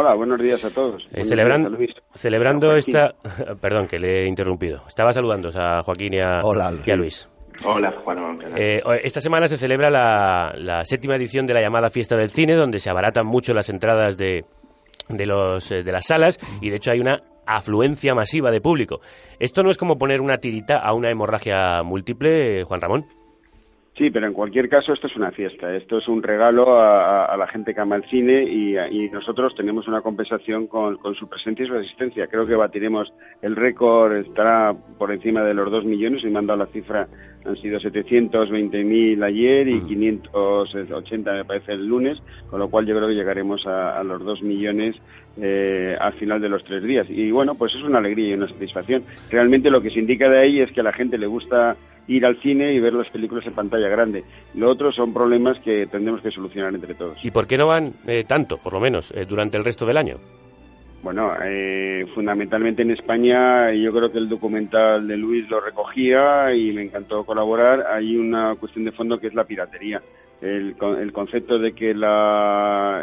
Hola, 0.00 0.14
buenos 0.14 0.40
días 0.40 0.64
a 0.64 0.70
todos. 0.70 1.04
Eh, 1.12 1.24
celebrando 1.24 1.76
celebrando 2.14 2.76
esta... 2.76 3.16
Perdón, 3.60 3.88
que 3.88 3.98
le 3.98 4.22
he 4.22 4.26
interrumpido. 4.28 4.84
Estaba 4.86 5.12
saludando 5.12 5.50
a 5.52 5.82
Joaquín 5.82 6.14
y 6.14 6.20
a, 6.20 6.40
y 6.86 6.90
a 6.92 6.94
Luis. 6.94 7.28
Hola, 7.64 7.92
Juan. 8.04 8.38
Eh, 8.56 8.80
esta 9.02 9.20
semana 9.20 9.48
se 9.48 9.56
celebra 9.56 9.90
la, 9.90 10.54
la, 10.56 10.84
séptima 10.84 11.16
edición 11.16 11.48
de 11.48 11.54
la 11.54 11.62
llamada 11.62 11.90
Fiesta 11.90 12.14
del 12.14 12.30
Cine, 12.30 12.54
donde 12.54 12.78
se 12.78 12.90
abaratan 12.90 13.26
mucho 13.26 13.52
las 13.52 13.70
entradas 13.70 14.16
de, 14.16 14.44
de, 15.08 15.26
los, 15.26 15.68
eh, 15.72 15.82
de 15.82 15.90
las 15.90 16.06
salas 16.06 16.38
y, 16.60 16.70
de 16.70 16.76
hecho, 16.76 16.92
hay 16.92 17.00
una 17.00 17.20
afluencia 17.44 18.14
masiva 18.14 18.52
de 18.52 18.60
público. 18.60 19.00
¿Esto 19.40 19.64
no 19.64 19.70
es 19.72 19.76
como 19.76 19.98
poner 19.98 20.20
una 20.20 20.38
tirita 20.38 20.78
a 20.78 20.94
una 20.94 21.10
hemorragia 21.10 21.82
múltiple, 21.82 22.62
Juan 22.62 22.80
Ramón? 22.80 23.06
Sí, 23.98 24.10
pero 24.10 24.28
en 24.28 24.32
cualquier 24.32 24.68
caso 24.68 24.92
esto 24.92 25.08
es 25.08 25.16
una 25.16 25.32
fiesta, 25.32 25.74
esto 25.74 25.98
es 25.98 26.06
un 26.06 26.22
regalo 26.22 26.80
a, 26.80 27.36
la 27.36 27.48
gente 27.48 27.74
que 27.74 27.80
ama 27.80 27.96
el 27.96 28.04
cine 28.04 28.44
y, 28.44 29.08
nosotros 29.10 29.52
tenemos 29.56 29.88
una 29.88 30.02
compensación 30.02 30.68
con, 30.68 30.96
su 31.18 31.28
presencia 31.28 31.64
y 31.64 31.68
su 31.68 31.74
asistencia. 31.74 32.28
Creo 32.28 32.46
que 32.46 32.54
batiremos 32.54 33.12
el 33.42 33.56
récord, 33.56 34.14
estará 34.18 34.72
por 34.98 35.10
encima 35.10 35.42
de 35.42 35.52
los 35.52 35.68
dos 35.72 35.84
millones, 35.84 36.22
y 36.22 36.28
me 36.28 36.38
han 36.38 36.46
dado 36.46 36.60
la 36.60 36.66
cifra, 36.66 37.08
han 37.44 37.56
sido 37.56 37.80
720.000 37.80 39.24
ayer 39.24 39.66
y 39.66 39.80
580 39.80 41.32
me 41.32 41.44
parece 41.44 41.72
el 41.72 41.86
lunes, 41.86 42.18
con 42.50 42.60
lo 42.60 42.68
cual 42.70 42.86
yo 42.86 42.94
creo 42.94 43.08
que 43.08 43.14
llegaremos 43.14 43.66
a, 43.66 44.00
los 44.04 44.22
dos 44.24 44.42
millones 44.42 44.94
eh, 45.40 45.96
al 45.98 46.12
final 46.14 46.40
de 46.40 46.48
los 46.48 46.62
tres 46.62 46.84
días. 46.84 47.06
Y 47.10 47.32
bueno, 47.32 47.56
pues 47.56 47.74
es 47.74 47.82
una 47.82 47.98
alegría 47.98 48.28
y 48.28 48.34
una 48.34 48.48
satisfacción. 48.48 49.02
Realmente 49.28 49.70
lo 49.70 49.82
que 49.82 49.90
se 49.90 49.98
indica 49.98 50.28
de 50.28 50.38
ahí 50.38 50.60
es 50.60 50.70
que 50.70 50.80
a 50.80 50.84
la 50.84 50.92
gente 50.92 51.18
le 51.18 51.26
gusta 51.26 51.76
ir 52.08 52.26
al 52.26 52.40
cine 52.40 52.72
y 52.72 52.80
ver 52.80 52.94
las 52.94 53.08
películas 53.10 53.46
en 53.46 53.52
pantalla 53.52 53.88
grande. 53.88 54.24
Lo 54.54 54.70
otro 54.70 54.90
son 54.90 55.12
problemas 55.14 55.58
que 55.60 55.86
tendremos 55.86 56.22
que 56.22 56.30
solucionar 56.30 56.74
entre 56.74 56.94
todos. 56.94 57.18
¿Y 57.22 57.30
por 57.30 57.46
qué 57.46 57.56
no 57.56 57.66
van 57.68 57.92
eh, 58.06 58.24
tanto, 58.26 58.58
por 58.58 58.72
lo 58.72 58.80
menos, 58.80 59.12
eh, 59.12 59.26
durante 59.28 59.56
el 59.56 59.64
resto 59.64 59.86
del 59.86 59.98
año? 59.98 60.16
Bueno, 61.02 61.32
eh, 61.44 62.06
fundamentalmente 62.14 62.82
en 62.82 62.90
España, 62.90 63.72
yo 63.72 63.92
creo 63.92 64.10
que 64.10 64.18
el 64.18 64.28
documental 64.28 65.06
de 65.06 65.16
Luis 65.16 65.48
lo 65.48 65.60
recogía 65.60 66.52
y 66.52 66.72
me 66.72 66.82
encantó 66.82 67.24
colaborar. 67.24 67.86
Hay 67.92 68.16
una 68.16 68.56
cuestión 68.56 68.84
de 68.84 68.92
fondo 68.92 69.20
que 69.20 69.28
es 69.28 69.34
la 69.34 69.44
piratería. 69.44 70.02
El, 70.40 70.74
el 71.00 71.12
concepto 71.12 71.58
de 71.58 71.72
que 71.72 71.94
la, 71.94 73.02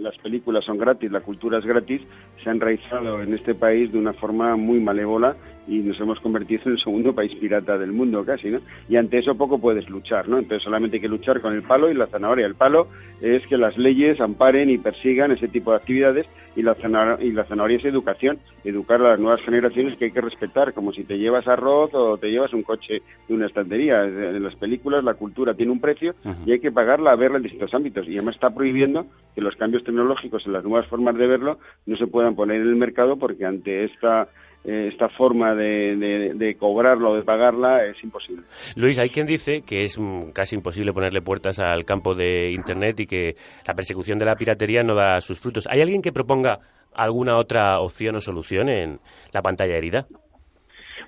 las 0.00 0.16
películas 0.18 0.64
son 0.64 0.78
gratis, 0.78 1.10
la 1.10 1.20
cultura 1.20 1.58
es 1.58 1.64
gratis, 1.64 2.00
se 2.42 2.48
ha 2.48 2.52
enraizado 2.52 3.22
en 3.22 3.34
este 3.34 3.54
país 3.54 3.92
de 3.92 3.98
una 3.98 4.12
forma 4.12 4.56
muy 4.56 4.80
malévola 4.80 5.36
y 5.66 5.78
nos 5.78 5.98
hemos 6.00 6.20
convertido 6.20 6.62
en 6.66 6.72
el 6.72 6.78
segundo 6.78 7.14
país 7.14 7.34
pirata 7.36 7.78
del 7.78 7.92
mundo 7.92 8.24
casi, 8.24 8.50
¿no? 8.50 8.60
Y 8.88 8.96
ante 8.96 9.18
eso 9.18 9.34
poco 9.34 9.58
puedes 9.58 9.88
luchar, 9.88 10.28
¿no? 10.28 10.38
Entonces 10.38 10.62
solamente 10.62 10.96
hay 10.96 11.00
que 11.00 11.08
luchar 11.08 11.40
con 11.40 11.54
el 11.54 11.62
palo 11.62 11.90
y 11.90 11.94
la 11.94 12.06
zanahoria. 12.06 12.46
El 12.46 12.54
palo 12.54 12.88
es 13.20 13.46
que 13.46 13.56
las 13.56 13.76
leyes 13.78 14.20
amparen 14.20 14.68
y 14.68 14.78
persigan 14.78 15.32
ese 15.32 15.48
tipo 15.48 15.70
de 15.70 15.78
actividades 15.78 16.26
y 16.56 16.62
la, 16.62 16.74
zanahoria, 16.74 17.24
y 17.24 17.32
la 17.32 17.44
zanahoria 17.44 17.78
es 17.78 17.84
educación, 17.84 18.38
educar 18.64 19.00
a 19.00 19.10
las 19.10 19.20
nuevas 19.20 19.40
generaciones 19.42 19.96
que 19.98 20.06
hay 20.06 20.10
que 20.12 20.20
respetar, 20.20 20.72
como 20.72 20.92
si 20.92 21.04
te 21.04 21.18
llevas 21.18 21.48
arroz 21.48 21.90
o 21.94 22.16
te 22.18 22.30
llevas 22.30 22.52
un 22.52 22.62
coche 22.62 23.02
de 23.28 23.34
una 23.34 23.46
estantería. 23.46 24.04
En 24.04 24.42
las 24.42 24.54
películas 24.56 25.02
la 25.02 25.14
cultura 25.14 25.54
tiene 25.54 25.72
un 25.72 25.80
precio 25.80 26.14
y 26.46 26.52
hay 26.52 26.60
que 26.60 26.72
pagarla 26.72 27.12
a 27.12 27.16
verla 27.16 27.38
en 27.38 27.44
distintos 27.44 27.74
ámbitos. 27.74 28.06
Y 28.06 28.12
además 28.12 28.34
está 28.34 28.50
prohibiendo 28.50 29.06
que 29.34 29.40
los 29.40 29.56
cambios 29.56 29.84
tecnológicos 29.84 30.46
en 30.46 30.52
las 30.52 30.64
nuevas 30.64 30.86
formas 30.88 31.16
de 31.16 31.26
verlo 31.26 31.58
no 31.86 31.96
se 31.96 32.06
puedan 32.06 32.23
poner 32.32 32.60
en 32.60 32.68
el 32.68 32.76
mercado 32.76 33.16
porque 33.16 33.44
ante 33.44 33.84
esta 33.84 34.28
eh, 34.64 34.88
esta 34.90 35.10
forma 35.10 35.54
de, 35.54 36.32
de, 36.34 36.56
cobrarla 36.56 37.10
o 37.10 37.16
de 37.16 37.22
pagarla 37.22 37.84
es 37.84 38.02
imposible. 38.02 38.44
Luis, 38.76 38.98
hay 38.98 39.10
quien 39.10 39.26
dice 39.26 39.62
que 39.62 39.84
es 39.84 39.98
mm, 39.98 40.30
casi 40.32 40.56
imposible 40.56 40.94
ponerle 40.94 41.20
puertas 41.20 41.58
al 41.58 41.84
campo 41.84 42.14
de 42.14 42.50
Internet 42.50 43.00
y 43.00 43.06
que 43.06 43.34
la 43.66 43.74
persecución 43.74 44.18
de 44.18 44.24
la 44.24 44.36
piratería 44.36 44.82
no 44.82 44.94
da 44.94 45.20
sus 45.20 45.38
frutos. 45.38 45.68
¿Hay 45.70 45.82
alguien 45.82 46.00
que 46.00 46.12
proponga 46.12 46.60
alguna 46.94 47.36
otra 47.36 47.78
opción 47.80 48.16
o 48.16 48.20
solución 48.22 48.70
en 48.70 49.00
la 49.34 49.42
pantalla 49.42 49.76
herida? 49.76 50.06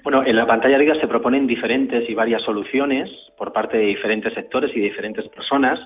Bueno, 0.02 0.22
en 0.24 0.36
la 0.36 0.46
pantalla 0.46 0.76
herida 0.76 1.00
se 1.00 1.08
proponen 1.08 1.46
diferentes 1.46 2.08
y 2.10 2.14
varias 2.14 2.42
soluciones 2.42 3.08
por 3.38 3.54
parte 3.54 3.78
de 3.78 3.86
diferentes 3.86 4.34
sectores 4.34 4.70
y 4.76 4.80
de 4.80 4.88
diferentes 4.88 5.26
personas 5.28 5.80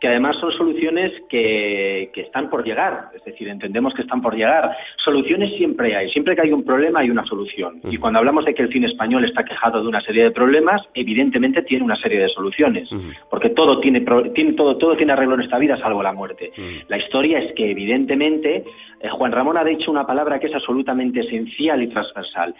que 0.00 0.08
además 0.08 0.36
son 0.40 0.52
soluciones 0.52 1.12
que, 1.28 2.10
que, 2.12 2.20
están 2.22 2.48
por 2.48 2.64
llegar, 2.64 3.10
es 3.14 3.24
decir, 3.24 3.48
entendemos 3.48 3.94
que 3.94 4.02
están 4.02 4.22
por 4.22 4.34
llegar. 4.34 4.76
Soluciones 5.04 5.56
siempre 5.56 5.96
hay, 5.96 6.08
siempre 6.10 6.36
que 6.36 6.42
hay 6.42 6.52
un 6.52 6.64
problema 6.64 7.00
hay 7.00 7.10
una 7.10 7.24
solución. 7.24 7.80
Y 7.90 7.96
cuando 7.96 8.20
hablamos 8.20 8.44
de 8.44 8.54
que 8.54 8.62
el 8.62 8.72
cine 8.72 8.86
español 8.86 9.24
está 9.24 9.44
quejado 9.44 9.82
de 9.82 9.88
una 9.88 10.00
serie 10.00 10.24
de 10.24 10.30
problemas, 10.30 10.82
evidentemente 10.94 11.62
tiene 11.62 11.84
una 11.84 11.96
serie 11.96 12.20
de 12.20 12.28
soluciones, 12.28 12.88
porque 13.28 13.50
todo 13.50 13.80
tiene, 13.80 14.04
tiene, 14.34 14.52
todo, 14.52 14.76
todo 14.76 14.96
tiene 14.96 15.12
arreglo 15.12 15.34
en 15.34 15.42
esta 15.42 15.58
vida 15.58 15.76
salvo 15.78 16.02
la 16.02 16.12
muerte. 16.12 16.52
La 16.88 16.98
historia 16.98 17.38
es 17.40 17.52
que 17.54 17.70
evidentemente 17.70 18.64
eh, 19.00 19.08
Juan 19.10 19.32
Ramón 19.32 19.56
ha 19.56 19.64
dicho 19.64 19.90
una 19.90 20.06
palabra 20.06 20.38
que 20.38 20.46
es 20.46 20.54
absolutamente 20.54 21.20
esencial 21.20 21.82
y 21.82 21.88
transversal 21.88 22.54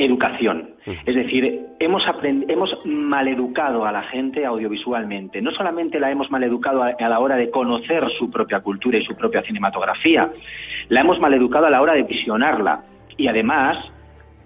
educación. 0.00 0.70
Es 1.06 1.14
decir, 1.14 1.66
hemos, 1.78 2.02
hemos 2.22 2.70
maleducado 2.84 3.84
a 3.84 3.92
la 3.92 4.02
gente 4.04 4.44
audiovisualmente. 4.44 5.40
No 5.40 5.50
solamente 5.52 6.00
la 6.00 6.10
hemos 6.10 6.30
maleducado 6.30 6.82
a, 6.82 6.88
a 6.98 7.08
la 7.08 7.20
hora 7.20 7.36
de 7.36 7.50
conocer 7.50 8.04
su 8.18 8.30
propia 8.30 8.60
cultura 8.60 8.98
y 8.98 9.04
su 9.04 9.14
propia 9.14 9.42
cinematografía, 9.42 10.30
la 10.88 11.00
hemos 11.00 11.20
maleducado 11.20 11.66
a 11.66 11.70
la 11.70 11.82
hora 11.82 11.94
de 11.94 12.02
visionarla. 12.02 12.84
Y 13.16 13.28
además, 13.28 13.76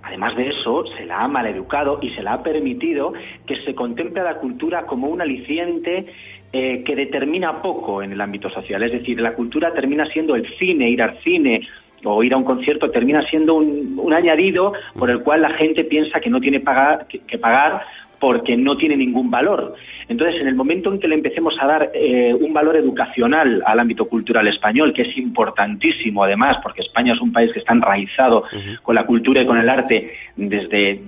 Además 0.07 0.37
de 0.37 0.49
eso, 0.49 0.85
se 0.99 1.07
la 1.07 1.21
ha 1.21 1.29
maleducado 1.29 1.99
y 2.03 2.11
se 2.11 2.23
la 2.23 2.35
ha 2.35 2.43
permitido 2.43 3.15
que 3.47 3.57
se 3.65 3.75
contemple 3.75 4.21
a 4.21 4.25
la 4.25 4.35
cultura 4.37 4.85
como 4.85 5.09
un 5.09 5.23
aliciente 5.23 6.05
eh, 6.53 6.85
que 6.85 6.95
determina 6.95 7.63
poco 7.63 8.03
en 8.03 8.13
el 8.13 8.21
ámbito 8.21 8.51
social. 8.51 8.83
Es 8.83 8.93
decir, 8.93 9.19
la 9.21 9.35
cultura 9.35 9.73
termina 9.73 10.07
siendo 10.07 10.37
el 10.37 10.47
cine, 10.59 10.91
ir 10.91 11.03
al 11.03 11.19
cine, 11.23 11.67
o 12.05 12.23
ir 12.23 12.35
a 12.35 12.37
un 12.37 12.45
concierto 12.45 12.91
termina 12.91 13.23
siendo 13.29 13.55
un, 13.55 14.13
añadido 14.13 14.73
por 14.97 15.11
el 15.11 15.21
cual 15.21 15.43
la 15.43 15.51
gente 15.51 15.85
piensa 15.85 16.21
que 16.21 16.31
no 16.31 16.41
tiene 16.41 16.63
que, 17.09 17.39
pagar 17.39 17.83
porque 18.21 18.57
no 18.57 18.77
tiene 18.77 18.97
ningún 18.97 19.31
valor. 19.31 19.75
Entonces, 20.09 20.41
en 20.41 20.47
el 20.47 20.55
momento 20.55 20.93
en 20.93 21.01
que 21.01 21.09
le 21.09 21.17
empecemos 21.17 21.55
a 21.61 21.67
dar 21.67 21.91
eh, 21.93 22.33
un 22.33 22.53
valor 22.53 22.77
educacional 22.77 23.63
al 23.67 23.81
ámbito 23.81 24.07
cultural 24.07 24.47
español, 24.47 24.93
que 24.95 25.03
es 25.03 25.17
importantísimo 25.17 26.23
además, 26.23 26.59
porque 26.63 26.83
España 26.83 27.15
es 27.15 27.21
un 27.21 27.33
país 27.33 27.53
que 27.53 27.59
está 27.59 27.73
enraizado 27.73 28.45
con 28.83 28.95
la 28.95 29.05
cultura 29.05 29.43
y 29.43 29.47
con 29.47 29.59
el 29.59 29.69
arte 29.69 30.13
desde 30.37 31.03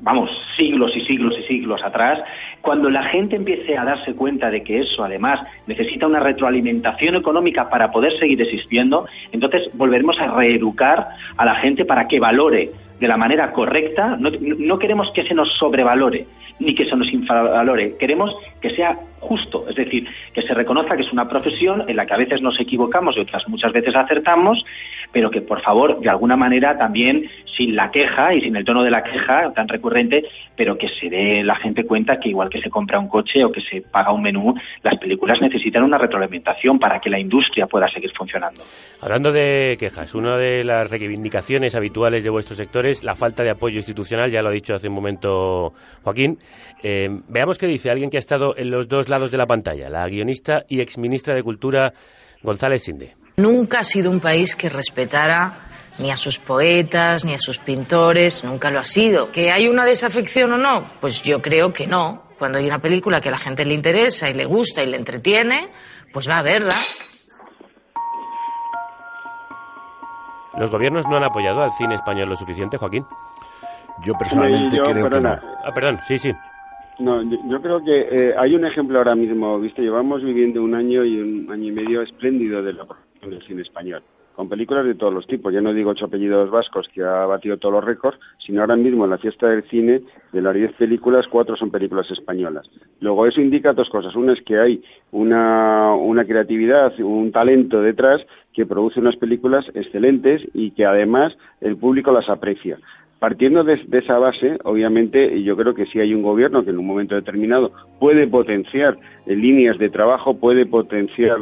vamos, 0.00 0.30
siglos 0.56 0.92
y 0.96 1.00
siglos 1.02 1.34
y 1.38 1.42
siglos 1.44 1.80
atrás, 1.84 2.18
cuando 2.60 2.90
la 2.90 3.04
gente 3.04 3.36
empiece 3.36 3.76
a 3.76 3.84
darse 3.84 4.14
cuenta 4.14 4.50
de 4.50 4.62
que 4.62 4.80
eso 4.80 5.04
además 5.04 5.40
necesita 5.66 6.06
una 6.06 6.20
retroalimentación 6.20 7.16
económica 7.16 7.68
para 7.70 7.90
poder 7.90 8.18
seguir 8.18 8.40
existiendo, 8.40 9.06
entonces 9.32 9.68
volveremos 9.74 10.18
a 10.20 10.34
reeducar 10.34 11.08
a 11.36 11.44
la 11.44 11.54
gente 11.56 11.84
para 11.84 12.06
que 12.06 12.20
valore 12.20 12.70
de 13.00 13.08
la 13.08 13.16
manera 13.16 13.50
correcta. 13.52 14.16
No, 14.18 14.78
queremos 14.78 15.10
que 15.14 15.24
se 15.24 15.34
nos 15.34 15.48
sobrevalore 15.58 16.26
ni 16.58 16.74
que 16.74 16.84
se 16.84 16.94
nos 16.94 17.10
infravalore. 17.10 17.96
Queremos 17.96 18.30
que 18.60 18.70
sea 18.76 18.94
justo, 19.20 19.66
es 19.68 19.76
decir, 19.76 20.06
que 20.34 20.42
se 20.42 20.52
reconozca 20.52 20.94
que 20.94 21.02
es 21.02 21.12
una 21.12 21.26
profesión 21.26 21.84
en 21.88 21.96
la 21.96 22.04
que 22.04 22.12
a 22.12 22.18
veces 22.18 22.42
nos 22.42 22.60
equivocamos 22.60 23.16
y 23.16 23.20
otras 23.20 23.48
muchas 23.48 23.72
veces 23.72 23.94
acertamos, 23.96 24.62
pero 25.12 25.30
que 25.30 25.40
por 25.40 25.62
favor, 25.62 26.00
de 26.00 26.08
alguna 26.08 26.36
manera 26.36 26.76
también 26.78 27.28
sin 27.56 27.76
la 27.76 27.90
queja 27.90 28.34
y 28.34 28.40
sin 28.40 28.56
el 28.56 28.64
tono 28.64 28.82
de 28.82 28.90
la 28.90 29.02
queja 29.02 29.52
tan 29.54 29.68
recurrente, 29.68 30.24
pero 30.56 30.78
que 30.78 30.88
se 30.88 31.10
dé 31.10 31.42
la 31.42 31.56
gente 31.56 31.84
cuenta 31.84 32.18
que 32.18 32.30
igual 32.30 32.48
que 32.48 32.60
se 32.60 32.70
compra 32.70 32.98
un 32.98 33.08
coche 33.08 33.44
o 33.44 33.52
que 33.52 33.60
se 33.60 33.82
paga 33.82 34.12
un 34.12 34.22
menú, 34.22 34.54
las 34.82 34.98
películas 34.98 35.38
necesitan 35.40 35.82
una 35.82 35.98
retroalimentación 35.98 36.78
para 36.78 37.00
que 37.00 37.10
la 37.10 37.18
industria 37.18 37.66
pueda 37.66 37.88
seguir 37.88 38.12
funcionando. 38.16 38.62
Hablando 39.00 39.32
de 39.32 39.76
quejas, 39.78 40.14
una 40.14 40.36
de 40.36 40.64
las 40.64 40.90
reivindicaciones 40.90 41.74
habituales 41.76 42.24
de 42.24 42.30
vuestro 42.30 42.54
sector 42.54 42.86
es 42.86 43.04
la 43.04 43.14
falta 43.14 43.42
de 43.42 43.50
apoyo 43.50 43.76
institucional, 43.76 44.30
ya 44.30 44.42
lo 44.42 44.48
ha 44.48 44.52
dicho 44.52 44.74
hace 44.74 44.88
un 44.88 44.94
momento 44.94 45.72
Joaquín. 46.02 46.38
Eh, 46.82 47.08
veamos 47.28 47.58
qué 47.58 47.66
dice 47.66 47.90
alguien 47.90 48.10
que 48.10 48.16
ha 48.16 48.20
estado 48.20 48.56
en 48.56 48.70
los 48.70 48.88
dos 48.88 49.08
lados 49.08 49.30
de 49.30 49.38
la 49.38 49.46
pantalla, 49.46 49.90
la 49.90 50.08
guionista 50.08 50.64
y 50.68 50.80
exministra 50.80 51.34
de 51.34 51.42
Cultura 51.42 51.92
González 52.42 52.82
Sinde. 52.82 53.19
Nunca 53.40 53.78
ha 53.78 53.84
sido 53.84 54.10
un 54.10 54.20
país 54.20 54.54
que 54.54 54.68
respetara 54.68 55.70
ni 55.98 56.10
a 56.10 56.16
sus 56.16 56.38
poetas, 56.38 57.24
ni 57.24 57.32
a 57.32 57.38
sus 57.38 57.58
pintores, 57.58 58.44
nunca 58.44 58.70
lo 58.70 58.80
ha 58.80 58.84
sido. 58.84 59.32
¿Que 59.32 59.50
hay 59.50 59.66
una 59.66 59.86
desafección 59.86 60.52
o 60.52 60.58
no? 60.58 60.84
Pues 61.00 61.22
yo 61.22 61.40
creo 61.40 61.72
que 61.72 61.86
no, 61.86 62.24
Cuando 62.38 62.58
hay 62.58 62.66
una 62.66 62.78
película 62.78 63.20
que 63.20 63.28
a 63.28 63.32
la 63.32 63.38
gente 63.38 63.64
le 63.64 63.74
interesa 63.74 64.30
y 64.30 64.34
le 64.34 64.44
gusta 64.46 64.82
y 64.82 64.86
le 64.86 64.96
entretiene, 64.96 65.68
pues 66.12 66.28
va 66.28 66.38
a 66.38 66.42
verla. 66.42 66.74
¿Los 70.58 70.70
gobiernos 70.70 71.06
no 71.08 71.16
han 71.16 71.24
apoyado 71.24 71.62
al 71.62 71.72
cine 71.72 71.94
español 71.94 72.28
lo 72.28 72.36
suficiente, 72.36 72.76
Joaquín? 72.76 73.04
Yo 74.04 74.14
personalmente 74.18 74.76
yo, 74.76 74.84
creo 74.84 75.08
que 75.10 75.20
no. 75.20 75.28
Ah, 75.64 75.72
perdón, 75.74 76.00
sí, 76.08 76.18
sí. 76.18 76.32
No, 76.98 77.22
yo, 77.22 77.36
yo 77.48 77.60
creo 77.62 77.84
que 77.84 78.00
eh, 78.10 78.34
hay 78.38 78.54
un 78.54 78.66
ejemplo 78.66 78.98
ahora 78.98 79.14
mismo, 79.14 79.58
¿viste? 79.60 79.82
Llevamos 79.82 80.22
viviendo 80.22 80.62
un 80.62 80.74
año 80.74 81.04
y 81.04 81.20
un 81.20 81.50
año 81.50 81.68
y 81.68 81.72
medio 81.72 82.02
espléndido 82.02 82.62
de 82.62 82.72
la 82.72 82.84
del 83.28 83.42
cine 83.42 83.62
español, 83.62 84.02
con 84.34 84.48
películas 84.48 84.86
de 84.86 84.94
todos 84.94 85.12
los 85.12 85.26
tipos. 85.26 85.52
Ya 85.52 85.60
no 85.60 85.74
digo 85.74 85.90
ocho 85.90 86.06
apellidos 86.06 86.50
vascos, 86.50 86.88
que 86.94 87.02
ha 87.02 87.26
batido 87.26 87.58
todos 87.58 87.74
los 87.74 87.84
récords, 87.84 88.18
sino 88.44 88.60
ahora 88.60 88.76
mismo 88.76 89.04
en 89.04 89.10
la 89.10 89.18
fiesta 89.18 89.48
del 89.48 89.64
cine, 89.64 90.00
de 90.32 90.42
las 90.42 90.54
diez 90.54 90.72
películas, 90.74 91.26
cuatro 91.28 91.56
son 91.56 91.70
películas 91.70 92.10
españolas. 92.10 92.66
Luego, 93.00 93.26
eso 93.26 93.40
indica 93.40 93.72
dos 93.72 93.90
cosas. 93.90 94.14
Una 94.14 94.32
es 94.32 94.42
que 94.42 94.58
hay 94.58 94.82
una, 95.12 95.94
una 95.94 96.24
creatividad, 96.24 96.98
un 97.00 97.32
talento 97.32 97.82
detrás 97.82 98.22
que 98.54 98.66
produce 98.66 99.00
unas 99.00 99.16
películas 99.16 99.64
excelentes 99.74 100.42
y 100.54 100.70
que 100.72 100.84
además 100.84 101.36
el 101.60 101.76
público 101.76 102.12
las 102.12 102.28
aprecia. 102.28 102.78
Partiendo 103.18 103.64
de, 103.64 103.76
de, 103.86 103.98
esa 103.98 104.18
base, 104.18 104.56
obviamente, 104.64 105.42
yo 105.42 105.54
creo 105.54 105.74
que 105.74 105.84
si 105.86 106.00
hay 106.00 106.14
un 106.14 106.22
gobierno 106.22 106.64
que 106.64 106.70
en 106.70 106.78
un 106.78 106.86
momento 106.86 107.14
determinado 107.14 107.70
puede 107.98 108.26
potenciar 108.26 108.96
líneas 109.26 109.76
de 109.76 109.90
trabajo, 109.90 110.38
puede 110.38 110.64
potenciar 110.64 111.40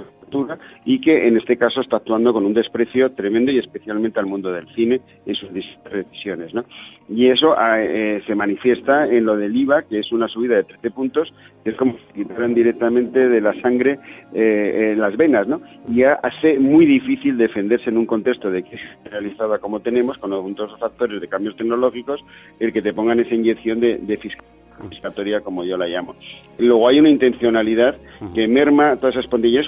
y 0.85 1.01
que 1.01 1.27
en 1.27 1.37
este 1.37 1.57
caso 1.57 1.81
está 1.81 1.97
actuando 1.97 2.33
con 2.33 2.45
un 2.45 2.55
desprecio 2.55 3.11
tremendo 3.13 3.51
y 3.51 3.59
especialmente 3.59 4.21
al 4.21 4.27
mundo 4.27 4.53
del 4.53 4.67
cine 4.75 5.01
en 5.27 5.35
sus 5.35 5.51
decisiones, 5.53 6.55
¿no? 6.55 6.65
Y 7.09 7.29
eso 7.29 7.55
eh, 7.59 8.23
se 8.27 8.35
manifiesta 8.35 9.07
en 9.07 9.25
lo 9.25 9.37
del 9.37 9.57
IVA, 9.57 9.83
que 9.83 10.01
es 10.01 10.13
una 10.13 10.29
subida 10.29 10.57
de 10.57 10.65
13 10.65 10.91
puntos, 10.91 11.33
que 11.65 11.71
es 11.71 11.77
como 11.77 11.95
si 11.95 12.23
quitaran 12.23 12.55
directamente 12.55 13.29
de 13.29 13.41
la 13.41 13.59
sangre 13.61 13.99
eh, 14.35 14.93
en 14.93 15.01
las 15.01 15.17
venas, 15.17 15.49
¿no? 15.49 15.61
Y 15.89 16.03
hace 16.03 16.59
muy 16.59 16.85
difícil 16.85 17.39
defenderse 17.39 17.89
en 17.89 17.97
un 17.97 18.07
contexto 18.07 18.51
de 18.51 18.63
crisis 18.63 18.89
realizada 19.11 19.59
como 19.59 19.81
tenemos, 19.81 20.19
con 20.19 20.31
los 20.31 20.79
factores 20.79 21.21
de 21.21 21.29
cambios 21.29 21.57
tecnológicos, 21.57 22.21
el 22.61 22.73
que 22.73 22.83
te 22.83 22.93
pongan 22.93 23.21
esa 23.21 23.35
inyección 23.35 23.81
de, 23.81 23.99
de 23.99 24.17
fiscalía 24.19 25.41
como 25.43 25.65
yo 25.65 25.77
la 25.77 25.87
llamo. 25.87 26.15
Luego 26.59 26.89
hay 26.89 27.01
una 27.01 27.11
intencionalidad 27.11 27.97
que 28.35 28.47
merma 28.47 28.97
todas 28.97 29.17
esas 29.17 29.31
pandillas 29.31 29.67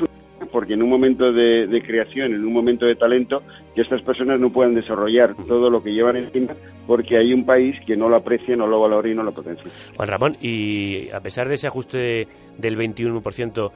porque 0.50 0.74
en 0.74 0.82
un 0.82 0.88
momento 0.88 1.32
de, 1.32 1.66
de, 1.66 1.82
creación, 1.82 2.34
en 2.34 2.44
un 2.44 2.52
momento 2.52 2.86
de 2.86 2.96
talento, 2.96 3.42
que 3.74 3.82
estas 3.82 4.02
personas 4.02 4.40
no 4.40 4.50
puedan 4.50 4.74
desarrollar 4.74 5.34
todo 5.46 5.70
lo 5.70 5.82
que 5.82 5.92
llevan 5.92 6.16
encima 6.16 6.54
porque 6.90 7.16
hay 7.16 7.32
un 7.32 7.44
país 7.44 7.76
que 7.86 7.96
no 7.96 8.08
lo 8.08 8.16
aprecia, 8.16 8.56
no 8.56 8.66
lo 8.66 8.80
valora 8.80 9.08
y 9.08 9.14
no 9.14 9.22
lo 9.22 9.32
potencia. 9.32 9.64
Juan 9.96 10.08
Ramón, 10.08 10.36
y 10.40 11.08
a 11.10 11.20
pesar 11.20 11.48
de 11.48 11.54
ese 11.54 11.68
ajuste 11.68 12.26
del 12.58 12.76
21%, 12.76 13.70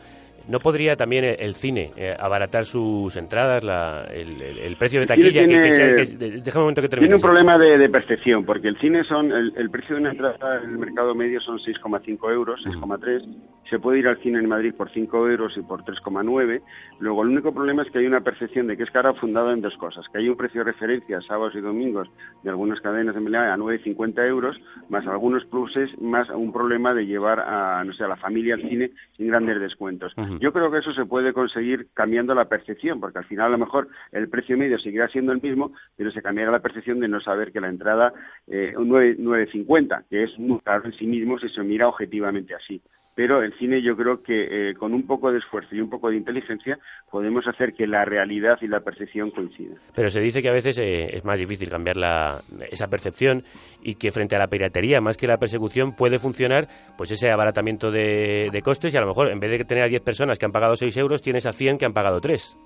¿No 0.46 0.60
podría 0.60 0.94
también 0.94 1.24
el 1.24 1.54
cine 1.54 1.92
eh, 1.96 2.14
abaratar 2.18 2.64
sus 2.64 3.16
entradas, 3.16 3.64
la, 3.64 4.02
el, 4.12 4.40
el, 4.42 4.58
el, 4.58 4.76
precio 4.76 5.00
de 5.00 5.06
taquilla? 5.06 5.46
Tiene, 5.46 5.54
que, 5.54 5.60
que 5.60 5.70
sea, 5.70 5.94
que, 5.94 6.04
déjame 6.04 6.58
un 6.58 6.62
momento 6.64 6.82
que 6.82 6.88
termine. 6.88 7.08
Tiene 7.08 7.16
un 7.16 7.22
problema 7.22 7.58
de, 7.58 7.78
de, 7.78 7.88
percepción, 7.88 8.44
porque 8.44 8.68
el 8.68 8.78
cine 8.78 9.04
son, 9.04 9.32
el, 9.32 9.54
el, 9.56 9.70
precio 9.70 9.96
de 9.96 10.02
una 10.02 10.10
entrada 10.10 10.60
en 10.62 10.70
el 10.70 10.78
mercado 10.78 11.14
medio 11.14 11.40
son 11.40 11.58
6,5 11.58 12.32
euros, 12.32 12.60
6,3. 12.64 13.24
Se 13.70 13.78
puede 13.78 14.00
ir 14.00 14.08
al 14.08 14.18
cine 14.18 14.38
en 14.38 14.48
Madrid 14.48 14.74
por 14.76 14.90
5 14.90 15.28
euros 15.30 15.56
y 15.56 15.62
por 15.62 15.82
3,9. 15.82 16.60
Luego, 17.00 17.22
el 17.22 17.30
único 17.30 17.52
problema 17.52 17.82
es 17.82 17.90
que 17.90 17.98
hay 17.98 18.06
una 18.06 18.20
percepción 18.20 18.66
de 18.66 18.76
que 18.76 18.82
es 18.82 18.90
cara 18.90 19.14
fundada 19.14 19.52
en 19.52 19.62
dos 19.62 19.74
cosas. 19.78 20.04
Que 20.12 20.18
hay 20.18 20.28
un 20.28 20.36
precio 20.36 20.62
de 20.62 20.72
referencia 20.72 21.20
sábados 21.22 21.54
y 21.54 21.60
domingos 21.60 22.08
de 22.42 22.50
algunas 22.50 22.80
cadenas 22.80 23.14
de 23.14 23.20
Melilla 23.22 23.54
a 23.54 23.56
9,50 23.56 24.28
euros, 24.28 24.56
más 24.90 25.06
algunos 25.06 25.44
pluses, 25.46 25.90
más 26.00 26.28
un 26.28 26.52
problema 26.52 26.92
de 26.92 27.06
llevar 27.06 27.40
a, 27.40 27.82
no 27.84 27.94
sé, 27.94 28.04
a 28.04 28.08
la 28.08 28.16
familia 28.16 28.54
al 28.54 28.62
cine 28.68 28.90
sin 29.16 29.28
grandes 29.28 29.58
descuentos. 29.60 30.12
Uh 30.16 30.22
-huh. 30.22 30.33
Yo 30.40 30.52
creo 30.52 30.70
que 30.70 30.78
eso 30.78 30.92
se 30.92 31.06
puede 31.06 31.32
conseguir 31.32 31.88
cambiando 31.94 32.34
la 32.34 32.46
percepción, 32.46 33.00
porque 33.00 33.18
al 33.18 33.24
final 33.24 33.46
a 33.46 33.50
lo 33.50 33.58
mejor 33.58 33.88
el 34.12 34.28
precio 34.28 34.56
medio 34.56 34.78
seguirá 34.78 35.08
siendo 35.08 35.32
el 35.32 35.42
mismo, 35.42 35.72
pero 35.96 36.10
se 36.10 36.22
cambiará 36.22 36.50
la 36.50 36.62
percepción 36.62 37.00
de 37.00 37.08
no 37.08 37.20
saber 37.20 37.52
que 37.52 37.60
la 37.60 37.68
entrada 37.68 38.12
eh, 38.46 38.74
un 38.76 38.88
9,50, 38.90 40.04
que 40.08 40.24
es 40.24 40.38
muy 40.38 40.60
caro 40.60 40.84
en 40.86 40.92
sí 40.92 41.06
mismo 41.06 41.38
si 41.38 41.48
se 41.48 41.62
mira 41.62 41.88
objetivamente 41.88 42.54
así 42.54 42.82
pero 43.14 43.42
el 43.42 43.52
cine 43.58 43.82
yo 43.82 43.96
creo 43.96 44.22
que 44.22 44.70
eh, 44.70 44.74
con 44.74 44.92
un 44.92 45.06
poco 45.06 45.30
de 45.30 45.38
esfuerzo 45.38 45.74
y 45.74 45.80
un 45.80 45.90
poco 45.90 46.10
de 46.10 46.16
inteligencia 46.16 46.78
podemos 47.10 47.46
hacer 47.46 47.72
que 47.74 47.86
la 47.86 48.04
realidad 48.04 48.58
y 48.60 48.66
la 48.66 48.80
percepción 48.80 49.30
coincidan. 49.30 49.78
Pero 49.94 50.10
se 50.10 50.20
dice 50.20 50.42
que 50.42 50.48
a 50.48 50.52
veces 50.52 50.78
eh, 50.78 51.16
es 51.16 51.24
más 51.24 51.38
difícil 51.38 51.68
cambiar 51.68 51.96
la, 51.96 52.40
esa 52.70 52.88
percepción 52.88 53.42
y 53.82 53.94
que 53.94 54.10
frente 54.10 54.36
a 54.36 54.38
la 54.38 54.48
piratería, 54.48 55.00
más 55.00 55.16
que 55.16 55.26
la 55.26 55.38
persecución, 55.38 55.94
puede 55.94 56.18
funcionar 56.18 56.66
pues 56.96 57.10
ese 57.10 57.30
abaratamiento 57.30 57.90
de, 57.90 58.48
de 58.52 58.62
costes 58.62 58.92
y 58.92 58.96
a 58.96 59.00
lo 59.00 59.06
mejor 59.06 59.30
en 59.30 59.40
vez 59.40 59.50
de 59.50 59.64
tener 59.64 59.84
a 59.84 59.88
10 59.88 60.02
personas 60.02 60.38
que 60.38 60.46
han 60.46 60.52
pagado 60.52 60.76
6 60.76 60.96
euros, 60.96 61.22
tienes 61.22 61.46
a 61.46 61.52
100 61.52 61.78
que 61.78 61.86
han 61.86 61.92
pagado 61.92 62.20
3. 62.20 62.56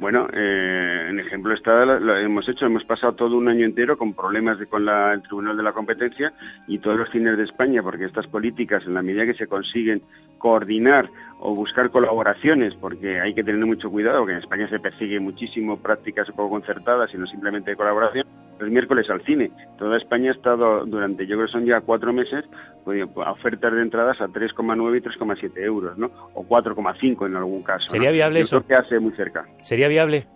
Bueno, 0.00 0.28
eh, 0.32 1.08
en 1.10 1.20
ejemplo 1.20 1.52
está, 1.52 1.84
lo, 1.84 2.16
hemos 2.16 2.48
hecho, 2.48 2.64
hemos 2.64 2.84
pasado 2.84 3.12
todo 3.12 3.36
un 3.36 3.48
año 3.48 3.66
entero 3.66 3.98
con 3.98 4.14
problemas 4.14 4.58
de, 4.58 4.64
con 4.64 4.86
la, 4.86 5.12
el 5.12 5.20
Tribunal 5.20 5.58
de 5.58 5.62
la 5.62 5.74
Competencia 5.74 6.32
y 6.66 6.78
todos 6.78 6.96
los 6.96 7.10
cines 7.10 7.36
de 7.36 7.44
España, 7.44 7.82
porque 7.82 8.06
estas 8.06 8.26
políticas, 8.26 8.82
en 8.86 8.94
la 8.94 9.02
medida 9.02 9.26
que 9.26 9.34
se 9.34 9.46
consiguen 9.46 10.00
coordinar 10.38 11.10
o 11.40 11.54
buscar 11.54 11.90
colaboraciones, 11.90 12.74
porque 12.74 13.18
hay 13.18 13.34
que 13.34 13.42
tener 13.42 13.64
mucho 13.64 13.90
cuidado, 13.90 14.18
porque 14.18 14.32
en 14.32 14.38
España 14.38 14.68
se 14.68 14.78
persigue 14.78 15.18
muchísimo 15.20 15.78
prácticas 15.78 16.28
poco 16.28 16.50
concertadas 16.50 17.10
y 17.14 17.16
no 17.16 17.26
simplemente 17.26 17.70
de 17.70 17.76
colaboración, 17.76 18.26
el 18.60 18.70
miércoles 18.70 19.08
al 19.08 19.22
cine. 19.24 19.50
Toda 19.78 19.96
España 19.96 20.30
ha 20.30 20.34
estado 20.34 20.84
durante, 20.84 21.26
yo 21.26 21.36
creo 21.36 21.46
que 21.46 21.52
son 21.52 21.64
ya 21.64 21.80
cuatro 21.80 22.12
meses, 22.12 22.44
pues, 22.84 23.02
ofertas 23.14 23.72
de 23.72 23.80
entradas 23.80 24.20
a 24.20 24.26
3,9 24.26 24.98
y 24.98 25.00
3,7 25.00 25.62
euros, 25.62 25.96
¿no? 25.96 26.10
O 26.34 26.44
4,5 26.44 27.26
en 27.26 27.36
algún 27.36 27.62
caso. 27.62 27.88
¿Sería 27.88 28.10
¿no? 28.10 28.14
viable 28.14 28.40
yo 28.40 28.44
eso? 28.44 28.62
Creo 28.62 28.68
que 28.68 28.86
hace 28.86 28.98
muy 28.98 29.12
cerca. 29.12 29.46
¿Sería 29.62 29.88
viable? 29.88 30.26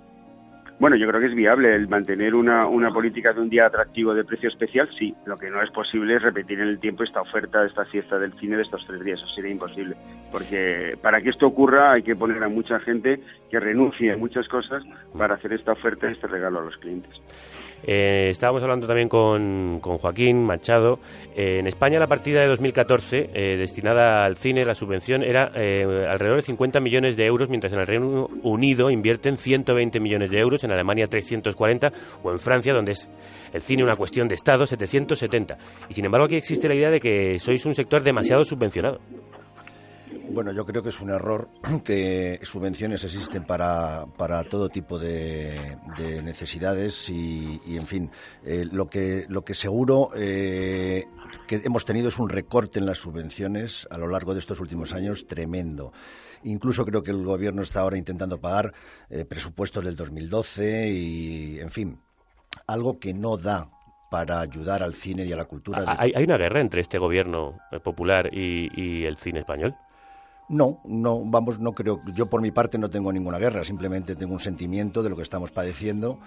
Bueno, 0.80 0.96
yo 0.96 1.06
creo 1.06 1.20
que 1.20 1.28
es 1.28 1.34
viable 1.34 1.74
el 1.74 1.88
mantener 1.88 2.34
una, 2.34 2.66
una 2.66 2.92
política 2.92 3.32
de 3.32 3.40
un 3.40 3.48
día 3.48 3.66
atractivo 3.66 4.12
de 4.12 4.24
precio 4.24 4.48
especial, 4.48 4.88
sí. 4.98 5.14
Lo 5.24 5.38
que 5.38 5.48
no 5.48 5.62
es 5.62 5.70
posible 5.70 6.16
es 6.16 6.22
repetir 6.22 6.60
en 6.60 6.68
el 6.68 6.80
tiempo 6.80 7.04
esta 7.04 7.20
oferta, 7.20 7.64
esta 7.64 7.84
fiesta 7.84 8.18
del 8.18 8.32
cine 8.40 8.56
de 8.56 8.64
estos 8.64 8.84
tres 8.86 9.04
días. 9.04 9.20
Eso 9.20 9.34
sería 9.34 9.52
imposible. 9.52 9.96
Porque 10.32 10.98
para 11.00 11.20
que 11.20 11.30
esto 11.30 11.46
ocurra 11.46 11.92
hay 11.92 12.02
que 12.02 12.16
poner 12.16 12.42
a 12.42 12.48
mucha 12.48 12.80
gente 12.80 13.20
que 13.50 13.60
renuncie 13.60 14.12
a 14.12 14.16
muchas 14.16 14.48
cosas 14.48 14.82
para 15.16 15.34
hacer 15.34 15.52
esta 15.52 15.72
oferta 15.72 16.10
este 16.10 16.26
regalo 16.26 16.58
a 16.58 16.64
los 16.64 16.76
clientes. 16.78 17.12
Eh, 17.86 18.28
estábamos 18.30 18.62
hablando 18.62 18.86
también 18.86 19.08
con, 19.08 19.78
con 19.80 19.98
Joaquín 19.98 20.44
Machado. 20.44 20.98
Eh, 21.36 21.58
en 21.58 21.66
España 21.66 21.98
la 21.98 22.06
partida 22.06 22.40
de 22.40 22.46
2014 22.46 23.30
eh, 23.34 23.56
destinada 23.58 24.24
al 24.24 24.36
cine, 24.36 24.64
la 24.64 24.74
subvención 24.74 25.22
era 25.22 25.50
eh, 25.54 26.06
alrededor 26.08 26.36
de 26.36 26.42
50 26.42 26.80
millones 26.80 27.16
de 27.16 27.26
euros, 27.26 27.50
mientras 27.50 27.72
en 27.72 27.80
el 27.80 27.86
Reino 27.86 28.28
Unido 28.42 28.90
invierten 28.90 29.36
120 29.36 30.00
millones 30.00 30.30
de 30.30 30.38
euros, 30.38 30.63
en 30.64 30.72
Alemania 30.72 31.06
340 31.06 31.92
o 32.22 32.32
en 32.32 32.38
Francia, 32.38 32.72
donde 32.72 32.92
es 32.92 33.08
el 33.52 33.62
cine 33.62 33.84
una 33.84 33.96
cuestión 33.96 34.28
de 34.28 34.34
Estado, 34.34 34.66
770. 34.66 35.58
Y 35.88 35.94
sin 35.94 36.04
embargo 36.04 36.26
aquí 36.26 36.36
existe 36.36 36.68
la 36.68 36.74
idea 36.74 36.90
de 36.90 37.00
que 37.00 37.38
sois 37.38 37.64
un 37.66 37.74
sector 37.74 38.02
demasiado 38.02 38.44
subvencionado. 38.44 39.00
Bueno, 40.30 40.52
yo 40.52 40.64
creo 40.64 40.82
que 40.82 40.88
es 40.88 41.00
un 41.00 41.10
error 41.10 41.48
que 41.84 42.40
subvenciones 42.42 43.04
existen 43.04 43.44
para, 43.44 44.06
para 44.16 44.42
todo 44.44 44.68
tipo 44.68 44.98
de, 44.98 45.76
de 45.98 46.22
necesidades 46.22 47.08
y, 47.10 47.60
y, 47.66 47.76
en 47.76 47.86
fin, 47.86 48.10
eh, 48.44 48.64
lo, 48.70 48.88
que, 48.88 49.26
lo 49.28 49.44
que 49.44 49.54
seguro 49.54 50.10
eh, 50.16 51.04
que 51.46 51.60
hemos 51.64 51.84
tenido 51.84 52.08
es 52.08 52.18
un 52.18 52.28
recorte 52.28 52.78
en 52.78 52.86
las 52.86 52.98
subvenciones 52.98 53.86
a 53.90 53.98
lo 53.98 54.08
largo 54.08 54.32
de 54.34 54.40
estos 54.40 54.60
últimos 54.60 54.92
años 54.92 55.26
tremendo. 55.26 55.92
Incluso 56.44 56.84
creo 56.84 57.02
que 57.02 57.10
el 57.10 57.24
gobierno 57.24 57.62
está 57.62 57.80
ahora 57.80 57.96
intentando 57.96 58.40
pagar 58.40 58.72
eh, 59.10 59.24
presupuestos 59.24 59.84
del 59.84 59.96
2012 59.96 60.88
y, 60.88 61.58
en 61.60 61.70
fin, 61.70 61.98
algo 62.66 62.98
que 62.98 63.14
no 63.14 63.36
da 63.36 63.70
para 64.10 64.40
ayudar 64.40 64.82
al 64.82 64.94
cine 64.94 65.24
y 65.24 65.32
a 65.32 65.36
la 65.36 65.46
cultura. 65.46 65.80
De... 65.80 65.86
¿Hay, 65.98 66.12
¿Hay, 66.14 66.24
una 66.24 66.36
guerra 66.36 66.60
entre 66.60 66.80
este 66.80 66.98
gobierno 66.98 67.58
popular 67.82 68.30
y, 68.32 68.70
y 68.74 69.04
el 69.04 69.16
cine 69.16 69.40
español? 69.40 69.74
No, 70.48 70.80
no, 70.84 71.22
vamos, 71.24 71.58
no 71.58 71.72
creo. 71.72 72.02
Yo 72.12 72.26
por 72.26 72.42
mi 72.42 72.50
parte 72.50 72.78
no 72.78 72.90
tengo 72.90 73.12
ninguna 73.12 73.38
guerra, 73.38 73.64
simplemente 73.64 74.14
tengo 74.14 74.34
un 74.34 74.40
sentimiento 74.40 75.02
de 75.02 75.08
lo 75.08 75.16
que 75.16 75.22
estamos 75.22 75.50
padeciendo 75.50 76.18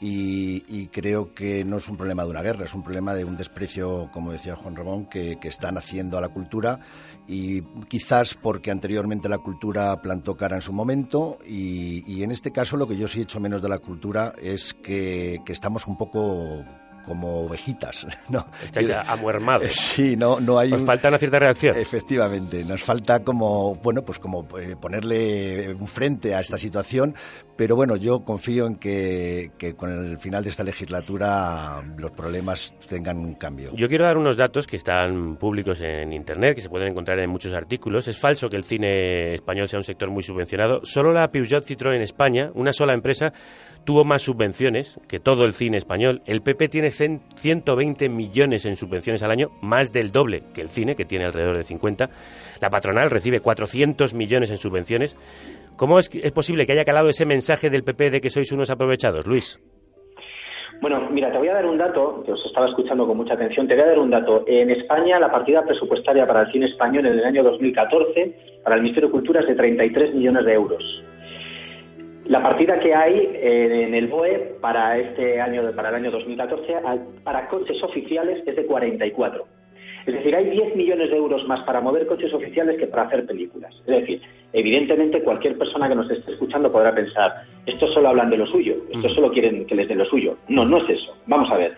y, 0.00 0.88
creo 0.88 1.34
que 1.34 1.64
no 1.64 1.76
es 1.78 1.88
un 1.88 1.96
problema 1.96 2.24
de 2.24 2.30
una 2.30 2.42
guerra, 2.42 2.64
es 2.64 2.74
un 2.74 2.82
problema 2.82 3.14
de 3.14 3.24
un 3.24 3.36
desprecio, 3.36 4.10
como 4.12 4.32
decía 4.32 4.56
Juan 4.56 4.76
Ramón, 4.76 5.06
que, 5.06 5.38
que 5.38 5.48
están 5.48 5.76
haciendo 5.78 6.16
a 6.18 6.20
la 6.20 6.28
cultura 6.28 6.80
y 7.26 7.62
quizás 7.88 8.34
porque 8.34 8.70
anteriormente 8.70 9.28
la 9.28 9.38
cultura 9.38 10.00
plantó 10.00 10.36
cara 10.36 10.56
en 10.56 10.62
su 10.62 10.72
momento 10.72 11.38
y, 11.46 12.04
y 12.10 12.22
en 12.22 12.30
este 12.30 12.52
caso 12.52 12.76
lo 12.76 12.86
que 12.86 12.96
yo 12.96 13.08
sí 13.08 13.20
he 13.20 13.22
hecho 13.24 13.40
menos 13.40 13.62
de 13.62 13.68
la 13.68 13.78
cultura 13.78 14.32
es 14.40 14.74
que, 14.74 15.40
que 15.44 15.52
estamos 15.52 15.86
un 15.86 15.96
poco 15.96 16.64
como 17.06 17.46
ovejitas. 17.46 18.06
¿no? 18.28 18.46
Estáis 18.62 18.90
amuermados. 18.90 19.72
Sí, 19.96 20.16
no, 20.16 20.40
no 20.40 20.58
hay... 20.58 20.70
Nos 20.70 20.84
falta 20.84 21.08
una 21.08 21.16
cierta 21.16 21.38
reacción. 21.38 21.76
Efectivamente, 21.78 22.64
nos 22.64 22.82
falta 22.82 23.20
como, 23.20 23.76
bueno, 23.76 24.02
pues 24.02 24.18
como 24.18 24.46
eh, 24.58 24.76
ponerle 24.78 25.74
un 25.74 25.86
frente 25.86 26.34
a 26.34 26.40
esta 26.40 26.58
situación, 26.58 27.14
pero 27.56 27.76
bueno, 27.76 27.96
yo 27.96 28.24
confío 28.24 28.66
en 28.66 28.76
que, 28.76 29.52
que 29.56 29.74
con 29.74 29.90
el 29.90 30.18
final 30.18 30.42
de 30.42 30.50
esta 30.50 30.64
legislatura 30.64 31.82
los 31.96 32.10
problemas 32.10 32.74
tengan 32.88 33.18
un 33.18 33.34
cambio. 33.34 33.72
Yo 33.74 33.88
quiero 33.88 34.04
dar 34.04 34.18
unos 34.18 34.36
datos 34.36 34.66
que 34.66 34.76
están 34.76 35.36
públicos 35.36 35.80
en 35.80 36.12
Internet, 36.12 36.56
que 36.56 36.60
se 36.60 36.68
pueden 36.68 36.88
encontrar 36.88 37.18
en 37.20 37.30
muchos 37.30 37.54
artículos. 37.54 38.08
Es 38.08 38.18
falso 38.18 38.48
que 38.48 38.56
el 38.56 38.64
cine 38.64 39.34
español 39.34 39.68
sea 39.68 39.78
un 39.78 39.84
sector 39.84 40.10
muy 40.10 40.22
subvencionado. 40.22 40.80
Solo 40.84 41.12
la 41.12 41.28
Peugeot 41.28 41.64
Citroën 41.64 42.00
España, 42.00 42.50
una 42.54 42.72
sola 42.72 42.92
empresa, 42.92 43.32
tuvo 43.84 44.04
más 44.04 44.22
subvenciones 44.22 44.98
que 45.08 45.20
todo 45.20 45.44
el 45.44 45.52
cine 45.52 45.78
español. 45.78 46.20
El 46.26 46.42
PP 46.42 46.68
tiene 46.68 46.90
120 46.96 48.08
millones 48.08 48.64
en 48.66 48.76
subvenciones 48.76 49.22
al 49.22 49.30
año, 49.30 49.48
más 49.62 49.92
del 49.92 50.12
doble 50.12 50.42
que 50.54 50.60
el 50.60 50.68
cine, 50.68 50.94
que 50.96 51.04
tiene 51.04 51.24
alrededor 51.24 51.56
de 51.56 51.62
50. 51.62 52.08
La 52.60 52.70
patronal 52.70 53.10
recibe 53.10 53.40
400 53.40 54.14
millones 54.14 54.50
en 54.50 54.58
subvenciones. 54.58 55.16
¿Cómo 55.76 55.98
es, 55.98 56.08
posible 56.32 56.66
que 56.66 56.72
haya 56.72 56.84
calado 56.84 57.08
ese 57.08 57.26
mensaje 57.26 57.68
del 57.68 57.84
PP 57.84 58.10
de 58.10 58.20
que 58.20 58.30
sois 58.30 58.50
unos 58.52 58.70
aprovechados, 58.70 59.26
Luis? 59.26 59.60
Bueno, 60.80 61.08
mira, 61.10 61.30
te 61.30 61.38
voy 61.38 61.48
a 61.48 61.54
dar 61.54 61.66
un 61.66 61.78
dato, 61.78 62.22
que 62.24 62.32
os 62.32 62.44
estaba 62.46 62.68
escuchando 62.68 63.06
con 63.06 63.16
mucha 63.16 63.34
atención, 63.34 63.66
te 63.66 63.74
voy 63.74 63.84
a 63.84 63.86
dar 63.88 63.98
un 63.98 64.10
dato. 64.10 64.44
En 64.46 64.70
España 64.70 65.18
la 65.18 65.30
partida 65.30 65.62
presupuestaria 65.62 66.26
para 66.26 66.42
el 66.42 66.52
cine 66.52 66.66
español 66.66 67.06
en 67.06 67.18
el 67.18 67.24
año 67.24 67.42
2014 67.44 68.60
para 68.62 68.76
el 68.76 68.82
Ministerio 68.82 69.08
de 69.08 69.12
Cultura 69.12 69.40
es 69.40 69.46
de 69.46 69.54
33 69.54 70.14
millones 70.14 70.44
de 70.44 70.52
euros. 70.52 70.82
La 72.28 72.42
partida 72.42 72.80
que 72.80 72.92
hay 72.92 73.14
eh, 73.34 73.84
en 73.86 73.94
el 73.94 74.08
BOE 74.08 74.56
para 74.60 74.98
este 74.98 75.40
año, 75.40 75.62
para 75.76 75.90
el 75.90 75.94
año 75.94 76.10
2014, 76.10 76.74
para 77.22 77.48
coches 77.48 77.80
oficiales 77.82 78.42
es 78.46 78.56
de 78.56 78.66
44. 78.66 79.44
Es 80.06 80.14
decir, 80.14 80.34
hay 80.34 80.50
10 80.50 80.76
millones 80.76 81.10
de 81.10 81.16
euros 81.16 81.46
más 81.46 81.60
para 81.64 81.80
mover 81.80 82.06
coches 82.06 82.32
oficiales 82.32 82.78
que 82.78 82.86
para 82.86 83.04
hacer 83.04 83.26
películas. 83.26 83.74
Es 83.86 84.00
decir, 84.00 84.20
evidentemente 84.52 85.22
cualquier 85.22 85.56
persona 85.58 85.88
que 85.88 85.94
nos 85.94 86.10
esté 86.10 86.32
escuchando 86.32 86.70
podrá 86.70 86.94
pensar, 86.94 87.42
estos 87.64 87.92
solo 87.92 88.08
hablan 88.08 88.30
de 88.30 88.38
lo 88.38 88.46
suyo, 88.46 88.74
estos 88.92 89.14
solo 89.14 89.30
quieren 89.30 89.66
que 89.66 89.74
les 89.74 89.88
dé 89.88 89.94
lo 89.94 90.04
suyo. 90.04 90.36
No, 90.48 90.64
no 90.64 90.78
es 90.78 90.90
eso. 90.90 91.16
Vamos 91.26 91.50
a 91.50 91.56
ver. 91.56 91.74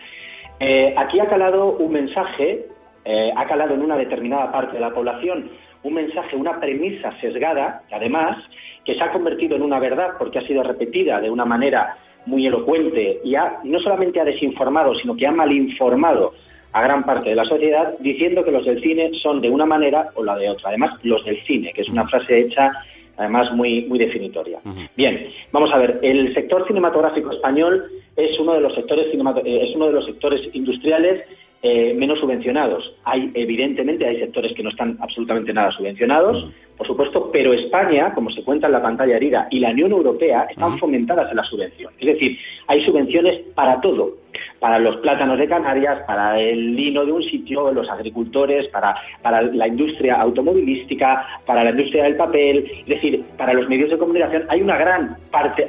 Eh, 0.59 0.93
aquí 0.97 1.19
ha 1.19 1.27
calado 1.27 1.77
un 1.77 1.91
mensaje, 1.91 2.65
eh, 3.05 3.31
ha 3.35 3.45
calado 3.47 3.75
en 3.75 3.81
una 3.81 3.97
determinada 3.97 4.51
parte 4.51 4.73
de 4.73 4.81
la 4.81 4.93
población 4.93 5.49
un 5.83 5.93
mensaje, 5.93 6.35
una 6.35 6.59
premisa 6.59 7.13
sesgada, 7.21 7.83
además, 7.91 8.37
que 8.85 8.95
se 8.95 9.03
ha 9.03 9.11
convertido 9.11 9.55
en 9.55 9.61
una 9.61 9.79
verdad 9.79 10.09
porque 10.17 10.39
ha 10.39 10.47
sido 10.47 10.63
repetida 10.63 11.19
de 11.21 11.29
una 11.29 11.45
manera 11.45 11.97
muy 12.25 12.45
elocuente 12.45 13.19
y 13.23 13.35
ha, 13.35 13.59
no 13.63 13.79
solamente 13.79 14.19
ha 14.19 14.25
desinformado, 14.25 14.95
sino 14.95 15.15
que 15.15 15.27
ha 15.27 15.31
malinformado 15.31 16.33
a 16.71 16.81
gran 16.81 17.03
parte 17.03 17.29
de 17.29 17.35
la 17.35 17.45
sociedad 17.45 17.95
diciendo 17.99 18.43
que 18.43 18.51
los 18.51 18.65
del 18.65 18.81
cine 18.81 19.11
son 19.21 19.41
de 19.41 19.49
una 19.49 19.65
manera 19.65 20.09
o 20.15 20.23
la 20.23 20.35
de 20.35 20.49
otra. 20.49 20.69
Además, 20.69 20.99
los 21.03 21.23
del 21.25 21.41
cine, 21.45 21.73
que 21.73 21.81
es 21.81 21.89
una 21.89 22.07
frase 22.07 22.39
hecha 22.39 22.71
además 23.19 23.51
muy 23.53 23.81
muy 23.85 23.99
definitoria. 23.99 24.59
Bien, 24.95 25.27
vamos 25.51 25.69
a 25.73 25.77
ver, 25.77 25.99
el 26.01 26.33
sector 26.33 26.65
cinematográfico 26.65 27.31
español 27.31 27.83
es 28.15 28.39
uno 28.39 28.53
de 28.53 28.61
los 28.61 28.73
sectores 28.73 29.07
eh, 29.13 29.59
es 29.67 29.75
uno 29.75 29.87
de 29.87 29.93
los 29.93 30.05
sectores 30.05 30.41
industriales 30.53 31.25
eh, 31.61 31.93
menos 31.93 32.19
subvencionados. 32.19 32.93
Hay, 33.03 33.31
evidentemente, 33.33 34.05
hay 34.05 34.19
sectores 34.19 34.53
que 34.55 34.63
no 34.63 34.69
están 34.69 34.97
absolutamente 35.01 35.53
nada 35.53 35.71
subvencionados, 35.71 36.49
por 36.77 36.87
supuesto, 36.87 37.29
pero 37.33 37.53
España, 37.53 38.13
como 38.13 38.31
se 38.31 38.43
cuenta 38.43 38.67
en 38.67 38.73
la 38.73 38.81
pantalla 38.81 39.17
herida, 39.17 39.47
y 39.51 39.59
la 39.59 39.71
Unión 39.71 39.91
Europea 39.91 40.47
están 40.49 40.79
fomentadas 40.79 41.29
en 41.29 41.37
la 41.37 41.43
subvención. 41.43 41.91
Es 41.99 42.07
decir, 42.07 42.37
hay 42.67 42.85
subvenciones 42.85 43.41
para 43.55 43.81
todo 43.81 44.15
para 44.59 44.79
los 44.79 44.97
plátanos 44.97 45.37
de 45.37 45.47
Canarias, 45.47 45.99
para 46.05 46.39
el 46.39 46.75
lino 46.75 47.05
de 47.05 47.11
un 47.11 47.23
sitio, 47.23 47.71
los 47.71 47.89
agricultores, 47.89 48.67
para, 48.67 48.95
para 49.21 49.41
la 49.41 49.67
industria 49.67 50.15
automovilística, 50.15 51.25
para 51.45 51.63
la 51.63 51.71
industria 51.71 52.03
del 52.03 52.15
papel, 52.15 52.69
es 52.81 52.87
decir, 52.87 53.23
para 53.37 53.53
los 53.53 53.67
medios 53.69 53.89
de 53.89 53.97
comunicación, 53.97 54.43
hay 54.49 54.61
una 54.61 54.77
gran 54.77 55.17
parte, 55.31 55.67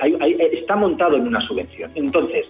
está 0.52 0.76
montado 0.76 1.16
en 1.16 1.26
una 1.26 1.40
subvención. 1.42 1.90
Entonces, 1.94 2.46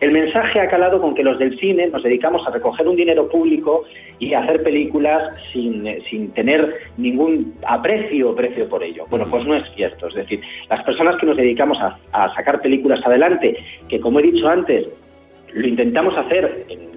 el 0.00 0.10
mensaje 0.10 0.60
ha 0.60 0.68
calado 0.68 1.00
con 1.00 1.14
que 1.14 1.22
los 1.22 1.38
del 1.38 1.58
cine 1.58 1.88
nos 1.88 2.02
dedicamos 2.02 2.46
a 2.46 2.50
recoger 2.50 2.88
un 2.88 2.96
dinero 2.96 3.28
público 3.28 3.84
y 4.18 4.34
hacer 4.34 4.62
películas 4.62 5.34
sin, 5.52 5.86
sin 6.10 6.32
tener 6.32 6.74
ningún 6.96 7.54
aprecio 7.66 8.30
o 8.30 8.34
precio 8.34 8.68
por 8.68 8.82
ello. 8.82 9.04
Bueno, 9.10 9.26
pues 9.30 9.44
no 9.46 9.54
es 9.56 9.64
cierto. 9.74 10.08
Es 10.08 10.14
decir, 10.14 10.40
las 10.68 10.82
personas 10.84 11.16
que 11.18 11.26
nos 11.26 11.36
dedicamos 11.36 11.78
a, 11.80 11.98
a 12.12 12.34
sacar 12.34 12.60
películas 12.60 13.00
adelante, 13.04 13.56
que 13.88 14.00
como 14.00 14.20
he 14.20 14.22
dicho 14.22 14.48
antes, 14.48 14.86
lo 15.54 15.68
intentamos 15.68 16.16
hacer 16.16 16.66
en 16.68 16.94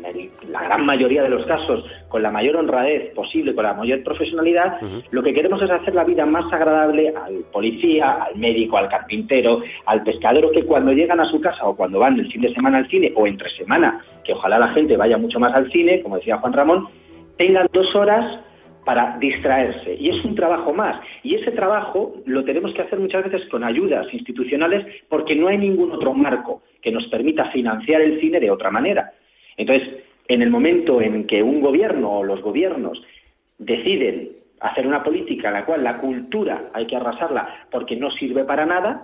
la 0.52 0.64
gran 0.64 0.86
mayoría 0.86 1.24
de 1.24 1.30
los 1.30 1.46
casos 1.46 1.86
con 2.08 2.24
la 2.24 2.32
mayor 2.32 2.56
honradez 2.56 3.14
posible, 3.14 3.54
con 3.54 3.64
la 3.64 3.74
mayor 3.74 4.04
profesionalidad. 4.04 4.80
Lo 5.12 5.22
que 5.22 5.34
queremos 5.34 5.62
es 5.62 5.70
hacer 5.70 5.94
la 5.94 6.04
vida 6.04 6.26
más 6.26 6.52
agradable 6.52 7.10
al 7.10 7.44
policía, 7.52 8.24
al 8.24 8.36
médico, 8.38 8.78
al 8.78 8.90
carpintero, 8.90 9.62
al 9.86 10.04
pescadero, 10.04 10.52
que 10.52 10.64
cuando 10.64 10.92
llegan 10.92 11.20
a 11.20 11.30
su 11.30 11.40
casa 11.40 11.66
o 11.66 11.76
cuando 11.76 12.00
van 12.00 12.20
el 12.20 12.32
fin 12.32 12.42
de 12.42 12.54
semana 12.54 12.80
al 12.80 12.88
cine 12.90 13.12
o 13.16 13.28
entre 13.28 13.50
semana, 13.52 14.02
que 14.24 14.34
ojalá 14.34 14.58
la 14.58 14.70
gente 14.70 14.98
vaya 14.98 15.18
mucho 15.18 15.40
más 15.40 15.54
al 15.54 15.72
cine, 15.72 16.02
como 16.02 16.18
decía 16.18 16.38
Juan 16.38 16.54
Ramón, 16.54 16.88
tengan 17.38 17.68
dos 17.72 17.94
horas 17.96 18.42
para 18.88 19.18
distraerse. 19.20 19.96
Y 19.96 20.08
es 20.08 20.24
un 20.24 20.34
trabajo 20.34 20.74
más. 20.74 20.98
Y 21.22 21.36
ese 21.36 21.52
trabajo 21.52 22.16
lo 22.26 22.46
tenemos 22.46 22.74
que 22.74 22.84
hacer 22.84 22.98
muchas 22.98 23.26
veces 23.26 23.46
con 23.50 23.68
ayudas 23.68 24.08
institucionales 24.14 24.86
porque 25.10 25.36
no 25.36 25.50
hay 25.50 25.58
ningún 25.58 25.92
otro 25.92 26.14
marco 26.14 26.62
que 26.82 26.90
nos 26.90 27.06
permita 27.08 27.52
financiar 27.52 28.00
el 28.00 28.18
cine 28.22 28.40
de 28.40 28.50
otra 28.50 28.72
manera. 28.72 29.12
Entonces, 29.58 29.90
en 30.30 30.42
el 30.42 30.50
momento 30.50 31.02
en 31.02 31.28
que 31.28 31.44
un 31.44 31.60
gobierno 31.60 32.20
o 32.20 32.24
los 32.24 32.42
gobiernos 32.42 33.04
deciden 33.58 34.30
hacer 34.62 34.88
una 34.88 35.04
política 35.04 35.50
en 35.50 35.56
la 35.56 35.66
cual 35.66 35.84
la 35.84 35.98
cultura 35.98 36.70
hay 36.74 36.88
que 36.88 36.96
arrasarla 36.96 37.68
porque 37.70 37.98
no 37.98 38.10
sirve 38.12 38.46
para 38.46 38.66
nada, 38.66 39.04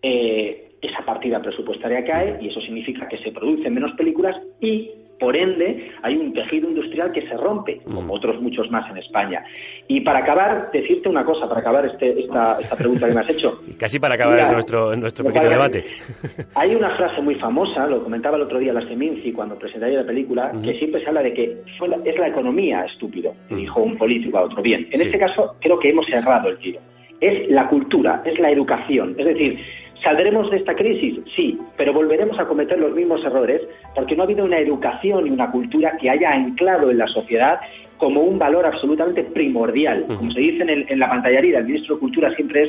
eh, 0.00 0.74
esa 0.80 1.04
partida 1.04 1.42
presupuestaria 1.42 2.04
cae 2.04 2.38
y 2.40 2.50
eso 2.50 2.60
significa 2.60 3.08
que 3.08 3.18
se 3.18 3.32
producen 3.32 3.74
menos 3.74 3.94
películas 3.96 4.36
y 4.60 4.92
por 5.18 5.36
ende, 5.36 5.92
hay 6.02 6.16
un 6.16 6.32
tejido 6.32 6.68
industrial 6.68 7.12
que 7.12 7.26
se 7.28 7.36
rompe, 7.36 7.80
como 7.84 8.02
mm. 8.02 8.10
otros 8.10 8.40
muchos 8.40 8.70
más 8.70 8.90
en 8.90 8.98
España. 8.98 9.44
Y 9.88 10.00
para 10.00 10.20
acabar, 10.20 10.70
decirte 10.72 11.08
una 11.08 11.24
cosa, 11.24 11.48
para 11.48 11.60
acabar 11.60 11.86
este, 11.86 12.20
esta, 12.20 12.58
pregunta 12.76 13.06
que 13.06 13.14
me 13.14 13.20
has 13.20 13.30
hecho. 13.30 13.60
Casi 13.78 13.98
para 13.98 14.14
acabar 14.14 14.52
nuestro, 14.52 14.96
nuestro 14.96 15.24
pequeño 15.26 15.50
debate. 15.50 15.84
Hay 16.54 16.74
una 16.74 16.96
frase 16.96 17.20
muy 17.22 17.36
famosa, 17.36 17.86
lo 17.86 18.02
comentaba 18.02 18.36
el 18.36 18.42
otro 18.42 18.58
día 18.58 18.72
la 18.72 18.86
Seminci 18.88 19.32
cuando 19.32 19.56
presentaría 19.56 20.00
la 20.00 20.06
película, 20.06 20.52
que 20.62 20.78
siempre 20.78 21.02
se 21.02 21.08
habla 21.08 21.22
de 21.22 21.32
que 21.32 21.58
es 22.04 22.18
la 22.18 22.28
economía 22.28 22.84
estúpido, 22.84 23.34
dijo 23.50 23.82
un 23.82 23.96
político 23.96 24.38
a 24.38 24.42
otro. 24.42 24.62
Bien, 24.62 24.88
en 24.90 25.00
este 25.00 25.18
caso 25.18 25.56
creo 25.60 25.78
que 25.78 25.90
hemos 25.90 26.06
cerrado 26.06 26.48
el 26.48 26.58
tiro. 26.58 26.80
Es 27.20 27.48
la 27.48 27.68
cultura, 27.68 28.22
es 28.24 28.38
la 28.38 28.50
educación. 28.50 29.14
Es 29.16 29.24
decir, 29.24 29.58
¿Saldremos 30.04 30.50
de 30.50 30.58
esta 30.58 30.74
crisis? 30.74 31.18
Sí, 31.34 31.58
pero 31.78 31.94
volveremos 31.94 32.38
a 32.38 32.44
cometer 32.44 32.78
los 32.78 32.94
mismos 32.94 33.24
errores 33.24 33.62
porque 33.94 34.14
no 34.14 34.22
ha 34.22 34.26
habido 34.26 34.44
una 34.44 34.58
educación 34.58 35.26
y 35.26 35.30
una 35.30 35.50
cultura 35.50 35.96
que 35.98 36.10
haya 36.10 36.30
anclado 36.30 36.90
en 36.90 36.98
la 36.98 37.06
sociedad 37.06 37.58
como 37.96 38.20
un 38.20 38.38
valor 38.38 38.66
absolutamente 38.66 39.24
primordial. 39.24 40.04
Como 40.06 40.30
se 40.30 40.40
dice 40.40 40.62
en, 40.62 40.98
la 40.98 41.08
pantalla 41.08 41.40
el 41.40 41.64
ministro 41.64 41.94
de 41.94 42.00
Cultura 42.00 42.34
siempre 42.34 42.64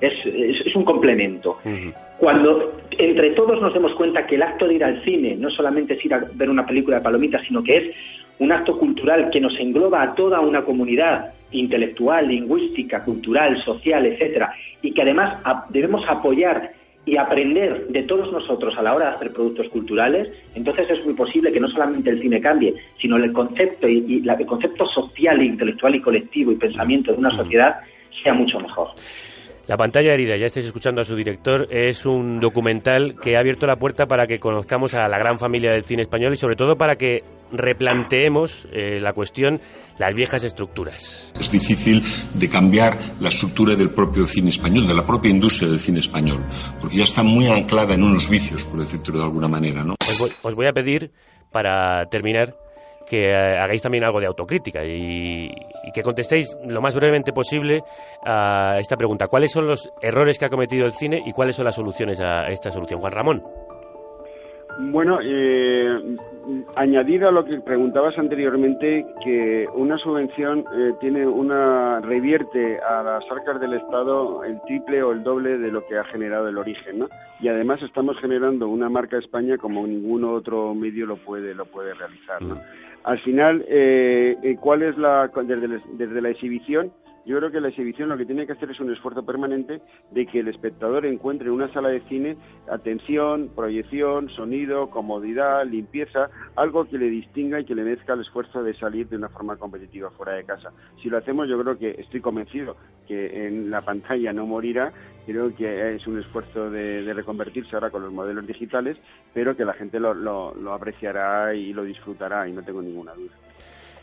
es, 0.00 0.10
es, 0.24 0.74
un 0.74 0.84
complemento. 0.84 1.58
Cuando 2.18 2.80
entre 2.98 3.30
todos 3.30 3.62
nos 3.62 3.72
demos 3.72 3.94
cuenta 3.94 4.26
que 4.26 4.34
el 4.34 4.42
acto 4.42 4.66
de 4.66 4.74
ir 4.74 4.84
al 4.84 5.00
cine 5.04 5.36
no 5.36 5.48
solamente 5.50 5.94
es 5.94 6.04
ir 6.04 6.12
a 6.12 6.24
ver 6.34 6.50
una 6.50 6.66
película 6.66 6.96
de 6.96 7.04
palomitas, 7.04 7.42
sino 7.46 7.62
que 7.62 7.76
es 7.76 7.96
un 8.40 8.50
acto 8.50 8.76
cultural 8.76 9.30
que 9.30 9.40
nos 9.40 9.56
engloba 9.60 10.02
a 10.02 10.14
toda 10.14 10.40
una 10.40 10.64
comunidad 10.64 11.34
intelectual, 11.52 12.26
lingüística, 12.26 13.04
cultural, 13.04 13.62
social, 13.64 14.06
etcétera, 14.06 14.52
y 14.82 14.92
que 14.92 15.02
además 15.02 15.40
debemos 15.70 16.02
apoyar 16.08 16.79
y 17.06 17.16
aprender 17.16 17.88
de 17.88 18.02
todos 18.02 18.30
nosotros 18.32 18.76
a 18.76 18.82
la 18.82 18.94
hora 18.94 19.10
de 19.10 19.16
hacer 19.16 19.32
productos 19.32 19.68
culturales, 19.68 20.28
entonces 20.54 20.90
es 20.90 21.04
muy 21.04 21.14
posible 21.14 21.52
que 21.52 21.60
no 21.60 21.68
solamente 21.68 22.10
el 22.10 22.20
cine 22.20 22.40
cambie, 22.40 22.74
sino 23.00 23.16
el 23.16 23.32
concepto 23.32 23.88
y, 23.88 24.22
el 24.28 24.46
concepto 24.46 24.86
social, 24.86 25.42
intelectual 25.42 25.94
y 25.94 26.00
colectivo 26.00 26.52
y 26.52 26.56
pensamiento 26.56 27.12
de 27.12 27.18
una 27.18 27.34
sociedad 27.34 27.80
sea 28.22 28.34
mucho 28.34 28.60
mejor. 28.60 28.88
La 29.70 29.76
pantalla 29.76 30.12
herida, 30.12 30.36
ya 30.36 30.46
estáis 30.46 30.66
escuchando 30.66 31.00
a 31.00 31.04
su 31.04 31.14
director, 31.14 31.68
es 31.70 32.04
un 32.04 32.40
documental 32.40 33.14
que 33.22 33.36
ha 33.36 33.38
abierto 33.38 33.68
la 33.68 33.76
puerta 33.76 34.06
para 34.06 34.26
que 34.26 34.40
conozcamos 34.40 34.94
a 34.94 35.06
la 35.06 35.16
gran 35.16 35.38
familia 35.38 35.70
del 35.70 35.84
cine 35.84 36.02
español 36.02 36.32
y 36.32 36.36
sobre 36.36 36.56
todo 36.56 36.76
para 36.76 36.96
que 36.96 37.22
replanteemos 37.52 38.66
eh, 38.72 38.98
la 39.00 39.12
cuestión, 39.12 39.60
las 39.96 40.12
viejas 40.12 40.42
estructuras. 40.42 41.30
Es 41.38 41.52
difícil 41.52 42.02
de 42.34 42.48
cambiar 42.48 42.98
la 43.20 43.28
estructura 43.28 43.76
del 43.76 43.90
propio 43.90 44.26
cine 44.26 44.50
español, 44.50 44.88
de 44.88 44.94
la 44.94 45.06
propia 45.06 45.30
industria 45.30 45.70
del 45.70 45.78
cine 45.78 46.00
español, 46.00 46.44
porque 46.80 46.96
ya 46.96 47.04
está 47.04 47.22
muy 47.22 47.46
anclada 47.46 47.94
en 47.94 48.02
unos 48.02 48.28
vicios, 48.28 48.64
por 48.64 48.80
decirlo 48.80 49.20
de 49.20 49.24
alguna 49.24 49.46
manera. 49.46 49.84
¿no? 49.84 49.94
os 50.42 50.54
voy 50.56 50.66
a 50.66 50.72
pedir, 50.72 51.12
para 51.52 52.06
terminar, 52.06 52.56
que 53.06 53.30
eh, 53.30 53.58
hagáis 53.58 53.82
también 53.82 54.04
algo 54.04 54.20
de 54.20 54.26
autocrítica 54.26 54.84
y, 54.84 55.50
que 55.92 56.02
contestéis 56.02 56.56
lo 56.64 56.80
más 56.80 56.94
brevemente 56.94 57.32
posible 57.32 57.82
a 58.24 58.76
esta 58.78 58.96
pregunta. 58.96 59.26
¿Cuáles 59.26 59.50
son 59.50 59.66
los 59.66 59.92
errores 60.00 60.38
que 60.38 60.44
ha 60.44 60.48
cometido 60.48 60.86
el 60.86 60.92
cine 60.92 61.20
y 61.26 61.32
cuáles 61.32 61.56
son 61.56 61.64
las 61.64 61.74
soluciones 61.74 62.20
a 62.20 62.46
esta 62.46 62.70
solución? 62.70 63.00
Juan 63.00 63.12
Ramón. 63.12 63.42
Bueno, 64.78 65.18
eh, 65.22 66.16
añadir 66.76 67.24
a 67.24 67.30
lo 67.30 67.44
que 67.44 67.60
preguntabas 67.60 68.16
anteriormente, 68.18 69.04
que 69.22 69.66
una 69.74 69.98
subvención 69.98 70.60
eh, 70.60 70.92
tiene 71.00 71.26
una 71.26 72.00
revierte 72.00 72.78
a 72.80 73.02
las 73.02 73.24
arcas 73.30 73.60
del 73.60 73.74
Estado 73.74 74.42
el 74.44 74.60
triple 74.62 75.02
o 75.02 75.12
el 75.12 75.22
doble 75.22 75.58
de 75.58 75.70
lo 75.70 75.86
que 75.86 75.98
ha 75.98 76.04
generado 76.04 76.48
el 76.48 76.56
origen, 76.56 77.00
¿no? 77.00 77.08
Y 77.40 77.48
además 77.48 77.82
estamos 77.82 78.18
generando 78.20 78.68
una 78.68 78.88
marca 78.88 79.18
España 79.18 79.58
como 79.58 79.86
ningún 79.86 80.24
otro 80.24 80.74
medio 80.74 81.06
lo 81.06 81.16
puede 81.16 81.54
lo 81.54 81.66
puede 81.66 81.92
realizar, 81.94 82.40
¿no? 82.42 82.60
Al 83.04 83.18
final, 83.20 83.64
eh, 83.68 84.36
eh, 84.42 84.56
¿cuál 84.60 84.82
es 84.82 84.96
la 84.98 85.30
desde, 85.34 85.80
desde 85.94 86.20
la 86.20 86.30
exhibición? 86.30 86.92
Yo 87.30 87.36
creo 87.36 87.52
que 87.52 87.60
la 87.60 87.68
exhibición 87.68 88.08
lo 88.08 88.18
que 88.18 88.26
tiene 88.26 88.44
que 88.44 88.54
hacer 88.54 88.72
es 88.72 88.80
un 88.80 88.92
esfuerzo 88.92 89.24
permanente 89.24 89.80
de 90.10 90.26
que 90.26 90.40
el 90.40 90.48
espectador 90.48 91.06
encuentre 91.06 91.46
en 91.46 91.52
una 91.52 91.72
sala 91.72 91.88
de 91.88 92.00
cine 92.08 92.36
atención, 92.68 93.50
proyección, 93.54 94.28
sonido, 94.30 94.90
comodidad, 94.90 95.64
limpieza, 95.64 96.28
algo 96.56 96.88
que 96.88 96.98
le 96.98 97.08
distinga 97.08 97.60
y 97.60 97.64
que 97.64 97.76
le 97.76 97.84
mezca 97.84 98.14
el 98.14 98.22
esfuerzo 98.22 98.64
de 98.64 98.74
salir 98.74 99.08
de 99.08 99.16
una 99.16 99.28
forma 99.28 99.56
competitiva 99.58 100.10
fuera 100.10 100.32
de 100.32 100.42
casa. 100.42 100.72
Si 101.00 101.08
lo 101.08 101.18
hacemos, 101.18 101.48
yo 101.48 101.56
creo 101.62 101.78
que 101.78 102.00
estoy 102.00 102.20
convencido 102.20 102.76
que 103.06 103.46
en 103.46 103.70
la 103.70 103.82
pantalla 103.82 104.32
no 104.32 104.44
morirá. 104.46 104.92
Creo 105.24 105.54
que 105.54 105.94
es 105.94 106.04
un 106.08 106.18
esfuerzo 106.18 106.68
de, 106.68 107.12
reconvertirse 107.14 107.76
ahora 107.76 107.90
con 107.90 108.02
los 108.02 108.12
modelos 108.12 108.44
digitales, 108.44 108.96
pero 109.32 109.56
que 109.56 109.64
la 109.64 109.74
gente 109.74 110.00
lo, 110.00 110.14
lo 110.14 110.72
apreciará 110.72 111.54
y 111.54 111.72
lo 111.72 111.84
disfrutará 111.84 112.48
y 112.48 112.52
no 112.52 112.64
tengo 112.64 112.82
ninguna 112.82 113.14
duda. 113.14 113.49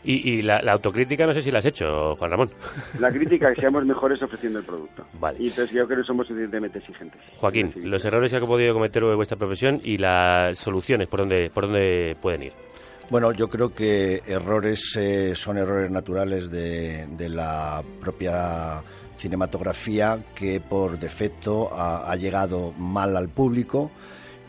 Y, 0.04 0.42
la, 0.42 0.58
autocrítica 0.72 1.26
no 1.26 1.32
sé 1.32 1.42
si 1.42 1.50
la 1.50 1.58
has 1.58 1.66
hecho, 1.66 2.14
Juan 2.16 2.30
Ramón. 2.30 2.50
La 3.00 3.10
crítica 3.10 3.52
que 3.52 3.60
seamos 3.60 3.84
mejores 3.84 4.22
ofreciendo 4.22 4.60
el 4.60 4.64
producto. 4.64 5.04
Vale. 5.14 5.38
Y 5.40 5.48
entonces 5.48 5.74
yo 5.74 5.86
creo 5.86 6.00
que 6.00 6.06
somos 6.06 6.26
suficientemente 6.26 6.78
exigentes. 6.78 7.20
Joaquín, 7.36 7.72
los 7.76 8.04
errores 8.04 8.30
que 8.30 8.36
ha 8.36 8.40
podido 8.40 8.74
cometer 8.74 9.04
vuestra 9.16 9.36
profesión 9.36 9.80
y 9.82 9.98
las 9.98 10.56
soluciones, 10.58 11.08
¿por 11.08 11.20
dónde, 11.20 11.50
por 11.50 11.64
dónde 11.64 12.16
pueden 12.20 12.44
ir? 12.44 12.52
Bueno, 13.10 13.32
yo 13.32 13.48
creo 13.48 13.74
que 13.74 14.22
errores 14.26 14.96
eh, 14.96 15.34
son 15.34 15.58
errores 15.58 15.90
naturales 15.90 16.50
de, 16.50 17.06
de, 17.06 17.28
la 17.28 17.82
propia 18.00 18.82
cinematografía 19.16 20.22
que 20.34 20.60
por 20.60 20.98
defecto 20.98 21.70
ha 21.74 22.14
llegado 22.16 22.72
mal 22.76 23.16
al 23.16 23.28
público 23.30 23.90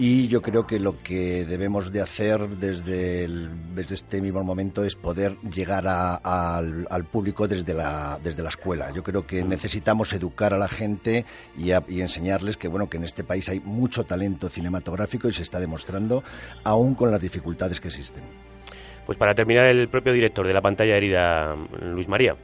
y 0.02 0.30
yo 0.30 0.42
creo 0.42 0.66
que 0.66 0.80
lo 0.80 0.94
que 1.04 1.44
debemos 1.44 1.92
de 1.92 2.00
hacer 2.00 2.40
desde, 2.48 3.28
desde 3.76 3.96
este 3.96 4.22
mismo 4.22 4.42
momento 4.46 4.86
es 4.86 4.96
poder 4.96 5.36
llegar 5.54 5.84
al, 5.88 7.04
público 7.12 7.50
desde 7.50 7.74
la, 7.74 8.18
desde 8.24 8.42
la 8.42 8.48
escuela. 8.48 8.92
Yo 8.96 9.04
creo 9.04 9.28
que 9.28 9.44
necesitamos 9.44 10.14
educar 10.14 10.54
a 10.54 10.58
la 10.58 10.70
gente 10.70 11.26
y, 11.58 11.72
y, 11.94 12.02
enseñarles 12.02 12.56
que, 12.56 12.70
bueno, 12.70 12.90
que 12.90 12.96
en 12.96 13.04
este 13.04 13.26
país 13.26 13.50
hay 13.50 13.60
mucho 13.60 14.06
talento 14.06 14.48
cinematográfico 14.48 15.28
y 15.28 15.34
se 15.34 15.44
está 15.44 15.60
demostrando, 15.60 16.24
aún 16.64 16.96
con 16.96 17.12
las 17.12 17.22
dificultades 17.22 17.82
que 17.82 17.90
existen. 17.90 18.24
Pues 19.06 19.18
para 19.18 19.36
terminar, 19.36 19.66
el 19.66 19.90
propio 19.90 20.14
director 20.14 20.48
de 20.48 20.54
la 20.54 20.62
pantalla 20.62 20.96
herida, 20.96 21.58
Luis 21.82 22.08
María. 22.08 22.38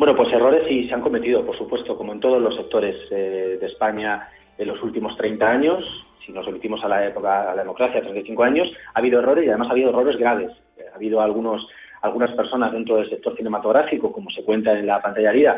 Bueno, 0.00 0.16
pues 0.16 0.32
errores 0.32 0.64
sí 0.68 0.88
se 0.88 0.94
han 0.94 1.00
cometido, 1.00 1.46
por 1.46 1.56
supuesto, 1.56 1.96
como 1.96 2.12
en 2.12 2.18
todos 2.18 2.42
los 2.42 2.56
sectores 2.56 2.96
eh, 3.12 3.56
de 3.60 3.66
España 3.66 4.28
en 4.58 4.66
los 4.66 4.82
últimos 4.82 5.16
30 5.16 5.46
años 5.46 5.84
si 6.24 6.32
nos 6.32 6.44
remitimos 6.46 6.82
a 6.84 6.88
la 6.88 7.06
época, 7.06 7.50
a 7.50 7.54
la 7.54 7.62
democracia, 7.62 8.00
35 8.00 8.42
años, 8.42 8.68
ha 8.94 8.98
habido 8.98 9.20
errores 9.20 9.44
y 9.44 9.48
además 9.48 9.68
ha 9.68 9.72
habido 9.72 9.90
errores 9.90 10.16
graves. 10.16 10.50
Ha 10.92 10.96
habido 10.96 11.20
algunos, 11.20 11.66
algunas 12.02 12.30
personas 12.32 12.72
dentro 12.72 12.96
del 12.96 13.08
sector 13.08 13.36
cinematográfico, 13.36 14.12
como 14.12 14.30
se 14.30 14.44
cuenta 14.44 14.72
en 14.72 14.86
la 14.86 15.00
pantalla 15.00 15.30
herida, 15.30 15.56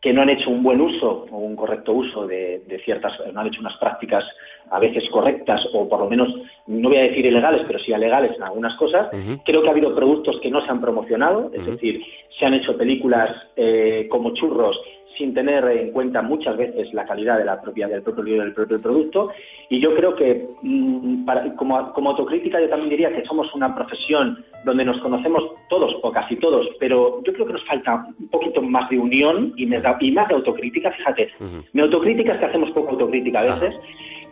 que 0.00 0.12
no 0.12 0.22
han 0.22 0.30
hecho 0.30 0.48
un 0.48 0.62
buen 0.62 0.80
uso 0.80 1.26
o 1.30 1.38
un 1.38 1.54
correcto 1.54 1.92
uso 1.92 2.26
de, 2.26 2.62
ciertas, 2.84 3.12
no 3.32 3.40
han 3.40 3.48
hecho 3.48 3.60
unas 3.60 3.76
prácticas 3.76 4.24
a 4.70 4.78
veces 4.78 5.04
correctas 5.10 5.60
o 5.74 5.88
por 5.88 6.00
lo 6.00 6.08
menos, 6.08 6.28
no 6.66 6.88
voy 6.88 6.98
a 6.98 7.02
decir 7.02 7.26
ilegales, 7.26 7.62
pero 7.66 7.78
sí 7.80 7.90
legales 7.90 8.34
en 8.36 8.42
algunas 8.42 8.76
cosas. 8.78 9.08
Creo 9.44 9.62
que 9.62 9.68
ha 9.68 9.72
habido 9.72 9.94
productos 9.94 10.38
que 10.40 10.50
no 10.50 10.64
se 10.64 10.70
han 10.70 10.80
promocionado, 10.80 11.50
es 11.52 11.66
decir, 11.66 12.02
se 12.38 12.46
han 12.46 12.54
hecho 12.54 12.78
películas 12.78 13.30
eh, 13.56 14.06
como 14.10 14.32
churros 14.32 14.78
sin 15.20 15.34
tener 15.34 15.62
en 15.64 15.92
cuenta 15.92 16.22
muchas 16.22 16.56
veces 16.56 16.92
la 16.94 17.04
calidad 17.04 17.36
de 17.36 17.44
la 17.44 17.60
propia, 17.60 17.86
del 17.86 18.02
propio 18.02 18.40
del 18.40 18.54
propio 18.54 18.80
producto. 18.80 19.30
Y 19.68 19.78
yo 19.78 19.94
creo 19.94 20.16
que, 20.16 20.48
mm, 20.62 21.26
como, 21.56 21.92
como 21.92 22.10
autocrítica, 22.10 22.58
yo 22.58 22.70
también 22.70 22.88
diría 22.88 23.12
que 23.12 23.24
somos 23.26 23.54
una 23.54 23.74
profesión 23.74 24.42
donde 24.64 24.84
nos 24.84 24.98
conocemos 25.02 25.44
todos 25.68 25.94
o 26.02 26.10
casi 26.10 26.36
todos, 26.36 26.66
pero 26.78 27.22
yo 27.22 27.32
creo 27.34 27.46
que 27.46 27.52
nos 27.52 27.66
falta 27.66 28.06
un 28.18 28.28
poquito 28.28 28.62
más 28.62 28.88
de 28.88 28.98
unión 28.98 29.52
y, 29.56 29.66
más 29.66 30.28
de 30.28 30.34
autocrítica. 30.34 30.90
Fíjate, 30.92 31.30
mi 31.74 31.82
autocrítica 31.82 32.32
es 32.32 32.38
que 32.40 32.46
hacemos 32.46 32.70
poco 32.70 32.92
autocrítica 32.92 33.40
a 33.40 33.54
veces. 33.54 33.74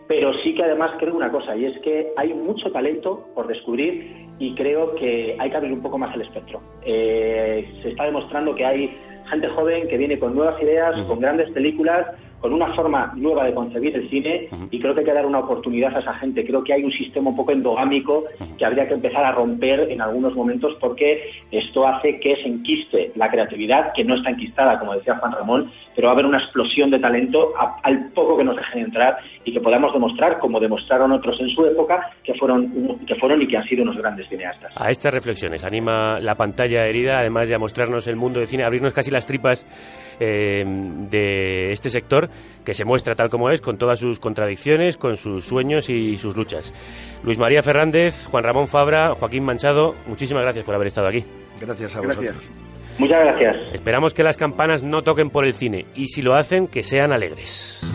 Pero 0.08 0.32
sí 0.42 0.54
que 0.54 0.64
además 0.64 0.92
creo 0.98 1.14
una 1.14 1.30
cosa, 1.30 1.54
y 1.54 1.66
es 1.66 1.78
que 1.80 2.12
hay 2.16 2.32
mucho 2.32 2.72
talento 2.72 3.26
por 3.34 3.46
descubrir 3.46 4.26
y 4.38 4.54
creo 4.54 4.94
que 4.94 5.36
hay 5.38 5.50
que 5.50 5.56
abrir 5.56 5.70
un 5.70 5.82
poco 5.82 5.98
más 5.98 6.14
el 6.14 6.22
espectro. 6.22 6.62
Eh, 6.86 7.68
se 7.82 7.90
está 7.90 8.04
demostrando 8.04 8.54
que 8.54 8.64
hay 8.64 8.90
gente 9.28 9.48
joven 9.48 9.88
que 9.88 9.96
viene 9.96 10.18
con 10.18 10.34
nuevas 10.34 10.60
ideas, 10.62 10.94
con 11.06 11.20
grandes 11.20 11.50
películas, 11.50 12.06
con 12.40 12.52
una 12.52 12.72
forma 12.74 13.12
nueva 13.16 13.44
de 13.44 13.54
concebir 13.54 13.94
el 13.96 14.08
cine 14.10 14.48
y 14.70 14.80
creo 14.80 14.94
que 14.94 15.00
hay 15.00 15.06
que 15.06 15.12
dar 15.12 15.26
una 15.26 15.40
oportunidad 15.40 15.96
a 15.96 16.00
esa 16.00 16.14
gente. 16.14 16.46
Creo 16.46 16.62
que 16.62 16.72
hay 16.72 16.84
un 16.84 16.92
sistema 16.92 17.30
un 17.30 17.36
poco 17.36 17.52
endogámico 17.52 18.24
que 18.56 18.64
habría 18.64 18.86
que 18.86 18.94
empezar 18.94 19.24
a 19.24 19.32
romper 19.32 19.90
en 19.90 20.00
algunos 20.00 20.34
momentos 20.34 20.76
porque 20.80 21.30
esto 21.50 21.86
hace 21.86 22.20
que 22.20 22.36
se 22.36 22.48
enquiste 22.48 23.12
la 23.16 23.30
creatividad, 23.30 23.92
que 23.94 24.04
no 24.04 24.16
está 24.16 24.30
enquistada, 24.30 24.78
como 24.78 24.94
decía 24.94 25.16
Juan 25.16 25.32
Ramón, 25.32 25.70
pero 25.94 26.06
va 26.06 26.12
a 26.12 26.14
haber 26.14 26.26
una 26.26 26.38
explosión 26.38 26.90
de 26.90 27.00
talento 27.00 27.52
al 27.82 28.10
poco 28.12 28.36
que 28.36 28.44
nos 28.44 28.56
dejen 28.56 28.84
entrar 28.84 29.18
y 29.44 29.52
que 29.52 29.60
podamos 29.60 29.92
demostrar, 29.92 30.38
como 30.38 30.60
demostraron 30.60 31.10
otros 31.12 31.40
en 31.40 31.48
su 31.50 31.66
época, 31.66 32.10
que 32.22 32.34
fueron, 32.34 32.98
que 33.06 33.14
fueron 33.16 33.42
y 33.42 33.48
que 33.48 33.56
han 33.56 33.64
sido 33.64 33.82
unos 33.82 33.96
grandes 33.96 34.28
cineastas. 34.28 34.72
A 34.76 34.90
estas 34.90 35.12
reflexiones 35.12 35.64
anima 35.64 36.20
la 36.20 36.34
pantalla 36.36 36.86
herida, 36.86 37.18
además 37.18 37.48
de 37.48 37.54
a 37.54 37.58
mostrarnos 37.58 38.06
el 38.06 38.16
mundo 38.16 38.38
de 38.38 38.46
cine, 38.46 38.64
abrirnos 38.64 38.92
casi 38.92 39.10
las 39.10 39.26
tripas 39.26 39.66
eh, 40.20 40.64
de 40.64 41.72
este 41.72 41.90
sector 41.90 42.27
que 42.64 42.74
se 42.74 42.84
muestra 42.84 43.14
tal 43.14 43.30
como 43.30 43.50
es, 43.50 43.60
con 43.60 43.78
todas 43.78 43.98
sus 43.98 44.20
contradicciones, 44.20 44.96
con 44.96 45.16
sus 45.16 45.44
sueños 45.44 45.88
y 45.88 46.16
sus 46.16 46.36
luchas. 46.36 46.72
Luis 47.22 47.38
María 47.38 47.62
Fernández, 47.62 48.26
Juan 48.26 48.44
Ramón 48.44 48.68
Fabra, 48.68 49.14
Joaquín 49.14 49.44
Manchado, 49.44 49.94
muchísimas 50.06 50.42
gracias 50.42 50.64
por 50.64 50.74
haber 50.74 50.88
estado 50.88 51.08
aquí. 51.08 51.24
Gracias 51.60 51.96
a 51.96 52.00
vosotros. 52.00 52.50
Muchas 52.98 53.20
gracias. 53.20 53.56
Esperamos 53.74 54.12
que 54.12 54.22
las 54.22 54.36
campanas 54.36 54.82
no 54.82 55.02
toquen 55.02 55.30
por 55.30 55.44
el 55.44 55.54
cine 55.54 55.86
y 55.94 56.08
si 56.08 56.20
lo 56.20 56.34
hacen, 56.34 56.66
que 56.66 56.82
sean 56.82 57.12
alegres. 57.12 57.86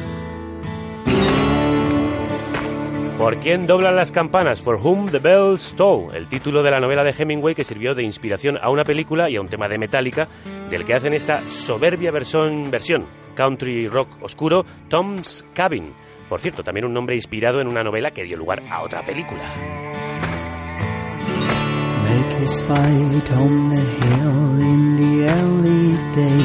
¿Por 3.18 3.38
quién 3.38 3.68
doblan 3.68 3.96
las 3.96 4.12
campanas? 4.12 4.62
For 4.62 4.76
Whom 4.76 5.10
the 5.10 5.20
Bells 5.20 5.76
Toll, 5.78 6.14
el 6.16 6.28
título 6.28 6.64
de 6.64 6.72
la 6.72 6.80
novela 6.80 7.04
de 7.04 7.14
Hemingway 7.18 7.54
que 7.54 7.64
sirvió 7.64 7.94
de 7.94 8.04
inspiración 8.04 8.58
a 8.62 8.70
una 8.70 8.84
película 8.84 9.30
y 9.30 9.36
a 9.36 9.42
un 9.42 9.48
tema 9.48 9.70
de 9.70 9.78
Metallica, 9.78 10.28
del 10.70 10.84
que 10.84 10.94
hacen 10.94 11.14
esta 11.14 11.40
soberbia 11.44 12.12
versión, 12.12 12.70
versión 12.70 13.06
country 13.34 13.88
rock 13.88 14.10
oscuro, 14.22 14.66
Tom's 14.90 15.46
Cabin. 15.54 15.94
Por 16.30 16.40
cierto, 16.40 16.64
también 16.64 16.86
un 16.86 16.94
nombre 16.94 17.16
inspirado 17.16 17.62
en 17.62 17.68
una 17.68 17.84
novela 17.84 18.12
que 18.12 18.24
dio 18.24 18.38
lugar 18.38 18.62
a 18.70 18.82
otra 18.82 19.06
película. 19.06 19.44
Make 22.04 22.42
his 22.42 22.64
fight 22.64 23.32
on 23.32 23.70
the 23.70 23.76
hill 23.76 24.60
in 24.62 24.96
the 24.96 25.28
early 25.30 25.98
day. 26.14 26.44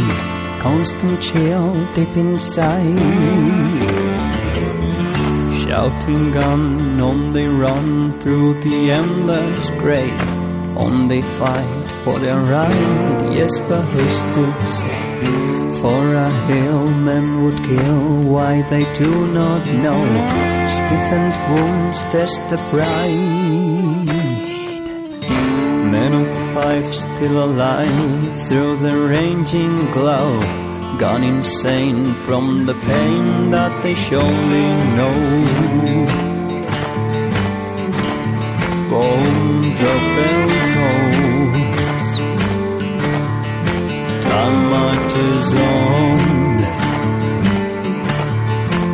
Constant 0.62 1.20
chill 1.20 1.72
deep 1.94 2.16
inside. 2.16 2.98
Shouting 5.64 6.32
gun 6.32 7.00
on 7.00 7.32
they 7.32 7.46
run 7.46 8.18
through 8.20 8.60
the 8.60 8.90
endless 8.90 9.70
grey. 9.78 10.37
On 10.76 11.08
they 11.08 11.22
fight 11.22 11.86
for 12.04 12.18
their 12.18 12.40
right. 12.40 13.34
Yes, 13.34 13.58
but 13.68 13.82
who's 13.82 14.22
to 14.34 14.68
say? 14.68 15.58
For 15.80 16.14
a 16.14 16.30
hill 16.48 16.86
men 16.90 17.44
would 17.44 17.58
kill, 17.62 18.22
why 18.24 18.62
they 18.62 18.84
do 18.94 19.28
not 19.28 19.64
know. 19.66 20.02
Stiffened 20.66 21.34
wounds 21.50 22.02
test 22.14 22.40
the 22.50 22.58
pride. 22.70 24.08
Men 25.92 26.12
of 26.22 26.28
five 26.54 26.86
still 26.92 27.44
alive 27.44 28.42
through 28.48 28.76
the 28.76 28.96
ranging 29.08 29.90
glow, 29.92 30.40
gone 30.98 31.22
insane 31.22 32.12
from 32.26 32.66
the 32.66 32.74
pain 32.74 33.50
that 33.52 33.82
they 33.82 33.94
surely 33.94 34.68
know. 34.98 35.18
From 38.88 39.62
the 39.80 40.47
Zone. 45.40 46.58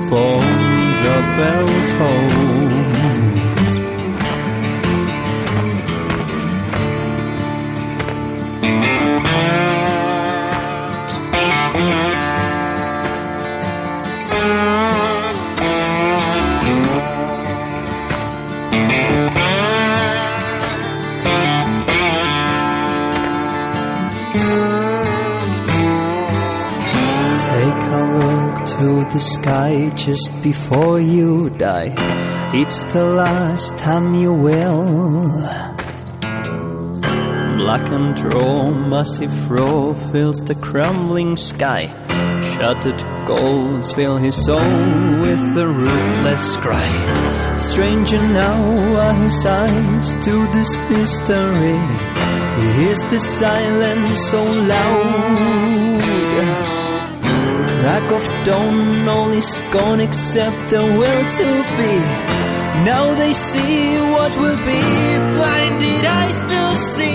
from 0.09 0.41
the 1.05 1.19
bell 1.37 1.89
tolls. 1.89 2.44
Sky 29.45 29.91
just 29.95 30.31
before 30.43 30.99
you 30.99 31.51
die. 31.51 31.93
It's 32.55 32.83
the 32.95 33.05
last 33.05 33.77
time 33.77 34.15
you 34.15 34.33
will. 34.33 35.29
Black 37.61 37.87
and 37.91 38.17
raw, 38.33 38.71
massive 38.71 39.37
roar 39.51 39.95
fills 40.13 40.39
the 40.49 40.55
crumbling 40.55 41.37
sky. 41.37 41.83
Shattered 42.53 43.03
golds 43.27 43.93
fill 43.93 44.17
his 44.17 44.37
soul 44.47 44.79
with 45.25 45.47
a 45.65 45.69
ruthless 45.83 46.57
cry. 46.65 46.91
Stranger 47.59 48.23
now 48.43 48.61
are 49.05 49.17
his 49.25 49.45
eyes 49.45 50.09
to 50.25 50.35
this 50.57 50.73
mystery. 50.89 51.81
He 52.59 52.67
hears 52.79 53.03
the 53.13 53.19
silence 53.19 54.21
so 54.31 54.43
loud. 54.43 55.84
Crack 57.85 58.11
of 58.13 58.27
dawn, 58.47 59.35
is 59.37 59.61
gone 59.71 60.01
except 60.01 60.71
the 60.71 60.83
will 60.99 61.25
to 61.39 61.49
be. 61.77 61.95
Now 62.89 63.15
they 63.15 63.33
see 63.35 64.01
what 64.15 64.35
will 64.39 64.57
be, 64.57 64.83
blinded 65.37 66.05
eyes 66.07 66.35
still 66.35 66.77
see. 66.77 67.13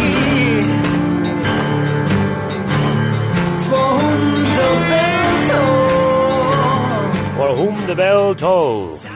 For 3.67 3.89
whom 3.99 4.43
the 4.59 4.71
bell 4.91 5.33
tolls. 5.49 7.37
For 7.37 7.51
whom 7.57 7.87
the 7.87 7.95
bell 7.95 8.35
tolls. 8.35 9.08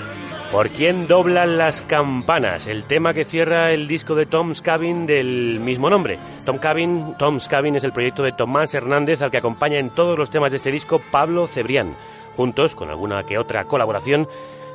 ¿Por 0.53 0.69
quién 0.69 1.07
doblan 1.07 1.57
las 1.57 1.81
campanas? 1.81 2.67
El 2.67 2.83
tema 2.83 3.15
que 3.15 3.25
cierra 3.25 3.71
el 3.71 3.87
disco 3.87 4.13
de 4.13 4.27
Tom's 4.27 4.61
Cabin 4.61 5.07
del 5.07 5.59
mismo 5.59 5.89
nombre. 5.89 6.19
Tom 6.45 6.59
Cabin, 6.59 7.15
Tom's 7.17 7.47
Cabin 7.47 7.75
es 7.75 7.83
el 7.83 7.91
proyecto 7.91 8.21
de 8.21 8.33
Tomás 8.33 8.71
Hernández 8.75 9.23
al 9.23 9.31
que 9.31 9.37
acompaña 9.37 9.79
en 9.79 9.89
todos 9.89 10.15
los 10.15 10.29
temas 10.29 10.51
de 10.51 10.57
este 10.57 10.71
disco 10.71 11.01
Pablo 11.09 11.47
Cebrián. 11.47 11.95
Juntos, 12.35 12.75
con 12.75 12.89
alguna 12.89 13.23
que 13.23 13.39
otra 13.39 13.63
colaboración, 13.63 14.27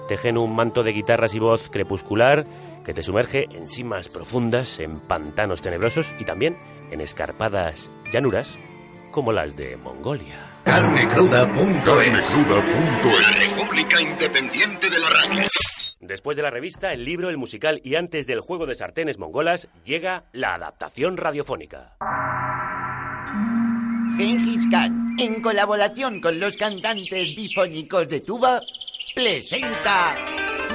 tejen 0.09 0.37
un 0.37 0.57
manto 0.57 0.83
de 0.83 0.91
guitarras 0.91 1.33
y 1.37 1.39
voz 1.39 1.69
crepuscular 1.69 2.45
que 2.85 2.93
te 2.93 3.05
sumerge 3.05 3.47
en 3.53 3.69
cimas 3.69 4.09
profundas, 4.09 4.81
en 4.81 4.99
pantanos 4.99 5.63
tenebrosos 5.63 6.13
y 6.19 6.25
también 6.25 6.59
en 6.91 7.01
escarpadas 7.01 7.89
llanuras 8.13 8.59
como 9.11 9.33
las 9.33 9.57
de 9.57 9.77
Mongolia. 9.77 10.37
Carnecruda.es 10.65 11.87
La 11.87 13.31
República 13.33 14.01
Independiente 14.01 14.91
de 14.91 14.99
la 14.99 15.09
Radio. 15.11 15.47
Después 16.01 16.37
de 16.37 16.43
la 16.43 16.51
revista, 16.51 16.93
el 16.93 17.05
libro, 17.05 17.29
el 17.29 17.37
musical 17.37 17.81
y 17.83 17.97
antes 17.97 18.27
del 18.27 18.41
juego 18.41 18.67
de 18.67 18.75
sartenes 18.75 19.19
mongolas, 19.19 19.69
llega 19.85 20.25
la 20.33 20.55
adaptación 20.55 21.17
radiofónica. 21.17 21.97
Gengis 24.17 24.67
Khan, 24.71 25.17
en 25.19 25.41
colaboración 25.43 26.21
con 26.21 26.39
los 26.39 26.57
cantantes 26.57 27.37
bifónicos 27.37 28.09
de 28.09 28.21
tuba, 28.21 28.61
presenta 29.15 30.15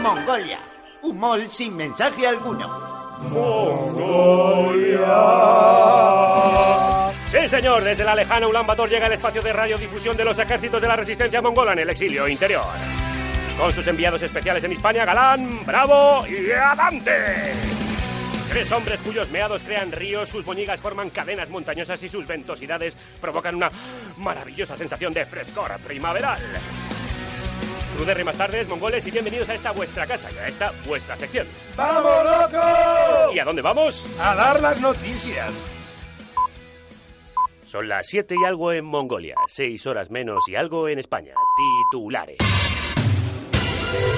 Mongolia, 0.01 0.59
humor 1.01 1.47
sin 1.49 1.75
mensaje 1.75 2.27
alguno. 2.27 2.93
Sí, 7.33 7.49
señor, 7.49 7.83
desde 7.83 8.03
la 8.03 8.13
lejana 8.13 8.47
Ulan 8.47 8.67
Bator 8.67 8.87
llega 8.87 9.07
el 9.07 9.13
espacio 9.13 9.41
de 9.41 9.51
radiodifusión 9.51 10.15
de 10.15 10.23
los 10.23 10.37
ejércitos 10.37 10.79
de 10.79 10.87
la 10.87 10.95
resistencia 10.95 11.41
mongola 11.41 11.73
en 11.73 11.79
el 11.79 11.89
exilio 11.89 12.27
interior. 12.27 12.61
Con 13.57 13.73
sus 13.73 13.87
enviados 13.87 14.21
especiales 14.21 14.63
en 14.63 14.71
Hispania, 14.71 15.03
Galán, 15.03 15.65
Bravo 15.65 16.27
y 16.27 16.51
Adante. 16.51 17.55
Tres 18.49 18.71
hombres 18.71 19.01
cuyos 19.01 19.31
meados 19.31 19.63
crean 19.63 19.91
ríos, 19.91 20.29
sus 20.29 20.45
boñigas 20.45 20.79
forman 20.79 21.09
cadenas 21.09 21.49
montañosas 21.49 22.03
y 22.03 22.07
sus 22.07 22.27
ventosidades 22.27 22.95
provocan 23.19 23.55
una 23.55 23.71
maravillosa 24.17 24.77
sensación 24.77 25.11
de 25.11 25.25
frescor 25.25 25.71
primaveral. 25.79 26.39
Ruderri 27.97 28.23
más 28.23 28.37
tardes, 28.37 28.67
mongoles, 28.67 29.07
y 29.07 29.11
bienvenidos 29.11 29.49
a 29.49 29.55
esta 29.55 29.71
vuestra 29.71 30.05
casa 30.05 30.29
y 30.31 30.37
a 30.37 30.47
esta 30.47 30.71
vuestra 30.85 31.15
sección. 31.15 31.47
¡Vamos, 31.75 32.25
loco! 32.25 33.33
¿Y 33.33 33.39
a 33.39 33.43
dónde 33.43 33.63
vamos? 33.63 34.05
A 34.19 34.35
dar 34.35 34.61
las 34.61 34.79
noticias. 34.79 35.72
Son 37.73 37.87
las 37.87 38.05
7 38.05 38.35
y 38.39 38.45
algo 38.45 38.71
en 38.71 38.85
Mongolia, 38.85 39.33
6 39.47 39.87
horas 39.87 40.11
menos 40.11 40.43
y 40.47 40.53
algo 40.53 40.87
en 40.87 40.99
España. 40.99 41.33
Titulares. 41.89 42.37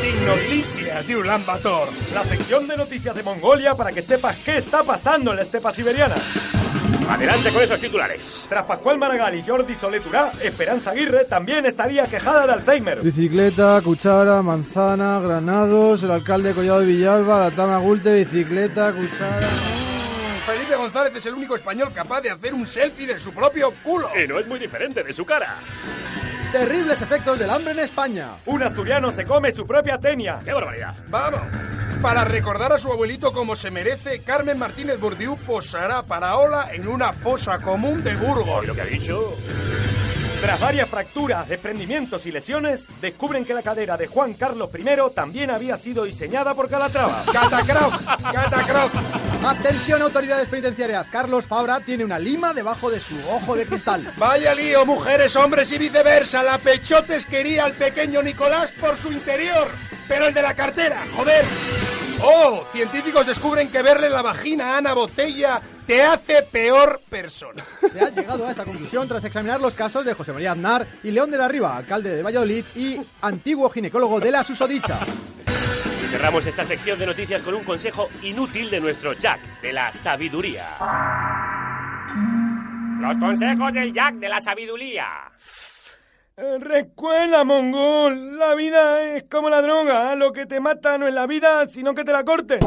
Sin 0.02 0.26
noticias 0.26 1.08
de 1.08 1.16
Ulan 1.16 1.46
Bator, 1.46 1.88
la 2.14 2.26
sección 2.26 2.68
de 2.68 2.76
noticias 2.76 3.16
de 3.16 3.24
Mongolia 3.24 3.74
para 3.74 3.94
que 3.94 4.02
sepas 4.02 4.36
qué 4.44 4.58
está 4.58 4.84
pasando 4.84 5.32
en 5.32 5.38
la 5.38 5.44
estepa 5.44 5.72
siberiana. 5.72 6.16
Adelante 7.08 7.50
con 7.54 7.64
esos 7.64 7.80
titulares. 7.80 8.46
Tras 8.50 8.66
Pascual 8.66 8.98
Maragall 8.98 9.36
y 9.36 9.42
Jordi 9.42 9.74
Soleturá, 9.74 10.34
Esperanza 10.44 10.92
Aguirre 10.92 11.24
también 11.24 11.66
estaría 11.66 12.08
quejada 12.08 12.46
de 12.48 12.52
Alzheimer. 12.52 13.02
Bicicleta, 13.04 13.80
cuchara, 13.82 14.42
manzana, 14.42 15.22
granados, 15.22 16.04
el 16.04 16.12
alcalde 16.12 16.54
Collado 16.54 16.82
de 16.82 16.88
Villalba, 16.88 17.40
la 17.40 17.52
Tama 17.52 17.78
Gulte, 17.78 18.16
bicicleta, 18.16 18.92
cuchara... 18.92 19.85
Felipe 20.46 20.76
González 20.76 21.16
es 21.16 21.26
el 21.26 21.34
único 21.34 21.56
español 21.56 21.92
capaz 21.92 22.22
de 22.22 22.30
hacer 22.30 22.54
un 22.54 22.68
selfie 22.68 23.08
de 23.08 23.18
su 23.18 23.34
propio 23.34 23.72
culo. 23.84 24.10
Y 24.16 24.28
no 24.28 24.38
es 24.40 24.46
muy 24.46 24.60
diferente 24.60 25.04
de 25.04 25.12
su 25.12 25.26
cara. 25.26 25.56
Terribles 26.52 27.02
efectos 27.02 27.40
del 27.40 27.50
hambre 27.50 27.74
en 27.74 27.80
España. 27.80 28.38
Un 28.46 28.62
asturiano 28.62 29.12
se 29.12 29.26
come 29.26 29.52
su 29.52 29.66
propia 29.66 29.98
tenia. 29.98 30.40
¡Qué 30.46 30.54
barbaridad! 30.54 30.94
Vamos. 31.08 31.42
Para 32.00 32.24
recordar 32.26 32.72
a 32.72 32.78
su 32.78 32.92
abuelito 32.92 33.34
como 33.34 33.56
se 33.56 33.72
merece, 33.72 34.22
Carmen 34.22 34.60
Martínez 34.60 35.00
Bourdieu 35.00 35.36
posará 35.38 36.04
para 36.04 36.38
Ola 36.38 36.70
en 36.72 36.88
una 36.88 37.12
fosa 37.12 37.60
común 37.60 38.04
de 38.04 38.16
Burgos. 38.16 38.64
¿Y 38.64 38.68
lo 38.68 38.76
que 38.76 38.82
ha 38.82 38.86
dicho? 38.86 39.36
Tras 40.46 40.60
varias 40.60 40.88
fracturas, 40.88 41.50
desprendimientos 41.50 42.28
y 42.28 42.32
lesiones, 42.32 42.86
descubren 43.02 43.46
que 43.46 43.56
la 43.56 43.64
cadera 43.64 43.98
de 43.98 44.06
Juan 44.06 44.36
Carlos 44.36 44.70
I 44.78 44.86
también 45.16 45.50
había 45.50 45.76
sido 45.76 46.04
diseñada 46.04 46.54
por 46.54 46.70
Calatrava. 46.70 47.24
¡Catacroc! 47.34 48.06
¡Catacroc! 48.32 48.92
Atención 49.44 50.04
autoridades 50.04 50.48
penitenciarias, 50.48 51.08
Carlos 51.08 51.46
Fabra 51.46 51.80
tiene 51.80 52.06
una 52.06 52.20
lima 52.20 52.54
debajo 52.54 52.92
de 52.92 53.00
su 53.00 53.16
ojo 53.28 53.56
de 53.56 53.66
cristal. 53.66 54.14
Vaya 54.18 54.54
lío, 54.54 54.86
mujeres, 54.86 55.36
hombres 55.36 55.72
y 55.72 55.80
viceversa. 55.80 56.44
La 56.44 56.60
Pechotes 56.60 57.26
quería 57.26 57.66
al 57.66 57.74
pequeño 57.74 58.22
Nicolás 58.22 58.72
por 58.80 58.98
su 58.98 59.12
interior, 59.12 59.68
pero 60.08 60.28
el 60.28 60.34
de 60.36 60.44
la 60.44 60.54
cartera, 60.54 61.08
joder. 61.16 61.44
¡Oh! 62.22 62.64
Científicos 62.72 63.26
descubren 63.26 63.72
que 63.72 63.82
verle 63.82 64.12
la 64.12 64.22
vagina 64.22 64.76
a 64.76 64.78
Ana 64.78 64.94
Botella 64.94 65.60
te 65.86 66.02
hace 66.02 66.42
peor 66.44 67.02
persona. 67.10 67.64
Se 67.92 68.00
ha 68.00 68.10
llegado 68.10 68.48
a 68.48 68.52
esta 68.52 68.66
conclusión 68.66 69.08
tras 69.08 69.24
examinar 69.24 69.62
los 69.62 69.74
casos 69.74 70.04
de 70.06 70.14
José 70.14 70.34
María 70.34 70.54
Aznar 70.54 70.86
y 71.04 71.12
León 71.12 71.32
de 71.32 71.38
la 71.38 71.48
Riva, 71.48 71.78
alcalde 71.78 72.16
de 72.16 72.24
Valladolid 72.24 72.66
y 72.76 73.00
antiguo 73.22 73.70
ginecólogo 73.70 74.20
de 74.20 74.32
la 74.32 74.44
susodicha. 74.44 75.00
Cerramos 76.12 76.46
esta 76.46 76.64
sección 76.66 76.98
de 76.98 77.06
noticias 77.06 77.42
con 77.42 77.54
un 77.56 77.64
consejo 77.64 78.10
inútil 78.24 78.70
de 78.70 78.80
nuestro 78.80 79.14
Jack, 79.14 79.62
de 79.62 79.74
la 79.74 79.92
sabiduría. 79.92 80.66
Los 83.00 83.18
consejos 83.18 83.74
del 83.74 83.94
Jack 83.94 84.16
de 84.16 84.30
la 84.30 84.42
sabiduría. 84.42 85.08
Recuerda, 86.38 87.44
mongol, 87.44 88.38
la 88.38 88.56
vida 88.56 89.16
es 89.16 89.24
como 89.24 89.50
la 89.50 89.62
droga, 89.62 90.14
¿eh? 90.14 90.16
lo 90.18 90.32
que 90.32 90.46
te 90.46 90.60
mata 90.60 90.98
no 90.98 91.08
es 91.08 91.14
la 91.14 91.28
vida, 91.28 91.66
sino 91.68 91.94
que 91.94 92.04
te 92.04 92.12
la 92.12 92.26
corte. 92.26 92.60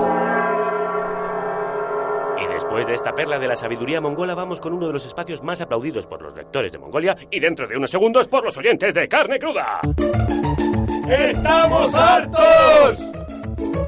Y 2.40 2.46
después 2.46 2.86
de 2.86 2.94
esta 2.94 3.12
perla 3.12 3.38
de 3.38 3.48
la 3.48 3.56
sabiduría 3.56 4.00
mongola, 4.00 4.34
vamos 4.34 4.60
con 4.60 4.72
uno 4.72 4.86
de 4.86 4.92
los 4.92 5.04
espacios 5.06 5.42
más 5.42 5.60
aplaudidos 5.60 6.06
por 6.06 6.22
los 6.22 6.34
lectores 6.36 6.72
de 6.72 6.78
Mongolia 6.78 7.16
y 7.30 7.40
dentro 7.40 7.66
de 7.66 7.76
unos 7.76 7.90
segundos 7.90 8.28
por 8.28 8.44
los 8.44 8.56
oyentes 8.56 8.94
de 8.94 9.08
Carne 9.08 9.38
Cruda. 9.38 9.80
¡Estamos 11.08 11.94
hartos! 11.94 13.17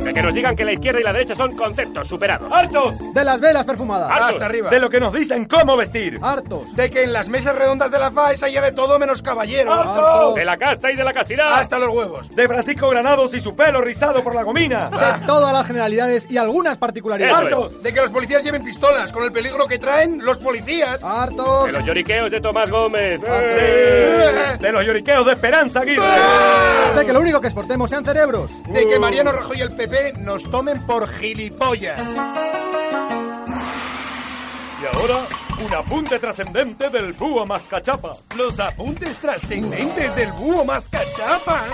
De 0.01 0.15
que 0.15 0.23
nos 0.23 0.35
digan 0.35 0.57
que 0.57 0.65
la 0.65 0.73
izquierda 0.73 1.01
y 1.01 1.03
la 1.05 1.13
derecha 1.13 1.35
son 1.35 1.55
conceptos 1.55 2.09
superados. 2.09 2.51
¡Hartos! 2.53 2.95
De 3.13 3.23
las 3.23 3.39
velas 3.39 3.65
perfumadas. 3.65 4.11
Hasta 4.11 4.47
arriba. 4.47 4.71
De 4.71 4.81
lo 4.81 4.89
que 4.89 4.99
nos 4.99 5.13
dicen 5.13 5.45
cómo 5.45 5.77
vestir. 5.77 6.19
Hartos. 6.23 6.75
De 6.75 6.91
que 6.91 7.03
en 7.03 7.13
las 7.13 7.29
mesas 7.29 7.55
redondas 7.55 7.91
de 7.91 7.99
la 7.99 8.11
FAES 8.11 8.43
haya 8.43 8.63
de 8.63 8.73
todo 8.73 8.99
menos 8.99 9.23
caballero. 9.23 9.73
¡Hartos! 9.73 10.35
De 10.35 10.45
la 10.45 10.57
casta 10.57 10.91
y 10.91 10.97
de 10.97 11.05
la 11.05 11.13
castidad. 11.13 11.53
Hasta 11.53 11.79
los 11.79 11.95
huevos. 11.95 12.35
De 12.35 12.49
Francisco 12.49 12.89
Granados 12.89 13.35
y 13.35 13.41
su 13.41 13.55
pelo 13.55 13.83
rizado 13.83 14.25
por 14.25 14.35
la 14.35 14.43
gomina. 14.43 14.89
De 14.89 15.27
todas 15.27 15.53
las 15.53 15.67
generalidades 15.67 16.27
y 16.31 16.39
algunas 16.39 16.79
particularidades. 16.79 17.37
¡Hartos! 17.37 17.83
De 17.83 17.93
que 17.93 18.01
los 18.01 18.11
policías 18.11 18.43
lleven 18.43 18.65
pistolas 18.65 19.13
con 19.13 19.23
el 19.25 19.33
peligro 19.33 19.67
que 19.67 19.79
traen 19.79 20.25
los 20.25 20.39
policías. 20.39 21.03
¡Hartos! 21.05 21.67
De 21.67 21.73
los 21.73 21.85
lloriqueos 21.85 22.31
de 22.31 22.41
Tomás 22.41 22.71
Gómez. 22.71 23.21
De, 23.21 24.57
de 24.59 24.73
los 24.73 24.85
lloriqueos 24.85 25.27
de 25.27 25.33
Esperanza 25.33 25.81
Aguirre. 25.81 26.05
De 26.97 27.05
que 27.07 27.13
lo 27.13 27.21
único 27.21 27.41
que 27.41 27.49
exportemos 27.49 27.91
sean 27.91 28.05
cerebros. 28.05 28.51
De 28.69 28.89
que 28.89 28.99
Mariano 28.99 29.33
Rajoy 29.33 29.59
y 29.59 29.61
el 29.61 29.73
PP 29.73 29.90
nos 30.21 30.49
tomen 30.51 30.87
por 30.87 31.09
gilipollas. 31.09 31.99
Y 34.81 34.97
ahora, 34.97 35.17
un 35.65 35.75
apunte 35.75 36.19
trascendente 36.19 36.89
del 36.91 37.13
búho 37.13 37.45
mascachapa. 37.45 38.17
Los 38.37 38.59
apuntes 38.61 39.19
trascendentes 39.19 40.15
del 40.17 40.33
búho 40.33 40.65
mascachapa. 40.65 41.65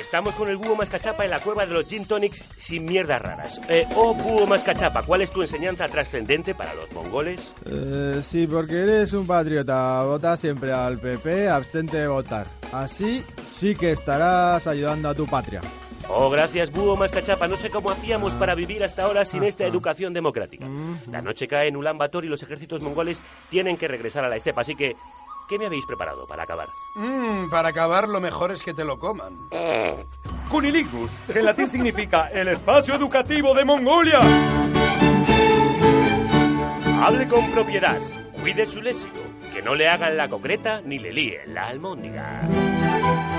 Estamos 0.00 0.34
con 0.34 0.48
el 0.48 0.58
búho 0.58 0.76
mascachapa 0.76 1.24
en 1.24 1.30
la 1.30 1.40
cueva 1.40 1.64
de 1.64 1.72
los 1.72 1.86
gin 1.86 2.04
tonics 2.04 2.44
sin 2.56 2.84
mierdas 2.84 3.22
raras. 3.22 3.60
Eh, 3.68 3.86
oh, 3.96 4.14
búho 4.14 4.46
mascachapa, 4.46 5.02
¿cuál 5.02 5.22
es 5.22 5.30
tu 5.30 5.40
enseñanza 5.40 5.88
trascendente 5.88 6.54
para 6.54 6.74
los 6.74 6.92
mongoles? 6.92 7.54
Eh, 7.64 8.20
sí, 8.22 8.46
porque 8.46 8.82
eres 8.82 9.14
un 9.14 9.26
patriota. 9.26 10.02
Vota 10.02 10.36
siempre 10.36 10.72
al 10.72 10.98
PP, 10.98 11.48
abstente 11.48 11.96
de 11.96 12.08
votar. 12.08 12.46
Así 12.72 13.24
sí 13.50 13.74
que 13.74 13.92
estarás 13.92 14.66
ayudando 14.66 15.08
a 15.08 15.14
tu 15.14 15.26
patria. 15.26 15.62
Oh, 16.08 16.30
gracias, 16.30 16.70
búho 16.70 16.96
mascachapa. 16.96 17.48
No 17.48 17.56
sé 17.56 17.70
cómo 17.70 17.90
hacíamos 17.90 18.34
para 18.34 18.54
vivir 18.54 18.82
hasta 18.84 19.04
ahora 19.04 19.24
sin 19.24 19.44
esta 19.44 19.64
educación 19.66 20.12
democrática. 20.12 20.66
La 21.10 21.22
noche 21.22 21.48
cae 21.48 21.68
en 21.68 21.76
Ulan 21.76 21.98
Bator 21.98 22.24
y 22.24 22.28
los 22.28 22.42
ejércitos 22.42 22.82
mongoles 22.82 23.22
tienen 23.48 23.76
que 23.76 23.88
regresar 23.88 24.24
a 24.24 24.28
la 24.28 24.36
estepa, 24.36 24.62
así 24.62 24.74
que... 24.74 24.94
¿Qué 25.48 25.58
me 25.58 25.66
habéis 25.66 25.84
preparado 25.84 26.24
para 26.26 26.44
acabar? 26.44 26.68
Mm, 26.94 27.50
para 27.50 27.68
acabar 27.68 28.08
lo 28.08 28.20
mejor 28.20 28.52
es 28.52 28.62
que 28.62 28.72
te 28.72 28.84
lo 28.84 28.98
coman. 28.98 29.48
Cuniligus, 30.48 31.10
que 31.30 31.40
en 31.40 31.44
latín 31.44 31.68
significa 31.68 32.28
el 32.28 32.48
espacio 32.48 32.94
educativo 32.94 33.52
de 33.52 33.64
Mongolia. 33.64 34.20
Hable 37.02 37.26
con 37.28 37.50
propiedad, 37.50 38.00
cuide 38.40 38.64
su 38.64 38.80
léxico, 38.80 39.18
que 39.52 39.60
no 39.60 39.74
le 39.74 39.88
hagan 39.88 40.16
la 40.16 40.28
concreta 40.28 40.80
ni 40.80 40.98
le 40.98 41.12
líen 41.12 41.52
la 41.52 41.66
almóndiga. 41.66 42.48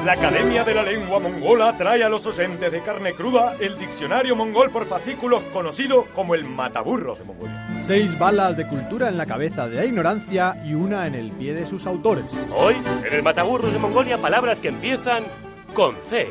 La 0.06 0.14
Academia 0.14 0.66
de 0.66 0.74
la 0.74 0.84
Lengua 0.84 1.18
Mongola 1.18 1.78
trae 1.78 2.04
a 2.04 2.10
los 2.10 2.26
oyentes 2.26 2.70
de 2.70 2.82
carne 2.82 3.14
cruda 3.14 3.56
el 3.58 3.80
diccionario 3.80 4.36
mongol 4.36 4.70
por 4.70 4.86
fascículos 4.86 5.42
conocido 5.54 6.08
como 6.14 6.36
el 6.36 6.44
mataburro 6.44 7.16
de 7.16 7.24
Mongolia. 7.24 7.68
Seis 7.80 8.20
balas 8.20 8.58
de 8.58 8.68
cultura 8.68 9.08
en 9.08 9.18
la 9.18 9.26
cabeza 9.26 9.70
de 9.70 9.78
la 9.78 9.86
ignorancia 9.86 10.58
y 10.66 10.74
una 10.74 11.08
en 11.08 11.16
el 11.16 11.32
pie 11.32 11.54
de 11.54 11.66
sus 11.66 11.86
autores. 11.86 12.26
Hoy, 12.54 12.76
en 13.06 13.14
el 13.14 13.24
Mataburros 13.24 13.72
de 13.72 13.80
Mongolia, 13.80 14.18
palabras 14.18 14.60
que 14.60 14.68
empiezan 14.68 15.24
con 15.74 15.96
C. 16.10 16.28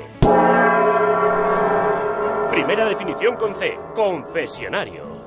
Primera 2.51 2.87
definición 2.87 3.37
con 3.37 3.59
C. 3.59 3.79
Confesionario. 3.95 5.27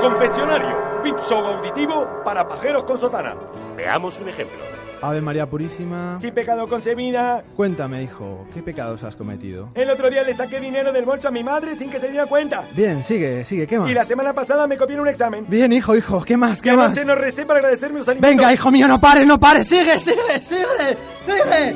Confesionario, 0.00 1.02
pip 1.04 1.16
show 1.28 1.44
auditivo 1.44 2.22
para 2.24 2.48
pajeros 2.48 2.82
con 2.82 2.98
sotana. 2.98 3.36
Veamos 3.76 4.18
un 4.18 4.28
ejemplo. 4.28 4.83
Ave 5.02 5.20
María 5.20 5.46
Purísima. 5.46 6.18
Sin 6.18 6.32
pecado 6.32 6.68
concebida. 6.68 7.44
Cuéntame, 7.56 8.02
hijo, 8.02 8.46
¿qué 8.54 8.62
pecados 8.62 9.02
has 9.02 9.16
cometido? 9.16 9.68
El 9.74 9.90
otro 9.90 10.10
día 10.10 10.22
le 10.22 10.34
saqué 10.34 10.60
dinero 10.60 10.92
del 10.92 11.04
bolso 11.04 11.28
a 11.28 11.30
mi 11.30 11.44
madre 11.44 11.76
sin 11.76 11.90
que 11.90 11.98
se 12.00 12.08
diera 12.08 12.26
cuenta. 12.26 12.64
Bien, 12.74 13.02
sigue, 13.04 13.44
sigue, 13.44 13.66
¿qué 13.66 13.78
más? 13.78 13.90
Y 13.90 13.94
la 13.94 14.04
semana 14.04 14.32
pasada 14.32 14.66
me 14.66 14.76
copié 14.76 14.94
en 14.94 15.00
un 15.00 15.08
examen. 15.08 15.44
Bien, 15.48 15.72
hijo, 15.72 15.94
hijo, 15.94 16.22
¿qué 16.24 16.36
más, 16.36 16.62
qué 16.62 16.72
más? 16.72 16.86
anoche 16.86 17.04
no 17.04 17.14
recé 17.14 17.44
para 17.46 17.58
agradecerme 17.60 17.98
los 17.98 18.08
alimentos. 18.08 18.36
Venga, 18.36 18.52
hijo 18.52 18.70
mío, 18.70 18.88
no 18.88 19.00
pares, 19.00 19.26
no 19.26 19.38
pares, 19.38 19.66
sigue, 19.66 19.98
sigue, 20.00 20.40
sigue, 20.40 20.96
sigue. 21.24 21.74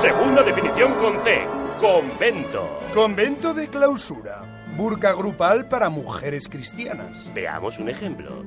Segunda 0.00 0.42
definición 0.42 0.94
con 0.94 1.24
C. 1.24 1.46
Convento. 1.80 2.80
Convento 2.94 3.52
de 3.52 3.68
clausura. 3.68 4.53
Burka 4.76 5.12
grupal 5.12 5.68
para 5.68 5.88
mujeres 5.88 6.48
cristianas. 6.48 7.32
Veamos 7.32 7.78
un 7.78 7.88
ejemplo. 7.88 8.42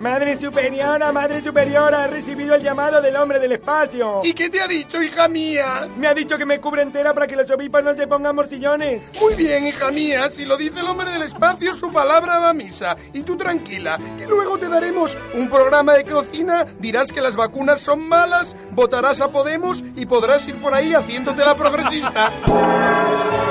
Madre 0.00 0.40
superiora, 0.40 1.12
madre 1.12 1.44
superiora, 1.44 2.06
he 2.06 2.08
recibido 2.08 2.54
el 2.54 2.62
llamado 2.62 3.00
del 3.02 3.14
hombre 3.16 3.38
del 3.38 3.52
espacio. 3.52 4.22
¿Y 4.24 4.32
qué 4.32 4.48
te 4.48 4.60
ha 4.60 4.66
dicho, 4.66 5.00
hija 5.02 5.28
mía? 5.28 5.88
Me 5.96 6.08
ha 6.08 6.14
dicho 6.14 6.38
que 6.38 6.46
me 6.46 6.58
cubre 6.58 6.82
entera 6.82 7.12
para 7.12 7.26
que 7.26 7.36
los 7.36 7.50
obispos 7.50 7.84
no 7.84 7.94
se 7.94 8.06
pongan 8.08 8.34
morcillones. 8.34 9.12
Muy 9.20 9.34
bien, 9.34 9.66
hija 9.66 9.90
mía, 9.90 10.30
si 10.30 10.46
lo 10.46 10.56
dice 10.56 10.80
el 10.80 10.86
hombre 10.86 11.10
del 11.10 11.22
espacio, 11.22 11.74
su 11.74 11.92
palabra 11.92 12.38
va 12.38 12.48
a 12.48 12.54
misa. 12.54 12.96
Y 13.12 13.22
tú 13.22 13.36
tranquila, 13.36 13.98
que 14.16 14.26
luego 14.26 14.58
te 14.58 14.70
daremos 14.70 15.18
un 15.34 15.50
programa 15.50 15.92
de 15.94 16.04
cocina, 16.04 16.66
dirás 16.78 17.12
que 17.12 17.20
las 17.20 17.36
vacunas 17.36 17.80
son 17.80 18.00
malas, 18.08 18.56
votarás 18.72 19.20
a 19.20 19.30
Podemos 19.30 19.84
y 19.94 20.06
podrás 20.06 20.48
ir 20.48 20.56
por 20.56 20.74
ahí 20.74 20.94
haciéndote 20.94 21.44
la 21.44 21.54
progresista. 21.54 22.32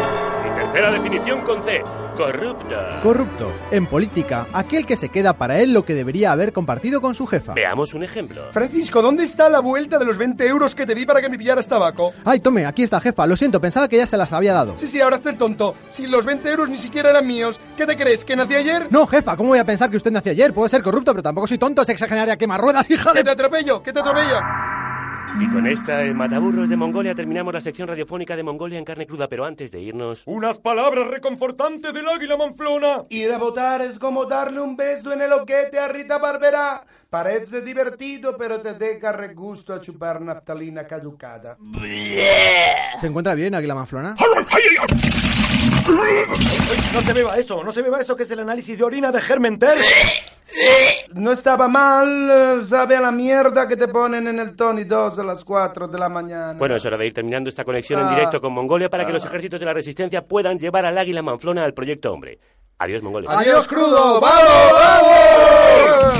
Tercera 0.72 0.92
definición 0.92 1.42
con 1.42 1.64
C. 1.64 1.82
Corrupto. 2.16 2.76
Corrupto. 3.02 3.52
En 3.72 3.88
política, 3.88 4.46
aquel 4.54 4.86
que 4.86 4.98
se 4.98 5.10
queda 5.10 5.34
para 5.34 5.60
él 5.60 5.74
lo 5.74 5.84
que 5.84 5.96
debería 5.96 6.32
haber 6.32 6.54
compartido 6.54 7.02
con 7.02 7.16
su 7.16 7.26
jefa. 7.26 7.54
Veamos 7.56 7.96
un 7.96 8.04
ejemplo. 8.04 8.44
Francisco, 8.52 9.02
¿dónde 9.02 9.24
está 9.24 9.50
la 9.50 9.62
vuelta 9.62 9.98
de 9.98 10.06
los 10.06 10.20
20 10.20 10.46
euros 10.46 10.76
que 10.76 10.86
te 10.86 10.94
di 10.94 11.08
para 11.08 11.22
que 11.22 11.30
me 11.30 11.40
pillaras 11.40 11.68
tabaco? 11.68 12.14
Ay, 12.24 12.40
tome, 12.40 12.68
aquí 12.68 12.84
está, 12.84 13.02
jefa. 13.02 13.26
Lo 13.26 13.36
siento, 13.36 13.60
pensaba 13.60 13.88
que 13.88 13.98
ya 13.98 14.06
se 14.06 14.16
las 14.16 14.32
había 14.32 14.54
dado. 14.54 14.78
Sí, 14.78 14.86
sí, 14.86 15.02
ahora 15.02 15.16
está 15.16 15.32
el 15.32 15.40
tonto. 15.40 15.74
Si 15.90 16.06
los 16.06 16.24
20 16.24 16.48
euros 16.52 16.70
ni 16.70 16.78
siquiera 16.78 17.10
eran 17.10 17.26
míos, 17.26 17.60
¿qué 17.76 17.88
te 17.88 17.98
crees? 17.98 18.24
¿Que 18.24 18.36
nací 18.36 18.54
ayer? 18.54 18.90
No, 18.92 19.08
jefa, 19.08 19.36
¿cómo 19.36 19.50
voy 19.50 19.60
a 19.60 19.66
pensar 19.66 19.90
que 19.90 19.98
usted 19.98 20.12
nació 20.12 20.34
ayer? 20.34 20.54
Puedo 20.54 20.70
ser 20.70 20.84
corrupto, 20.84 21.14
pero 21.14 21.24
tampoco 21.24 21.48
soy 21.48 21.58
tonto, 21.58 21.82
es 21.82 21.90
exageraria 21.90 22.38
quemar 22.38 22.62
ruedas, 22.62 22.88
hija 22.92 23.12
de... 23.12 23.20
¡Que 23.22 23.24
te 23.24 23.32
atropello! 23.32 23.82
¡Que 23.82 23.92
te 23.92 24.02
atropello! 24.02 24.40
Y 25.38 25.50
con 25.50 25.68
esta 25.68 26.02
el 26.02 26.16
Mataburros 26.16 26.68
de 26.68 26.76
Mongolia 26.76 27.14
terminamos 27.14 27.54
la 27.54 27.62
sección 27.62 27.88
radiofónica 27.88 28.36
de 28.36 28.44
Mongolia 28.44 28.80
en 28.80 28.86
carne 28.86 29.06
cruda, 29.06 29.28
pero 29.28 29.46
antes 29.46 29.72
de 29.72 29.80
irnos... 29.80 30.24
Unas 30.26 30.58
palabras 30.60 31.08
reconfortantes 31.08 31.94
del 31.94 32.08
águila 32.08 32.36
manflona. 32.36 33.04
Ir 33.10 33.32
a 33.32 33.38
votar 33.38 33.82
es 33.82 34.00
como 34.00 34.26
darle 34.26 34.60
un 34.60 34.76
beso 34.76 35.14
en 35.14 35.22
el 35.22 35.32
oquete 35.32 35.78
a 35.78 35.88
Rita 35.88 36.18
Barbera. 36.18 36.84
Parece 37.10 37.62
divertido, 37.62 38.38
pero 38.38 38.60
te 38.60 38.74
deja 38.74 39.12
regusto 39.12 39.74
a 39.74 39.82
chupar 39.82 40.22
naftalina 40.22 40.86
caducada. 40.86 41.58
¿Se 43.00 43.08
encuentra 43.08 43.36
bien, 43.36 43.56
Águila 43.56 43.76
Manflona? 43.76 44.16
No 46.94 47.02
se 47.02 47.14
beba 47.14 47.34
eso, 47.36 47.64
no 47.64 47.72
se 47.72 47.82
beba 47.82 48.00
eso 48.00 48.16
que 48.16 48.24
es 48.24 48.32
el 48.32 48.40
análisis 48.40 48.78
de 48.78 48.84
orina 48.84 49.12
de 49.12 49.22
Germentel. 49.22 49.78
No 51.14 51.32
estaba 51.32 51.68
mal, 51.68 52.30
eh, 52.62 52.66
sabe 52.66 52.96
a 52.96 53.02
la 53.02 53.12
mierda 53.12 53.68
que 53.68 53.76
te 53.76 53.88
ponen 53.88 54.28
en 54.28 54.40
el 54.40 54.56
Tony 54.56 54.84
2 54.84 55.20
a 55.20 55.24
las 55.24 55.44
4 55.44 55.88
de 55.88 55.98
la 56.00 56.10
mañana. 56.10 56.54
Bueno, 56.54 56.76
es 56.76 56.86
hora 56.86 56.98
de 56.98 57.08
ir 57.08 57.14
terminando 57.14 57.50
esta 57.50 57.64
conexión 57.64 58.00
en 58.02 58.08
Ah. 58.08 58.10
directo 58.16 58.40
con 58.42 58.54
Mongolia 58.54 58.90
para 58.90 59.04
que 59.06 59.12
Ah. 59.12 59.14
los 59.14 59.26
ejércitos 59.26 59.60
de 59.60 59.66
la 59.66 59.74
resistencia 59.74 60.22
puedan 60.26 60.58
llevar 60.60 60.86
al 60.86 60.98
águila 60.98 61.22
manflona 61.22 61.64
al 61.66 61.74
proyecto 61.74 62.12
Hombre. 62.14 62.40
Adiós, 62.80 63.04
Mongolia. 63.04 63.30
¡Adiós, 63.32 63.68
crudo! 63.68 64.22
¡Vamos, 64.22 64.72
vamos! 64.72 66.14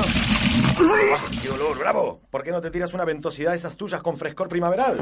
¡Qué 1.42 1.50
olor, 1.50 1.78
bravo! 1.80 2.22
¿Por 2.30 2.44
qué 2.44 2.52
no 2.52 2.60
te 2.62 2.70
tiras 2.72 2.94
una 2.94 3.06
ventosidad 3.06 3.52
de 3.52 3.58
esas 3.58 3.76
tuyas 3.78 4.02
con 4.02 4.18
frescor 4.18 4.48
primaveral? 4.50 4.98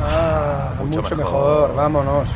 Ah, 0.00 0.74
mucho, 0.78 0.98
mucho 1.02 1.16
mejor. 1.16 1.34
mejor, 1.70 1.74
vámonos. 1.76 2.28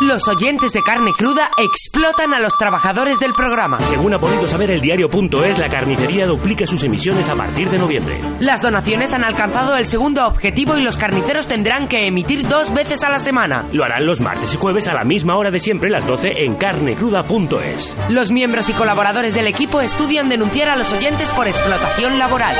Los 0.00 0.28
oyentes 0.28 0.72
de 0.72 0.82
carne 0.82 1.12
cruda 1.12 1.50
explotan 1.58 2.32
a 2.32 2.38
los 2.38 2.56
trabajadores 2.56 3.18
del 3.18 3.32
programa. 3.34 3.80
Según 3.84 4.14
ha 4.14 4.20
podido 4.20 4.46
saber 4.46 4.70
el 4.70 4.80
diario.es, 4.80 5.58
la 5.58 5.68
carnicería 5.68 6.24
duplica 6.24 6.68
sus 6.68 6.84
emisiones 6.84 7.28
a 7.28 7.34
partir 7.34 7.68
de 7.68 7.78
noviembre. 7.78 8.20
Las 8.38 8.62
donaciones 8.62 9.12
han 9.12 9.24
alcanzado 9.24 9.76
el 9.76 9.86
segundo 9.86 10.24
objetivo 10.24 10.78
y 10.78 10.84
los 10.84 10.96
carniceros 10.96 11.48
tendrán 11.48 11.88
que 11.88 12.06
emitir 12.06 12.46
dos 12.46 12.72
veces 12.72 13.02
a 13.02 13.10
la 13.10 13.18
semana. 13.18 13.64
Lo 13.72 13.84
harán 13.84 14.06
los 14.06 14.20
martes 14.20 14.54
y 14.54 14.56
jueves 14.56 14.86
a 14.86 14.94
la 14.94 15.02
misma 15.02 15.36
hora 15.36 15.50
de 15.50 15.58
siempre, 15.58 15.90
las 15.90 16.06
12, 16.06 16.44
en 16.44 16.54
carnecruda.es. 16.54 17.94
Los 18.08 18.30
miembros 18.30 18.68
y 18.68 18.74
colaboradores 18.74 19.34
del 19.34 19.48
equipo 19.48 19.80
estudian 19.80 20.28
denunciar 20.28 20.68
a 20.68 20.76
los 20.76 20.92
oyentes 20.92 21.32
por 21.32 21.48
explotación 21.48 22.20
laboral. 22.20 22.54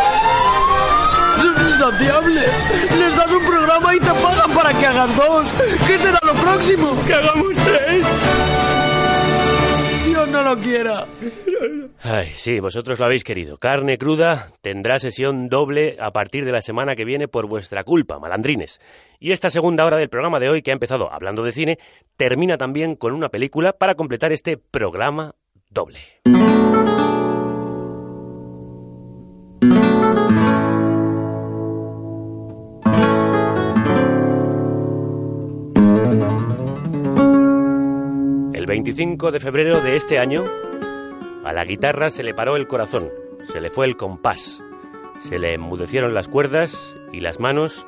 ¡Es 1.39 1.63
insaciable! 1.71 2.41
Les 2.99 3.17
das 3.17 3.33
un 3.33 3.45
programa 3.45 3.95
y 3.95 4.01
te 4.01 4.11
pagan 4.11 4.51
para 4.51 4.77
que 4.77 4.87
hagas 4.87 5.15
dos. 5.17 5.49
¿Qué 5.87 5.97
será 5.99 6.19
lo 6.25 6.33
próximo? 6.35 7.01
¡Que 7.07 7.15
hagamos 7.29 7.59
tres! 7.65 8.07
Dios 10.07 10.29
no 10.29 10.43
lo 10.43 10.59
quiera. 10.59 11.07
Ay, 12.03 12.29
sí, 12.35 12.61
vosotros 12.61 12.99
lo 12.99 13.05
habéis 13.05 13.25
querido. 13.25 13.59
Carne 13.59 13.99
cruda 13.99 14.53
tendrá 14.63 14.99
sesión 14.99 15.49
doble 15.49 15.97
a 16.01 16.13
partir 16.13 16.45
de 16.45 16.53
la 16.53 16.61
semana 16.61 16.95
que 16.95 17.05
viene 17.05 17.29
por 17.29 17.47
vuestra 17.47 17.85
culpa, 17.85 18.19
malandrines. 18.19 18.81
Y 19.19 19.33
esta 19.33 19.51
segunda 19.51 19.85
hora 19.85 19.97
del 19.97 20.09
programa 20.09 20.39
de 20.39 20.49
hoy, 20.49 20.63
que 20.63 20.71
ha 20.71 20.75
empezado 20.75 21.13
hablando 21.13 21.43
de 21.43 21.53
cine, 21.53 21.79
termina 22.17 22.57
también 22.57 22.95
con 22.95 23.13
una 23.13 23.29
película 23.29 23.73
para 23.73 23.95
completar 23.95 24.33
este 24.33 24.57
programa 24.57 25.35
doble. 25.71 25.99
25 38.69 39.33
de 39.33 39.41
febrero 39.41 39.81
de 39.81 39.97
este 39.97 40.19
año, 40.19 40.45
a 41.43 41.55
la 41.55 41.65
guitarra 41.65 42.11
se 42.11 42.23
le 42.23 42.35
paró 42.35 42.55
el 42.55 42.67
corazón, 42.67 43.09
se 43.51 43.63
le 43.63 43.71
fue 43.71 43.87
el 43.87 43.97
compás, 43.97 44.63
se 45.21 45.39
le 45.39 45.55
enmudecieron 45.55 46.13
las 46.13 46.29
cuerdas 46.29 46.95
y 47.11 47.21
las 47.21 47.41
manos 47.41 47.87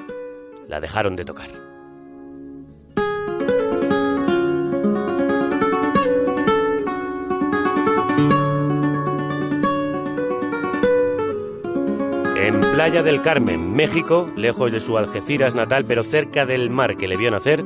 la 0.68 0.80
dejaron 0.80 1.16
de 1.16 1.26
tocar. 1.26 1.50
En 12.36 12.58
Playa 12.72 13.02
del 13.02 13.20
Carmen, 13.20 13.74
México, 13.74 14.32
lejos 14.34 14.72
de 14.72 14.80
su 14.80 14.96
Algeciras 14.96 15.54
natal, 15.54 15.84
pero 15.86 16.04
cerca 16.04 16.46
del 16.46 16.70
mar 16.70 16.96
que 16.96 17.06
le 17.06 17.18
vio 17.18 17.30
nacer, 17.30 17.62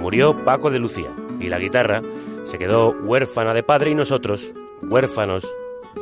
murió 0.00 0.34
Paco 0.44 0.72
de 0.72 0.80
Lucía 0.80 1.12
y 1.38 1.46
la 1.46 1.60
guitarra 1.60 2.02
se 2.50 2.58
quedó 2.58 2.90
huérfana 2.90 3.52
de 3.52 3.62
padre 3.62 3.90
y 3.90 3.94
nosotros 3.94 4.52
huérfanos 4.82 5.46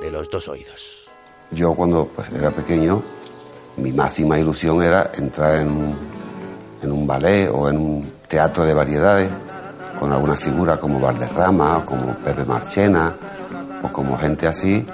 de 0.00 0.10
los 0.10 0.30
dos 0.30 0.48
oídos. 0.48 1.08
Yo 1.50 1.74
cuando 1.74 2.06
pues, 2.06 2.30
era 2.32 2.50
pequeño 2.50 3.02
mi 3.76 3.92
máxima 3.92 4.38
ilusión 4.38 4.82
era 4.82 5.10
entrar 5.14 5.56
en 5.56 5.70
un, 6.92 7.06
ballet 7.06 7.50
o 7.52 7.68
en 7.68 7.76
un 7.76 8.12
teatro 8.28 8.64
de 8.64 8.72
variedades 8.72 9.30
con 9.98 10.12
alguna 10.12 10.36
figura 10.36 10.78
como 10.78 11.00
Valderrama, 11.00 11.78
o 11.78 11.84
como 11.84 12.14
Pepe 12.16 12.44
Marchena, 12.44 13.14
o 13.82 13.90
como 13.90 14.16
gente 14.18 14.46
así, 14.46 14.84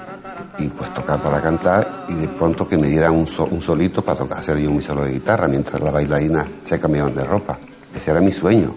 y 0.57 0.69
pues 0.69 0.93
tocar 0.93 1.21
para 1.21 1.41
cantar 1.41 2.05
y 2.09 2.13
de 2.13 2.27
pronto 2.29 2.67
que 2.67 2.77
me 2.77 2.87
dieran 2.87 3.13
un 3.13 3.27
solito 3.27 4.01
para 4.01 4.17
tocar, 4.17 4.39
hacer 4.39 4.57
yo 4.57 4.71
mi 4.71 4.81
solo 4.81 5.03
de 5.03 5.13
guitarra 5.13 5.47
mientras 5.47 5.81
las 5.81 5.93
bailarinas 5.93 6.47
se 6.63 6.79
cambiaban 6.79 7.13
de 7.15 7.23
ropa. 7.23 7.57
Ese 7.93 8.11
era 8.11 8.21
mi 8.21 8.31
sueño. 8.31 8.73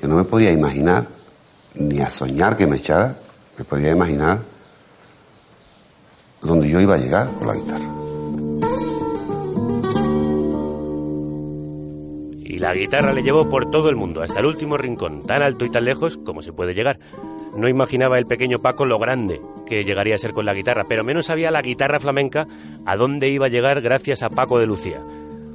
Yo 0.00 0.08
no 0.08 0.16
me 0.16 0.24
podía 0.24 0.52
imaginar, 0.52 1.06
ni 1.74 2.00
a 2.00 2.10
soñar 2.10 2.56
que 2.56 2.66
me 2.66 2.76
echara, 2.76 3.16
me 3.58 3.64
podía 3.64 3.92
imaginar 3.92 4.40
donde 6.42 6.68
yo 6.68 6.80
iba 6.80 6.94
a 6.94 6.98
llegar 6.98 7.30
con 7.38 7.46
la 7.46 7.54
guitarra. 7.54 7.90
Y 12.44 12.58
la 12.58 12.74
guitarra 12.74 13.12
le 13.12 13.22
llevó 13.22 13.48
por 13.48 13.70
todo 13.70 13.88
el 13.88 13.96
mundo, 13.96 14.22
hasta 14.22 14.40
el 14.40 14.46
último 14.46 14.76
rincón, 14.76 15.26
tan 15.26 15.42
alto 15.42 15.64
y 15.64 15.70
tan 15.70 15.84
lejos 15.84 16.18
como 16.18 16.42
se 16.42 16.52
puede 16.52 16.74
llegar. 16.74 16.98
No 17.56 17.68
imaginaba 17.68 18.18
el 18.18 18.26
pequeño 18.26 18.60
Paco 18.60 18.84
lo 18.84 18.98
grande 18.98 19.40
que 19.66 19.84
llegaría 19.84 20.16
a 20.16 20.18
ser 20.18 20.32
con 20.32 20.44
la 20.44 20.54
guitarra, 20.54 20.84
pero 20.86 21.04
menos 21.04 21.26
sabía 21.26 21.50
la 21.50 21.62
guitarra 21.62 22.00
flamenca 22.00 22.46
a 22.84 22.96
dónde 22.96 23.28
iba 23.28 23.46
a 23.46 23.50
llegar 23.50 23.80
gracias 23.80 24.22
a 24.22 24.28
Paco 24.28 24.58
de 24.58 24.66
Lucía. 24.66 25.00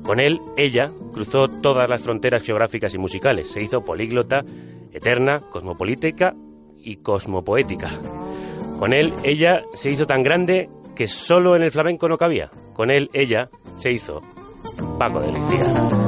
Con 0.04 0.20
él, 0.20 0.42
ella 0.58 0.92
cruzó 1.14 1.48
todas 1.48 1.90
las 1.90 2.02
fronteras 2.02 2.42
geográficas 2.42 2.94
y 2.96 2.98
musicales, 2.98 3.52
se 3.52 3.62
hizo 3.62 3.84
políglota, 3.84 4.44
eterna, 4.92 5.42
cosmopolítica 5.50 6.36
y 6.78 6.98
cosmopoética. 6.98 7.90
Con 8.80 8.94
él, 8.94 9.14
ella 9.24 9.64
se 9.74 9.92
hizo 9.92 10.06
tan 10.06 10.24
grande 10.24 10.70
que 10.96 11.08
solo 11.08 11.56
en 11.56 11.64
el 11.64 11.72
flamenco 11.72 12.08
no 12.08 12.18
cabía. 12.18 12.50
Con 12.74 12.92
él, 12.92 13.10
ella 13.14 13.50
se 13.76 13.92
hizo 13.92 14.22
Paco 14.98 15.20
de 15.20 15.32
Lucía. 15.32 16.00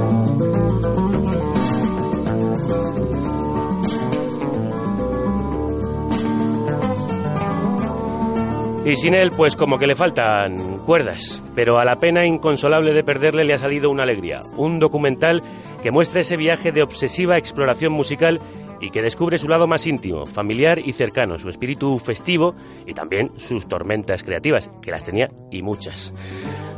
Y 8.83 8.95
sin 8.95 9.13
él, 9.13 9.29
pues 9.37 9.55
como 9.55 9.77
que 9.77 9.85
le 9.85 9.95
faltan 9.95 10.79
cuerdas, 10.79 11.41
pero 11.53 11.77
a 11.77 11.85
la 11.85 11.97
pena 11.97 12.25
inconsolable 12.25 12.93
de 12.93 13.03
perderle 13.03 13.43
le 13.43 13.53
ha 13.53 13.59
salido 13.59 13.91
una 13.91 14.03
alegría, 14.03 14.41
un 14.57 14.79
documental 14.79 15.43
que 15.83 15.91
muestra 15.91 16.21
ese 16.21 16.35
viaje 16.35 16.71
de 16.71 16.81
obsesiva 16.81 17.37
exploración 17.37 17.93
musical 17.93 18.41
y 18.81 18.89
que 18.89 19.01
descubre 19.01 19.37
su 19.37 19.47
lado 19.47 19.67
más 19.67 19.85
íntimo, 19.85 20.25
familiar 20.25 20.79
y 20.79 20.91
cercano, 20.91 21.37
su 21.37 21.49
espíritu 21.49 21.99
festivo 21.99 22.55
y 22.85 22.93
también 22.93 23.31
sus 23.37 23.67
tormentas 23.67 24.23
creativas, 24.23 24.69
que 24.81 24.91
las 24.91 25.03
tenía 25.03 25.29
y 25.51 25.61
muchas. 25.61 26.13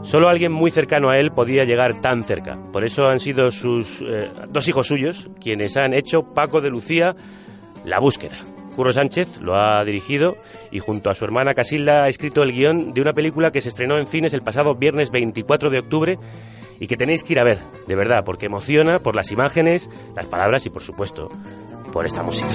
Solo 0.03 0.27
alguien 0.27 0.51
muy 0.51 0.69
cercano 0.69 1.09
a 1.09 1.17
él 1.17 1.31
podía 1.31 1.63
llegar 1.63 2.01
tan 2.01 2.25
cerca. 2.25 2.59
Por 2.71 2.83
eso 2.83 3.07
han 3.07 3.19
sido 3.19 3.51
sus 3.51 4.01
eh, 4.01 4.29
dos 4.49 4.67
hijos 4.67 4.87
suyos 4.87 5.29
quienes 5.39 5.77
han 5.77 5.93
hecho 5.93 6.33
Paco 6.33 6.59
de 6.59 6.69
Lucía 6.69 7.15
la 7.85 7.99
búsqueda. 7.99 8.35
Curro 8.75 8.91
Sánchez 8.91 9.39
lo 9.39 9.55
ha 9.55 9.83
dirigido 9.85 10.35
y 10.71 10.79
junto 10.79 11.09
a 11.09 11.15
su 11.15 11.23
hermana 11.23 11.53
Casilda 11.53 12.03
ha 12.03 12.07
escrito 12.09 12.43
el 12.43 12.51
guion 12.51 12.93
de 12.93 13.01
una 13.01 13.13
película 13.13 13.51
que 13.51 13.61
se 13.61 13.69
estrenó 13.69 13.97
en 13.97 14.07
cines 14.07 14.33
el 14.33 14.41
pasado 14.41 14.75
viernes 14.75 15.11
24 15.11 15.69
de 15.69 15.79
octubre 15.79 16.17
y 16.79 16.87
que 16.87 16.97
tenéis 16.97 17.23
que 17.23 17.33
ir 17.33 17.39
a 17.39 17.43
ver, 17.43 17.59
de 17.87 17.95
verdad, 17.95 18.23
porque 18.25 18.47
emociona 18.47 18.99
por 18.99 19.15
las 19.15 19.31
imágenes, 19.31 19.89
las 20.15 20.25
palabras 20.25 20.65
y 20.65 20.69
por 20.69 20.81
supuesto 20.81 21.29
por 21.93 22.05
esta 22.05 22.23
música. 22.23 22.49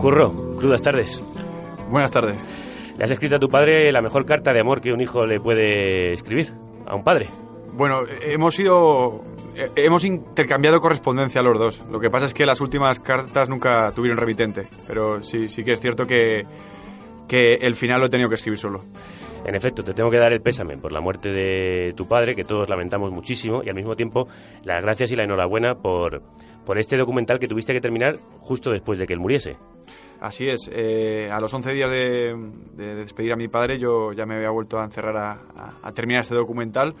Curro, 0.00 0.32
crudas 0.56 0.82
tardes. 0.82 1.22
Buenas 1.90 2.10
tardes. 2.10 2.42
Le 2.96 3.04
has 3.04 3.10
escrito 3.10 3.36
a 3.36 3.38
tu 3.38 3.48
padre 3.48 3.92
la 3.92 4.00
mejor 4.02 4.24
carta 4.24 4.52
de 4.52 4.60
amor 4.60 4.80
que 4.80 4.92
un 4.92 5.00
hijo 5.00 5.26
le 5.26 5.40
puede 5.40 6.12
escribir 6.12 6.52
a 6.86 6.94
un 6.94 7.04
padre. 7.04 7.28
Bueno, 7.72 8.02
hemos 8.22 8.58
ido. 8.58 9.22
eh, 9.54 9.70
Hemos 9.76 10.04
intercambiado 10.04 10.80
correspondencia 10.80 11.42
los 11.42 11.58
dos. 11.58 11.82
Lo 11.90 12.00
que 12.00 12.10
pasa 12.10 12.26
es 12.26 12.34
que 12.34 12.46
las 12.46 12.60
últimas 12.60 12.98
cartas 13.00 13.48
nunca 13.48 13.92
tuvieron 13.94 14.18
remitente. 14.18 14.66
Pero 14.86 15.22
sí, 15.22 15.48
sí 15.48 15.64
que 15.64 15.72
es 15.72 15.80
cierto 15.80 16.06
que, 16.06 16.44
que 17.30 17.54
el 17.54 17.76
final 17.76 18.00
lo 18.00 18.06
he 18.06 18.10
tenido 18.10 18.28
que 18.28 18.34
escribir 18.34 18.58
solo. 18.58 18.80
En 19.44 19.54
efecto, 19.54 19.84
te 19.84 19.94
tengo 19.94 20.10
que 20.10 20.18
dar 20.18 20.32
el 20.32 20.40
pésame 20.42 20.76
por 20.76 20.90
la 20.90 21.00
muerte 21.00 21.30
de 21.30 21.94
tu 21.96 22.08
padre, 22.08 22.34
que 22.34 22.42
todos 22.42 22.68
lamentamos 22.68 23.12
muchísimo, 23.12 23.62
y 23.64 23.68
al 23.68 23.76
mismo 23.76 23.94
tiempo 23.94 24.26
las 24.64 24.82
gracias 24.82 25.12
y 25.12 25.16
la 25.16 25.22
enhorabuena 25.24 25.76
por, 25.76 26.22
por 26.66 26.76
este 26.78 26.96
documental 26.96 27.38
que 27.38 27.46
tuviste 27.46 27.72
que 27.72 27.80
terminar 27.80 28.16
justo 28.40 28.70
después 28.72 28.98
de 28.98 29.06
que 29.06 29.12
él 29.14 29.20
muriese. 29.20 29.56
Así 30.20 30.48
es. 30.48 30.68
eh, 30.72 31.30
a 31.32 31.40
los 31.40 31.54
11 31.54 31.72
días 31.72 31.90
de, 31.90 32.34
de 32.74 32.94
despedir 32.96 33.32
a 33.32 33.36
mi 33.36 33.48
padre, 33.48 33.78
yo 33.78 34.12
ya 34.12 34.26
me 34.26 34.34
había 34.36 34.50
vuelto 34.50 34.78
a 34.78 34.84
encerrar 34.84 35.16
a, 35.16 35.30
a- 35.56 35.72
a 35.82 35.92
terminar 35.92 36.22
este 36.22 36.34
documental 36.34 36.94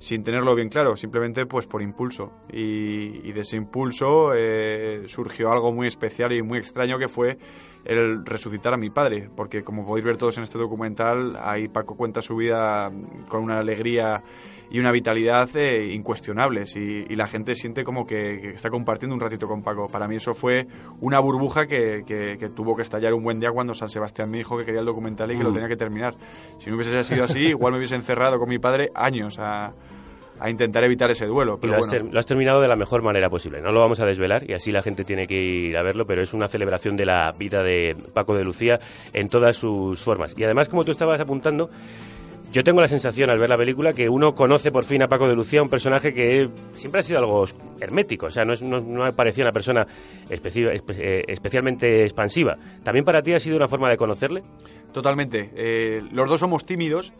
sin 0.00 0.24
tenerlo 0.24 0.54
bien 0.54 0.70
claro, 0.70 0.96
simplemente 0.96 1.46
pues 1.46 1.66
por 1.66 1.82
impulso. 1.82 2.32
Y, 2.50 3.20
y 3.22 3.32
de 3.32 3.42
ese 3.42 3.56
impulso 3.56 4.32
eh, 4.34 5.04
surgió 5.06 5.52
algo 5.52 5.72
muy 5.72 5.86
especial 5.86 6.32
y 6.32 6.42
muy 6.42 6.58
extraño 6.58 6.98
que 6.98 7.06
fue 7.06 7.38
el 7.84 8.24
resucitar 8.24 8.72
a 8.74 8.76
mi 8.76 8.90
padre, 8.90 9.30
porque 9.36 9.62
como 9.62 9.86
podéis 9.86 10.06
ver 10.06 10.16
todos 10.16 10.38
en 10.38 10.44
este 10.44 10.58
documental, 10.58 11.36
ahí 11.40 11.68
Paco 11.68 11.96
cuenta 11.96 12.22
su 12.22 12.36
vida 12.36 12.90
con 13.28 13.42
una 13.42 13.58
alegría 13.58 14.22
y 14.70 14.78
una 14.78 14.92
vitalidad 14.92 15.48
eh, 15.56 15.92
incuestionables 15.92 16.76
y, 16.76 17.04
y 17.08 17.16
la 17.16 17.26
gente 17.26 17.54
siente 17.54 17.82
como 17.84 18.06
que, 18.06 18.38
que 18.40 18.50
está 18.50 18.70
compartiendo 18.70 19.14
un 19.14 19.20
ratito 19.20 19.46
con 19.48 19.62
Paco. 19.62 19.86
Para 19.88 20.06
mí 20.06 20.16
eso 20.16 20.32
fue 20.34 20.66
una 21.00 21.18
burbuja 21.20 21.66
que, 21.66 22.02
que- 22.06 22.36
que 22.38 22.48
tuvo 22.50 22.76
que 22.76 22.82
estallar 22.82 23.12
un 23.14 23.24
buen 23.24 23.40
día 23.40 23.50
cuando 23.50 23.74
San 23.74 23.88
Sebastián 23.88 24.30
me 24.30 24.38
dijo 24.38 24.56
que 24.56 24.64
quería 24.64 24.80
el 24.80 24.86
documental 24.86 25.30
y 25.32 25.36
que 25.36 25.42
lo 25.42 25.50
Mm. 25.50 25.54
tenía 25.54 25.68
que 25.68 25.76
terminar. 25.76 26.14
Si 26.58 26.70
no 26.70 26.76
hubiese 26.76 27.02
sido 27.04 27.24
así, 27.24 27.48
igual 27.48 27.72
me 27.72 27.78
hubiese 27.78 27.96
encerrado 27.96 28.38
con 28.38 28.48
mi 28.48 28.58
padre 28.58 28.90
años 28.94 29.38
a, 29.40 29.72
a 30.38 30.48
intentar 30.50 30.84
evitar 30.84 31.10
ese 31.10 31.26
duelo. 31.26 31.56
Y 31.56 31.60
Pero 31.62 31.72
lo 31.72 31.78
has, 31.80 31.86
bueno, 31.88 32.04
ter- 32.04 32.14
lo 32.14 32.18
has 32.20 32.26
terminado 32.26 32.60
de 32.60 32.68
la 32.68 32.76
mejor 32.76 33.02
manera 33.02 33.28
posible. 33.28 33.60
No 33.60 33.72
lo 33.72 33.80
vamos 33.80 34.00
a 34.00 34.06
desvelar 34.06 34.48
y 34.48 34.54
así 34.54 34.70
la 34.72 34.82
gente 34.82 35.04
tiene 35.04 35.26
que 35.26 35.34
ir 35.42 35.76
a 35.76 35.82
verlo, 35.82 36.06
pero 36.06 36.22
es 36.22 36.32
una 36.32 36.46
celebración 36.48 36.96
de 36.96 37.06
la 37.06 37.32
vida 37.36 37.62
de 37.62 37.96
Paco 38.14 38.34
de 38.36 38.44
Lucía 38.44 38.78
en 39.12 39.28
todas 39.28 39.56
sus 39.56 40.00
formas. 40.00 40.34
Y 40.38 40.44
además, 40.44 40.68
como 40.68 40.84
tú 40.84 40.92
estabas 40.92 41.20
apuntando, 41.20 41.68
yo 42.52 42.64
tengo 42.64 42.80
la 42.80 42.88
sensación 42.88 43.30
al 43.30 43.38
ver 43.38 43.48
la 43.48 43.56
película 43.56 43.92
que 43.92 44.08
uno 44.08 44.34
conoce 44.34 44.70
por 44.70 44.84
fin 44.84 45.02
a 45.02 45.08
Paco 45.08 45.28
de 45.28 45.34
Lucía, 45.34 45.62
un 45.62 45.68
personaje 45.68 46.12
que 46.12 46.48
siempre 46.74 47.00
ha 47.00 47.02
sido 47.02 47.18
algo 47.20 47.44
hermético, 47.80 48.26
o 48.26 48.30
sea, 48.30 48.44
no, 48.44 48.52
es, 48.52 48.62
no, 48.62 48.80
no 48.80 49.12
parecía 49.14 49.44
una 49.44 49.52
persona 49.52 49.86
especi- 50.28 50.70
espe- 50.70 50.96
eh, 50.98 51.24
especialmente 51.28 52.02
expansiva. 52.02 52.56
¿También 52.82 53.04
para 53.04 53.22
ti 53.22 53.32
ha 53.32 53.38
sido 53.40 53.56
una 53.56 53.68
forma 53.68 53.88
de 53.90 53.96
conocerle? 53.96 54.42
totalmente. 54.92 55.50
Eh, 55.54 56.02
los 56.10 56.28
dos 56.28 56.40
somos 56.40 56.66
tímidos 56.66 57.12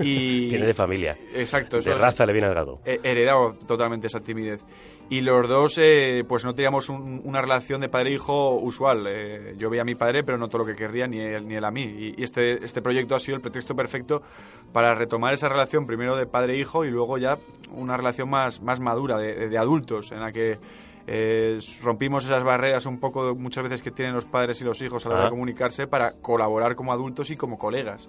y... 0.00 0.46
Viene 0.50 0.66
de 0.66 0.74
familia. 0.74 1.16
Exacto. 1.36 1.78
eso 1.78 1.90
De 1.90 1.94
es- 1.96 2.02
raza 2.02 2.26
le 2.26 2.32
viene 2.32 2.48
al 2.48 2.54
gado. 2.54 2.80
he 2.84 2.98
heredado 3.04 3.54
totalmente 3.68 4.08
esa 4.08 4.18
timidez. 4.20 4.60
Y 5.08 5.20
los 5.20 5.48
dos, 5.48 5.78
eh, 5.78 6.24
pues 6.28 6.44
no 6.44 6.54
teníamos 6.54 6.88
un- 6.88 7.20
una 7.24 7.40
relación 7.40 7.80
de 7.80 7.88
padre-hijo 7.88 8.56
usual. 8.56 9.06
Eh, 9.08 9.54
yo 9.56 9.70
veía 9.70 9.82
a 9.82 9.84
mi 9.84 9.94
padre, 9.94 10.24
pero 10.24 10.36
no 10.36 10.48
todo 10.48 10.58
lo 10.58 10.66
que 10.66 10.74
querría, 10.74 11.06
ni 11.06 11.20
él, 11.20 11.46
ni 11.46 11.54
él 11.54 11.64
a 11.64 11.70
mí. 11.70 11.82
Y, 11.82 12.14
y 12.20 12.24
este, 12.24 12.64
este 12.64 12.82
proyecto 12.82 13.14
ha 13.14 13.20
sido 13.20 13.36
el 13.36 13.40
pretexto 13.40 13.76
perfecto 13.76 14.22
para 14.72 14.96
retomar 14.96 15.32
esa 15.32 15.48
relación, 15.48 15.86
primero 15.86 16.16
de 16.16 16.26
padre-hijo 16.26 16.84
y 16.84 16.90
luego 16.90 17.18
ya 17.18 17.38
una 17.70 17.96
relación 17.96 18.28
más, 18.28 18.60
más 18.60 18.80
madura, 18.80 19.16
de, 19.18 19.48
de 19.48 19.58
adultos, 19.58 20.10
en 20.10 20.20
la 20.20 20.32
que 20.32 20.58
eh, 21.08 21.60
rompimos 21.84 22.24
esas 22.24 22.42
barreras 22.42 22.84
un 22.84 22.98
poco 22.98 23.36
muchas 23.36 23.62
veces 23.62 23.80
que 23.80 23.92
tienen 23.92 24.12
los 24.12 24.24
padres 24.24 24.60
y 24.60 24.64
los 24.64 24.82
hijos 24.82 25.06
a 25.06 25.08
la 25.10 25.14
hora 25.14 25.22
Ah. 25.22 25.26
de 25.26 25.30
comunicarse 25.30 25.86
para 25.86 26.14
colaborar 26.20 26.74
como 26.74 26.92
adultos 26.92 27.30
y 27.30 27.36
como 27.36 27.58
colegas. 27.58 28.08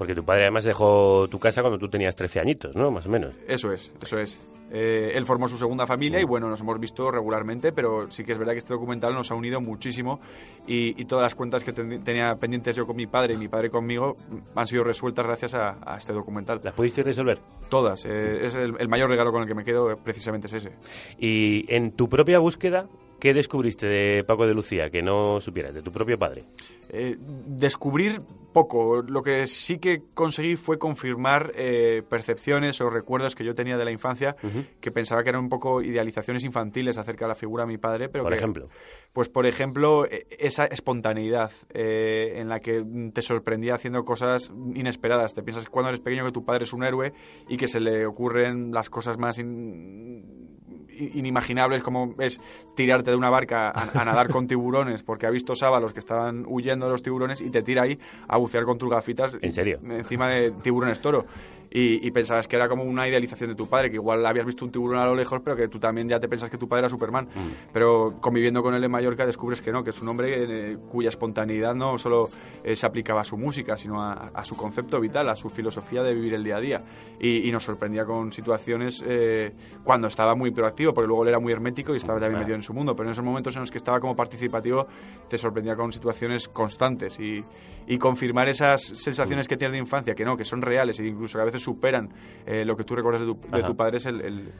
Porque 0.00 0.14
tu 0.14 0.24
padre 0.24 0.44
además 0.44 0.64
dejó 0.64 1.28
tu 1.28 1.38
casa 1.38 1.60
cuando 1.60 1.78
tú 1.78 1.86
tenías 1.90 2.16
13 2.16 2.40
añitos, 2.40 2.74
¿no? 2.74 2.90
Más 2.90 3.04
o 3.06 3.10
menos. 3.10 3.34
Eso 3.46 3.70
es, 3.70 3.92
eso 4.02 4.18
es. 4.18 4.40
Eh, 4.72 5.12
él 5.14 5.26
formó 5.26 5.46
su 5.46 5.58
segunda 5.58 5.86
familia 5.86 6.20
y 6.20 6.24
bueno, 6.24 6.48
nos 6.48 6.60
hemos 6.62 6.80
visto 6.80 7.10
regularmente, 7.10 7.70
pero 7.72 8.10
sí 8.10 8.24
que 8.24 8.32
es 8.32 8.38
verdad 8.38 8.52
que 8.54 8.60
este 8.60 8.72
documental 8.72 9.12
nos 9.12 9.30
ha 9.30 9.34
unido 9.34 9.60
muchísimo 9.60 10.20
y, 10.66 10.98
y 10.98 11.04
todas 11.04 11.24
las 11.24 11.34
cuentas 11.34 11.62
que 11.64 11.74
ten- 11.74 12.02
tenía 12.02 12.34
pendientes 12.36 12.76
yo 12.76 12.86
con 12.86 12.96
mi 12.96 13.06
padre 13.06 13.34
y 13.34 13.36
mi 13.36 13.48
padre 13.48 13.68
conmigo 13.68 14.16
han 14.54 14.66
sido 14.66 14.84
resueltas 14.84 15.26
gracias 15.26 15.52
a, 15.52 15.76
a 15.84 15.98
este 15.98 16.14
documental. 16.14 16.60
¿Las 16.62 16.72
pudiste 16.72 17.02
resolver? 17.02 17.40
Todas. 17.68 18.06
eh, 18.06 18.46
es 18.46 18.54
el, 18.54 18.74
el 18.78 18.88
mayor 18.88 19.10
regalo 19.10 19.32
con 19.32 19.42
el 19.42 19.48
que 19.48 19.54
me 19.54 19.64
quedo, 19.64 19.96
precisamente 20.02 20.46
es 20.46 20.52
ese. 20.54 20.70
Y 21.18 21.66
en 21.68 21.90
tu 21.92 22.08
propia 22.08 22.38
búsqueda, 22.38 22.86
¿qué 23.20 23.32
descubriste 23.34 23.86
de 23.86 24.24
Paco 24.24 24.46
de 24.46 24.54
Lucía 24.54 24.90
que 24.90 25.02
no 25.02 25.40
supieras, 25.40 25.74
de 25.74 25.82
tu 25.82 25.92
propio 25.92 26.18
padre? 26.18 26.44
Eh, 26.92 27.16
descubrir 27.46 28.20
poco. 28.52 29.02
Lo 29.02 29.22
que 29.22 29.46
sí 29.46 29.78
que 29.78 30.02
conseguí 30.12 30.56
fue 30.56 30.76
confirmar 30.78 31.52
eh, 31.54 32.02
percepciones 32.08 32.80
o 32.80 32.90
recuerdos 32.90 33.36
que 33.36 33.44
yo 33.44 33.54
tenía 33.54 33.76
de 33.78 33.84
la 33.84 33.92
infancia 33.92 34.34
que 34.80 34.90
pensaba 34.90 35.22
que 35.22 35.28
eran 35.28 35.42
un 35.42 35.48
poco 35.48 35.82
idealizaciones 35.82 36.42
infantiles 36.42 36.98
acerca 36.98 37.26
de 37.26 37.28
la 37.28 37.34
figura 37.36 37.62
de 37.64 37.68
mi 37.68 37.78
padre. 37.78 38.08
Pero 38.08 38.24
Por 38.24 38.32
que- 38.32 38.38
ejemplo. 38.38 38.68
Pues, 39.12 39.28
por 39.28 39.46
ejemplo, 39.46 40.04
e- 40.06 40.26
esa 40.38 40.66
espontaneidad 40.66 41.52
eh, 41.72 42.34
en 42.36 42.48
la 42.48 42.58
que 42.60 42.84
te 43.12 43.22
sorprendía 43.22 43.74
haciendo 43.74 44.04
cosas 44.04 44.50
inesperadas. 44.74 45.32
Te 45.34 45.42
piensas 45.44 45.68
cuando 45.68 45.90
eres 45.90 46.00
pequeño 46.00 46.24
que 46.24 46.32
tu 46.32 46.44
padre 46.44 46.64
es 46.64 46.72
un 46.72 46.82
héroe 46.82 47.12
y 47.48 47.56
que 47.56 47.68
se 47.68 47.78
le 47.80 48.04
ocurren 48.06 48.72
las 48.72 48.90
cosas 48.90 49.16
más 49.18 49.38
in- 49.38 50.58
inimaginables 51.00 51.82
como 51.82 52.14
es 52.18 52.40
tirarte 52.74 53.10
de 53.10 53.16
una 53.16 53.30
barca 53.30 53.70
a, 53.70 54.00
a 54.00 54.04
nadar 54.04 54.28
con 54.28 54.46
tiburones 54.46 55.02
porque 55.02 55.26
ha 55.26 55.30
visto 55.30 55.54
sábalos 55.54 55.92
que 55.92 55.98
estaban 55.98 56.44
huyendo 56.46 56.86
de 56.86 56.92
los 56.92 57.02
tiburones 57.02 57.40
y 57.40 57.50
te 57.50 57.62
tira 57.62 57.82
ahí 57.82 57.98
a 58.28 58.36
bucear 58.36 58.64
con 58.64 58.78
tus 58.78 58.90
gafitas. 58.90 59.32
¿En 59.40 59.52
serio? 59.52 59.80
Encima 59.82 60.28
de 60.28 60.50
tiburones 60.50 61.00
toro. 61.00 61.26
Y, 61.72 62.04
y 62.04 62.10
pensabas 62.10 62.48
que 62.48 62.56
era 62.56 62.68
como 62.68 62.82
una 62.82 63.06
idealización 63.06 63.50
de 63.50 63.54
tu 63.56 63.68
padre, 63.68 63.90
que 63.90 63.96
igual 63.96 64.26
habías 64.26 64.44
visto 64.44 64.64
un 64.64 64.72
tiburón 64.72 64.98
a 64.98 65.06
lo 65.06 65.14
lejos, 65.14 65.40
pero 65.44 65.56
que 65.56 65.68
tú 65.68 65.78
también 65.78 66.08
ya 66.08 66.18
te 66.18 66.28
pensas 66.28 66.50
que 66.50 66.58
tu 66.58 66.68
padre 66.68 66.80
era 66.80 66.88
Superman. 66.88 67.26
Mm. 67.26 67.72
Pero 67.72 68.16
conviviendo 68.20 68.62
con 68.62 68.74
él 68.74 68.82
en 68.82 68.90
Mallorca 68.90 69.24
descubres 69.24 69.62
que 69.62 69.70
no, 69.70 69.84
que 69.84 69.90
es 69.90 70.02
un 70.02 70.08
hombre 70.08 70.72
eh, 70.72 70.78
cuya 70.90 71.10
espontaneidad 71.10 71.74
no 71.74 71.96
solo 71.96 72.28
eh, 72.64 72.74
se 72.74 72.86
aplicaba 72.86 73.20
a 73.20 73.24
su 73.24 73.36
música, 73.36 73.76
sino 73.76 74.02
a, 74.02 74.30
a 74.34 74.44
su 74.44 74.56
concepto 74.56 75.00
vital, 75.00 75.28
a 75.28 75.36
su 75.36 75.48
filosofía 75.48 76.02
de 76.02 76.14
vivir 76.14 76.34
el 76.34 76.42
día 76.42 76.56
a 76.56 76.60
día. 76.60 76.84
Y, 77.20 77.48
y 77.48 77.52
nos 77.52 77.62
sorprendía 77.62 78.04
con 78.04 78.32
situaciones 78.32 79.04
eh, 79.06 79.52
cuando 79.84 80.08
estaba 80.08 80.34
muy 80.34 80.50
proactivo, 80.50 80.92
porque 80.92 81.06
luego 81.06 81.22
él 81.22 81.28
era 81.28 81.38
muy 81.38 81.52
hermético 81.52 81.94
y 81.94 81.98
estaba 81.98 82.18
también 82.18 82.40
metido 82.40 82.56
en 82.56 82.62
su 82.62 82.74
mundo, 82.74 82.96
pero 82.96 83.08
en 83.08 83.12
esos 83.12 83.24
momentos 83.24 83.54
en 83.54 83.60
los 83.60 83.70
que 83.70 83.78
estaba 83.78 84.00
como 84.00 84.16
participativo 84.16 84.86
te 85.28 85.38
sorprendía 85.38 85.76
con 85.76 85.92
situaciones 85.92 86.48
constantes 86.48 87.20
y, 87.20 87.44
y 87.86 87.98
confirmar 87.98 88.48
esas 88.48 88.82
sensaciones 88.82 89.46
que 89.46 89.56
tienes 89.56 89.72
de 89.72 89.78
infancia, 89.78 90.14
que 90.14 90.24
no, 90.24 90.36
que 90.36 90.44
son 90.44 90.62
reales 90.62 90.98
e 91.00 91.06
incluso 91.06 91.38
que 91.38 91.42
a 91.42 91.44
veces 91.44 91.59
superan 91.60 92.08
eh, 92.46 92.64
lo 92.64 92.76
que 92.76 92.82
tú 92.84 92.96
recuerdas 92.96 93.20
de 93.20 93.28
tu, 93.28 93.38
de 93.56 93.62
tu 93.62 93.76
padre 93.76 93.98
es 93.98 94.06
el, 94.06 94.20
el- 94.22 94.52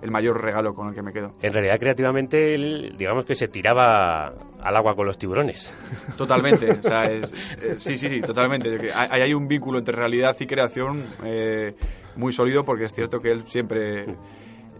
el 0.00 0.12
mayor 0.12 0.40
regalo 0.40 0.74
con 0.74 0.88
el 0.90 0.94
que 0.94 1.02
me 1.02 1.12
quedo. 1.12 1.32
En 1.42 1.52
realidad, 1.52 1.76
creativamente, 1.80 2.54
él, 2.54 2.94
digamos 2.96 3.24
que 3.24 3.34
se 3.34 3.48
tiraba 3.48 4.28
al 4.62 4.76
agua 4.76 4.94
con 4.94 5.06
los 5.06 5.18
tiburones. 5.18 5.74
Totalmente, 6.16 6.70
o 6.70 6.82
sea, 6.84 7.02
es- 7.10 7.32
eh, 7.60 7.74
sí, 7.78 7.98
sí, 7.98 8.08
sí, 8.08 8.20
totalmente. 8.20 8.92
Hay, 8.94 9.22
hay 9.22 9.34
un 9.34 9.48
vínculo 9.48 9.76
entre 9.78 9.96
realidad 9.96 10.36
y 10.38 10.46
creación 10.46 11.04
eh, 11.24 11.74
muy 12.14 12.32
sólido 12.32 12.64
porque 12.64 12.84
es 12.84 12.92
cierto 12.92 13.18
que 13.20 13.32
él 13.32 13.42
siempre 13.48 14.06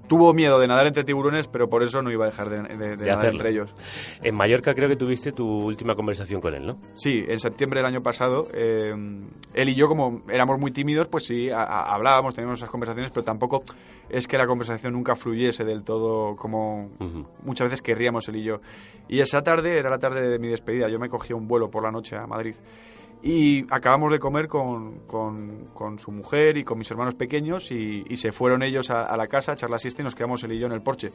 tuvo 0.08 0.34
miedo 0.34 0.58
de 0.58 0.66
nadar 0.66 0.86
entre 0.86 1.04
tiburones, 1.04 1.46
pero 1.46 1.68
por 1.68 1.82
eso 1.82 2.02
no 2.02 2.10
iba 2.10 2.24
a 2.24 2.28
dejar 2.28 2.48
de, 2.50 2.62
de- 2.62 2.76
de 2.76 2.96
de 2.96 3.06
nadar 3.06 3.26
entre 3.32 3.50
ellos. 3.50 3.74
En 4.22 4.34
Mallorca 4.34 4.74
creo 4.74 4.88
que 4.88 4.96
tuviste 4.96 5.30
tu 5.32 5.46
última 5.46 5.94
conversación 5.94 6.40
con 6.40 6.54
él, 6.54 6.66
¿no? 6.66 6.78
Sí, 6.96 7.24
en 7.28 7.38
septiembre 7.38 7.80
del 7.80 7.86
año 7.86 8.02
pasado, 8.02 8.48
eh, 8.54 8.92
él 9.54 9.68
y 9.68 9.74
yo, 9.74 9.86
como 9.88 10.22
éramos 10.28 10.58
muy 10.58 10.70
tímidos, 10.72 11.06
pues 11.08 11.26
sí, 11.26 11.50
a- 11.50 11.62
a- 11.62 11.94
hablábamos, 11.94 12.34
teníamos 12.34 12.58
esas 12.58 12.70
conversaciones, 12.70 13.10
pero 13.12 13.22
tampoco 13.24 13.62
es 14.08 14.26
que 14.26 14.38
la 14.38 14.46
conversación 14.46 14.94
nunca 14.94 15.14
fluyese 15.16 15.64
del 15.64 15.84
todo 15.84 16.34
como 16.34 16.90
muchas 17.44 17.66
veces 17.66 17.82
querríamos 17.82 18.26
él 18.28 18.36
y 18.36 18.44
yo. 18.44 18.60
Y 19.08 19.20
esa 19.20 19.42
tarde 19.42 19.78
era 19.78 19.90
la 19.90 19.98
tarde 19.98 20.28
de 20.28 20.38
mi 20.38 20.48
despedida, 20.48 20.88
yo 20.88 20.98
me 20.98 21.08
cogí 21.10 21.32
un 21.34 21.46
vuelo 21.46 21.70
por 21.70 21.82
la 21.82 21.90
noche 21.90 22.16
a 22.16 22.26
Madrid. 22.26 22.54
Y 23.22 23.66
acabamos 23.72 24.12
de 24.12 24.20
comer 24.20 24.46
con, 24.46 25.00
con- 25.00 25.64
con 25.74 25.98
su 25.98 26.12
mujer 26.12 26.56
y 26.56 26.62
con 26.64 26.78
mis 26.78 26.88
hermanos 26.90 27.14
pequeños 27.14 27.72
y, 27.72 28.04
y 28.08 28.16
se 28.16 28.30
fueron 28.30 28.62
ellos 28.62 28.90
a, 28.90 29.02
a 29.02 29.16
la 29.16 29.26
casa 29.26 29.52
a 29.52 29.54
echar 29.54 29.70
la 29.70 29.78
siesta 29.80 30.02
y 30.02 30.04
nos 30.04 30.14
quedamos 30.14 30.42
él 30.44 30.52
y 30.52 30.58
yo 30.58 30.66
en 30.66 30.72
el 30.72 30.82
porche. 30.82 31.10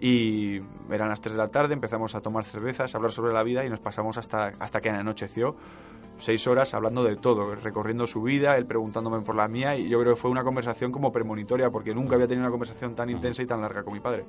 Y 0.00 0.60
eran 0.90 1.08
las 1.08 1.20
3 1.20 1.32
de 1.34 1.38
la 1.38 1.48
tarde, 1.48 1.74
empezamos 1.74 2.14
a 2.14 2.20
tomar 2.20 2.44
cervezas, 2.44 2.94
a 2.94 2.98
hablar 2.98 3.12
sobre 3.12 3.32
la 3.32 3.42
vida 3.42 3.64
y 3.66 3.68
nos 3.68 3.80
pasamos 3.80 4.16
hasta, 4.16 4.46
hasta 4.60 4.80
que 4.80 4.90
anocheció 4.90 5.56
seis 6.18 6.46
horas 6.46 6.74
hablando 6.74 7.02
de 7.02 7.16
todo, 7.16 7.54
recorriendo 7.54 8.06
su 8.06 8.22
vida, 8.22 8.56
él 8.58 8.66
preguntándome 8.66 9.20
por 9.22 9.34
la 9.34 9.48
mía 9.48 9.74
y 9.76 9.88
yo 9.88 9.98
creo 10.00 10.14
que 10.14 10.20
fue 10.20 10.30
una 10.30 10.44
conversación 10.44 10.92
como 10.92 11.10
premonitoria 11.10 11.70
porque 11.70 11.94
nunca 11.94 12.14
había 12.14 12.26
tenido 12.26 12.42
una 12.44 12.50
conversación 12.50 12.94
tan 12.94 13.08
intensa 13.08 13.42
y 13.42 13.46
tan 13.46 13.60
larga 13.62 13.82
con 13.82 13.94
mi 13.94 14.00
padre. 14.00 14.24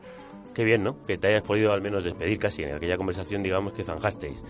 Qué 0.53 0.63
bien, 0.63 0.83
¿no? 0.83 1.01
Que 1.01 1.17
te 1.17 1.27
hayas 1.27 1.43
podido 1.43 1.71
al 1.73 1.81
menos 1.81 2.03
despedir 2.05 2.39
casi 2.39 2.63
en 2.63 2.75
aquella 2.75 2.95
conversación, 2.97 3.43
digamos, 3.43 3.73
que 3.73 3.83
zanjasteis. 3.83 4.41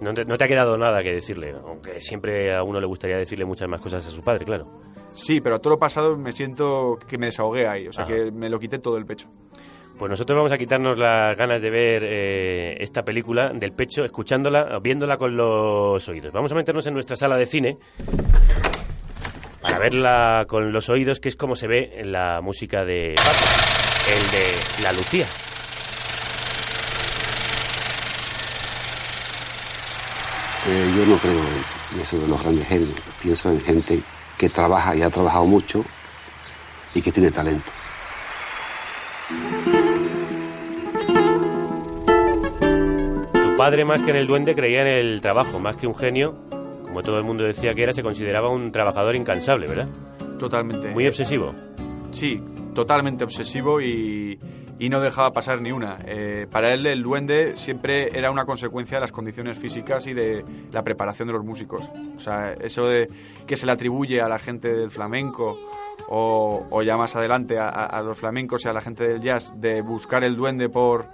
No 0.00 0.14
te, 0.14 0.24
no 0.24 0.36
te 0.38 0.44
ha 0.44 0.48
quedado 0.48 0.76
nada 0.78 1.02
que 1.02 1.12
decirle, 1.12 1.54
aunque 1.64 2.00
siempre 2.00 2.54
a 2.54 2.62
uno 2.62 2.80
le 2.80 2.86
gustaría 2.86 3.16
decirle 3.16 3.44
muchas 3.44 3.68
más 3.68 3.80
cosas 3.80 4.06
a 4.06 4.10
su 4.10 4.22
padre, 4.22 4.44
claro. 4.44 4.66
Sí, 5.12 5.40
pero 5.40 5.56
a 5.56 5.58
todo 5.58 5.72
lo 5.74 5.78
pasado 5.78 6.16
me 6.16 6.30
siento 6.32 6.98
que 7.08 7.18
me 7.18 7.26
desahogué 7.26 7.66
ahí, 7.66 7.88
o 7.88 7.92
sea 7.92 8.04
Ajá. 8.04 8.14
que 8.14 8.30
me 8.30 8.48
lo 8.48 8.58
quité 8.60 8.78
todo 8.78 8.96
el 8.96 9.04
pecho. 9.06 9.28
Pues 9.98 10.08
nosotros 10.08 10.36
vamos 10.36 10.52
a 10.52 10.56
quitarnos 10.58 10.96
las 10.96 11.36
ganas 11.36 11.60
de 11.60 11.70
ver 11.70 12.04
eh, 12.04 12.76
esta 12.78 13.02
película 13.02 13.50
del 13.52 13.72
pecho, 13.72 14.04
escuchándola, 14.04 14.78
viéndola 14.80 15.16
con 15.16 15.36
los 15.36 16.08
oídos. 16.08 16.30
Vamos 16.30 16.52
a 16.52 16.54
meternos 16.54 16.86
en 16.86 16.94
nuestra 16.94 17.16
sala 17.16 17.36
de 17.36 17.46
cine 17.46 17.78
para 19.60 19.80
verla 19.80 20.44
con 20.46 20.72
los 20.72 20.88
oídos, 20.88 21.18
que 21.18 21.28
es 21.28 21.34
como 21.36 21.56
se 21.56 21.66
ve 21.66 21.90
en 21.96 22.12
la 22.12 22.40
música 22.40 22.84
de 22.84 23.14
Paco, 23.16 23.44
el 24.14 24.30
de 24.30 24.82
La 24.84 24.92
Lucía. 24.92 25.26
Eh, 30.70 30.92
yo 30.94 31.06
no 31.06 31.16
creo 31.16 31.40
en 31.94 32.00
eso 32.00 32.18
de 32.18 32.28
los 32.28 32.42
grandes 32.42 32.68
genios. 32.68 32.92
Pienso 33.22 33.50
en 33.50 33.60
gente 33.60 34.00
que 34.36 34.50
trabaja 34.50 34.94
y 34.94 35.00
ha 35.00 35.08
trabajado 35.08 35.46
mucho 35.46 35.82
y 36.94 37.00
que 37.00 37.10
tiene 37.10 37.30
talento. 37.30 37.70
Tu 43.32 43.56
padre, 43.56 43.86
más 43.86 44.02
que 44.02 44.10
en 44.10 44.16
el 44.16 44.26
duende, 44.26 44.54
creía 44.54 44.82
en 44.82 44.88
el 44.88 45.20
trabajo, 45.22 45.58
más 45.58 45.76
que 45.76 45.86
un 45.86 45.94
genio, 45.94 46.34
como 46.82 47.02
todo 47.02 47.16
el 47.16 47.24
mundo 47.24 47.44
decía 47.44 47.74
que 47.74 47.84
era, 47.84 47.94
se 47.94 48.02
consideraba 48.02 48.50
un 48.50 48.70
trabajador 48.70 49.16
incansable, 49.16 49.66
¿verdad? 49.66 49.88
Totalmente. 50.38 50.90
Muy 50.90 51.06
obsesivo. 51.06 51.54
Sí, 52.10 52.42
totalmente 52.74 53.24
obsesivo 53.24 53.80
y, 53.80 54.38
y 54.78 54.88
no 54.88 55.00
dejaba 55.00 55.32
pasar 55.32 55.60
ni 55.60 55.72
una. 55.72 55.98
Eh, 56.06 56.46
para 56.50 56.72
él 56.72 56.86
el 56.86 57.02
duende 57.02 57.54
siempre 57.56 58.16
era 58.18 58.30
una 58.30 58.44
consecuencia 58.44 58.96
de 58.98 59.00
las 59.02 59.12
condiciones 59.12 59.58
físicas 59.58 60.06
y 60.06 60.14
de 60.14 60.44
la 60.72 60.82
preparación 60.84 61.26
de 61.28 61.34
los 61.34 61.44
músicos. 61.44 61.82
O 62.16 62.20
sea, 62.20 62.52
eso 62.60 62.86
de 62.86 63.08
que 63.46 63.56
se 63.56 63.66
le 63.66 63.72
atribuye 63.72 64.20
a 64.20 64.28
la 64.28 64.38
gente 64.38 64.72
del 64.72 64.90
flamenco 64.90 65.58
o, 66.08 66.66
o 66.70 66.82
ya 66.82 66.96
más 66.96 67.16
adelante 67.16 67.58
a, 67.58 67.68
a- 67.68 68.02
los 68.02 68.18
flamencos 68.18 68.64
y 68.64 68.68
a 68.68 68.72
la 68.72 68.80
gente 68.80 69.06
del 69.06 69.20
jazz 69.20 69.52
de 69.56 69.82
buscar 69.82 70.22
el 70.24 70.36
duende 70.36 70.68
por 70.68 71.06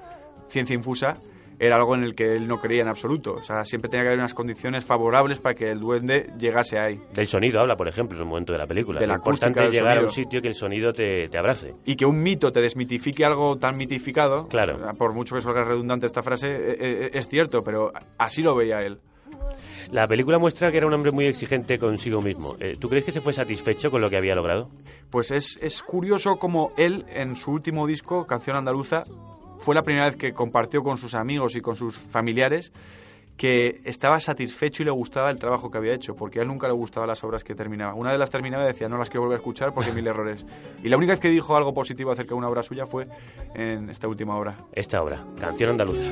ciencia 0.49 0.75
infusa 0.75 1.17
era 1.59 1.77
algo 1.77 1.95
en 1.95 2.05
el 2.05 2.15
que 2.15 2.35
él 2.37 2.47
no 2.49 2.59
creía 2.61 2.83
en 2.83 2.89
absoluto. 2.89 3.35
O 3.35 3.43
sea, 3.43 3.65
siempre 3.65 3.89
tenía 3.89 4.03
que 4.05 4.09
haber 4.09 4.19
unas 4.19 4.35
condiciones 4.35 4.85
favorables 4.85 5.39
para 5.39 5.55
que 5.55 5.71
el 5.71 5.81
duende 5.81 6.31
llegase 6.39 6.79
ahí. 6.79 7.01
Del 7.13 7.27
sonido 7.27 7.61
habla, 7.61 7.77
por 7.77 7.89
ejemplo, 7.89 8.17
en 8.19 8.23
un 8.23 8.29
momento 8.29 8.53
de 8.53 8.59
la 8.59 8.67
película. 8.67 9.01
De 9.01 9.07
la 9.07 9.15
Lo 9.15 9.19
importante 9.19 9.65
es 9.65 9.71
llegar 9.73 9.93
a 9.99 10.01
un 10.03 10.09
sonido. 10.09 10.13
sitio 10.15 10.43
que 10.43 10.49
el 10.49 10.55
sonido 10.55 10.93
te, 10.93 11.29
te 11.29 11.39
abrace. 11.39 11.75
y 11.85 11.97
que 11.97 12.07
un 12.07 12.23
mito 12.23 12.53
te 12.53 12.61
desmitifique 12.61 13.25
algo 13.25 13.57
tan 13.59 13.77
mitificado, 13.77 14.49
Claro. 14.49 14.79
por 14.99 15.13
mucho 15.13 15.35
que 15.35 15.41
salga 15.41 15.65
redundante 15.65 16.07
esta 16.07 16.23
frase, 16.23 16.49
eh, 16.53 16.77
eh, 16.79 17.11
es 17.15 17.29
cierto, 17.29 17.63
pero 17.65 17.93
así 18.19 18.43
lo 18.43 18.55
veía 18.55 18.83
él. 18.83 18.99
La 19.91 20.07
película 20.07 20.39
muestra 20.39 20.71
que 20.71 20.79
era 20.79 20.87
un 20.87 20.95
hombre 20.95 21.11
muy 21.11 21.27
exigente 21.27 21.79
consigo 21.79 22.23
mismo. 22.23 22.57
Eh, 22.61 22.77
¿Tú 22.79 22.89
crees 22.89 23.05
que 23.05 23.13
se 23.13 23.21
fue 23.21 23.33
satisfecho 23.33 23.91
con 23.91 24.01
lo 24.01 24.09
que 24.11 24.17
había 24.17 24.35
logrado? 24.35 24.71
Pues 25.11 25.31
es, 25.31 25.59
es 25.63 25.83
curioso 25.83 26.37
como 26.37 26.73
él, 26.77 27.05
en 27.09 27.37
su 27.37 27.51
último 27.51 27.87
disco, 27.87 28.27
Canción 28.27 28.57
Andaluza, 28.57 29.05
fue 29.65 29.75
la 29.75 29.83
primera 29.83 30.07
vez 30.07 30.17
que 30.17 30.35
compartió 30.35 30.83
con 30.83 30.99
sus 30.99 31.15
amigos 31.15 31.57
y 31.57 31.63
con 31.63 31.75
sus 31.75 31.97
familiares 31.97 32.71
que 33.39 33.81
estaba 33.85 34.21
satisfecho 34.21 34.83
y 34.83 34.85
le 34.85 34.93
gustaba 34.93 35.31
el 35.31 35.39
trabajo 35.39 35.71
que 35.71 35.79
había 35.79 35.95
hecho, 35.95 36.15
porque 36.15 36.39
a 36.39 36.43
él 36.43 36.49
nunca 36.49 36.69
le 36.69 36.75
gustaban 36.75 37.09
las 37.09 37.25
obras 37.25 37.43
que 37.43 37.55
terminaba. 37.55 37.95
Una 37.95 38.13
de 38.13 38.19
las 38.19 38.29
terminaba 38.29 38.63
y 38.65 38.67
decía, 38.67 38.91
no 38.91 38.99
las 38.99 39.09
quiero 39.09 39.23
volver 39.23 39.37
a 39.37 39.39
escuchar 39.39 39.73
porque 39.73 39.91
mil 39.91 40.07
errores. 40.07 40.45
Y 40.83 40.89
la 40.89 40.99
única 40.99 41.15
vez 41.15 41.21
que 41.21 41.31
dijo 41.31 41.57
algo 41.57 41.73
positivo 41.73 42.13
acerca 42.13 42.31
de 42.31 42.35
una 42.35 42.49
obra 42.49 42.63
suya 42.63 42.87
fue 42.87 43.09
en 43.55 43.89
esta 43.89 44.07
última 44.07 44.37
obra. 44.37 44.67
Esta 44.71 45.03
obra, 45.03 45.25
Canción 45.41 45.71
Andaluza. 45.71 46.05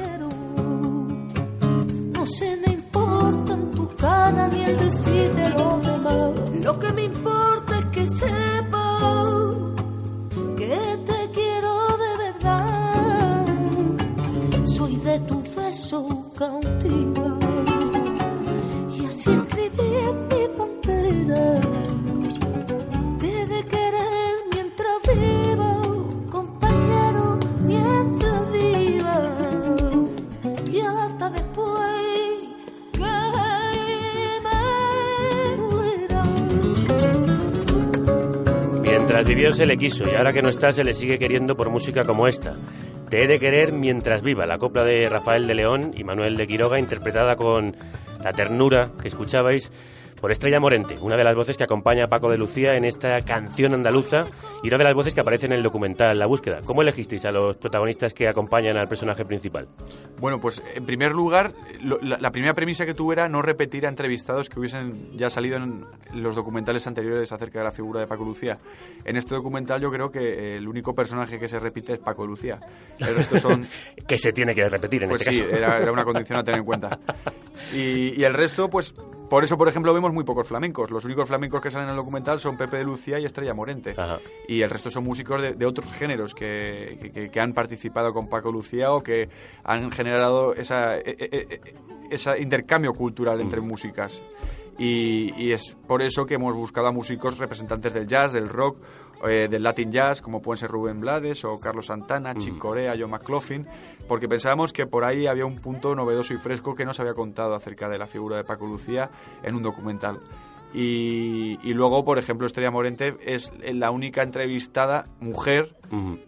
No 2.14 2.26
se 2.26 2.56
me 2.56 2.72
importan 2.72 3.70
tu 3.70 3.94
cara 3.96 4.48
ni 4.48 4.64
el 4.64 4.78
decir 4.78 5.34
de 5.34 5.50
los 5.50 5.86
demás. 5.86 6.40
Lo 6.64 6.78
que 6.78 6.92
me 6.94 7.04
importa 7.04 7.78
es 7.78 7.84
que 7.84 8.08
sepas 8.08 9.61
beso 15.72 16.30
cautiva 16.36 17.38
y 18.94 19.06
así 19.06 19.30
escribí 19.30 19.88
en 20.08 20.16
mi 20.28 20.42
bandera. 20.58 21.44
Te 23.18 23.46
de 23.52 23.60
querer 23.72 24.34
mientras 24.52 24.98
viva, 25.08 25.72
compañero, 26.30 27.38
mientras 27.64 28.52
viva 28.52 29.18
y 30.70 30.80
hasta 30.80 31.30
después 31.30 32.02
que 32.92 33.14
me 34.44 35.56
muera. 35.56 36.22
Mientras 38.82 39.26
vivió 39.26 39.54
se 39.54 39.64
le 39.64 39.78
quiso 39.78 40.04
y 40.04 40.14
ahora 40.16 40.34
que 40.34 40.42
no 40.42 40.50
está 40.50 40.70
se 40.70 40.84
le 40.84 40.92
sigue 40.92 41.18
queriendo 41.18 41.56
por 41.56 41.70
música 41.70 42.04
como 42.04 42.28
esta. 42.28 42.56
Te 43.12 43.22
he 43.22 43.26
de 43.26 43.38
querer 43.38 43.74
mientras 43.74 44.22
viva, 44.22 44.46
la 44.46 44.56
copla 44.56 44.84
de 44.84 45.06
Rafael 45.06 45.46
de 45.46 45.54
León 45.54 45.90
y 45.94 46.02
Manuel 46.02 46.34
de 46.38 46.46
Quiroga 46.46 46.78
interpretada 46.78 47.36
con 47.36 47.76
La 48.24 48.32
ternura 48.32 48.92
que 49.02 49.08
escuchabais 49.08 49.70
por 50.22 50.30
Estrella 50.32 50.60
Morente, 50.60 50.96
una 51.02 51.16
de 51.16 51.24
las 51.24 51.34
voces 51.34 51.56
que 51.58 51.64
acompaña 51.64 52.04
a 52.04 52.08
Paco 52.08 52.30
de 52.30 52.38
Lucía 52.38 52.76
en 52.76 52.84
esta 52.84 53.20
canción 53.22 53.74
andaluza 53.74 54.22
y 54.62 54.68
una 54.68 54.78
de 54.78 54.84
las 54.84 54.94
voces 54.94 55.14
que 55.14 55.20
aparece 55.20 55.46
en 55.46 55.52
el 55.52 55.62
documental 55.64 56.16
La 56.18 56.26
Búsqueda. 56.26 56.60
¿Cómo 56.64 56.80
elegisteis 56.80 57.24
a 57.24 57.32
los 57.32 57.56
protagonistas 57.56 58.14
que 58.14 58.28
acompañan 58.28 58.76
al 58.76 58.86
personaje 58.86 59.24
principal? 59.24 59.68
Bueno, 60.20 60.40
pues 60.40 60.62
en 60.76 60.86
primer 60.86 61.10
lugar, 61.12 61.52
lo- 61.82 61.98
la, 62.00 62.18
la 62.18 62.30
primera 62.30 62.54
premisa 62.54 62.86
que 62.86 62.94
tuve 62.94 63.14
era 63.14 63.28
no 63.28 63.42
repetir 63.42 63.84
a 63.84 63.88
entrevistados 63.88 64.48
que 64.48 64.60
hubiesen 64.60 65.10
ya 65.18 65.28
salido 65.28 65.56
en 65.56 65.84
los 66.14 66.36
documentales 66.36 66.86
anteriores 66.86 67.32
acerca 67.32 67.58
de 67.58 67.64
la 67.64 67.72
figura 67.72 67.98
de 68.00 68.06
Paco 68.06 68.24
Lucía. 68.24 68.58
En 69.04 69.16
este 69.16 69.34
documental 69.34 69.80
yo 69.80 69.90
creo 69.90 70.12
que 70.12 70.56
el 70.56 70.68
único 70.68 70.94
personaje 70.94 71.40
que 71.40 71.48
se 71.48 71.58
repite 71.58 71.94
es 71.94 71.98
Paco 71.98 72.24
Lucía. 72.24 72.60
El 73.00 73.16
resto 73.16 73.38
son... 73.38 73.66
que 74.06 74.16
se 74.16 74.32
tiene 74.32 74.54
que 74.54 74.68
repetir 74.68 75.02
en 75.02 75.08
pues 75.08 75.22
este 75.22 75.32
sí, 75.34 75.40
caso. 75.42 75.56
Era, 75.56 75.78
era 75.78 75.90
una 75.90 76.04
condición 76.04 76.38
a 76.38 76.44
tener 76.44 76.60
en 76.60 76.64
cuenta. 76.64 76.96
Y, 77.74 78.18
y 78.20 78.24
el 78.24 78.32
resto, 78.34 78.68
pues 78.70 78.94
por 79.32 79.44
eso, 79.44 79.56
por 79.56 79.66
ejemplo, 79.66 79.94
vemos 79.94 80.12
muy 80.12 80.24
pocos 80.24 80.46
flamencos. 80.46 80.90
Los 80.90 81.06
únicos 81.06 81.26
flamencos 81.26 81.62
que 81.62 81.70
salen 81.70 81.88
en 81.88 81.92
el 81.92 81.96
documental 81.96 82.38
son 82.38 82.58
Pepe 82.58 82.76
de 82.76 82.84
Lucía 82.84 83.18
y 83.18 83.24
Estrella 83.24 83.54
Morente. 83.54 83.94
Y 84.46 84.60
el 84.60 84.68
resto 84.68 84.90
son 84.90 85.04
músicos 85.04 85.40
de, 85.40 85.54
de 85.54 85.64
otros 85.64 85.90
géneros 85.92 86.34
que, 86.34 86.98
que- 87.00 87.10
que- 87.10 87.30
que 87.30 87.40
han 87.40 87.54
participado 87.54 88.12
con 88.12 88.28
Paco 88.28 88.52
Lucía 88.52 88.92
o 88.92 89.02
que 89.02 89.30
han 89.64 89.90
generado 89.90 90.52
esa, 90.52 90.98
e- 90.98 91.16
e- 91.18 91.46
e- 91.48 91.74
ese 92.10 92.38
intercambio 92.42 92.92
cultural 92.92 93.40
entre 93.40 93.62
músicas. 93.62 94.22
Y, 94.78 95.32
y 95.36 95.52
es 95.52 95.76
por 95.86 96.00
eso 96.02 96.24
que 96.26 96.34
hemos 96.34 96.54
buscado 96.54 96.86
a 96.88 96.92
músicos 96.92 97.38
representantes 97.38 97.92
del 97.92 98.06
jazz, 98.06 98.32
del 98.32 98.48
rock, 98.48 98.78
eh, 99.28 99.46
del 99.50 99.62
latin 99.62 99.92
jazz, 99.92 100.22
como 100.22 100.40
pueden 100.40 100.58
ser 100.58 100.70
Rubén 100.70 100.98
Blades 101.00 101.44
o 101.44 101.56
Carlos 101.58 101.86
Santana, 101.86 102.34
Chick 102.34 102.58
Corea, 102.58 102.94
John 102.98 103.10
McLaughlin, 103.10 103.66
porque 104.08 104.28
pensábamos 104.28 104.72
que 104.72 104.86
por 104.86 105.04
ahí 105.04 105.26
había 105.26 105.46
un 105.46 105.58
punto 105.58 105.94
novedoso 105.94 106.34
y 106.34 106.38
fresco 106.38 106.74
que 106.74 106.84
no 106.84 106.92
se 106.94 107.02
había 107.02 107.14
contado 107.14 107.54
acerca 107.54 107.88
de 107.88 107.98
la 107.98 108.06
figura 108.06 108.36
de 108.36 108.44
Paco 108.44 108.66
Lucía 108.66 109.10
en 109.42 109.54
un 109.54 109.62
documental. 109.62 110.20
Y, 110.74 111.58
y 111.68 111.74
luego, 111.74 112.02
por 112.04 112.18
ejemplo, 112.18 112.46
Estrella 112.46 112.70
Morente 112.70 113.14
es 113.20 113.52
la 113.62 113.90
única 113.90 114.22
entrevistada 114.22 115.06
mujer 115.20 115.76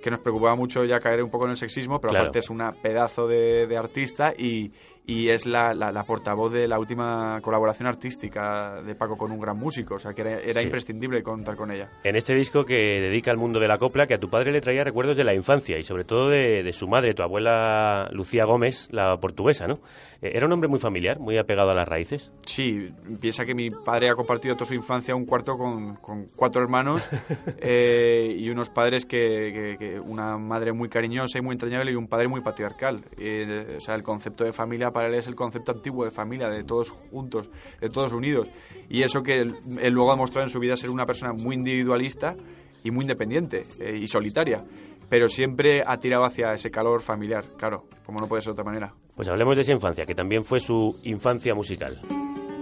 que 0.03 0.11
nos 0.11 0.21
preocupaba 0.21 0.55
mucho 0.55 0.85
ya 0.85 1.01
caer 1.01 1.23
un 1.23 1.31
poco 1.31 1.47
en 1.47 1.53
el 1.53 1.57
sexismo, 1.57 1.99
pero 1.99 2.11
Claro. 2.11 2.25
aparte 2.27 2.41
es 2.41 2.51
una 2.51 2.73
pedazo 2.73 3.27
de, 3.27 3.67
de 3.67 3.77
artista 3.79 4.35
y, 4.37 4.71
y 5.06 5.28
es 5.28 5.44
la, 5.47 5.74
la- 5.74 5.93
la 5.93 6.05
portavoz 6.05 6.52
de 6.52 6.66
la 6.66 6.78
última 6.78 7.39
colaboración 7.43 7.86
artística 7.86 8.81
de 8.82 8.94
Paco 8.94 9.16
con 9.18 9.31
un 9.32 9.39
gran 9.40 9.59
músico, 9.59 9.97
o 9.97 9.98
sea 9.98 10.12
que 10.14 10.22
era, 10.22 10.40
era 10.40 10.60
Sí. 10.60 10.66
imprescindible 10.66 11.22
contar 11.22 11.56
con 11.56 11.70
ella. 11.70 11.89
En 12.05 12.16
este 12.16 12.35
disco 12.35 12.64
que 12.64 12.74
dedica 13.01 13.31
al 13.31 13.36
mundo 13.36 13.60
de 13.60 13.68
la 13.68 13.78
copla, 13.78 14.06
que 14.06 14.14
a 14.14 14.18
tu 14.18 14.28
padre 14.31 14.52
le 14.52 14.60
traía 14.60 14.82
recuerdos 14.85 15.16
de 15.16 15.24
la 15.24 15.35
infancia 15.35 15.78
y 15.78 15.82
sobre 15.82 16.05
todo 16.05 16.28
de, 16.31 16.62
de 16.62 16.72
su 16.72 16.89
madre, 16.89 17.12
tu 17.14 17.22
abuela 17.22 18.09
Lucía 18.12 18.44
Gómez, 18.44 18.89
la 18.93 19.16
portuguesa, 19.18 19.66
¿no? 19.66 19.81
Eh, 20.22 20.32
Era 20.35 20.47
un 20.47 20.52
hombre 20.52 20.68
muy 20.68 20.78
familiar, 20.78 21.18
muy 21.20 21.36
apegado 21.36 21.70
a 21.70 21.74
las 21.74 21.86
raíces. 21.89 22.32
Sí, 22.47 22.89
piensa 23.20 23.44
que 23.44 23.55
mi 23.55 23.70
padre 23.70 24.09
ha 24.09 24.14
compartido 24.14 24.55
toda 24.55 24.66
su 24.66 24.74
infancia 24.74 25.14
un 25.14 25.26
cuarto 25.26 25.56
con, 25.59 25.97
con 25.97 26.26
cuatro 26.35 26.62
hermanos 26.62 27.06
eh, 27.59 28.35
y 28.39 28.48
unos 28.51 28.70
padres 28.70 29.05
que, 29.05 29.52
que- 29.52 29.76
que 29.78 30.01
una 30.01 30.39
madre 30.39 30.72
muy 30.72 30.89
cariñosa 30.89 31.39
y 31.39 31.43
muy 31.43 31.52
entrañable 31.55 31.93
y 31.93 31.94
un 31.94 32.09
padre 32.09 32.28
muy 32.28 32.40
patriarcal. 32.40 33.05
Eh, 33.18 33.74
o 33.76 33.81
sea, 33.81 33.94
el 33.94 34.02
concepto 34.02 34.44
de 34.44 34.52
familia 34.52 34.90
para 34.95 35.09
él 35.09 35.15
es 35.15 35.27
el 35.27 35.35
concepto 35.35 35.73
antiguo 35.73 36.05
de 36.05 36.12
familia, 36.12 36.49
de 36.49 36.62
todos 36.62 36.91
juntos, 36.91 37.51
de 37.81 37.91
todos 37.91 38.12
unidos. 38.12 38.49
Y 38.89 39.03
eso 39.03 39.23
que 39.23 39.41
él, 39.41 39.55
él 39.81 39.93
luego 39.93 40.12
ha 40.12 40.16
mostrado 40.16 40.47
en 40.47 40.51
su 40.51 40.61
vida 40.61 40.77
ser 40.77 40.89
una 40.89 41.05
persona 41.05 41.33
muy 41.33 41.57
individualista 41.57 42.37
y 42.85 42.93
muy 42.93 43.03
independiente 43.03 43.65
eh, 43.81 43.99
y 44.01 44.07
solitaria. 44.07 44.65
Pero 45.11 45.29
siempre 45.29 45.83
ha 45.85 45.99
tirado 45.99 46.25
hacia 46.25 46.55
ese 46.55 46.71
calor 46.71 47.03
familiar, 47.03 47.45
claro, 47.59 47.87
como 48.07 48.21
no 48.21 48.29
puede 48.29 48.41
ser 48.43 48.55
de 48.55 48.61
otra 48.61 48.65
manera. 48.65 48.95
Pues 49.16 49.29
hablemos 49.29 49.57
de 49.57 49.62
esa 49.62 49.73
infancia, 49.73 50.07
que 50.07 50.15
también 50.15 50.45
fue 50.45 50.61
su 50.61 50.97
infancia 51.03 51.55
musical. 51.55 52.01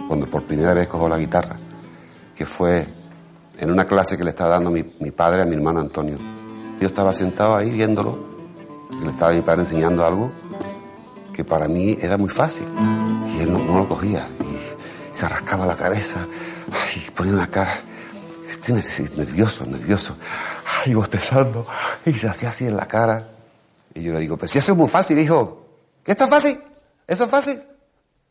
cuando 0.09 0.27
por 0.27 0.43
primera 0.43 0.75
vez 0.75 0.89
cojo 0.89 1.09
la 1.09 1.19
guitarra, 1.19 1.57
que 2.35 2.47
fue 2.47 2.85
en 3.59 3.71
una 3.71 3.85
clase 3.85 4.17
que 4.17 4.25
le 4.25 4.31
estaba 4.31 4.51
dando 4.51 4.71
mi, 4.71 4.83
mi 5.01 5.11
padre 5.11 5.43
a 5.43 5.45
mi 5.45 5.55
hermano 5.55 5.81
Antonio. 5.81 6.17
Yo 6.81 6.87
estaba 6.87 7.13
sentado 7.13 7.55
ahí 7.55 7.71
viéndolo, 7.71 8.19
que 8.91 9.05
le 9.05 9.11
estaba 9.11 9.33
mi 9.33 9.43
padre 9.43 9.61
enseñando 9.61 10.05
algo 10.05 10.33
que 11.33 11.45
para 11.45 11.69
mí 11.69 11.97
era 12.01 12.17
muy 12.19 12.29
fácil, 12.31 12.67
y 13.37 13.41
él 13.41 13.53
no, 13.53 13.79
lo 13.79 13.89
cogía, 13.89 14.29
y 14.41 15.17
se 15.17 15.29
rascaba 15.29 15.67
la 15.67 15.77
cabeza, 15.77 16.27
y 16.97 17.11
ponía 17.11 17.33
una 17.33 17.49
cara, 17.49 17.81
estoy 18.49 18.75
ner- 18.77 19.17
nervioso, 19.17 19.65
nervioso, 19.67 20.17
ay, 20.85 20.95
bostezando, 20.95 21.67
y 22.07 22.13
se 22.13 22.29
hacía 22.29 22.51
así 22.51 22.67
en 22.67 22.77
la 22.77 22.87
cara, 22.87 23.29
y 23.95 24.03
yo 24.03 24.13
le 24.13 24.21
digo, 24.21 24.37
pero 24.37 24.49
si 24.49 24.59
eso 24.59 24.73
es 24.73 24.79
muy 24.79 24.89
fácil, 24.89 25.19
hijo, 25.19 25.67
¿qué 26.05 26.13
esto 26.13 26.25
es 26.25 26.31
fácil? 26.31 26.61
¿Eso 27.07 27.25
es 27.25 27.31
fácil? 27.31 27.63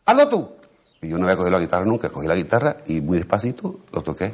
Hazlo 0.06 0.28
tú. 0.30 0.52
Y 1.02 1.10
yo 1.10 1.18
no 1.18 1.26
había 1.26 1.36
cogido 1.38 1.52
la 1.52 1.60
guitarra 1.60 1.86
nunca, 1.86 2.10
cogí 2.10 2.28
la 2.28 2.36
guitarra 2.36 2.78
y 2.88 3.02
muy 3.02 3.18
despacito 3.18 3.80
lo 3.92 4.02
toqué. 4.04 4.32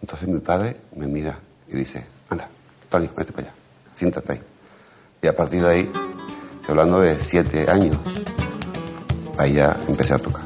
Entonces 0.00 0.28
mi 0.28 0.40
padre 0.40 0.76
me 0.96 1.06
mira 1.06 1.38
y 1.68 1.72
dice, 1.76 2.06
anda, 2.30 2.48
Tony, 2.88 3.08
vete 3.16 3.32
para 3.32 3.48
allá, 3.48 3.54
siéntate 3.94 4.32
ahí. 4.32 4.40
Y 5.20 5.26
a 5.26 5.36
partir 5.36 5.62
de 5.62 5.68
ahí, 5.68 5.92
estoy 6.68 6.80
hablando 6.80 7.00
de 7.00 7.18
siete 7.22 7.70
años, 7.70 7.98
ahí 9.38 9.54
ya 9.54 9.74
empecé 9.88 10.12
a 10.12 10.18
tocar. 10.18 10.42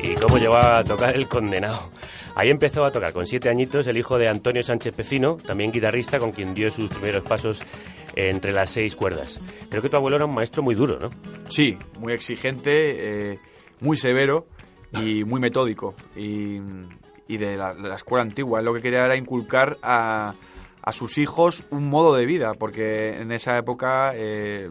¿Y 0.00 0.14
cómo 0.14 0.38
llegó 0.38 0.56
a 0.56 0.84
tocar 0.84 1.16
el 1.16 1.26
condenado? 1.26 1.90
Ahí 2.36 2.50
empezó 2.50 2.84
a 2.84 2.92
tocar 2.92 3.12
con 3.12 3.26
siete 3.26 3.48
añitos 3.48 3.88
el 3.88 3.96
hijo 3.96 4.16
de 4.16 4.28
Antonio 4.28 4.62
Sánchez 4.62 4.94
Pecino, 4.94 5.38
también 5.38 5.72
guitarrista 5.72 6.20
con 6.20 6.30
quien 6.30 6.54
dio 6.54 6.70
sus 6.70 6.88
primeros 6.88 7.22
pasos 7.22 7.58
entre 8.14 8.52
las 8.52 8.70
seis 8.70 8.94
cuerdas. 8.94 9.40
Creo 9.68 9.82
que 9.82 9.88
tu 9.88 9.96
abuelo 9.96 10.18
era 10.18 10.26
un 10.26 10.34
maestro 10.36 10.62
muy 10.62 10.76
duro, 10.76 11.00
¿no? 11.00 11.10
Sí, 11.48 11.76
muy 11.98 12.12
exigente, 12.12 13.32
eh, 13.32 13.40
muy 13.80 13.96
severo 13.96 14.46
y 14.92 15.24
muy 15.24 15.40
metódico. 15.40 15.96
Y, 16.14 16.60
y 17.26 17.38
de, 17.38 17.56
la, 17.56 17.74
de 17.74 17.88
la 17.88 17.96
escuela 17.96 18.22
antigua. 18.22 18.60
Él 18.60 18.66
lo 18.66 18.72
que 18.72 18.82
quería 18.82 19.04
era 19.04 19.16
inculcar 19.16 19.78
a, 19.82 20.34
a 20.88 20.92
sus 20.92 21.18
hijos 21.18 21.64
un 21.68 21.90
modo 21.90 22.16
de 22.16 22.24
vida, 22.24 22.54
porque 22.54 23.20
en 23.20 23.30
esa 23.30 23.58
época 23.58 24.12
eh, 24.14 24.70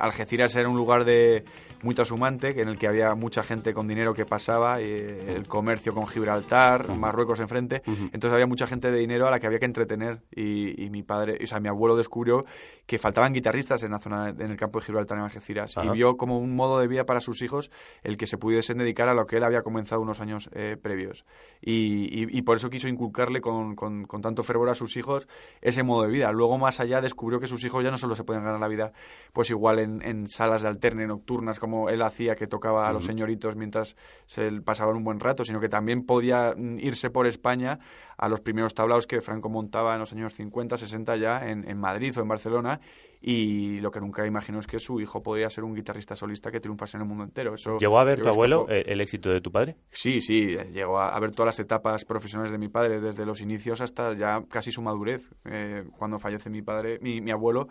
Algeciras 0.00 0.56
era 0.56 0.66
un 0.66 0.78
lugar 0.78 1.04
de 1.04 1.44
muy 1.82 1.94
trashumante, 1.94 2.54
que 2.54 2.62
en 2.62 2.68
el 2.68 2.78
que 2.78 2.86
había 2.88 3.14
mucha 3.14 3.42
gente 3.42 3.72
con 3.74 3.86
dinero 3.88 4.14
que 4.14 4.26
pasaba, 4.26 4.80
eh, 4.80 5.34
el 5.36 5.46
comercio 5.46 5.94
con 5.94 6.06
Gibraltar, 6.06 6.88
Marruecos 6.96 7.40
enfrente, 7.40 7.82
entonces 7.86 8.32
había 8.32 8.46
mucha 8.46 8.66
gente 8.66 8.90
de 8.90 8.98
dinero 8.98 9.26
a 9.26 9.30
la 9.30 9.38
que 9.40 9.46
había 9.46 9.58
que 9.58 9.64
entretener. 9.66 10.22
Y, 10.34 10.82
y 10.84 10.90
mi 10.90 11.02
padre, 11.02 11.38
o 11.42 11.46
sea, 11.46 11.60
mi 11.60 11.68
abuelo 11.68 11.96
descubrió 11.96 12.44
que 12.86 12.98
faltaban 12.98 13.32
guitarristas 13.32 13.82
en 13.82 13.90
la 13.92 13.98
zona, 14.00 14.30
en 14.30 14.50
el 14.50 14.56
campo 14.56 14.80
de 14.80 14.86
Gibraltar 14.86 15.18
en 15.18 15.24
Algeciras. 15.24 15.72
Y 15.84 15.90
vio 15.90 16.16
como 16.16 16.38
un 16.38 16.56
modo 16.56 16.80
de 16.80 16.88
vida 16.88 17.04
para 17.04 17.20
sus 17.20 17.42
hijos 17.42 17.70
el 18.02 18.16
que 18.16 18.26
se 18.26 18.38
pudiesen 18.38 18.78
dedicar 18.78 19.08
a 19.08 19.14
lo 19.14 19.26
que 19.26 19.36
él 19.36 19.44
había 19.44 19.62
comenzado 19.62 20.00
unos 20.00 20.20
años 20.20 20.48
eh, 20.54 20.76
previos. 20.80 21.24
Y, 21.60 22.08
y- 22.24 22.38
y 22.38 22.42
por 22.42 22.56
eso 22.56 22.70
quiso 22.70 22.88
inculcarle 22.88 23.40
con, 23.40 23.74
con- 23.76 24.04
con 24.04 24.22
tanto 24.22 24.42
fervor 24.42 24.68
a 24.70 24.74
sus 24.74 24.96
hijos 24.96 25.28
ese 25.60 25.82
modo 25.82 26.02
de 26.02 26.08
vida. 26.08 26.32
Luego 26.32 26.58
más 26.58 26.80
allá 26.80 27.00
descubrió 27.00 27.40
que 27.40 27.46
sus 27.46 27.62
hijos 27.64 27.84
ya 27.84 27.90
no 27.90 27.98
solo 27.98 28.14
se 28.14 28.24
podían 28.24 28.44
ganar 28.44 28.60
la 28.60 28.68
vida 28.68 28.92
pues 29.32 29.50
igual 29.50 29.78
en, 29.78 30.02
en 30.02 30.26
salas 30.26 30.62
de 30.62 30.68
alterne 30.68 31.06
nocturnas 31.06 31.58
como 31.68 31.90
él 31.90 32.00
hacía 32.00 32.34
que 32.34 32.46
tocaba 32.46 32.88
a 32.88 32.92
los 32.94 33.04
señoritos 33.04 33.54
mientras 33.54 33.94
se 34.24 34.50
pasaban 34.62 34.96
un 34.96 35.04
buen 35.04 35.20
rato, 35.20 35.44
sino 35.44 35.60
que 35.60 35.68
también 35.68 36.06
podía 36.06 36.54
mm, 36.56 36.78
irse 36.78 37.10
por 37.10 37.26
España 37.26 37.78
a 38.16 38.28
los 38.30 38.40
primeros 38.40 38.72
tablaos 38.72 39.06
que 39.06 39.20
Franco 39.20 39.50
montaba 39.50 39.92
en 39.92 40.00
los 40.00 40.12
años 40.14 40.32
50, 40.32 40.78
60 40.78 41.16
ya 41.16 41.46
en, 41.46 41.68
en 41.68 41.78
Madrid 41.78 42.16
o 42.16 42.22
en 42.22 42.28
Barcelona 42.28 42.80
y 43.20 43.80
lo 43.80 43.90
que 43.90 44.00
nunca 44.00 44.24
imaginó 44.26 44.60
es 44.60 44.66
que 44.66 44.78
su 44.78 45.00
hijo 45.00 45.22
podría 45.22 45.50
ser 45.50 45.64
un 45.64 45.74
guitarrista 45.74 46.14
solista 46.16 46.50
que 46.50 46.60
triunfase 46.60 46.96
en 46.96 47.02
el 47.02 47.08
mundo 47.08 47.24
entero. 47.24 47.54
Eso 47.54 47.76
¿Llegó 47.78 47.98
a 47.98 48.04
ver 48.04 48.22
tu 48.22 48.28
abuelo 48.28 48.66
eh, 48.68 48.84
el 48.86 49.00
éxito 49.00 49.28
de 49.28 49.40
tu 49.40 49.50
padre? 49.50 49.76
Sí, 49.90 50.22
sí, 50.22 50.56
llegó 50.72 50.98
a, 50.98 51.14
a 51.14 51.20
ver 51.20 51.32
todas 51.32 51.48
las 51.48 51.58
etapas 51.58 52.04
profesionales 52.04 52.52
de 52.52 52.58
mi 52.58 52.68
padre, 52.68 53.00
desde 53.00 53.26
los 53.26 53.40
inicios 53.40 53.80
hasta 53.80 54.14
ya 54.14 54.42
casi 54.48 54.70
su 54.72 54.82
madurez. 54.82 55.30
Eh, 55.44 55.84
cuando 55.98 56.18
fallece 56.18 56.48
mi 56.48 56.62
padre, 56.62 56.98
mi, 57.02 57.20
mi 57.20 57.30
abuelo, 57.30 57.68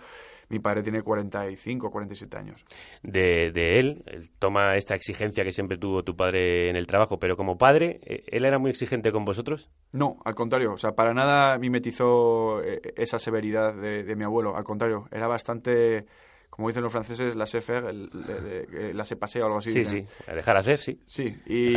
mi 0.50 0.60
padre 0.60 0.84
tiene 0.84 1.02
45, 1.02 1.92
47 1.92 2.38
años. 2.38 2.66
de, 3.04 3.52
de 3.52 3.80
él. 3.80 4.04
Él 4.06 4.30
toma 4.40 4.76
esta 4.76 4.96
exigencia 4.96 5.44
que 5.44 5.52
siempre 5.52 5.78
tuvo 5.78 6.04
tu 6.04 6.16
padre 6.16 6.70
en 6.70 6.76
el 6.76 6.88
trabajo, 6.88 7.20
pero 7.20 7.36
como 7.36 7.58
padre, 7.58 8.00
eh, 8.04 8.24
¿él 8.28 8.46
era 8.46 8.58
muy 8.60 8.70
exigente 8.72 9.12
con 9.12 9.26
vosotros? 9.26 9.70
No, 9.92 10.18
al 10.26 10.36
contrario, 10.36 10.74
o 10.74 10.78
sea, 10.78 10.94
para 10.94 11.14
nada 11.14 11.58
mimetizó 11.58 12.62
eh, 12.64 12.82
esa 12.96 13.20
severidad 13.20 13.76
de, 13.76 14.04
de 14.04 14.16
mi 14.16 14.24
abuelo, 14.24 14.56
al 14.56 14.64
contrario, 14.64 15.08
era 15.12 15.28
bastante, 15.28 16.06
como 16.50 16.68
dicen 16.70 16.84
los 16.84 16.92
franceses, 16.92 17.36
la 17.36 17.46
faire, 17.46 17.94
la 17.94 19.06
se 19.06 19.16
paseo 19.16 19.44
o 19.44 19.46
algo 19.48 19.60
así. 19.60 19.72
Sí, 19.74 19.80
dicen. 19.80 20.08
sí, 20.08 20.14
a 20.28 20.36
dejar 20.36 20.58
hacer, 20.58 20.80
sí. 20.80 21.00
Sí, 21.06 21.36
y. 21.46 21.74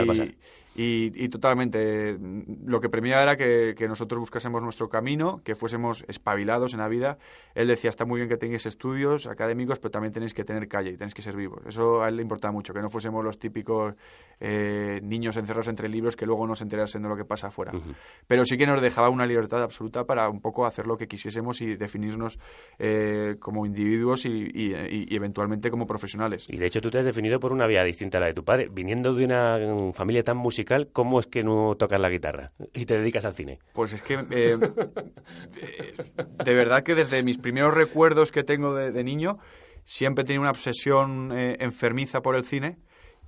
Y, 0.77 1.13
y 1.17 1.29
totalmente, 1.29 2.17
lo 2.65 2.81
que 2.81 2.89
premiaba 2.89 3.23
era 3.23 3.37
que, 3.37 3.75
que 3.77 3.89
nosotros 3.89 4.21
buscásemos 4.21 4.63
nuestro 4.63 4.89
camino, 4.89 5.41
que 5.45 5.55
fuésemos 5.57 6.05
espabilados 6.09 6.75
en 6.75 6.81
la 6.81 6.89
vida. 6.89 7.19
Él 7.55 7.67
decía, 7.69 7.91
está 7.91 8.05
muy 8.05 8.21
bien 8.21 8.29
que 8.29 8.37
tengáis 8.37 8.67
estudios 8.67 9.27
académicos, 9.27 9.79
pero 9.81 9.91
también 9.91 10.13
tenéis 10.13 10.33
que 10.33 10.45
tener 10.45 10.69
calle 10.69 10.91
y 10.91 10.97
tenéis 10.97 11.15
que 11.15 11.23
ser 11.23 11.35
vivos. 11.37 11.61
Eso 11.67 12.03
a 12.03 12.09
él 12.09 12.17
le 12.17 12.23
importaba 12.23 12.53
mucho, 12.53 12.73
que 12.73 12.81
no 12.81 12.89
fuésemos 12.89 13.25
los 13.25 13.39
típicos 13.39 13.95
eh, 14.39 15.01
niños 15.03 15.37
encerrados 15.37 15.69
entre 15.69 15.89
libros 15.89 16.17
que 16.17 16.25
luego 16.25 16.47
no 16.47 16.55
se 16.55 16.65
enterasen 16.65 17.03
de 17.03 17.09
lo 17.09 17.17
que 17.17 17.25
pasa 17.25 17.49
afuera. 17.49 17.73
Pero 18.27 18.45
sí 18.47 18.57
que 18.57 18.67
nos 18.67 18.81
dejaba 18.81 19.11
una 19.11 19.27
libertad 19.27 19.63
absoluta 19.63 20.05
para 20.05 20.29
un 20.31 20.41
poco 20.41 20.67
hacer 20.67 20.87
lo 20.87 20.97
que 20.97 21.09
quisiésemos 21.09 21.61
y 21.61 21.75
definirnos 21.77 22.39
eh, 22.79 23.37
como 23.41 23.67
individuos 23.67 24.25
y, 24.25 24.31
y- 24.55 25.07
y 25.11 25.15
eventualmente 25.17 25.71
como 25.71 25.87
profesionales. 25.87 26.47
Y 26.49 26.57
de 26.59 26.67
hecho 26.67 26.81
tú 26.81 26.91
te 26.91 27.01
has 27.01 27.05
definido 27.05 27.39
por 27.41 27.53
una 27.53 27.67
vía 27.67 27.83
distinta 27.83 28.19
a 28.19 28.21
la 28.21 28.29
de 28.29 28.35
tu 28.35 28.45
padre. 28.45 28.69
Viniendo 28.71 29.13
de 29.15 29.25
una 29.25 29.59
mm, 29.59 29.93
familia 29.93 30.23
tan 30.23 30.37
musical, 30.37 30.60
¿cómo 30.93 31.21
es 31.21 31.27
que 31.27 31.43
no 31.43 31.75
tocas 31.77 32.01
la 32.01 32.09
guitarra 32.09 32.53
y 32.73 32.87
te 32.87 32.99
dedicas 32.99 33.25
al 33.25 33.35
cine? 33.35 33.59
Pues 33.73 33.93
es 33.93 34.03
que 34.03 34.15
eh, 34.15 34.59
eh, 34.59 35.95
de 36.45 36.55
verdad 36.55 36.83
que 36.83 36.95
desde 36.95 37.23
mis 37.23 37.39
primeros 37.39 37.75
recuerdos 37.75 38.33
que 38.33 38.45
tengo 38.45 38.75
de, 38.75 38.93
de 38.93 39.05
niño 39.05 39.39
siempre 39.85 40.23
he 40.23 40.27
tenido 40.27 40.43
una 40.43 40.51
obsesión 40.51 41.33
eh, 41.33 41.57
enfermiza 41.61 42.23
por 42.23 42.37
el 42.37 42.45
cine 42.45 42.79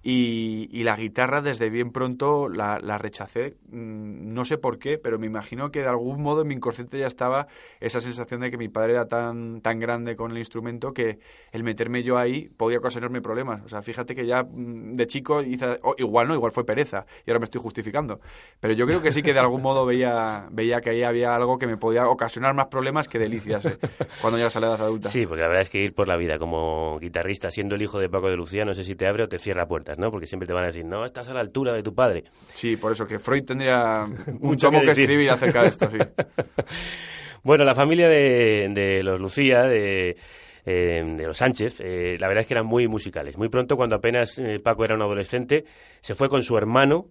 y, 0.02 0.68
y 0.72 0.82
la 0.84 0.96
guitarra 0.96 1.42
desde 1.42 1.70
bien 1.70 1.92
pronto 1.92 2.48
la, 2.48 2.78
rechacé. 2.98 3.56
Mm, 3.70 4.32
No 4.32 4.44
sé 4.44 4.58
por 4.58 4.78
qué, 4.78 4.98
pero 4.98 5.18
me 5.18 5.26
imagino 5.26 5.70
que 5.70 5.80
de 5.80 5.86
algún 5.88 6.22
modo 6.22 6.42
en 6.42 6.48
mi 6.48 6.54
inconsciente 6.54 6.98
ya 6.98 7.06
estaba 7.06 7.46
esa 7.80 8.00
sensación 8.00 8.40
de 8.40 8.50
que 8.50 8.56
mi 8.58 8.68
padre 8.68 8.92
era 8.92 9.06
tan, 9.06 9.60
tan 9.60 9.78
grande 9.78 10.16
con 10.16 10.30
el 10.32 10.38
instrumento 10.38 10.92
que 10.92 11.18
el 11.52 11.62
meterme 11.62 12.02
yo 12.02 12.18
ahí 12.18 12.48
podía 12.56 12.78
ocasionarme 12.78 13.20
problemas. 13.20 13.62
O 13.64 13.68
sea, 13.68 13.82
fíjate 13.82 14.14
que 14.14 14.26
ya 14.26 14.42
mm, 14.44 14.96
de 14.96 15.06
chico 15.06 15.42
hice, 15.42 15.78
igual 15.98 16.28
no, 16.28 16.34
igual 16.34 16.52
fue 16.52 16.64
pereza 16.64 17.04
y 17.26 17.30
ahora 17.30 17.40
me 17.40 17.44
estoy 17.44 17.60
justificando. 17.60 18.20
Pero 18.60 18.74
yo 18.74 18.86
creo 18.86 19.02
que 19.02 19.12
sí 19.12 19.22
que 19.22 19.32
de 19.32 19.40
algún 19.40 19.62
modo 19.62 19.84
veía, 19.86 20.48
veía 20.50 20.80
que 20.80 20.90
ahí 20.90 21.02
había 21.02 21.34
algo 21.34 21.58
que 21.58 21.66
me 21.66 21.76
podía 21.76 22.08
ocasionar 22.08 22.54
más 22.54 22.66
problemas 22.66 23.08
que 23.08 23.18
delicias 23.18 23.64
eh, 23.66 23.78
cuando 24.20 24.38
ya 24.38 24.50
edad 24.66 24.80
adulta. 24.80 25.08
Sí, 25.08 25.26
porque 25.26 25.42
la 25.42 25.48
verdad 25.48 25.62
es 25.62 25.70
que 25.70 25.82
ir 25.82 25.94
por 25.94 26.08
la 26.08 26.16
vida 26.16 26.38
como 26.38 26.98
guitarrista, 27.00 27.50
siendo 27.50 27.74
el 27.74 27.82
hijo 27.82 27.98
de 27.98 28.08
Paco 28.08 28.28
de 28.28 28.36
Lucía, 28.36 28.64
no 28.64 28.74
sé 28.74 28.84
si 28.84 28.94
te 28.94 29.06
abre 29.06 29.24
o 29.24 29.28
te 29.28 29.38
cierra 29.38 29.66
puertas, 29.66 29.91
¿no? 29.98 30.10
Porque 30.10 30.26
siempre 30.26 30.46
te 30.46 30.52
van 30.52 30.64
a 30.64 30.66
decir, 30.68 30.84
no, 30.84 31.04
estás 31.04 31.28
a 31.28 31.34
la 31.34 31.40
altura 31.40 31.72
de 31.72 31.82
tu 31.82 31.94
padre. 31.94 32.24
Sí, 32.54 32.76
por 32.76 32.92
eso 32.92 33.06
que 33.06 33.18
Freud 33.18 33.44
tendría 33.44 34.04
Mucho 34.40 34.70
que 34.70 34.80
que, 34.80 34.90
escribir 34.90 35.30
acerca 35.30 35.62
de 35.62 35.68
esto, 35.68 35.90
sí. 35.90 35.98
Bueno, 37.44 37.64
la 37.64 37.74
familia 37.74 38.08
de, 38.08 38.68
de 38.72 39.02
los 39.02 39.18
Lucía, 39.18 39.62
de, 39.62 40.16
eh, 40.64 41.02
de 41.04 41.26
los 41.26 41.36
Sánchez, 41.36 41.80
eh, 41.80 42.16
la 42.20 42.28
verdad 42.28 42.42
es 42.42 42.46
que 42.46 42.54
eran 42.54 42.66
muy 42.66 42.86
musicales. 42.86 43.36
Muy 43.36 43.48
pronto, 43.48 43.76
cuando 43.76 43.96
apenas 43.96 44.38
eh, 44.38 44.60
Paco 44.60 44.84
era 44.84 44.94
un 44.94 45.02
adolescente, 45.02 45.64
se 46.00 46.14
fue 46.14 46.28
con 46.28 46.44
su 46.44 46.56
hermano, 46.56 47.08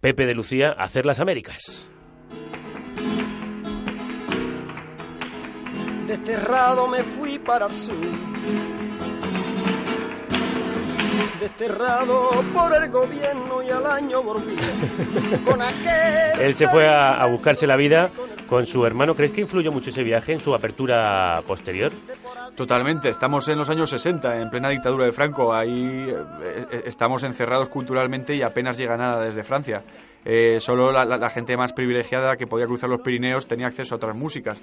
Pepe 0.00 0.24
de 0.24 0.34
Lucía, 0.34 0.68
a 0.70 0.84
hacer 0.84 1.04
las 1.04 1.20
Américas. 1.20 1.86
Desterrado 6.06 6.88
me 6.88 7.02
fui 7.02 7.38
para 7.38 7.66
el 7.66 7.72
sur. 7.72 7.94
Desterrado 11.40 12.28
por 12.54 12.74
el 12.74 12.90
gobierno 12.90 13.62
y 13.62 13.70
al 13.70 13.86
año 13.86 14.22
volví. 14.22 14.56
Con 15.44 15.60
aquel. 15.62 16.40
Él 16.40 16.54
se 16.54 16.66
fue 16.68 16.88
a, 16.88 17.14
a 17.14 17.26
buscarse 17.26 17.66
la 17.66 17.76
vida 17.76 18.10
con 18.46 18.64
su 18.66 18.84
hermano. 18.86 19.14
¿Crees 19.14 19.32
que 19.32 19.42
influyó 19.42 19.70
mucho 19.72 19.90
ese 19.90 20.02
viaje 20.02 20.32
en 20.32 20.40
su 20.40 20.54
apertura 20.54 21.42
posterior? 21.46 21.92
Totalmente, 22.56 23.08
estamos 23.10 23.46
en 23.48 23.58
los 23.58 23.68
años 23.68 23.90
60, 23.90 24.40
en 24.40 24.48
plena 24.50 24.70
dictadura 24.70 25.04
de 25.04 25.12
Franco, 25.12 25.54
ahí 25.54 26.08
eh, 26.08 26.64
eh, 26.72 26.82
estamos 26.86 27.22
encerrados 27.24 27.68
culturalmente 27.68 28.34
y 28.34 28.42
apenas 28.42 28.78
llega 28.78 28.96
nada 28.96 29.22
desde 29.24 29.44
Francia. 29.44 29.82
Eh, 30.24 30.58
solo 30.60 30.90
la, 30.90 31.04
la- 31.04 31.18
la 31.18 31.30
gente 31.30 31.56
más 31.56 31.72
privilegiada 31.72 32.36
que 32.36 32.46
podía 32.46 32.66
cruzar 32.66 32.88
los 32.90 33.00
Pirineos 33.00 33.46
tenía 33.46 33.66
acceso 33.68 33.94
a 33.94 33.96
otras 33.96 34.16
músicas. 34.16 34.58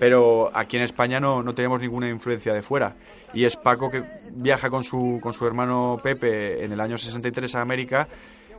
Pero 0.00 0.50
aquí 0.54 0.78
en 0.78 0.82
España 0.82 1.20
no, 1.20 1.42
no 1.42 1.54
tenemos 1.54 1.78
ninguna 1.78 2.08
influencia 2.08 2.54
de 2.54 2.62
fuera. 2.62 2.96
Y 3.34 3.44
es 3.44 3.54
Paco 3.54 3.90
que 3.90 4.02
viaja 4.32 4.70
con 4.70 4.82
su, 4.82 5.20
con 5.22 5.34
su 5.34 5.46
hermano 5.46 6.00
Pepe 6.02 6.64
en 6.64 6.72
el 6.72 6.80
año 6.80 6.96
63 6.96 7.54
a 7.54 7.60
América. 7.60 8.08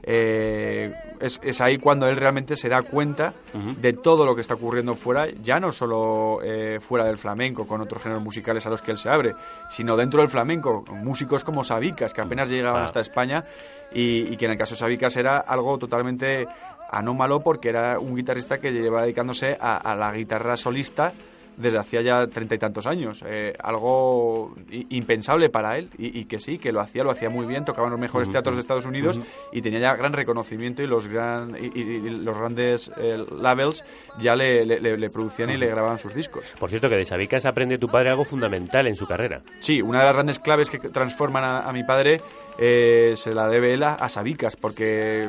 Eh, 0.03 0.93
es, 1.19 1.39
es 1.43 1.61
ahí 1.61 1.77
cuando 1.77 2.07
él 2.07 2.17
realmente 2.17 2.55
se 2.55 2.69
da 2.69 2.83
cuenta 2.83 3.33
de 3.53 3.93
todo 3.93 4.25
lo 4.25 4.35
que 4.35 4.41
está 4.41 4.53
ocurriendo 4.53 4.95
fuera, 4.95 5.29
ya 5.29 5.59
no 5.59 5.71
solo 5.71 6.39
eh, 6.43 6.79
fuera 6.79 7.05
del 7.05 7.17
flamenco, 7.17 7.65
con 7.65 7.81
otros 7.81 8.03
géneros 8.03 8.23
musicales 8.23 8.65
a 8.67 8.69
los 8.69 8.81
que 8.81 8.91
él 8.91 8.97
se 8.99 9.09
abre, 9.09 9.33
sino 9.71 9.97
dentro 9.97 10.21
del 10.21 10.29
flamenco, 10.29 10.83
con 10.85 11.03
músicos 11.03 11.43
como 11.43 11.63
Sabicas, 11.63 12.13
que 12.13 12.21
apenas 12.21 12.49
llegaban 12.49 12.83
hasta 12.83 12.99
España, 12.99 13.45
y, 13.93 14.31
y 14.31 14.37
que 14.37 14.45
en 14.45 14.51
el 14.51 14.57
caso 14.57 14.75
de 14.75 14.79
Sabicas 14.79 15.15
era 15.17 15.39
algo 15.39 15.77
totalmente 15.77 16.47
anómalo 16.91 17.39
porque 17.41 17.69
era 17.69 17.97
un 17.99 18.15
guitarrista 18.15 18.59
que 18.59 18.71
lleva 18.71 19.03
dedicándose 19.03 19.57
a, 19.59 19.77
a 19.77 19.95
la 19.95 20.11
guitarra 20.13 20.55
solista 20.57 21.13
desde 21.57 21.77
hacía 21.77 22.01
ya 22.01 22.25
treinta 22.27 22.55
y 22.55 22.57
tantos 22.57 22.87
años. 22.87 23.23
Eh, 23.27 23.53
algo 23.61 24.55
impensable 24.89 25.49
para 25.49 25.77
él 25.77 25.89
y, 25.97 26.17
y 26.19 26.25
que 26.25 26.39
sí, 26.39 26.57
que 26.57 26.71
lo 26.71 26.79
hacía, 26.79 27.03
lo 27.03 27.11
hacía 27.11 27.29
muy 27.29 27.45
bien, 27.45 27.65
tocaba 27.65 27.87
en 27.87 27.91
los 27.91 27.99
mejores 27.99 28.31
teatros 28.31 28.55
de 28.55 28.61
Estados 28.61 28.85
Unidos 28.85 29.19
y 29.51 29.61
tenía 29.61 29.79
ya 29.79 29.95
gran 29.95 30.13
reconocimiento 30.13 30.81
y 30.81 30.87
los 30.87 31.07
gran 31.07 31.55
y, 31.61 32.09
los 32.09 32.37
grandes 32.37 32.89
eh, 32.97 33.23
labels 33.39 33.83
ya 34.19 34.35
le, 34.35 34.65
le- 34.65 34.79
le- 34.79 34.97
le 34.97 35.09
producían 35.09 35.49
y 35.51 35.57
le 35.57 35.67
grababan 35.67 35.99
sus 35.99 36.15
discos. 36.15 36.45
Por 36.59 36.69
cierto, 36.69 36.89
que 36.89 36.95
de 36.95 37.05
Sabicas 37.05 37.45
aprende 37.45 37.77
tu 37.77 37.87
padre 37.87 38.09
algo 38.09 38.23
fundamental 38.23 38.87
en 38.87 38.95
su 38.95 39.05
carrera. 39.05 39.41
Sí, 39.59 39.81
una 39.81 39.99
de 39.99 40.05
las 40.05 40.13
grandes 40.15 40.39
claves 40.39 40.69
que 40.69 40.79
transforman 40.79 41.43
a, 41.43 41.59
a 41.67 41.73
mi 41.73 41.83
padre 41.83 42.21
eh, 42.57 43.13
se 43.15 43.33
la 43.33 43.47
debe 43.47 43.73
él 43.73 43.83
a, 43.83 44.07
Sabicas, 44.09 44.55
porque 44.55 45.27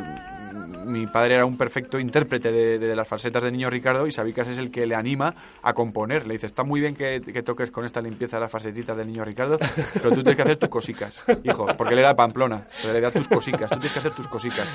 mi 0.86 1.07
padre 1.07 1.35
era 1.35 1.47
un 1.47 1.57
perfecto 1.57 1.99
intérprete 1.99 2.51
de, 2.51 2.78
de 2.78 2.97
las 2.97 3.09
falsetas 3.09 3.43
de 3.43 3.53
Niño 3.53 3.70
Ricardo 3.70 4.07
y 4.07 4.12
Sabicas 4.12 4.49
es 4.49 4.59
el 4.59 4.70
que 4.70 4.86
le 4.86 4.94
anima 4.94 5.35
a 5.62 5.73
componer. 5.73 6.27
Le 6.27 6.35
dice, 6.35 6.47
está 6.47 6.65
muy 6.65 6.81
bien 6.81 6.94
que, 6.94 7.20
que 7.20 7.43
toques 7.43 7.70
con 7.70 7.85
esta 7.85 8.01
limpieza 8.01 8.40
las 8.40 8.51
falsetitas 8.51 8.97
del 8.97 9.07
Niño 9.07 9.24
Ricardo, 9.24 9.59
pero 9.94 10.11
tú 10.11 10.23
tienes 10.23 10.36
que 10.36 10.43
hacer 10.43 10.57
tus 10.57 10.69
cosicas, 10.69 11.24
hijo, 11.44 11.66
porque 11.77 11.94
él 11.94 12.01
era 12.01 12.11
de 12.11 12.15
Pamplona, 12.16 12.66
pero 12.81 12.93
le 12.93 13.01
da 13.01 13.11
tus 13.11 13.28
cosicas, 13.28 13.70
tú 13.70 13.77
tienes 13.77 13.93
que 13.93 13.99
hacer 13.99 14.12
tus 14.12 14.28
cosicas. 14.28 14.69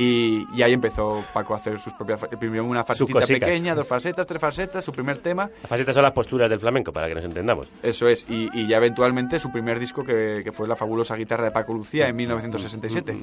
Y, 0.00 0.46
y 0.54 0.62
ahí 0.62 0.72
empezó 0.72 1.24
Paco 1.34 1.54
a 1.54 1.56
hacer 1.56 1.80
sus 1.80 1.92
propias... 1.94 2.20
Primero 2.38 2.64
una 2.64 2.84
cosicas. 2.84 3.26
pequeña, 3.28 3.74
dos 3.74 3.88
falsetas, 3.88 4.26
tres 4.26 4.40
falsetas, 4.40 4.84
su 4.84 4.92
primer 4.92 5.18
tema, 5.18 5.50
Las 5.60 5.68
facetas 5.68 5.92
son 5.94 6.04
las 6.04 6.12
posturas 6.12 6.48
del 6.48 6.60
flamenco, 6.60 6.92
para 6.92 7.08
que 7.08 7.16
nos 7.16 7.24
entendamos. 7.24 7.66
eso 7.82 8.06
es, 8.08 8.24
y, 8.30 8.48
y 8.54 8.68
ya 8.68 8.76
eventualmente 8.76 9.40
su 9.40 9.50
primer 9.50 9.80
disco 9.80 10.04
que, 10.04 10.42
que 10.44 10.52
fue 10.52 10.68
la 10.68 10.76
fabulosa 10.76 11.16
guitarra 11.16 11.46
de 11.46 11.50
Paco 11.50 11.74
Lucía 11.74 12.06
en 12.08 12.14
1967. 12.16 13.14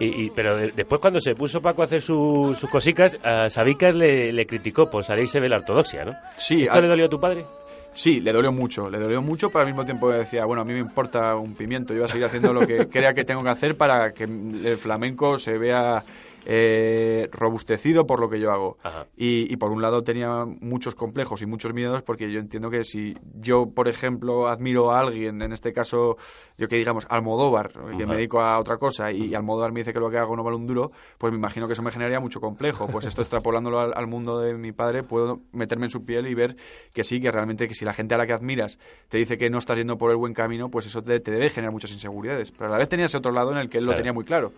Y, 0.00 0.24
y- 0.24 0.30
pero 0.30 0.56
de- 0.56 0.72
después 0.72 1.00
cuando 1.00 1.20
se 1.20 1.34
puso 1.36 1.60
Paco 1.62 1.82
a 1.82 1.84
hacer 1.84 2.00
su- 2.02 2.56
sus 2.58 2.68
cosicas, 2.68 3.16
a 3.22 3.48
Sabicas 3.48 3.94
le, 3.94 4.32
le 4.32 4.44
criticó 4.46 4.90
por 4.90 5.04
salirse 5.04 5.40
de 5.40 5.48
la 5.48 5.56
ortodoxia, 5.58 6.04
¿no? 6.04 6.14
Sí, 6.36 6.62
¿Esto 6.64 6.78
a- 6.78 6.80
le 6.80 6.88
dolió 6.88 7.06
a 7.06 7.08
tu 7.08 7.20
padre? 7.20 7.44
Sí, 7.94 8.20
le 8.20 8.32
dolió 8.32 8.52
mucho, 8.52 8.88
le 8.88 8.98
dolió 8.98 9.20
mucho, 9.20 9.50
pero 9.50 9.60
al 9.60 9.66
mismo 9.66 9.84
tiempo 9.84 10.10
decía, 10.10 10.46
bueno, 10.46 10.62
a 10.62 10.64
mí 10.64 10.72
me 10.72 10.78
importa 10.78 11.36
un 11.36 11.54
pimiento, 11.54 11.92
yo 11.92 12.00
voy 12.00 12.08
a 12.08 12.08
seguir 12.08 12.24
haciendo 12.24 12.52
lo 12.54 12.66
que 12.66 12.88
crea 12.88 13.12
que 13.12 13.24
tengo 13.24 13.42
que 13.42 13.50
hacer 13.50 13.76
para 13.76 14.12
que 14.12 14.24
el 14.24 14.78
flamenco 14.78 15.38
se 15.38 15.58
vea 15.58 16.02
eh, 16.44 17.28
robustecido 17.32 18.06
por 18.06 18.20
lo 18.20 18.28
que 18.28 18.40
yo 18.40 18.50
hago. 18.50 18.78
Y, 19.16 19.52
y 19.52 19.56
por 19.56 19.70
un 19.72 19.82
lado 19.82 20.02
tenía 20.02 20.44
muchos 20.44 20.94
complejos 20.94 21.42
y 21.42 21.46
muchos 21.46 21.72
miedos 21.72 22.02
porque 22.02 22.30
yo 22.30 22.40
entiendo 22.40 22.70
que 22.70 22.84
si 22.84 23.16
yo, 23.34 23.70
por 23.70 23.88
ejemplo, 23.88 24.48
admiro 24.48 24.90
a 24.90 25.00
alguien, 25.00 25.42
en 25.42 25.52
este 25.52 25.72
caso, 25.72 26.16
yo 26.58 26.68
que 26.68 26.76
digamos 26.76 27.06
Almodóvar, 27.08 27.72
que 27.72 28.04
me 28.04 28.04
Ajá. 28.04 28.14
dedico 28.14 28.40
a 28.40 28.58
otra 28.58 28.76
cosa 28.78 29.12
y 29.12 29.34
Almodóvar 29.34 29.72
me 29.72 29.80
dice 29.80 29.92
que 29.92 30.00
lo 30.00 30.10
que 30.10 30.18
hago 30.18 30.36
no 30.36 30.42
vale 30.42 30.56
un 30.56 30.66
duro, 30.66 30.92
pues 31.18 31.32
me 31.32 31.38
imagino 31.38 31.66
que 31.66 31.72
eso 31.74 31.82
me 31.82 31.90
generaría 31.90 32.20
mucho 32.20 32.40
complejo. 32.40 32.86
Pues 32.86 33.06
esto 33.06 33.22
extrapolándolo 33.22 33.80
al, 33.80 33.92
al 33.94 34.06
mundo 34.06 34.38
de 34.40 34.54
mi 34.54 34.72
padre, 34.72 35.02
puedo 35.02 35.40
meterme 35.52 35.86
en 35.86 35.90
su 35.90 36.04
piel 36.04 36.26
y 36.26 36.34
ver 36.34 36.56
que 36.92 37.04
sí, 37.04 37.20
que 37.20 37.30
realmente 37.30 37.68
que 37.68 37.74
si 37.74 37.84
la 37.84 37.92
gente 37.92 38.14
a 38.14 38.18
la 38.18 38.26
que 38.26 38.32
admiras 38.32 38.78
te 39.08 39.18
dice 39.18 39.38
que 39.38 39.50
no 39.50 39.58
estás 39.58 39.76
yendo 39.76 39.98
por 39.98 40.10
el 40.10 40.16
buen 40.16 40.34
camino, 40.34 40.70
pues 40.70 40.86
eso 40.86 41.02
te, 41.02 41.20
te 41.20 41.30
debe 41.30 41.50
generar 41.50 41.72
muchas 41.72 41.92
inseguridades. 41.92 42.50
Pero 42.50 42.66
a 42.66 42.70
la 42.70 42.78
vez 42.78 42.88
tenía 42.88 43.06
ese 43.06 43.16
otro 43.16 43.32
lado 43.32 43.52
en 43.52 43.58
el 43.58 43.68
que 43.68 43.78
él 43.78 43.84
lo 43.84 43.94
tenía 43.94 44.12
muy 44.12 44.24
claro. 44.24 44.52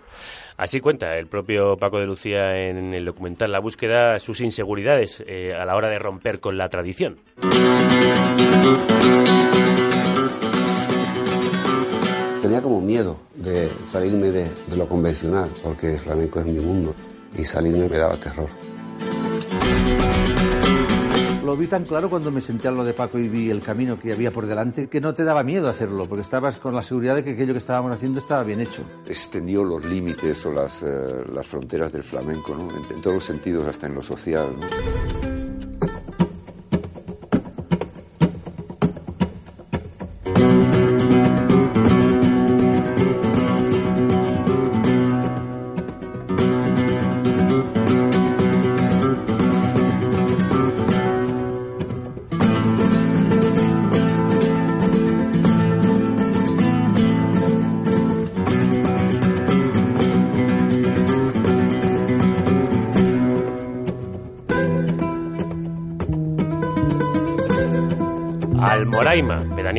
Así 0.57 0.81
cuenta 0.81 1.17
el 1.19 1.27
propio 1.27 1.77
Paco 1.77 1.99
de 1.99 2.07
Lucía 2.07 2.69
en 2.69 2.95
el 2.95 3.05
documental 3.05 3.51
La 3.51 3.59
búsqueda, 3.59 4.19
sus 4.21 4.41
inseguridades 4.41 5.23
eh, 5.27 5.53
a 5.53 5.65
la 5.65 5.75
hora 5.75 5.89
de 5.89 5.99
romper 5.99 6.39
con 6.39 6.57
la 6.57 6.69
tradición. 6.69 7.19
Tenía 12.41 12.63
como 12.63 12.81
miedo 12.81 13.19
de 13.35 13.69
salirme 13.87 14.31
de, 14.31 14.47
lo 14.77 14.87
convencional, 14.87 15.49
porque 15.63 15.99
flamenco 15.99 16.39
es 16.39 16.47
mi 16.47 16.61
mundo 16.61 16.95
y 17.37 17.45
salirme 17.45 17.89
me 17.89 17.97
daba 17.97 18.17
terror. 18.17 18.49
Lo 21.45 21.59
vi 21.59 21.67
tan 21.67 21.85
claro 21.85 22.09
cuando 22.09 22.31
me 22.31 22.41
senté 22.41 22.69
al 22.69 22.75
lado 22.75 22.87
de 22.87 22.95
Paco 22.95 23.19
y 23.19 23.29
vi 23.29 23.51
el 23.51 23.61
camino 23.61 23.99
que 23.99 24.15
había 24.15 24.31
por 24.31 24.47
delante, 24.47 24.89
que 24.89 24.99
no 24.99 25.13
te 25.13 25.25
daba 25.25 25.43
miedo 25.43 25.69
hacerlo, 25.69 26.07
porque 26.09 26.23
estabas 26.23 26.57
con 26.57 26.75
la 26.75 26.83
seguridad 26.83 27.15
de 27.15 27.23
que 27.23 27.33
aquello 27.33 27.53
que 27.53 27.59
estábamos 27.59 27.93
haciendo 27.93 28.19
estaba 28.19 28.43
bien 28.45 28.61
hecho. 28.61 28.83
extendió 29.07 29.63
los 29.63 29.85
límites 29.85 30.47
o 30.47 30.53
las, 30.53 30.83
eh, 30.83 30.87
las 31.35 31.47
fronteras 31.47 31.93
del 31.93 32.03
flamenco, 32.03 32.57
¿no? 32.57 32.67
en, 32.95 33.03
todos 33.03 33.17
los 33.17 33.25
sentidos, 33.25 33.69
hasta 33.69 33.87
en 33.87 33.95
lo 33.95 34.03
social. 34.03 34.57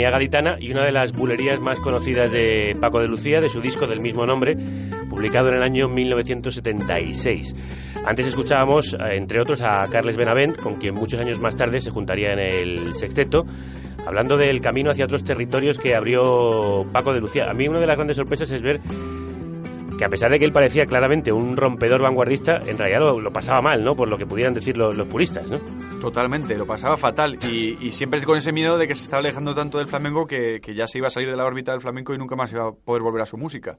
Pedanía 0.06 0.20
gaditana 0.20 0.58
y 0.60 0.72
una 0.72 0.86
de 0.86 0.92
las 0.92 1.14
bulerías 1.14 1.60
más 1.60 1.80
conocidas 1.80 2.32
de 2.32 2.78
Paco 2.80 3.00
de 3.00 3.08
Lucía, 3.08 3.40
de 3.40 3.50
su 3.50 3.60
disco 3.60 3.88
del 3.88 4.02
mismo 4.02 4.24
nombre, 4.24 4.56
publicado 5.10 5.48
en 5.48 5.56
el 5.56 5.64
año 5.64 5.90
1976. 5.90 7.56
Antes 8.06 8.28
escuchábamos, 8.28 8.96
entre 9.00 9.42
otros, 9.42 9.62
a 9.62 9.82
Carles 9.90 10.16
Benavent, 10.16 10.62
con 10.62 10.76
quien 10.76 10.94
muchos 10.94 11.20
años 11.20 11.40
más 11.40 11.56
tarde 11.56 11.80
se 11.80 11.90
juntaría 11.90 12.34
en 12.34 12.40
el 12.40 12.94
sexteto, 12.94 13.46
hablando 14.06 14.38
del 14.38 14.62
camino 14.62 14.92
hacia 14.92 15.06
otros 15.06 15.24
territorios 15.24 15.80
que 15.80 15.96
abrió 15.96 16.86
Paco 16.92 17.12
de 17.12 17.22
Lucía. 17.22 17.50
A 17.50 17.56
mí 17.56 17.68
una 17.68 17.80
de 17.80 17.88
las 17.88 17.96
grandes 17.96 18.18
sorpresas 18.18 18.52
es 18.52 18.62
ver 18.62 18.82
que 19.98 20.06
a 20.06 20.10
pesar 20.10 20.32
de 20.32 20.40
que 20.40 20.46
él 20.46 20.52
parecía 20.52 20.86
claramente 20.86 21.32
un 21.32 21.56
rompedor 21.56 22.02
vanguardista, 22.02 22.58
en 22.66 22.78
realidad 22.78 23.00
lo, 23.00 23.32
pasaba 23.32 23.62
mal, 23.62 23.84
¿no? 23.84 23.96
Por 23.96 24.10
lo 24.10 24.18
que 24.18 24.26
pudieran 24.26 24.54
decir 24.54 24.78
los, 24.78 24.96
los 24.96 25.08
puristas, 25.08 25.50
¿no? 25.50 25.60
Totalmente, 26.00 26.58
lo 26.58 26.66
pasaba 26.66 26.98
fatal 26.98 27.38
y, 27.50 27.78
y 27.80 27.92
siempre 27.92 28.22
con 28.24 28.38
ese 28.38 28.52
miedo 28.52 28.78
de 28.78 28.88
que 28.88 28.96
se 28.96 29.04
estaba 29.04 29.20
alejando 29.20 29.54
tanto 29.54 29.78
del 29.78 29.88
flamenco 29.88 30.26
que, 30.26 30.60
que 30.62 30.74
ya 30.74 30.88
se 30.88 30.98
iba 30.98 31.08
a 31.08 31.12
salir 31.12 31.30
de 31.30 31.38
la 31.38 31.46
órbita 31.46 31.72
del 31.72 31.82
flamenco 31.82 32.14
y 32.14 32.18
nunca 32.18 32.36
más 32.36 32.52
iba 32.52 32.68
a 32.68 32.72
poder 32.72 33.02
volver 33.02 33.22
a 33.22 33.26
su 33.26 33.38
música. 33.38 33.78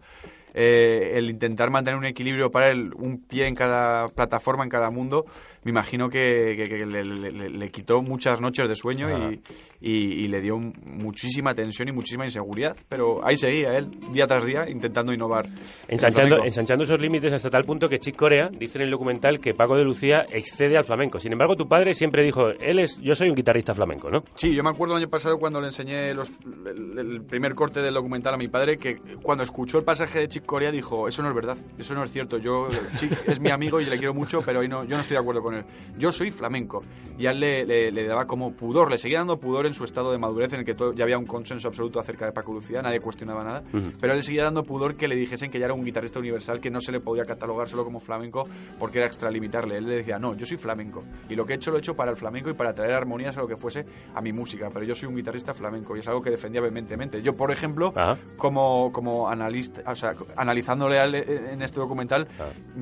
Eh, 0.54 1.12
el 1.18 1.28
intentar 1.28 1.70
mantener 1.70 1.98
un 1.98 2.06
equilibrio 2.06 2.50
para 2.50 2.70
él, 2.70 2.92
un 2.96 3.22
pie 3.22 3.46
en 3.46 3.54
cada 3.54 4.08
plataforma, 4.08 4.64
en 4.64 4.70
cada 4.70 4.90
mundo, 4.90 5.26
me 5.66 5.70
imagino 5.70 6.08
que, 6.08 6.54
que- 6.56 6.68
que 6.68 6.86
le, 6.86 7.04
le- 7.04 7.32
le- 7.32 7.50
le 7.50 7.70
quitó 7.72 8.00
muchas 8.00 8.40
noches 8.40 8.68
de 8.68 8.76
sueño 8.76 9.08
y, 9.10 9.40
y- 9.80 10.24
y 10.24 10.28
le 10.28 10.40
dio 10.40 10.56
muchísima 10.58 11.54
tensión 11.56 11.88
y 11.88 11.92
muchísima 11.92 12.24
inseguridad. 12.24 12.76
Pero 12.88 13.26
ahí 13.26 13.36
seguía 13.36 13.76
él, 13.76 13.90
día 14.12 14.28
tras 14.28 14.44
día, 14.46 14.70
intentando 14.70 15.12
innovar. 15.12 15.48
Ensanchando, 15.88 16.44
ensanchando 16.44 16.84
esos 16.84 17.00
límites 17.00 17.32
hasta 17.32 17.50
tal 17.50 17.64
punto 17.64 17.88
que 17.88 17.98
Chick 17.98 18.14
Corea 18.14 18.48
dice 18.50 18.78
en 18.78 18.84
el 18.84 18.90
documental 18.92 19.40
que 19.40 19.54
Paco 19.54 19.76
de 19.76 19.82
Lucía 19.82 20.24
excede 20.30 20.76
al 20.78 20.84
flamenco. 20.84 21.18
Sin 21.18 21.32
embargo, 21.32 21.56
tu 21.56 21.66
padre 21.66 21.94
siempre 21.94 22.22
dijo, 22.22 22.48
él 22.48 22.78
es, 22.78 23.00
yo 23.00 23.14
soy 23.16 23.28
un 23.28 23.34
guitarrista 23.34 23.74
flamenco, 23.74 24.08
¿no? 24.08 24.22
Sí, 24.36 24.54
yo 24.54 24.62
me 24.62 24.70
acuerdo 24.70 24.94
el 24.96 25.02
año 25.02 25.10
pasado 25.10 25.36
cuando 25.38 25.60
le 25.60 25.66
enseñé 25.66 26.14
los- 26.14 26.30
el, 26.64 26.96
el 26.98 27.22
primer 27.24 27.54
corte 27.56 27.80
del 27.82 27.94
documental 27.94 28.34
a 28.34 28.36
mi 28.36 28.46
padre 28.48 28.76
que 28.78 28.98
cuando 29.20 29.42
escuchó 29.42 29.78
el 29.78 29.84
pasaje 29.84 30.20
de 30.20 30.28
Chick 30.28 30.44
Corea 30.46 30.70
dijo, 30.70 31.08
eso 31.08 31.22
no 31.22 31.28
es 31.28 31.34
verdad, 31.34 31.56
eso 31.76 31.94
no 31.94 32.04
es 32.04 32.10
cierto, 32.12 32.38
yo 32.38 32.68
Chick 32.98 33.28
es 33.28 33.40
mi 33.40 33.50
amigo 33.50 33.80
y 33.80 33.86
le 33.86 33.96
quiero 33.98 34.14
mucho, 34.14 34.40
pero 34.44 34.60
hoy 34.60 34.68
no, 34.68 34.84
yo 34.84 34.94
no 34.96 35.00
estoy 35.00 35.16
de 35.16 35.20
acuerdo 35.20 35.42
con 35.42 35.54
él. 35.54 35.55
Yo 35.98 36.12
soy 36.12 36.30
flamenco. 36.30 36.82
Y 37.18 37.26
a 37.26 37.30
él 37.30 37.40
le, 37.40 37.64
le- 37.64 37.92
le 37.92 38.06
daba 38.06 38.26
como 38.26 38.52
pudor, 38.52 38.90
le 38.90 38.98
seguía 38.98 39.18
dando 39.18 39.38
pudor 39.40 39.64
en 39.66 39.72
su 39.72 39.84
estado 39.84 40.12
de 40.12 40.18
madurez 40.18 40.52
en 40.52 40.60
el 40.60 40.66
que 40.66 40.74
todo- 40.74 40.92
ya 40.92 41.04
había 41.04 41.16
un 41.16 41.24
consenso 41.24 41.68
absoluto 41.68 41.98
acerca 41.98 42.26
de 42.26 42.32
Paco 42.32 42.52
Lucía, 42.52 42.82
nadie 42.82 43.00
cuestionaba 43.00 43.42
nada, 43.42 43.62
pero 44.00 44.12
él 44.12 44.18
le 44.18 44.22
seguía 44.22 44.44
dando 44.44 44.64
pudor 44.64 44.96
que 44.96 45.08
le 45.08 45.16
dijesen 45.16 45.50
que 45.50 45.58
ya 45.58 45.64
era 45.64 45.72
un 45.74 45.82
guitarrista 45.82 46.18
universal, 46.18 46.60
que 46.60 46.70
no 46.70 46.80
se 46.82 46.92
le 46.92 47.00
podía 47.00 47.24
catalogar 47.24 47.68
solo 47.68 47.84
como 47.84 48.00
flamenco 48.00 48.46
porque 48.78 48.98
era 48.98 49.06
extralimitarle. 49.06 49.78
Él 49.78 49.86
le 49.88 49.96
decía, 49.96 50.18
no, 50.18 50.34
yo 50.36 50.44
soy 50.44 50.58
flamenco. 50.58 51.04
Y 51.30 51.36
lo 51.36 51.46
que 51.46 51.54
he 51.54 51.56
hecho 51.56 51.70
lo 51.70 51.78
he 51.78 51.80
hecho 51.80 51.96
para 51.96 52.10
el 52.10 52.18
flamenco 52.18 52.50
y 52.50 52.54
para 52.54 52.74
traer 52.74 52.92
armonías 52.92 53.34
a 53.38 53.40
lo 53.40 53.48
que 53.48 53.56
fuese 53.56 53.86
a 54.14 54.20
mi 54.20 54.34
música, 54.34 54.68
pero 54.70 54.84
yo 54.84 54.94
soy 54.94 55.08
un 55.08 55.16
guitarrista 55.16 55.54
flamenco 55.54 55.96
y 55.96 56.00
es 56.00 56.08
algo 56.08 56.20
que 56.20 56.30
defendía 56.30 56.60
vehementemente. 56.60 57.22
Yo, 57.22 57.34
por 57.34 57.50
ejemplo, 57.50 57.92
como, 58.36 58.92
como 58.92 59.28
analista, 59.30 59.80
o 59.90 59.96
sea, 59.96 60.14
analizándole 60.36 61.02
él 61.02 61.14
en 61.14 61.62
este 61.62 61.80
documental, 61.80 62.28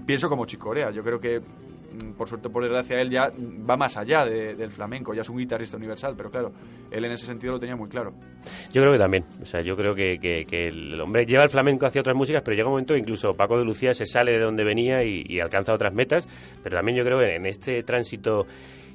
pienso 0.06 0.28
como 0.28 0.44
Chicorea. 0.46 0.90
Yo 0.90 1.04
creo 1.04 1.20
que 1.20 1.40
por 2.16 2.28
suerte, 2.28 2.48
por 2.50 2.62
desgracia, 2.62 3.00
él 3.00 3.10
ya 3.10 3.30
va 3.68 3.76
más 3.76 3.96
allá 3.96 4.24
de- 4.24 4.54
del 4.54 4.70
flamenco, 4.70 5.14
ya 5.14 5.22
es 5.22 5.28
un 5.28 5.38
guitarrista 5.38 5.76
universal, 5.76 6.14
pero 6.16 6.30
claro, 6.30 6.52
él 6.90 7.04
en 7.04 7.12
ese 7.12 7.26
sentido 7.26 7.54
lo 7.54 7.60
tenía 7.60 7.76
muy 7.76 7.88
claro. 7.88 8.14
Yo 8.72 8.82
creo 8.82 8.92
que 8.92 8.98
también. 8.98 9.24
O 9.42 9.44
sea, 9.46 9.60
yo 9.62 9.76
creo 9.76 9.94
que, 9.94 10.14
el 10.68 11.00
hombre 11.00 11.26
lleva 11.26 11.44
el 11.44 11.50
flamenco 11.50 11.86
hacia 11.86 12.00
otras 12.00 12.16
músicas, 12.16 12.42
pero 12.42 12.54
llega 12.56 12.68
un 12.68 12.72
momento 12.72 12.96
incluso 12.96 13.32
Paco 13.32 13.58
de 13.58 13.64
Lucía 13.64 13.94
se 13.94 14.06
sale 14.06 14.32
de 14.32 14.40
donde 14.40 14.64
venía 14.64 15.02
y, 15.04 15.24
y 15.26 15.40
alcanza 15.40 15.72
otras 15.74 15.92
metas. 15.94 16.26
Pero 16.62 16.76
también 16.76 16.96
yo 16.98 17.04
creo 17.04 17.18
que 17.18 17.34
en 17.36 17.46
este 17.46 17.82
tránsito 17.82 18.46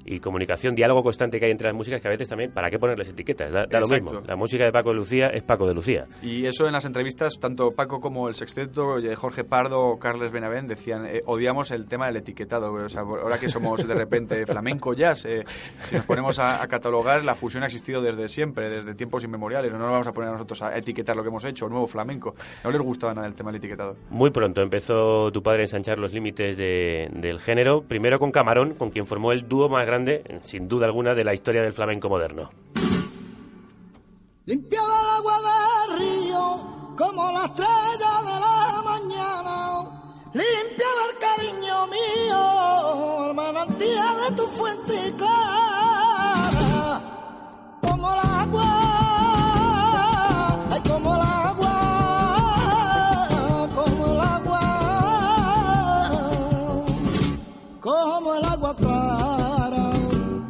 y 0.10 0.20
comunicación, 0.20 0.76
diálogo 0.76 1.04
constante 1.04 1.40
que 1.40 1.46
hay 1.46 1.52
entre 1.52 1.68
las 1.68 1.76
músicas, 1.76 2.02
que 2.02 2.08
a 2.08 2.12
veces 2.12 2.28
también, 2.28 2.52
¿para 2.52 2.70
qué 2.70 2.80
ponerles 2.80 3.10
etiquetas? 3.10 3.52
Da, 3.52 3.66
da 3.66 3.80
lo 3.80 3.88
mismo. 3.88 4.22
La 4.26 4.36
música 4.36 4.66
de 4.66 4.72
Paco 4.72 4.90
de 4.90 4.96
Lucía 4.96 5.28
es 5.28 5.44
Paco 5.44 5.68
de 5.68 5.74
Lucía. 5.74 6.06
Y 6.22 6.46
eso 6.46 6.66
en 6.68 6.74
las 6.74 6.86
entrevistas, 6.86 7.40
tanto 7.40 7.72
Paco 7.72 8.00
como 8.00 8.28
el 8.28 8.36
sexteto, 8.36 8.98
eh, 9.00 9.16
Jorge 9.16 9.44
Pardo 9.44 9.82
o 9.82 10.00
Carles 10.00 10.32
Benavent 10.32 10.68
decían, 10.70 11.06
eh, 11.06 11.22
odiamos 11.26 11.72
el 11.72 11.88
tema 11.88 12.08
del 12.08 12.18
etiquetado. 12.18 12.74
O 12.74 12.90
sea, 12.90 13.02
ahora 13.02 13.38
que 13.40 13.50
somos 13.50 13.88
de 13.88 13.94
repente 13.94 14.46
flamenco 14.48 14.94
jazz, 14.94 15.26
eh, 15.26 15.44
si 15.84 15.96
nos 15.96 16.06
ponemos 16.06 16.40
a, 16.40 16.62
a 16.64 16.68
catalogar, 16.68 17.24
la 17.24 17.36
fusión 17.36 17.64
ha 17.64 17.68
existido 17.68 18.02
desde 18.02 18.28
siempre, 18.28 18.70
desde 18.70 18.96
tiempos 18.96 19.24
inmemoriales. 19.24 19.72
No 19.72 19.78
nos 19.78 19.92
vamos 19.92 20.08
a 20.08 20.12
poner 20.14 20.32
nosotros 20.32 20.62
a 20.62 20.78
etiquetar 20.78 21.16
lo 21.16 21.22
que 21.24 21.30
hemos 21.30 21.44
hecho, 21.46 21.68
nuevo 21.70 21.88
flamenco. 21.88 22.36
No 22.64 22.72
les 22.72 22.82
gustaba 22.82 23.14
nada 23.14 23.28
el 23.28 23.36
tema 23.36 23.52
del 23.52 23.60
etiquetado. 23.60 23.96
Muy 24.10 24.32
pronto 24.32 24.62
empezó 24.62 25.32
tu 25.32 25.44
padre 25.44 25.60
a 25.62 25.64
ensanchar 25.66 26.00
los 26.00 26.14
límites 26.14 26.58
de- 26.58 27.10
del 27.14 27.40
género, 27.40 27.82
primero 27.82 28.20
con 28.20 28.32
Camarón, 28.32 28.74
con 28.76 28.90
quien 28.90 29.06
formó 29.06 29.32
el 29.32 29.48
dúo 29.48 29.70
más 29.70 29.86
grande, 29.86 29.99
sin 30.44 30.68
duda 30.68 30.86
alguna, 30.86 31.14
de 31.16 31.24
la 31.24 31.34
historia 31.34 31.62
del 31.62 31.74
flamenco 31.74 32.10
moderno. 32.10 32.50
Limpiaba 34.46 35.02
el 35.02 35.08
agua 35.18 35.38
del 35.42 36.00
río 36.00 36.96
como 36.98 37.32
la 37.32 37.46
estrella 37.46 38.22
de 38.24 38.40
la 38.40 38.82
mañana. 38.84 39.56
Limpiaba 40.34 41.02
el 41.10 41.16
cariño 41.20 41.88
mío, 41.88 43.30
el 43.30 43.34
manantial 43.36 44.18
de 44.30 44.36
tu 44.36 44.48
fuente 44.48 45.14
clara. 45.18 47.02
Como 47.82 48.14
el 48.14 48.20
agua, 48.20 48.79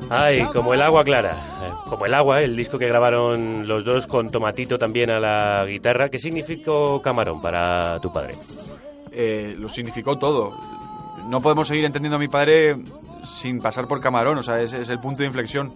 Ay, 0.09 0.43
como 0.53 0.73
el 0.73 0.81
agua 0.81 1.03
clara. 1.03 1.31
Eh, 1.63 1.71
Como 1.89 2.05
el 2.05 2.13
agua, 2.13 2.41
el 2.41 2.55
disco 2.55 2.77
que 2.79 2.87
grabaron 2.87 3.67
los 3.67 3.83
dos 3.85 4.07
con 4.07 4.31
Tomatito 4.31 4.77
también 4.77 5.09
a 5.11 5.19
la 5.19 5.65
guitarra. 5.65 6.09
¿Qué 6.09 6.19
significó 6.19 7.01
Camarón 7.01 7.41
para 7.41 7.99
tu 7.99 8.11
padre? 8.11 8.35
eh, 9.11 9.55
lo 9.57 9.67
significó 9.67 10.17
todo. 10.17 10.51
No 11.27 11.41
podemos 11.41 11.67
seguir 11.67 11.83
entendiendo 11.85 12.15
a 12.15 12.19
mi 12.19 12.27
padre 12.27 12.77
sin 13.35 13.59
pasar 13.59 13.87
por 13.87 13.99
Camarón, 14.01 14.37
o 14.37 14.43
sea, 14.43 14.61
ese 14.61 14.81
es 14.81 14.89
el 14.89 14.99
punto 14.99 15.21
de 15.21 15.27
inflexión 15.27 15.73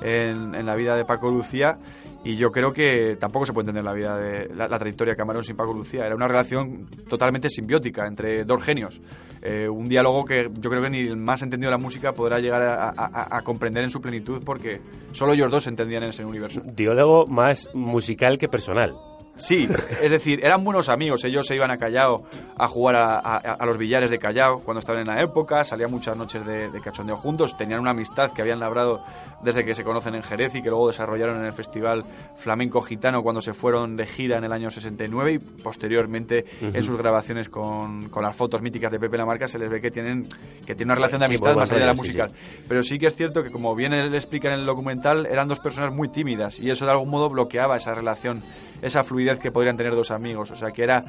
en, 0.00 0.54
en 0.54 0.66
la 0.66 0.74
vida 0.76 0.96
de 0.96 1.04
Paco 1.04 1.28
Lucía 1.30 1.78
y 2.26 2.34
yo 2.34 2.50
creo 2.50 2.72
que 2.72 3.16
tampoco 3.20 3.46
se 3.46 3.52
puede 3.52 3.68
entender 3.68 3.84
la 3.84 3.92
vida 3.92 4.18
de 4.18 4.52
la, 4.52 4.66
la 4.66 4.78
trayectoria 4.80 5.12
de 5.12 5.16
Camarón 5.16 5.44
sin 5.44 5.54
Paco 5.54 5.72
Lucía. 5.72 6.06
Era 6.06 6.16
una 6.16 6.26
relación 6.26 6.86
totalmente 7.08 7.48
simbiótica 7.48 8.04
entre 8.04 8.44
dos 8.44 8.64
genios. 8.64 9.00
Eh, 9.42 9.68
un 9.68 9.84
diálogo 9.84 10.24
que 10.24 10.50
yo 10.58 10.68
creo 10.68 10.82
que 10.82 10.90
ni 10.90 10.98
el 10.98 11.16
más 11.16 11.42
entendido 11.42 11.70
de 11.70 11.76
la 11.76 11.82
música 11.82 12.14
podrá 12.14 12.40
llegar 12.40 12.62
a, 12.64 13.40
comprender 13.42 13.84
en 13.84 13.90
su 13.90 14.00
plenitud 14.00 14.42
porque 14.44 14.80
solo 15.12 15.34
ellos 15.34 15.52
dos 15.52 15.68
entendían 15.68 16.02
en 16.02 16.08
ese 16.08 16.24
universo. 16.24 16.62
Diálogo 16.64 17.26
más 17.28 17.72
musical 17.74 18.38
que 18.38 18.48
personal. 18.48 18.96
Sí, 19.36 19.68
es 20.02 20.10
decir, 20.10 20.40
eran 20.44 20.64
buenos 20.64 20.88
amigos. 20.88 21.22
Ellos 21.24 21.46
se 21.46 21.54
iban 21.54 21.70
a 21.70 21.76
Callao 21.76 22.22
a 22.56 22.68
jugar 22.68 22.96
a, 22.96 23.18
a- 23.18 23.36
a 23.36 23.66
los 23.66 23.76
billares 23.76 24.10
de 24.10 24.18
Callao 24.18 24.60
cuando 24.60 24.78
estaban 24.80 25.02
en 25.02 25.06
la 25.08 25.20
época, 25.20 25.62
salían 25.64 25.90
muchas 25.90 26.16
noches 26.16 26.44
de, 26.46 26.70
de 26.70 26.80
cachondeo 26.80 27.16
juntos, 27.16 27.56
tenían 27.56 27.80
una 27.80 27.90
amistad 27.90 28.32
que 28.32 28.40
habían 28.42 28.60
labrado 28.60 29.02
desde 29.42 29.64
que 29.64 29.74
se 29.74 29.84
conocen 29.84 30.14
en 30.14 30.22
Jerez 30.22 30.54
y 30.54 30.62
que 30.62 30.70
luego 30.70 30.88
desarrollaron 30.88 31.36
en 31.38 31.44
el 31.44 31.52
Festival 31.52 32.02
Flamenco 32.36 32.80
Gitano 32.80 33.22
cuando 33.22 33.40
se 33.42 33.52
fueron 33.52 33.96
de 33.96 34.06
gira 34.06 34.38
en 34.38 34.44
el 34.44 34.52
año 34.52 34.70
69 34.70 35.32
y 35.34 35.38
posteriormente 35.38 36.44
en 36.62 36.82
sus 36.82 36.96
grabaciones 36.96 37.48
con, 37.50 38.08
con 38.08 38.22
las 38.22 38.34
fotos 38.34 38.62
míticas 38.62 38.90
de 38.90 38.98
Pepe 38.98 39.18
Lamarca 39.18 39.46
se 39.48 39.58
les 39.58 39.70
ve 39.70 39.80
que 39.80 39.90
tienen, 39.90 40.22
que 40.64 40.74
tienen 40.74 40.86
una 40.86 40.94
relación 40.94 41.18
de 41.20 41.26
amistad 41.26 41.54
más 41.54 41.70
allá 41.70 41.80
de 41.80 41.86
la 41.86 41.92
sí, 41.92 41.98
musical. 41.98 42.32
Pero 42.68 42.82
sí 42.82 42.98
que 42.98 43.06
es 43.08 43.14
cierto 43.14 43.42
que, 43.44 43.50
como 43.50 43.74
bien 43.74 43.92
él 43.92 44.14
explica 44.14 44.48
en 44.48 44.60
el 44.60 44.66
documental, 44.66 45.26
eran 45.26 45.46
dos 45.48 45.58
personas 45.60 45.92
muy 45.92 46.08
tímidas 46.08 46.58
y 46.58 46.70
eso 46.70 46.86
de 46.86 46.92
algún 46.92 47.10
modo 47.10 47.28
bloqueaba 47.28 47.76
esa 47.76 47.94
relación, 47.94 48.42
esa 48.82 49.04
fluidez 49.04 49.38
que 49.38 49.50
podrían 49.50 49.76
tener 49.76 49.94
dos 49.94 50.10
amigos. 50.10 50.50
O 50.50 50.56
sea, 50.56 50.70
que 50.70 50.82
era 50.82 51.04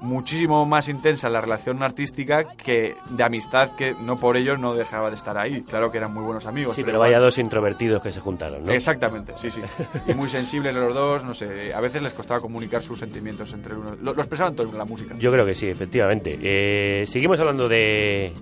muchísimo 0.00 0.66
más 0.66 0.88
intensa 0.88 1.28
la 1.28 1.40
relación 1.40 1.82
artística 1.82 2.44
que 2.44 2.94
de 3.10 3.24
amistad 3.24 3.74
que 3.76 3.94
no 3.94 4.18
por 4.18 4.36
ello 4.36 4.56
no 4.56 4.74
dejaba 4.74 5.08
de 5.10 5.16
estar 5.16 5.36
ahí. 5.38 5.62
Claro 5.62 5.90
que 5.90 5.98
eran 5.98 6.12
muy 6.12 6.22
buenos 6.22 6.46
amigos. 6.46 6.74
Sí, 6.74 6.84
pero 6.84 6.98
vaya 6.98 7.18
dos 7.18 7.38
introvertidos 7.38 8.02
que 8.02 8.12
se 8.12 8.20
juntaron, 8.20 8.64
¿no? 8.64 8.72
Exactamente, 8.72 9.32
sí, 9.36 9.50
sí. 9.50 9.60
Y 10.06 10.14
muy 10.14 10.28
sensibles 10.28 10.74
los 10.74 10.94
dos, 10.94 11.24
no 11.24 11.34
sé, 11.34 11.72
a 11.72 11.80
veces 11.80 12.02
les 12.02 12.12
costaba 12.12 12.40
comunicar 12.40 12.82
sus 12.82 12.98
sentimientos 12.98 13.52
entre 13.54 13.74
uno. 13.74 13.96
Lo, 14.00 14.14
lo 14.14 14.20
expresaban 14.20 14.54
todo 14.54 14.68
en 14.70 14.78
la 14.78 14.84
música. 14.84 15.14
Yo 15.18 15.32
creo 15.32 15.46
que 15.46 15.54
sí, 15.54 15.68
efectivamente. 15.68 16.38
Eh, 16.40 17.06
seguimos 17.06 17.40
hablando 17.40 17.68
de, 17.68 18.32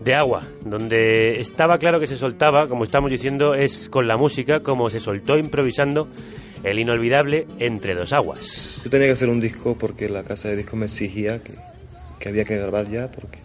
de 0.00 0.14
agua, 0.14 0.46
donde 0.64 1.40
estaba 1.40 1.78
claro 1.78 1.98
que 1.98 2.06
se 2.06 2.16
soltaba, 2.16 2.68
como 2.68 2.84
estamos 2.84 3.10
diciendo, 3.10 3.54
es 3.54 3.88
con 3.88 4.06
la 4.06 4.16
música, 4.16 4.60
como 4.60 4.88
se 4.88 5.00
soltó 5.00 5.36
improvisando 5.36 6.08
el 6.62 6.78
inolvidable 6.78 7.46
Entre 7.58 7.94
dos 7.94 8.12
aguas. 8.12 8.80
Yo 8.84 8.90
tenía 8.90 9.06
que 9.06 9.12
hacer 9.12 9.28
un 9.28 9.40
disco 9.40 9.76
porque 9.78 10.08
la 10.08 10.24
casa 10.24 10.48
de 10.48 10.56
discos 10.56 10.78
me 10.78 10.86
exigía 10.86 11.40
que, 11.42 11.54
había 12.28 12.44
que 12.44 12.56
grabar 12.56 12.88
ya 12.88 13.10
porque, 13.10 13.38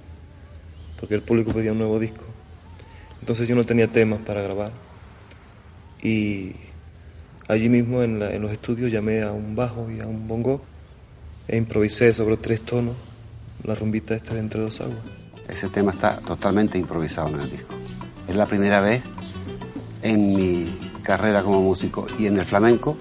porque 0.99 1.15
el 1.15 1.21
público 1.21 1.51
pedía 1.51 1.71
un 1.71 1.77
nuevo 1.77 1.99
disco. 1.99 2.25
Entonces 3.19 3.47
yo 3.47 3.55
no 3.55 3.65
tenía 3.65 3.87
temas 3.87 4.21
para 4.21 4.41
grabar. 4.41 4.71
Y 6.01 6.53
allí 7.47 7.69
mismo 7.69 8.01
en, 8.01 8.21
en 8.21 8.41
los 8.41 8.51
estudios 8.51 8.91
llamé 8.91 9.21
a 9.21 9.31
un 9.31 9.55
bajo 9.55 9.87
y 9.91 10.01
a 10.01 10.07
un 10.07 10.27
bongo 10.27 10.63
e 11.47 11.57
improvisé 11.57 12.13
sobre 12.13 12.37
tres 12.37 12.61
tonos 12.61 12.95
la 13.63 13.75
rumbita 13.75 14.15
esta 14.15 14.33
de 14.33 14.39
Entre 14.39 14.61
dos 14.61 14.81
aguas. 14.81 15.20
Ese 15.47 15.69
tema 15.69 15.91
está 15.91 16.17
totalmente 16.17 16.77
improvisado 16.77 17.29
en 17.29 17.41
el 17.41 17.51
disco. 17.51 17.75
Es 18.27 18.35
la 18.35 18.45
primera 18.45 18.81
vez 18.81 19.01
en 20.01 20.35
mi 20.35 20.91
carrera 21.03 21.43
como 21.43 21.61
músico 21.61 22.05
y 22.17 22.27
en 22.27 22.37
el 22.37 22.45
flamenco 22.45 22.97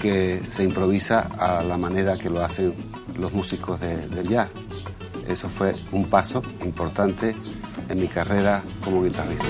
que 0.00 0.40
se 0.50 0.64
improvisa 0.64 1.28
a 1.38 1.62
la 1.62 1.76
manera 1.76 2.16
que 2.16 2.28
lo 2.30 2.42
hacen 2.44 2.74
los 3.16 3.32
músicos 3.32 3.80
de, 3.80 3.96
del 4.08 4.28
jazz. 4.28 4.50
Eso 5.26 5.48
fue 5.48 5.74
un 5.92 6.04
paso 6.04 6.42
importante 6.64 7.34
en 7.88 8.00
mi 8.00 8.08
carrera 8.08 8.62
como 8.82 9.02
guitarrista. 9.02 9.46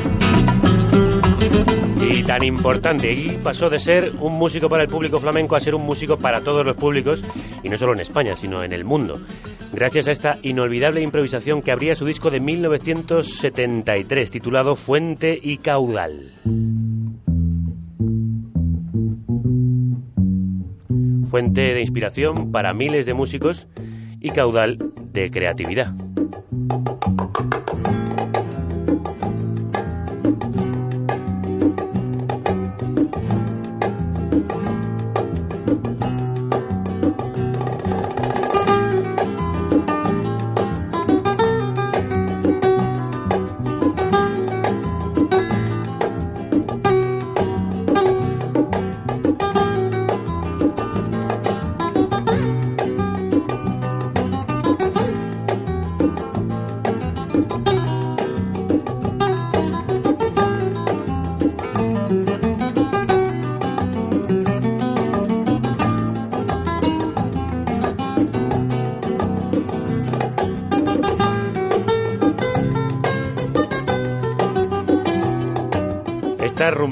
Y 2.01 2.23
tan 2.23 2.45
importante, 2.45 3.13
y 3.13 3.39
pasó 3.39 3.69
de 3.69 3.79
ser 3.79 4.13
un 4.21 4.35
músico 4.35 4.69
para 4.69 4.83
el 4.83 4.89
público 4.89 5.19
flamenco 5.19 5.57
a 5.57 5.61
ser 5.61 5.75
un 5.75 5.85
músico 5.85 6.17
para 6.19 6.43
todos 6.43 6.65
los 6.65 6.77
públicos, 6.77 7.25
y 7.63 7.69
no 7.69 7.77
solo 7.77 7.95
en 7.95 8.01
España, 8.01 8.37
sino 8.37 8.63
en 8.63 8.73
el 8.73 8.85
mundo, 8.85 9.21
gracias 9.75 10.09
a 10.09 10.13
esta 10.13 10.39
inolvidable 10.43 11.03
improvisación 11.03 11.63
que 11.63 11.73
abría 11.73 11.95
su 11.95 12.07
disco 12.07 12.31
de 12.31 12.41
1973, 12.41 14.31
titulado 14.31 14.77
Fuente 14.77 15.39
y 15.41 15.59
Caudal. 15.59 16.33
Fuente 21.31 21.61
de 21.75 21.81
inspiración 21.81 22.53
para 22.53 22.73
miles 22.75 23.07
de 23.07 23.15
músicos 23.15 23.67
y 24.21 24.31
caudal 24.31 24.79
de 25.13 25.31
creatividad. 25.31 25.93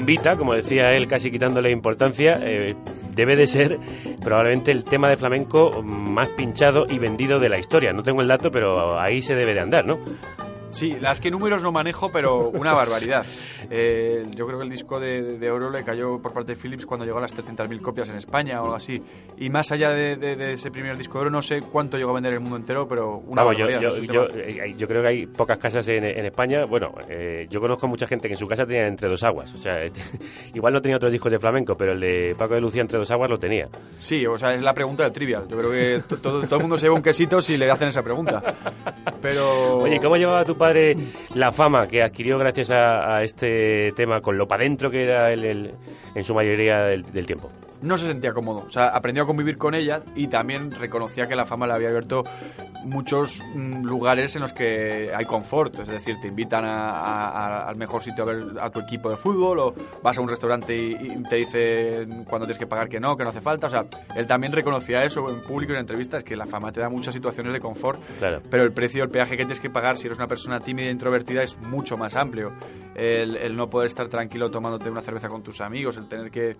Rumbita, 0.03 0.35
como 0.35 0.53
decía 0.53 0.91
él, 0.91 1.07
casi 1.07 1.31
quitándole 1.31 1.71
importancia, 1.71 2.33
eh, 2.41 2.75
debe 3.15 3.37
de 3.37 3.47
ser 3.47 3.79
probablemente 4.19 4.69
el 4.69 4.83
tema 4.83 5.07
de 5.07 5.15
flamenco 5.15 5.81
más 5.81 6.27
pinchado 6.27 6.85
y 6.89 6.99
vendido 6.99 7.39
de 7.39 7.47
la 7.47 7.57
historia. 7.57 7.93
No 7.93 8.03
tengo 8.03 8.21
el 8.21 8.27
dato, 8.27 8.51
pero 8.51 8.99
ahí 8.99 9.21
se 9.21 9.33
debe 9.33 9.53
de 9.53 9.61
andar, 9.61 9.85
¿no? 9.85 9.99
Sí, 10.83 10.97
las 10.99 11.21
que 11.21 11.31
números 11.31 11.61
no 11.63 11.71
manejo, 11.71 12.11
pero 12.11 12.49
una 12.49 12.73
barbaridad. 12.73 13.25
Eh, 13.71 14.23
yo 14.35 14.45
creo 14.45 14.57
que 14.59 14.65
el 14.65 14.69
disco 14.69 14.99
de, 14.99 15.37
de, 15.37 15.49
oro 15.49 15.69
le 15.69 15.85
cayó 15.85 16.21
por 16.21 16.33
parte 16.33 16.55
de 16.55 16.61
Philips 16.61 16.85
cuando 16.85 17.05
llegó 17.05 17.19
a 17.19 17.21
las 17.21 17.33
300.000 17.37 17.79
copias 17.81 18.09
en 18.09 18.17
España 18.17 18.59
o 18.61 18.65
algo 18.65 18.75
así. 18.75 19.01
Y 19.37 19.49
más 19.49 19.71
allá 19.71 19.91
de, 19.91 20.17
de, 20.17 20.51
ese 20.51 20.71
primer 20.71 20.97
disco 20.97 21.13
de 21.19 21.21
oro, 21.21 21.29
no 21.29 21.41
sé 21.41 21.61
cuánto 21.61 21.97
llegó 21.97 22.11
a 22.11 22.15
vender 22.15 22.33
el 22.33 22.41
mundo 22.41 22.57
entero, 22.57 22.85
pero 22.85 23.15
una 23.25 23.43
Vamos, 23.43 23.57
barbaridad. 23.57 23.79
yo, 23.95 24.01
yo, 24.03 24.27
te- 24.27 24.53
yo, 24.53 24.65
yo 24.77 24.87
creo 24.89 25.01
que 25.01 25.07
hay 25.07 25.25
pocas 25.25 25.57
casas 25.57 25.87
en, 25.87 26.03
en 26.03 26.25
España. 26.25 26.65
Bueno, 26.65 26.93
eh, 27.07 27.47
yo 27.49 27.61
conozco 27.61 27.87
mucha 27.87 28.05
gente 28.05 28.27
que 28.27 28.33
en 28.33 28.39
su 28.39 28.47
casa 28.47 28.65
tenía 28.65 28.85
entre 28.85 29.07
dos 29.07 29.23
aguas. 29.23 29.53
O 29.53 29.57
sea, 29.57 29.77
igual 30.53 30.73
no 30.73 30.81
tenía 30.81 30.97
otros 30.97 31.13
discos 31.13 31.31
de 31.31 31.39
flamenco, 31.39 31.77
pero 31.77 31.93
el 31.93 32.01
de 32.01 32.35
Paco 32.37 32.55
de 32.55 32.59
Lucía 32.61 32.81
entre 32.81 32.97
dos 32.99 33.09
aguas 33.09 33.29
lo 33.29 33.39
tenía. 33.39 33.69
Sí, 34.01 34.25
o 34.25 34.37
sea, 34.37 34.53
es 34.53 34.61
la 34.61 34.73
pregunta 34.73 35.03
del 35.03 35.13
trivial. 35.13 35.45
Yo 35.47 35.57
creo 35.57 35.71
que 35.71 36.01
to- 36.09 36.17
todo, 36.17 36.41
todo 36.43 36.55
el 36.57 36.61
mundo 36.63 36.77
se 36.77 36.87
lleva 36.87 36.95
un 36.95 37.01
quesito 37.03 37.41
si 37.41 37.55
le 37.55 37.71
hacen 37.71 37.87
esa 37.87 38.03
pregunta. 38.03 38.43
Pero... 39.21 39.77
Oye, 39.77 39.99
¿cómo 40.01 40.17
llevaba 40.17 40.43
tu 40.43 40.57
padre 40.57 40.72
la 41.35 41.51
fama 41.51 41.87
que 41.87 42.01
adquirió 42.03 42.37
gracias 42.37 42.69
a, 42.71 43.23
este 43.23 43.91
tema 43.95 44.21
con 44.21 44.37
lo 44.37 44.47
para 44.47 44.63
dentro 44.63 44.89
que 44.91 45.03
era 45.03 45.31
el, 45.31 45.43
el- 45.45 45.71
en 46.15 46.23
su 46.23 46.33
mayoría 46.33 46.79
del 46.83 47.25
tiempo? 47.25 47.49
No 47.83 47.97
se 47.97 48.07
sentía 48.07 48.33
cómodo. 48.33 48.63
O 48.67 48.71
sea, 48.71 48.87
aprendió 48.87 49.23
a 49.23 49.25
convivir 49.27 49.57
con 49.57 49.75
ella 49.75 50.01
y 50.15 50.27
también 50.27 50.71
reconocía 50.71 51.27
que 51.27 51.35
la 51.35 51.45
fama 51.45 51.67
le 51.67 51.73
había 51.73 51.89
abierto 51.89 52.23
muchos 52.85 53.41
mm, 53.55 53.83
lugares 53.85 54.35
en 54.35 54.41
los 54.41 54.53
que 54.53 55.11
hay 55.15 55.25
confort. 55.25 55.79
Es 55.79 55.87
decir, 55.87 56.15
te 56.21 56.27
invitan 56.27 56.65
a- 56.65 56.89
a- 56.89 57.29
a- 57.29 57.69
al 57.69 57.75
mejor 57.77 58.03
sitio 58.03 58.23
a 58.23 58.27
ver 58.27 58.43
a 58.59 58.69
tu 58.69 58.79
equipo 58.81 59.09
de 59.09 59.17
fútbol 59.17 59.59
o 59.59 59.73
vas 60.01 60.17
a 60.17 60.21
un 60.21 60.27
restaurante 60.27 60.75
y, 60.75 60.91
y 60.93 61.23
te 61.23 61.35
dicen 61.37 62.23
cuando 62.25 62.45
tienes 62.45 62.57
que 62.57 62.67
pagar 62.67 62.89
que 62.89 62.99
no, 62.99 63.15
que 63.15 63.23
no 63.23 63.29
hace 63.29 63.41
falta. 63.41 63.67
O 63.67 63.69
sea, 63.69 63.85
él 64.15 64.27
también 64.27 64.51
reconocía 64.53 65.03
eso 65.03 65.29
en 65.29 65.41
público 65.41 65.71
y 65.73 65.75
en 65.75 65.81
entrevistas, 65.81 66.23
que 66.23 66.35
la 66.35 66.45
fama 66.45 66.71
te 66.71 66.79
da 66.81 66.89
muchas 66.89 67.13
situaciones 67.13 67.53
de 67.53 67.59
confort, 67.59 68.01
Claro. 68.19 68.41
pero 68.49 68.63
el 68.63 68.71
precio, 68.73 69.03
el 69.03 69.09
peaje 69.09 69.31
que 69.31 69.43
tienes 69.43 69.59
que 69.59 69.69
pagar 69.69 69.97
si 69.97 70.07
eres 70.07 70.17
una 70.17 70.27
persona 70.27 70.59
tímida 70.59 70.87
e 70.87 70.91
introvertida 70.91 71.43
es 71.43 71.57
mucho 71.59 71.97
más 71.97 72.15
amplio. 72.15 72.51
El, 72.95 73.37
el 73.37 73.55
no 73.55 73.69
poder 73.69 73.87
estar 73.87 74.07
tranquilo 74.07 74.51
tomándote 74.51 74.89
una 74.89 75.01
cerveza 75.01 75.27
con 75.27 75.41
tus 75.41 75.61
amigos, 75.61 75.97
el 75.97 76.07
tener 76.07 76.29
que 76.29 76.55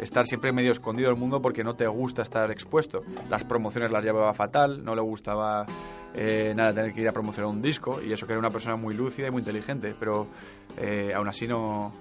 estar 0.00 0.24
siempre 0.26 0.52
medio 0.52 0.72
escondido 0.72 1.10
del 1.10 1.18
mundo 1.18 1.40
porque 1.40 1.64
no 1.64 1.74
te 1.74 1.86
gusta 1.86 2.22
estar 2.22 2.50
expuesto. 2.50 3.02
Las 3.28 3.44
promociones 3.44 3.90
las 3.90 4.04
llevaba 4.04 4.32
fatal, 4.34 4.84
no 4.84 4.94
le 4.94 5.00
gustaba 5.00 5.66
eh, 6.14 6.52
nada 6.56 6.72
tener 6.72 6.92
que 6.92 7.00
ir 7.00 7.08
a 7.08 7.12
promocionar 7.12 7.50
un 7.50 7.62
disco 7.62 8.00
y 8.02 8.12
eso 8.12 8.26
que 8.26 8.32
era 8.32 8.40
una 8.40 8.50
persona 8.50 8.76
muy 8.76 8.94
lúcida 8.94 9.28
y 9.28 9.30
muy 9.30 9.40
inteligente, 9.40 9.94
pero 9.98 10.28
eh, 10.76 11.12
aún 11.14 11.28
así 11.28 11.46
no, 11.46 11.92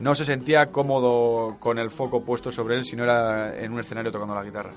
no 0.00 0.14
se 0.14 0.24
sentía 0.24 0.70
cómodo 0.70 1.56
con 1.58 1.78
el 1.78 1.90
foco 1.90 2.24
puesto 2.24 2.50
sobre 2.50 2.76
él 2.76 2.84
si 2.84 2.96
no 2.96 3.04
era 3.04 3.58
en 3.58 3.72
un 3.72 3.80
escenario 3.80 4.12
tocando 4.12 4.34
la 4.34 4.44
guitarra. 4.44 4.70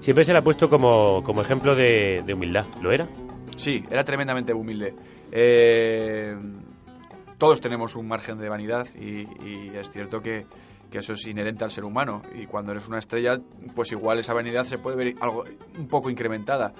Siempre 0.00 0.24
se 0.24 0.32
le 0.32 0.38
ha 0.38 0.42
puesto 0.42 0.68
como, 0.68 1.22
como 1.22 1.42
ejemplo 1.42 1.74
de, 1.74 2.22
de 2.24 2.34
humildad. 2.34 2.66
¿Lo 2.82 2.90
era? 2.92 3.06
Sí, 3.56 3.84
era 3.90 4.04
tremendamente 4.04 4.52
humilde. 4.52 4.94
Eh, 5.30 6.34
todos 7.38 7.60
tenemos 7.60 7.94
un 7.94 8.08
margen 8.08 8.38
de 8.38 8.48
vanidad 8.48 8.86
y, 8.94 9.26
y 9.46 9.70
es 9.74 9.90
cierto 9.90 10.20
que, 10.20 10.46
que 10.90 10.98
eso 10.98 11.12
es 11.14 11.26
inherente 11.26 11.64
al 11.64 11.70
ser 11.70 11.84
humano 11.84 12.20
y 12.34 12.46
cuando 12.46 12.72
eres 12.72 12.88
una 12.88 12.98
estrella, 12.98 13.38
pues 13.74 13.92
igual 13.92 14.18
esa 14.18 14.34
vanidad 14.34 14.64
se 14.64 14.78
puede 14.78 14.96
ver 14.96 15.14
algo 15.20 15.44
un 15.78 15.86
poco 15.88 16.10
incrementada. 16.10 16.72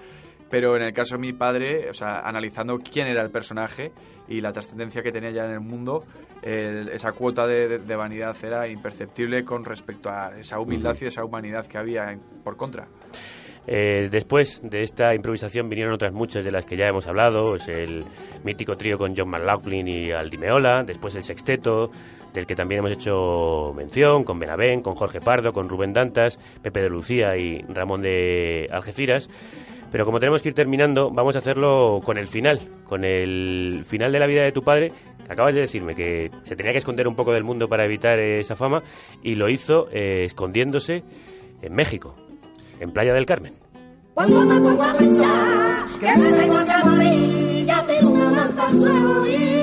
Pero 0.50 0.74
en 0.74 0.82
el 0.82 0.92
caso 0.92 1.14
de 1.14 1.20
mi 1.20 1.32
padre, 1.32 1.88
o 1.90 1.94
sea, 1.94 2.20
analizando 2.20 2.78
quién 2.80 3.06
era 3.06 3.22
el 3.22 3.30
personaje 3.30 3.92
y 4.26 4.40
la 4.40 4.52
trascendencia 4.52 5.00
que 5.00 5.12
tenía 5.12 5.30
ya 5.30 5.44
en 5.44 5.52
el 5.52 5.60
mundo, 5.60 6.04
el- 6.42 6.88
esa 6.88 7.12
cuota 7.12 7.46
de, 7.46 7.68
de- 7.68 7.78
de 7.78 7.96
vanidad 7.96 8.36
era 8.42 8.66
imperceptible 8.66 9.44
con 9.44 9.64
respecto 9.64 10.10
a 10.10 10.36
esa 10.40 10.58
humildad 10.58 10.96
y 11.00 11.04
esa 11.04 11.24
humanidad 11.24 11.66
que 11.66 11.78
había 11.78 12.10
en- 12.10 12.20
por 12.42 12.56
contra. 12.56 12.88
Eh, 13.66 14.08
después 14.10 14.60
de 14.64 14.82
esta 14.82 15.14
improvisación 15.14 15.68
vinieron 15.68 15.92
otras 15.94 16.12
muchas 16.12 16.42
de 16.44 16.50
las 16.50 16.64
que 16.64 16.76
ya 16.76 16.86
hemos 16.86 17.06
hablado, 17.06 17.54
es 17.56 17.68
el 17.68 18.04
mítico 18.42 18.76
trío 18.76 18.98
con 18.98 19.14
John 19.14 19.28
McLaughlin 19.28 19.86
y 19.86 20.10
Aldi 20.10 20.38
Meola, 20.38 20.82
después 20.84 21.14
el 21.14 21.22
sexteto, 21.22 21.90
del 22.32 22.46
que 22.46 22.54
también 22.54 22.80
hemos 22.80 22.92
hecho 22.92 23.72
mención, 23.76 24.24
con 24.24 24.38
Benavén, 24.38 24.82
con 24.82 24.94
Jorge 24.94 25.20
Pardo, 25.20 25.52
con 25.52 25.68
Rubén 25.68 25.92
Dantas, 25.92 26.38
Pepe 26.62 26.82
de 26.82 26.88
Lucía 26.88 27.36
y 27.36 27.62
Ramón 27.68 28.02
de 28.02 28.68
Algeciras. 28.70 29.28
Pero 29.90 30.04
como 30.04 30.20
tenemos 30.20 30.40
que 30.40 30.50
ir 30.50 30.54
terminando, 30.54 31.10
vamos 31.10 31.34
a 31.34 31.40
hacerlo 31.40 32.00
con 32.04 32.16
el 32.16 32.28
final, 32.28 32.60
con 32.84 33.04
el 33.04 33.82
final 33.84 34.12
de 34.12 34.18
la 34.20 34.26
vida 34.26 34.42
de 34.42 34.52
tu 34.52 34.62
padre. 34.62 34.92
que 35.26 35.32
Acabas 35.32 35.54
de 35.54 35.62
decirme 35.62 35.94
que 35.94 36.30
se 36.44 36.54
tenía 36.54 36.72
que 36.72 36.78
esconder 36.78 37.08
un 37.08 37.16
poco 37.16 37.32
del 37.32 37.42
mundo 37.42 37.68
para 37.68 37.84
evitar 37.84 38.18
esa 38.20 38.54
fama 38.54 38.82
y 39.22 39.34
lo 39.34 39.48
hizo 39.48 39.88
eh, 39.90 40.24
escondiéndose 40.24 41.02
en 41.60 41.74
México, 41.74 42.14
en 42.78 42.92
Playa 42.92 43.12
del 43.12 43.26
Carmen. 43.26 43.54
Cuando 44.14 44.44
me 44.44 44.60
pongo 44.60 44.82
a 44.82 44.92
pensar 44.92 45.86
que 45.98 46.16
me 46.16 46.32
tengo 46.32 46.58
que 46.64 46.88
morir, 46.88 47.66
ya 47.66 47.86
tiro 47.86 48.08
una. 48.10 49.59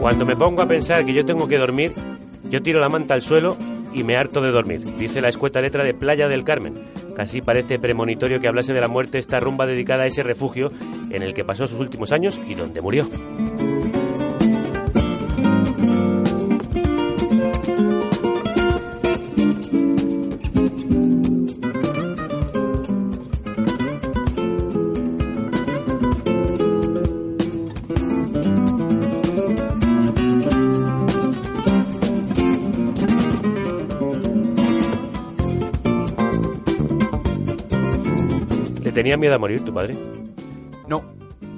Cuando 0.00 0.26
me 0.26 0.34
pongo 0.34 0.62
a 0.62 0.66
pensar 0.66 1.04
que 1.04 1.14
yo 1.14 1.24
tengo 1.24 1.46
que 1.46 1.58
dormir, 1.58 1.92
yo 2.50 2.60
tiro 2.62 2.80
la 2.80 2.88
manta 2.88 3.14
al 3.14 3.22
suelo 3.22 3.56
y 3.94 4.02
me 4.02 4.16
harto 4.16 4.40
de 4.40 4.50
dormir, 4.50 4.82
dice 4.96 5.20
la 5.20 5.28
escueta 5.28 5.60
letra 5.60 5.84
de 5.84 5.94
Playa 5.94 6.26
del 6.26 6.42
Carmen. 6.42 6.74
Casi 7.14 7.40
parece 7.42 7.78
premonitorio 7.78 8.40
que 8.40 8.48
hablase 8.48 8.72
de 8.72 8.80
la 8.80 8.88
muerte 8.88 9.18
esta 9.18 9.38
rumba 9.38 9.66
dedicada 9.66 10.02
a 10.02 10.06
ese 10.06 10.24
refugio 10.24 10.72
en 11.10 11.22
el 11.22 11.32
que 11.32 11.44
pasó 11.44 11.68
sus 11.68 11.78
últimos 11.78 12.10
años 12.10 12.40
y 12.48 12.54
donde 12.54 12.80
murió. 12.80 13.06
¿Tenía 39.02 39.16
miedo 39.16 39.34
a 39.34 39.38
morir 39.38 39.64
tu 39.64 39.74
padre? 39.74 39.96
No. 40.86 41.02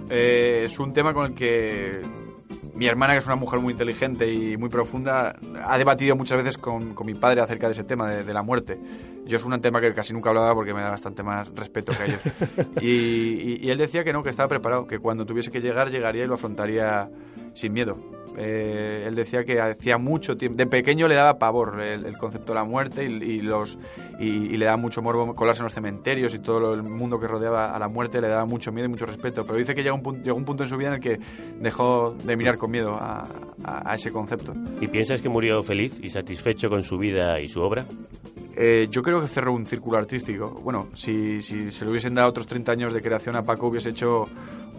Eh, 0.08 0.62
es 0.64 0.78
un 0.78 0.94
tema 0.94 1.12
con 1.12 1.26
el 1.26 1.34
que 1.34 2.00
mi 2.72 2.86
hermana, 2.86 3.12
que 3.12 3.18
es 3.18 3.26
una 3.26 3.36
mujer 3.36 3.60
muy 3.60 3.72
inteligente 3.72 4.32
y 4.32 4.56
muy 4.56 4.70
profunda, 4.70 5.36
ha 5.62 5.76
debatido 5.76 6.16
muchas 6.16 6.38
veces 6.42 6.56
con, 6.56 6.94
con 6.94 7.06
mi 7.06 7.12
padre 7.12 7.42
acerca 7.42 7.66
de 7.66 7.74
ese 7.74 7.84
tema, 7.84 8.10
de, 8.10 8.24
de 8.24 8.32
la 8.32 8.42
muerte. 8.42 8.78
Yo 9.26 9.36
es 9.36 9.44
un 9.44 9.60
tema 9.60 9.82
que 9.82 9.92
casi 9.92 10.14
nunca 10.14 10.30
hablaba 10.30 10.54
porque 10.54 10.72
me 10.72 10.80
da 10.80 10.88
bastante 10.88 11.22
más 11.22 11.54
respeto 11.54 11.92
que 11.92 12.02
a 12.02 12.06
ellos. 12.06 12.20
y, 12.80 12.88
y- 12.88 13.58
y 13.60 13.70
él 13.70 13.76
decía 13.76 14.04
que 14.04 14.14
no, 14.14 14.22
que 14.22 14.30
estaba 14.30 14.48
preparado, 14.48 14.86
que 14.86 14.98
cuando 14.98 15.26
tuviese 15.26 15.50
que 15.50 15.60
llegar, 15.60 15.90
llegaría 15.90 16.24
y 16.24 16.26
lo 16.26 16.34
afrontaría 16.36 17.10
sin 17.52 17.74
miedo. 17.74 17.98
Eh, 18.36 19.04
él 19.06 19.14
decía 19.14 19.44
que 19.44 19.60
hacía 19.60 19.96
mucho 19.98 20.36
tiempo, 20.36 20.56
de 20.58 20.66
pequeño 20.66 21.06
le 21.08 21.14
daba 21.14 21.38
pavor 21.38 21.80
el, 21.80 22.04
el 22.06 22.16
concepto 22.18 22.52
de 22.52 22.54
la 22.58 22.64
muerte 22.64 23.04
y, 23.04 23.06
y 23.22 23.40
los, 23.42 23.78
y, 24.18 24.26
y 24.26 24.56
le 24.56 24.64
daba 24.64 24.76
mucho 24.76 25.02
morbo 25.02 25.34
colarse 25.34 25.60
en 25.60 25.64
los 25.64 25.72
cementerios 25.74 26.34
y 26.34 26.38
todo 26.40 26.58
lo- 26.60 26.74
el 26.74 26.82
mundo 26.82 27.20
que 27.20 27.26
rodeaba 27.28 27.74
a 27.74 27.78
la 27.78 27.88
muerte 27.88 28.20
le 28.20 28.28
daba 28.28 28.44
mucho 28.44 28.72
miedo 28.72 28.86
y 28.86 28.90
mucho 28.90 29.06
respeto. 29.06 29.44
Pero 29.46 29.58
dice 29.58 29.74
que 29.74 29.82
llegó 29.82 29.94
un, 29.96 30.02
punto, 30.02 30.22
llegó 30.24 30.36
un 30.36 30.44
punto 30.44 30.62
en 30.64 30.68
su 30.68 30.76
vida 30.76 30.88
en 30.88 30.94
el 30.94 31.00
que 31.00 31.18
dejó 31.60 32.14
de 32.24 32.36
mirar 32.36 32.58
con 32.58 32.70
miedo 32.70 32.94
a, 32.94 33.26
a- 33.64 33.92
a 33.92 33.94
ese 33.94 34.10
concepto. 34.10 34.52
¿Y 34.80 34.88
piensas 34.88 35.22
que 35.22 35.28
murió 35.28 35.62
feliz 35.62 35.98
y 36.02 36.08
satisfecho 36.08 36.68
con 36.68 36.82
su 36.82 36.98
vida 36.98 37.40
y 37.40 37.48
su 37.48 37.60
obra? 37.60 37.84
Eh, 38.56 38.86
yo 38.90 39.02
creo 39.02 39.20
que 39.20 39.26
cerró 39.26 39.52
un 39.52 39.66
círculo 39.66 39.98
artístico. 39.98 40.48
Bueno, 40.62 40.88
si, 40.94 41.42
si 41.42 41.70
se 41.72 41.84
le 41.84 41.90
hubiesen 41.90 42.14
dado 42.14 42.28
otros 42.30 42.46
30 42.46 42.70
años 42.70 42.92
de 42.92 43.02
creación 43.02 43.34
a 43.34 43.42
Paco, 43.44 43.66
hubiese 43.66 43.90
hecho 43.90 44.26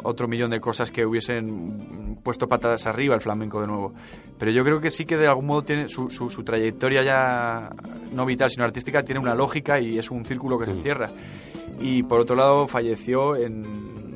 otro 0.05 0.27
millón 0.27 0.51
de 0.51 0.59
cosas 0.59 0.91
que 0.91 1.05
hubiesen 1.05 2.17
puesto 2.23 2.47
patadas 2.47 2.85
arriba 2.85 3.15
al 3.15 3.21
flamenco 3.21 3.59
de 3.61 3.67
nuevo. 3.67 3.93
Pero 4.37 4.51
yo 4.51 4.63
creo 4.63 4.79
que 4.79 4.91
sí 4.91 5.05
que 5.05 5.17
de 5.17 5.27
algún 5.27 5.47
modo 5.47 5.63
tiene 5.63 5.89
su, 5.89 6.09
su, 6.09 6.29
su 6.29 6.43
trayectoria 6.43 7.03
ya 7.03 7.69
no 8.13 8.25
vital, 8.25 8.49
sino 8.49 8.63
artística, 8.63 9.03
tiene 9.03 9.19
una 9.19 9.35
lógica 9.35 9.79
y 9.79 9.97
es 9.97 10.11
un 10.11 10.25
círculo 10.25 10.57
que 10.59 10.67
se 10.67 10.75
cierra. 10.81 11.09
Y 11.79 12.03
por 12.03 12.21
otro 12.21 12.35
lado, 12.35 12.67
falleció 12.67 13.35
en, 13.35 13.63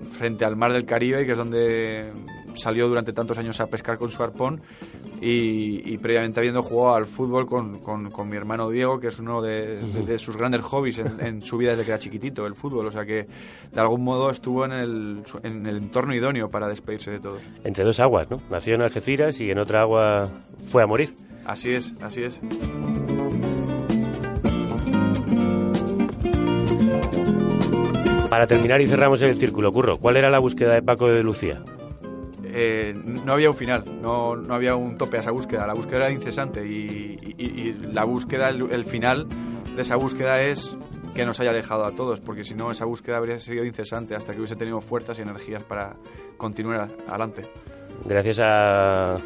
frente 0.09 0.45
al 0.45 0.55
mar 0.55 0.73
del 0.73 0.85
Caribe, 0.85 1.25
que 1.25 1.31
es 1.31 1.37
donde 1.37 2.11
salió 2.55 2.87
durante 2.87 3.13
tantos 3.13 3.37
años 3.37 3.59
a 3.59 3.67
pescar 3.67 3.97
con 3.97 4.09
su 4.11 4.21
arpón 4.23 4.61
y, 5.21 5.81
y 5.93 5.97
previamente 5.97 6.39
habiendo 6.39 6.63
jugado 6.63 6.95
al 6.95 7.05
fútbol 7.05 7.45
con, 7.47 7.79
con- 7.79 8.09
con 8.09 8.29
mi 8.29 8.37
hermano 8.37 8.69
Diego, 8.69 8.99
que 8.99 9.07
es 9.07 9.19
uno 9.19 9.41
de, 9.41 9.77
de- 9.81 10.03
de 10.05 10.19
sus 10.19 10.37
grandes 10.37 10.61
hobbies 10.61 10.99
en, 10.99 11.19
en 11.25 11.41
su 11.41 11.57
vida 11.57 11.71
desde 11.71 11.83
que 11.85 11.91
era 11.91 11.99
chiquitito, 11.99 12.45
el 12.45 12.55
fútbol. 12.55 12.87
O 12.87 12.91
sea 12.91 13.05
que 13.05 13.27
de 13.71 13.79
algún 13.81 14.03
modo 14.03 14.29
estuvo 14.29 14.65
en 14.65 14.71
el, 14.71 15.23
en 15.43 15.65
el 15.65 15.77
entorno 15.77 16.13
idóneo 16.15 16.49
para 16.49 16.67
despedirse 16.67 17.11
de 17.11 17.19
todo. 17.19 17.37
Entre 17.63 17.83
dos 17.83 17.99
aguas, 17.99 18.29
¿no? 18.29 18.37
Nació 18.49 18.75
en 18.75 18.81
Algeciras 18.81 19.39
y 19.41 19.51
en 19.51 19.59
otra 19.59 19.81
agua 19.81 20.29
fue 20.69 20.83
a 20.83 20.87
morir. 20.87 21.13
Así 21.45 21.73
es, 21.73 21.93
así 22.01 22.23
es. 22.23 22.39
Para 28.29 28.45
terminar 28.45 28.79
y 28.81 28.87
cerramos 28.87 29.21
el 29.21 29.37
círculo, 29.39 29.71
Curro, 29.71 29.97
¿cuál 29.97 30.17
era 30.17 30.29
la 30.29 30.39
búsqueda 30.39 30.73
de 30.75 30.81
Paco 30.83 31.07
de 31.07 31.23
Lucía? 31.23 31.63
Eh, 32.51 32.93
no 32.95 33.33
había 33.33 33.49
un 33.49 33.55
final, 33.55 33.83
no, 34.01 34.35
no 34.35 34.53
había 34.53 34.75
un 34.75 34.97
tope 34.97 35.17
a 35.17 35.19
esa 35.21 35.31
búsqueda. 35.31 35.67
La 35.67 35.73
búsqueda 35.73 35.97
era 35.97 36.11
incesante 36.11 36.65
y, 36.65 37.73
la 37.91 38.03
búsqueda, 38.03 38.49
el, 38.49 38.85
final 38.85 39.27
de 39.75 39.81
esa 39.81 39.95
búsqueda 39.95 40.41
es 40.41 40.77
que 41.15 41.25
nos 41.25 41.39
haya 41.39 41.53
dejado 41.53 41.85
a 41.85 41.91
todos, 41.91 42.19
porque 42.19 42.43
si 42.43 42.55
no, 42.55 42.71
esa 42.71 42.85
búsqueda 42.85 43.17
habría 43.17 43.39
sido 43.39 43.65
incesante 43.65 44.15
hasta 44.15 44.33
que 44.33 44.39
hubiese 44.39 44.55
tenido 44.55 44.81
fuerzas 44.81 45.17
y 45.19 45.21
energías 45.21 45.63
para 45.63 45.95
continuar 46.37 46.89
adelante. 47.07 47.43
Gracias 48.05 48.39
a 48.39 49.17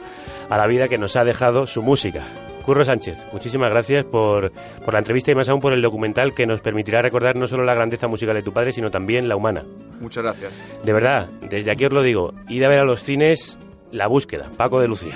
la 0.50 0.68
vida 0.68 0.88
que 0.88 0.98
nos 0.98 1.16
ha 1.16 1.24
dejado 1.24 1.66
su 1.66 1.82
música. 1.82 2.26
Curro 2.64 2.86
Sánchez, 2.86 3.18
muchísimas 3.32 3.70
gracias 3.70 4.06
por, 4.06 4.52
por 4.84 4.94
la 4.94 5.00
entrevista 5.00 5.32
y 5.32 5.36
más 5.36 5.50
aún 5.50 5.60
por 5.60 5.74
el 5.74 5.82
documental 5.82 6.34
que 6.34 6.46
nos 6.46 6.62
permitirá 6.62 7.02
recordar 7.02 7.36
no 7.36 7.48
solo 7.48 7.64
la 7.64 7.76
grandeza 7.76 8.08
musical 8.08 8.36
de 8.36 8.44
tu 8.44 8.54
padre, 8.54 8.72
sino 8.72 8.90
también 8.90 9.28
la 9.28 9.36
humana. 9.36 9.64
Muchas 10.00 10.24
gracias. 10.24 10.54
De 10.84 10.94
verdad, 10.94 11.30
desde 11.42 11.72
aquí 11.72 11.86
os 11.86 11.92
lo 11.92 12.02
digo, 12.02 12.34
id 12.48 12.64
a 12.64 12.70
ver 12.70 12.80
a 12.80 12.86
los 12.86 13.02
cines 13.02 13.60
La 13.92 14.08
Búsqueda, 14.08 14.50
Paco 14.58 14.80
de 14.80 14.88
Lucía. 14.88 15.14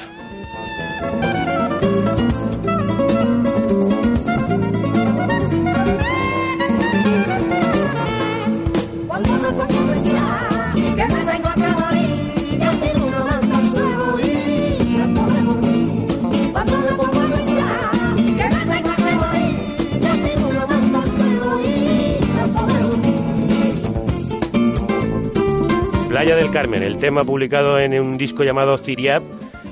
Carmen, 26.57 26.81
el 26.81 26.97
tema 26.97 27.23
publicado 27.23 27.77
en 27.77 27.93
un 28.01 28.17
disco 28.17 28.43
llamado 28.43 28.79
Ciriab, 28.79 29.21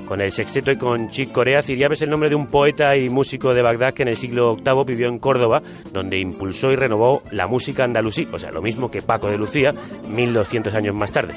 con 0.06 0.20
el 0.20 0.30
sexteto 0.30 0.70
y 0.70 0.76
con 0.76 1.08
Chick 1.08 1.32
Corea. 1.32 1.60
Ciriab 1.60 1.90
es 1.90 2.02
el 2.02 2.10
nombre 2.10 2.28
de 2.28 2.36
un 2.36 2.46
poeta 2.46 2.96
y 2.96 3.08
músico 3.08 3.52
de 3.54 3.60
Bagdad 3.60 3.92
que 3.92 4.02
en 4.04 4.08
el 4.10 4.16
siglo 4.16 4.54
VIII 4.54 4.84
vivió 4.86 5.08
en 5.08 5.18
Córdoba, 5.18 5.60
donde 5.92 6.20
impulsó 6.20 6.70
y 6.70 6.76
renovó 6.76 7.24
la 7.32 7.48
música 7.48 7.82
andalusí, 7.82 8.28
o 8.30 8.38
sea, 8.38 8.52
lo 8.52 8.62
mismo 8.62 8.88
que 8.88 9.02
Paco 9.02 9.28
de 9.28 9.36
Lucía, 9.36 9.74
1200 10.08 10.72
años 10.76 10.94
más 10.94 11.10
tarde. 11.10 11.34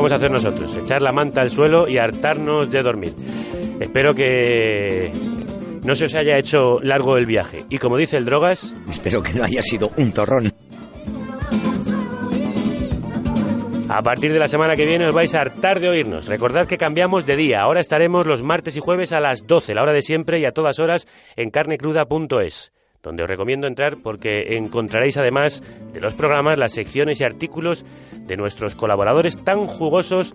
Vamos 0.00 0.12
a 0.12 0.14
hacer 0.14 0.30
nosotros, 0.30 0.74
echar 0.78 1.02
la 1.02 1.12
manta 1.12 1.42
al 1.42 1.50
suelo 1.50 1.86
y 1.86 1.98
hartarnos 1.98 2.70
de 2.70 2.82
dormir. 2.82 3.12
Espero 3.80 4.14
que 4.14 5.12
no 5.84 5.94
se 5.94 6.06
os 6.06 6.14
haya 6.14 6.38
hecho 6.38 6.80
largo 6.82 7.18
el 7.18 7.26
viaje. 7.26 7.66
Y 7.68 7.76
como 7.76 7.98
dice 7.98 8.16
el 8.16 8.24
Drogas... 8.24 8.74
Espero 8.88 9.22
que 9.22 9.34
no 9.34 9.44
haya 9.44 9.60
sido 9.60 9.90
un 9.98 10.10
torrón. 10.12 10.54
A 13.90 14.02
partir 14.02 14.32
de 14.32 14.38
la 14.38 14.46
semana 14.46 14.74
que 14.74 14.86
viene 14.86 15.06
os 15.06 15.14
vais 15.14 15.34
a 15.34 15.42
hartar 15.42 15.80
de 15.80 15.90
oírnos. 15.90 16.24
Recordad 16.24 16.66
que 16.66 16.78
cambiamos 16.78 17.26
de 17.26 17.36
día. 17.36 17.60
Ahora 17.60 17.80
estaremos 17.80 18.26
los 18.26 18.42
martes 18.42 18.78
y 18.78 18.80
jueves 18.80 19.12
a 19.12 19.20
las 19.20 19.46
12, 19.46 19.74
la 19.74 19.82
hora 19.82 19.92
de 19.92 20.00
siempre 20.00 20.40
y 20.40 20.46
a 20.46 20.52
todas 20.52 20.78
horas 20.78 21.06
en 21.36 21.50
carnecruda.es, 21.50 22.72
donde 23.02 23.22
os 23.22 23.28
recomiendo 23.28 23.66
entrar 23.66 23.96
porque 24.02 24.56
encontraréis 24.56 25.16
además 25.16 25.62
de 25.92 26.00
los 26.00 26.14
programas 26.14 26.58
las 26.58 26.72
secciones 26.72 27.20
y 27.20 27.24
artículos 27.24 27.84
de 28.26 28.36
nuestros 28.36 28.74
colaboradores 28.74 29.42
tan 29.42 29.66
jugosos 29.66 30.34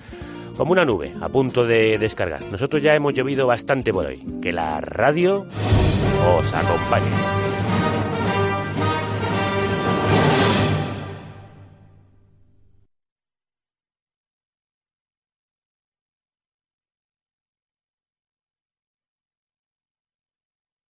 como 0.57 0.71
una 0.71 0.85
nube 0.85 1.11
a 1.21 1.29
punto 1.29 1.65
de 1.65 1.97
descargar. 1.97 2.41
Nosotros 2.51 2.81
ya 2.81 2.95
hemos 2.95 3.13
llovido 3.13 3.45
bastante 3.45 3.91
por 3.91 4.07
hoy. 4.07 4.23
Que 4.41 4.51
la 4.51 4.79
radio 4.81 5.41
os 5.41 6.53
acompañe. 6.53 7.74